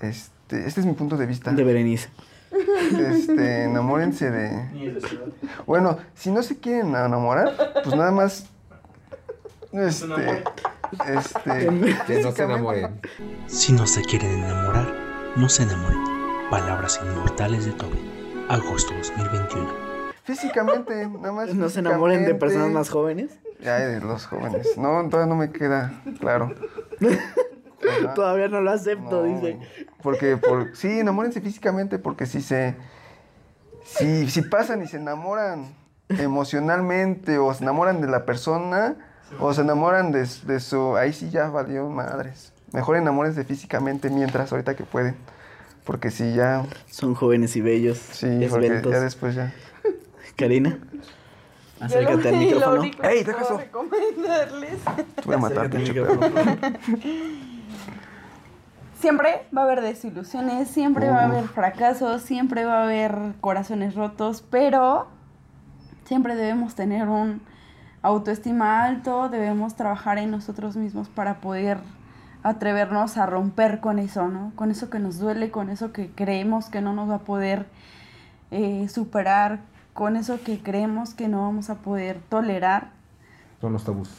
Este, 0.00 0.35
este 0.50 0.80
es 0.80 0.86
mi 0.86 0.92
punto 0.92 1.16
de 1.16 1.26
vista. 1.26 1.52
De 1.52 1.64
Berenice. 1.64 2.08
Este, 2.52 3.64
enamórense 3.64 4.30
de. 4.30 5.00
Bueno, 5.66 5.98
si 6.14 6.30
no 6.30 6.42
se 6.42 6.58
quieren 6.58 6.88
enamorar, 6.88 7.54
pues 7.82 7.94
nada 7.96 8.10
más. 8.10 8.46
Este. 9.72 10.44
Este. 11.06 11.94
Que 12.06 12.22
no 12.22 12.32
se 12.32 12.44
enamoren. 12.44 13.00
Si 13.46 13.72
no 13.72 13.86
se 13.86 14.02
quieren 14.02 14.44
enamorar, 14.44 14.94
no 15.36 15.48
se 15.48 15.64
enamoren. 15.64 15.98
Palabras 16.50 17.00
inmortales 17.02 17.66
de 17.66 17.72
Toby. 17.72 17.98
Agosto 18.48 18.94
2021. 18.94 19.68
Físicamente, 20.22 21.08
nada 21.08 21.32
más. 21.32 21.54
No 21.54 21.68
se 21.68 21.80
enamoren 21.80 22.24
de 22.24 22.34
personas 22.34 22.70
más 22.70 22.88
jóvenes. 22.88 23.38
Ay, 23.60 23.86
de 23.86 24.00
los 24.00 24.26
jóvenes. 24.26 24.76
No, 24.76 25.08
todavía 25.08 25.34
no 25.34 25.36
me 25.36 25.50
queda 25.50 25.92
claro. 26.20 26.54
Ajá. 27.82 28.14
Todavía 28.14 28.48
no 28.48 28.60
lo 28.60 28.70
acepto, 28.70 29.22
No, 29.22 29.34
dice. 29.34 29.58
Porque, 30.02 30.36
por, 30.36 30.76
sí, 30.76 31.00
enamórense 31.00 31.40
físicamente 31.40 31.98
porque 31.98 32.26
si 32.26 32.40
se... 32.42 32.74
Si, 33.84 34.28
si 34.30 34.42
pasan 34.42 34.82
y 34.82 34.86
se 34.88 34.96
enamoran 34.96 35.74
emocionalmente 36.08 37.38
o 37.38 37.54
se 37.54 37.62
enamoran 37.62 38.00
de 38.00 38.08
la 38.08 38.24
persona 38.24 38.96
o 39.38 39.52
se 39.54 39.60
enamoran 39.60 40.12
de, 40.12 40.26
de 40.46 40.60
su... 40.60 40.96
Ahí 40.96 41.12
sí 41.12 41.30
ya 41.30 41.48
valió 41.50 41.88
madres. 41.88 42.52
Mejor 42.72 42.96
enamórense 42.96 43.44
físicamente 43.44 44.10
mientras, 44.10 44.50
ahorita 44.50 44.74
que 44.74 44.84
pueden. 44.84 45.16
Porque 45.84 46.10
si 46.10 46.34
ya... 46.34 46.64
Son 46.90 47.14
jóvenes 47.14 47.54
y 47.54 47.60
bellos. 47.60 47.98
Sí, 47.98 48.46
porque 48.50 48.82
ya 48.82 49.00
después 49.00 49.34
ya... 49.36 49.52
Karina, 50.36 50.78
acércate 51.80 52.28
al 52.28 52.36
micrófono. 52.38 52.82
¡Ey, 53.02 53.24
deja 53.24 53.40
eso! 53.40 53.56
recomendarles. 53.56 54.78
Te 55.14 55.22
voy 55.24 55.34
a 55.34 55.38
matar, 55.38 55.70
pinche 55.70 55.94
perro. 55.94 56.20
Siempre 59.00 59.46
va 59.56 59.62
a 59.62 59.64
haber 59.64 59.82
desilusiones, 59.82 60.68
siempre 60.68 61.10
va 61.10 61.20
a 61.20 61.24
haber 61.26 61.44
fracasos, 61.44 62.22
siempre 62.22 62.64
va 62.64 62.80
a 62.80 62.82
haber 62.84 63.34
corazones 63.40 63.94
rotos, 63.94 64.42
pero 64.50 65.06
siempre 66.04 66.34
debemos 66.34 66.74
tener 66.74 67.08
un 67.08 67.42
autoestima 68.00 68.84
alto, 68.84 69.28
debemos 69.28 69.74
trabajar 69.74 70.18
en 70.18 70.30
nosotros 70.30 70.76
mismos 70.76 71.08
para 71.08 71.40
poder 71.40 71.78
atrevernos 72.42 73.16
a 73.18 73.26
romper 73.26 73.80
con 73.80 73.98
eso, 73.98 74.28
¿no? 74.28 74.52
Con 74.54 74.70
eso 74.70 74.88
que 74.88 74.98
nos 74.98 75.18
duele, 75.18 75.50
con 75.50 75.68
eso 75.68 75.92
que 75.92 76.10
creemos 76.10 76.70
que 76.70 76.80
no 76.80 76.92
nos 76.92 77.10
va 77.10 77.16
a 77.16 77.24
poder 77.24 77.66
eh, 78.50 78.88
superar, 78.88 79.60
con 79.92 80.16
eso 80.16 80.40
que 80.42 80.60
creemos 80.62 81.12
que 81.12 81.28
no 81.28 81.42
vamos 81.42 81.70
a 81.70 81.76
poder 81.76 82.20
tolerar. 82.28 82.90
Son 83.60 83.72
los 83.72 83.84
tabús. 83.84 84.10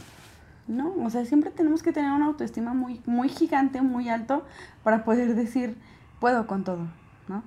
No, 0.67 0.93
o 1.01 1.09
sea, 1.09 1.25
siempre 1.25 1.49
tenemos 1.51 1.81
que 1.81 1.93
tener 1.93 2.11
una 2.11 2.25
autoestima 2.25 2.73
muy, 2.73 3.01
muy 3.05 3.29
gigante, 3.29 3.81
muy 3.81 4.09
alto, 4.09 4.45
para 4.83 5.05
poder 5.05 5.33
decir, 5.35 5.77
puedo 6.19 6.45
con 6.45 6.63
todo, 6.63 6.87
¿no? 7.29 7.43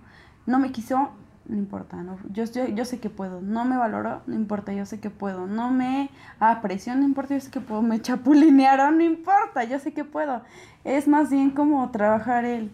No 0.46 0.58
me 0.58 0.72
quiso, 0.72 1.10
no 1.46 1.56
importa, 1.56 2.02
¿no? 2.02 2.18
Yo, 2.32 2.44
yo, 2.44 2.66
yo 2.68 2.84
sé 2.86 2.98
que 2.98 3.10
puedo. 3.10 3.42
No 3.42 3.66
me 3.66 3.76
valoró, 3.76 4.22
no 4.26 4.34
importa, 4.34 4.72
yo 4.72 4.86
sé 4.86 5.00
que 5.00 5.10
puedo. 5.10 5.46
No 5.46 5.70
me 5.70 6.10
apreció, 6.38 6.94
no 6.94 7.04
importa, 7.04 7.34
yo 7.34 7.40
sé 7.40 7.50
que 7.50 7.60
puedo. 7.60 7.82
Me 7.82 8.00
chapulinearon, 8.00 8.96
no 8.96 9.04
importa, 9.04 9.64
yo 9.64 9.78
sé 9.78 9.92
que 9.92 10.04
puedo. 10.04 10.42
Es 10.84 11.06
más 11.06 11.30
bien 11.30 11.50
como 11.50 11.90
trabajar 11.90 12.46
el, 12.46 12.70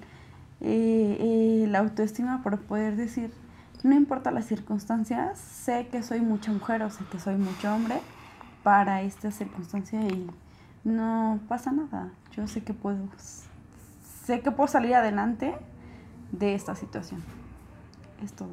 eh, 0.61 1.67
la 1.69 1.81
autoestima 1.81 2.43
para 2.45 2.57
poder 2.57 2.95
decir, 2.95 3.33
no 3.83 3.95
importa 3.95 4.31
las 4.31 4.47
circunstancias, 4.47 5.39
sé 5.39 5.89
que 5.89 6.03
soy 6.03 6.21
mucha 6.21 6.53
mujer 6.53 6.83
o 6.83 6.91
sé 6.91 7.05
que 7.11 7.19
soy 7.19 7.37
mucho 7.37 7.75
hombre 7.75 8.01
para 8.67 9.03
esta 9.03 9.31
circunstancia 9.31 10.01
y 10.03 10.27
no 10.83 11.39
pasa 11.49 11.71
nada. 11.71 12.11
Yo 12.37 12.49
sé 12.49 12.65
que 12.65 12.75
puedo, 12.75 12.99
sé 14.25 14.41
que 14.41 14.51
puedo 14.51 14.67
salir 14.67 14.97
adelante 14.97 15.55
de 16.33 16.57
esta 16.57 16.75
situación. 16.75 17.23
Es 18.25 18.33
todo. 18.33 18.49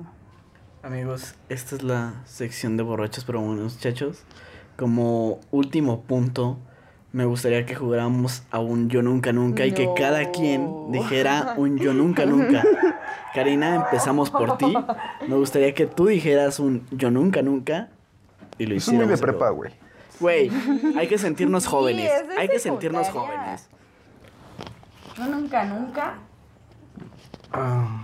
Amigos, 0.84 1.34
esta 1.49 1.76
es 1.76 1.81
la 1.81 2.14
sección 2.26 2.77
de 2.77 2.84
borrachos 2.84 3.26
pero 3.26 3.41
buenos 3.41 3.73
muchachos. 3.73 4.23
Como 4.77 5.40
último 5.49 6.02
punto, 6.02 6.60
me 7.11 7.26
gustaría 7.26 7.65
que 7.65 7.73
jugáramos 7.73 8.44
a 8.52 8.60
un 8.60 8.90
yo 8.90 9.02
nunca 9.02 9.34
nunca 9.34 9.65
y 9.65 9.72
que 9.72 9.88
No. 9.88 9.95
cada 9.95 10.30
quien 10.30 10.91
dijera 10.91 11.56
un 11.57 11.80
yo 11.80 11.91
nunca 11.95 12.27
nunca. 12.27 12.61
Karina, 13.34 13.77
empezamos 13.77 14.30
por 14.30 14.60
ti. 14.60 14.72
Me 15.27 15.35
gustaría 15.38 15.73
que 15.73 15.88
tú 15.88 16.06
dijeras 16.06 16.60
un 16.60 16.85
yo 16.91 17.10
nunca 17.10 17.41
nunca 17.41 17.88
Y 18.60 18.68
lo 18.68 18.76
Es 18.76 18.88
muy 18.90 18.98
hicieron. 18.98 19.10
de 19.10 19.18
prepa, 19.18 19.49
güey. 19.49 19.72
Güey, 20.19 20.49
hay 20.98 21.07
que 21.07 21.18
sentirnos 21.18 21.65
jóvenes. 21.68 22.10
hay 22.38 22.48
que 22.48 22.60
sentirnos 22.60 23.10
jóvenes. 23.10 23.69
Yo 25.18 25.26
nunca, 25.27 25.64
nunca 25.65 26.14
Ah, 27.52 28.03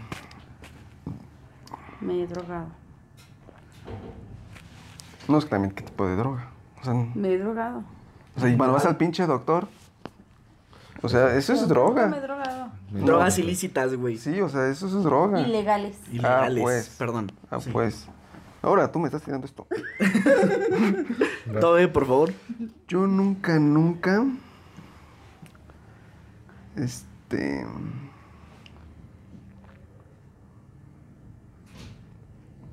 me 2.01 2.21
he 2.23 2.27
drogado. 2.27 2.67
no 5.27 5.37
es 5.37 5.43
que 5.45 5.49
también 5.49 5.73
qué 5.73 5.83
tipo 5.83 6.05
de 6.07 6.15
droga. 6.15 6.47
O 6.81 6.83
sea, 6.83 6.93
Me 6.93 7.33
he 7.33 7.37
drogado. 7.37 7.83
o 8.37 8.39
sea 8.39 8.49
y 8.49 8.57
cuando 8.57 8.73
vas 8.73 8.85
al 8.85 8.97
pinche 8.97 9.25
doctor. 9.25 9.67
O 11.01 11.07
sea, 11.09 11.35
eso 11.35 11.53
es 11.53 11.61
Nunca 11.61 12.07
me 12.07 12.17
he 12.17 12.19
droga. 12.19 12.27
drogado. 12.27 12.71
Drogas 12.91 13.37
ilícitas, 13.39 13.95
güey. 13.95 14.17
Sí, 14.17 14.39
o 14.41 14.49
sea, 14.49 14.67
eso 14.67 14.85
es 14.87 15.03
droga. 15.03 15.39
Ilegales. 15.41 15.97
Ilegales. 16.11 16.61
pues. 16.61 16.89
Perdón. 16.97 17.31
Ah, 17.49 17.59
Sí. 17.61 17.69
pues. 17.71 18.07
Ahora 18.61 18.91
tú 18.91 18.99
me 18.99 19.05
estás 19.07 19.21
tirando 19.23 19.45
esto. 19.45 19.67
Tobe, 21.61 21.87
por 21.87 22.05
favor. 22.05 22.33
Yo 22.87 23.07
nunca, 23.07 23.57
nunca. 23.57 24.25
Este. 26.75 27.65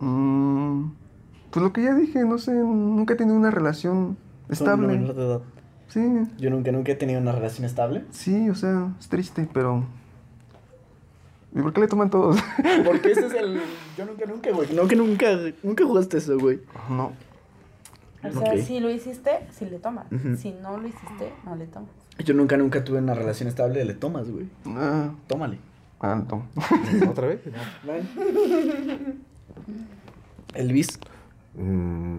mm, 0.00 0.90
pues 1.50 1.62
lo 1.62 1.72
que 1.72 1.82
ya 1.84 1.94
dije, 1.94 2.24
no 2.24 2.38
sé, 2.38 2.52
nunca 2.52 3.14
he 3.14 3.16
tenido 3.16 3.36
una 3.36 3.50
relación 3.50 4.16
estable. 4.48 4.88
Menor 4.88 5.14
de 5.14 5.24
edad. 5.24 5.40
Sí, 5.88 6.02
Yo 6.38 6.50
nunca, 6.50 6.72
nunca 6.72 6.92
he 6.92 6.96
tenido 6.96 7.20
una 7.20 7.32
relación 7.32 7.64
estable. 7.64 8.04
sí, 8.10 8.50
o 8.50 8.54
sea, 8.54 8.92
es 8.98 9.08
triste, 9.08 9.48
pero. 9.52 9.84
¿Y 11.56 11.62
por 11.62 11.72
qué 11.72 11.80
le 11.80 11.88
toman 11.88 12.10
todos? 12.10 12.36
Porque 12.84 13.12
ese 13.12 13.26
es 13.26 13.32
el. 13.32 13.60
Yo 13.96 14.04
nunca, 14.04 14.26
nunca, 14.26 14.50
güey. 14.52 14.74
No, 14.74 14.86
que 14.86 14.94
nunca, 14.94 15.26
nunca 15.62 15.84
jugaste 15.84 16.18
eso, 16.18 16.38
güey. 16.38 16.60
no. 16.90 17.12
O 18.22 18.32
sea, 18.32 18.60
si 18.60 18.80
lo 18.80 18.90
hiciste, 18.90 19.30
si 19.52 19.66
le 19.66 19.78
tomas. 19.78 20.06
Si 20.38 20.50
no 20.50 20.76
lo 20.78 20.88
hiciste, 20.88 21.32
no 21.44 21.54
le 21.54 21.66
tomas. 21.66 21.90
Yo 22.24 22.34
nunca, 22.34 22.56
nunca 22.56 22.82
tuve 22.82 22.98
una 22.98 23.14
relación 23.14 23.48
estable. 23.48 23.84
Le 23.84 23.94
tomas, 23.94 24.28
güey. 24.28 24.48
Ah, 24.66 25.10
Tómale. 25.28 25.58
ah, 26.00 26.20
no. 26.28 26.46
¿Otra 27.10 27.28
vez? 27.28 27.40
Elvis. 30.54 30.98
Mm, 31.54 32.18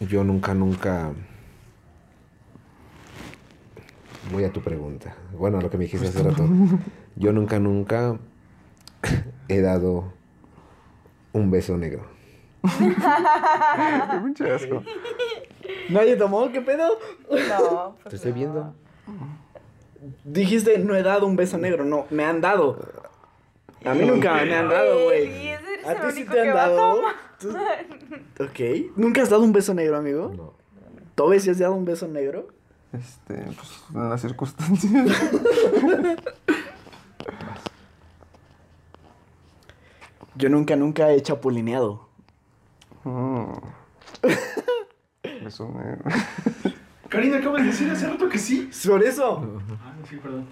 yo 0.00 0.24
nunca, 0.24 0.52
nunca... 0.52 1.12
Voy 4.32 4.44
a 4.44 4.52
tu 4.52 4.60
pregunta. 4.60 5.14
Bueno, 5.32 5.58
a 5.58 5.62
lo 5.62 5.70
que 5.70 5.78
me 5.78 5.84
dijiste 5.84 6.08
hace 6.08 6.22
rato. 6.22 6.46
Yo 7.16 7.32
nunca, 7.32 7.58
nunca 7.58 8.18
he 9.48 9.60
dado 9.60 10.12
un 11.32 11.50
beso 11.50 11.76
negro. 11.76 12.04
Qué 12.78 14.18
pinche 14.24 14.50
asco. 14.52 14.82
¿Nadie 15.90 16.16
tomó? 16.16 16.50
¿Qué 16.50 16.60
pedo? 16.60 16.98
No, 17.30 17.96
pues 18.02 18.10
Te 18.10 18.16
estoy 18.16 18.32
no. 18.32 18.36
viendo. 18.36 18.74
Dijiste, 20.24 20.78
no 20.78 20.94
he 20.96 21.02
dado 21.02 21.26
un 21.26 21.36
beso 21.36 21.58
negro. 21.58 21.84
No, 21.84 22.06
me 22.10 22.24
han 22.24 22.40
dado. 22.40 22.78
A 23.84 23.94
mí 23.94 24.04
nunca 24.04 24.34
me 24.44 24.54
han 24.54 24.68
dado, 24.68 25.04
güey. 25.04 25.52
¿A 25.52 25.94
ti 25.94 26.12
sí 26.12 26.24
te 26.24 26.40
han 26.40 26.54
dado? 26.54 27.02
Tú- 27.38 27.54
Ok. 28.40 28.90
¿Nunca 28.96 29.22
has 29.22 29.30
dado 29.30 29.42
un 29.44 29.52
beso 29.52 29.72
negro, 29.74 29.96
amigo? 29.96 30.32
No. 30.36 30.52
¿Tobe 31.14 31.38
si 31.40 31.50
has 31.50 31.58
dado 31.58 31.74
un 31.74 31.84
beso 31.84 32.08
negro? 32.08 32.48
Este, 32.98 33.34
pues, 33.34 33.84
en 33.94 34.10
las 34.10 34.20
circunstancias. 34.20 34.92
Yo 40.36 40.48
nunca, 40.50 40.76
nunca 40.76 41.10
he 41.10 41.20
chapulineado. 41.22 42.08
Mm. 43.04 43.52
Beso 45.44 45.68
negro. 45.68 46.04
Karina, 47.08 47.38
acabas 47.38 47.62
de 47.62 47.68
decir 47.68 47.90
hace 47.90 48.06
rato 48.06 48.28
que 48.28 48.38
sí. 48.38 48.68
Por 48.86 49.02
eso. 49.02 49.60
Ah, 49.82 49.94
sí, 50.08 50.16
perdón. 50.16 50.46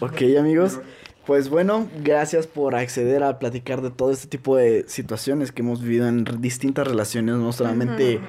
Ok, 0.00 0.22
amigos. 0.38 0.80
Pues 1.26 1.48
bueno, 1.48 1.88
gracias 2.02 2.46
por 2.46 2.74
acceder 2.74 3.22
a 3.22 3.38
platicar 3.38 3.80
de 3.80 3.90
todo 3.90 4.12
este 4.12 4.28
tipo 4.28 4.56
de 4.56 4.84
situaciones 4.88 5.50
que 5.52 5.62
hemos 5.62 5.82
vivido 5.82 6.06
en 6.06 6.24
distintas 6.40 6.86
relaciones, 6.86 7.36
no 7.36 7.50
solamente 7.52 8.20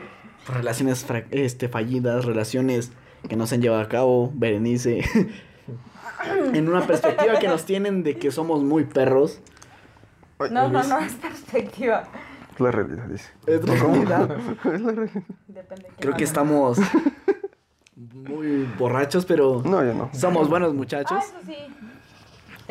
relaciones 0.48 1.06
este, 1.32 1.68
fallidas, 1.68 2.24
relaciones 2.24 2.94
que 3.28 3.36
no 3.36 3.48
se 3.48 3.56
han 3.56 3.62
llevado 3.62 3.82
a 3.82 3.88
cabo, 3.90 4.32
Berenice, 4.34 5.04
en 6.54 6.68
una 6.70 6.86
perspectiva 6.86 7.40
que 7.40 7.48
nos 7.48 7.66
tienen 7.66 8.04
de 8.04 8.18
que 8.18 8.32
somos 8.32 8.64
muy 8.64 8.86
perros. 8.86 9.40
No, 10.52 10.70
no, 10.70 10.84
no, 10.84 11.00
es 11.00 11.14
perspectiva. 11.14 12.04
Es 12.54 12.60
la 12.60 12.72
realidad, 12.72 13.06
dice. 13.08 13.30
Es 13.48 13.62
realidad. 13.66 14.38
Es 14.74 14.82
la 14.82 14.92
realidad. 14.92 15.24
Depende 15.48 15.88
Creo 16.00 16.14
que 16.16 16.24
estamos 16.24 16.78
muy 17.96 18.64
borrachos, 18.78 19.26
pero 19.26 19.62
No, 19.66 19.84
yo 19.84 19.94
no. 19.94 20.10
somos 20.14 20.50
buenos 20.50 20.72
Ah, 20.72 20.74
muchachos. 20.74 21.24
eso 21.24 21.38
sí. 21.46 21.56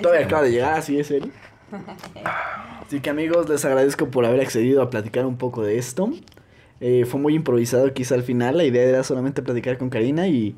Todavía 0.02 0.26
acaba 0.26 0.42
de 0.42 0.50
llegar, 0.50 0.74
así 0.74 0.98
es 0.98 1.10
él. 1.10 1.32
Así 2.84 3.00
que 3.00 3.10
amigos, 3.10 3.48
les 3.48 3.64
agradezco 3.64 4.08
por 4.10 4.24
haber 4.26 4.40
accedido 4.40 4.82
a 4.82 4.90
platicar 4.90 5.24
un 5.24 5.36
poco 5.38 5.62
de 5.62 5.78
esto. 5.78 6.10
Eh, 6.80 7.04
fue 7.06 7.20
muy 7.20 7.34
improvisado 7.34 7.92
quizá 7.94 8.14
al 8.14 8.22
final, 8.22 8.56
la 8.56 8.64
idea 8.64 8.82
era 8.82 9.04
solamente 9.04 9.42
platicar 9.42 9.78
con 9.78 9.90
Karina 9.90 10.26
y 10.28 10.56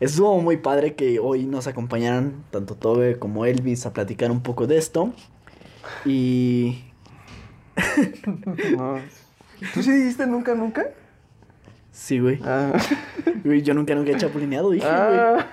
estuvo 0.00 0.40
muy 0.40 0.56
padre 0.56 0.94
que 0.94 1.18
hoy 1.18 1.44
nos 1.44 1.66
acompañaran 1.66 2.44
tanto 2.50 2.74
Tobe 2.76 3.18
como 3.18 3.44
Elvis 3.46 3.84
a 3.86 3.92
platicar 3.92 4.30
un 4.30 4.42
poco 4.42 4.66
de 4.66 4.78
esto. 4.78 5.12
Y 6.04 6.82
No. 8.76 8.98
¿Tú 9.74 9.82
sí 9.82 9.92
dijiste 9.92 10.26
nunca, 10.26 10.54
nunca? 10.54 10.86
sí, 11.90 12.18
güey. 12.18 12.38
Ah. 12.44 12.72
Güey, 13.42 13.62
Yo 13.62 13.72
nunca, 13.72 13.94
nunca 13.94 14.10
he 14.10 14.16
chapulineado, 14.16 14.70
dije, 14.70 14.86
güey. 14.86 15.18
Ah. 15.18 15.46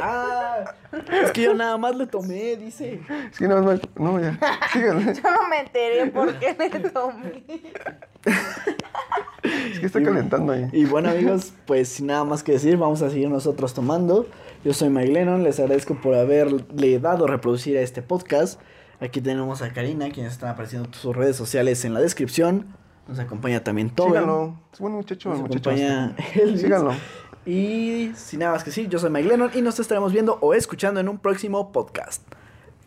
Ah, 0.00 0.74
es 1.22 1.30
que 1.32 1.42
yo 1.42 1.54
nada 1.54 1.76
más 1.76 1.94
le 1.94 2.06
tomé, 2.06 2.56
dice. 2.56 3.00
Es 3.30 3.38
que 3.38 3.46
no, 3.46 3.60
no, 3.60 3.78
no, 3.96 4.20
ya. 4.20 4.38
Síganle. 4.72 5.14
Yo 5.22 5.22
no 5.22 5.48
me 5.48 5.60
enteré 5.60 6.06
por 6.10 6.34
qué 6.38 6.56
le 6.58 6.90
tomé. 6.90 7.44
Es 9.72 9.80
que 9.80 9.86
está 9.86 10.02
calentando 10.02 10.52
ahí. 10.52 10.68
Y 10.72 10.84
bueno 10.84 11.10
amigos, 11.10 11.52
pues 11.66 11.88
sin 11.88 12.06
nada 12.06 12.24
más 12.24 12.42
que 12.42 12.52
decir, 12.52 12.76
vamos 12.76 13.02
a 13.02 13.10
seguir 13.10 13.28
nosotros 13.28 13.74
tomando. 13.74 14.26
Yo 14.64 14.72
soy 14.74 14.90
Mike 14.90 15.12
Lennon, 15.12 15.42
les 15.42 15.58
agradezco 15.60 15.94
por 15.94 16.14
haberle 16.14 16.98
dado 17.00 17.26
reproducir 17.26 17.76
a 17.76 17.80
este 17.80 18.02
podcast. 18.02 18.60
Aquí 19.00 19.20
tenemos 19.20 19.62
a 19.62 19.72
Karina, 19.72 20.10
quienes 20.10 20.32
están 20.34 20.50
apareciendo 20.50 20.86
en 20.88 20.94
sus 20.94 21.16
redes 21.16 21.34
sociales 21.36 21.84
en 21.84 21.94
la 21.94 22.00
descripción. 22.00 22.66
Nos 23.08 23.18
acompaña 23.18 23.64
también 23.64 23.90
Tobe. 23.90 24.10
Síganlo. 24.10 24.60
Es 24.72 24.78
buen 24.78 24.92
muchacho, 24.94 25.30
Nos 25.30 25.40
muchacho. 25.40 25.70
acompaña. 25.70 26.14
Elvis. 26.34 26.60
Síganlo. 26.60 26.92
Y 27.44 28.12
sin 28.14 28.38
nada 28.38 28.52
más 28.52 28.62
que 28.62 28.70
decir, 28.70 28.88
yo 28.88 29.00
soy 29.00 29.10
Mike 29.10 29.28
Lennon 29.28 29.50
y 29.54 29.60
nos 29.62 29.80
estaremos 29.80 30.12
viendo 30.12 30.38
o 30.40 30.54
escuchando 30.54 31.00
en 31.00 31.08
un 31.08 31.18
próximo 31.18 31.72
podcast. 31.72 32.22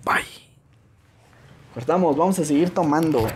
Bye. 0.06 0.24
Cortamos, 1.74 2.16
vamos 2.16 2.40
a 2.40 2.46
seguir 2.46 2.70
tomando. 2.70 3.28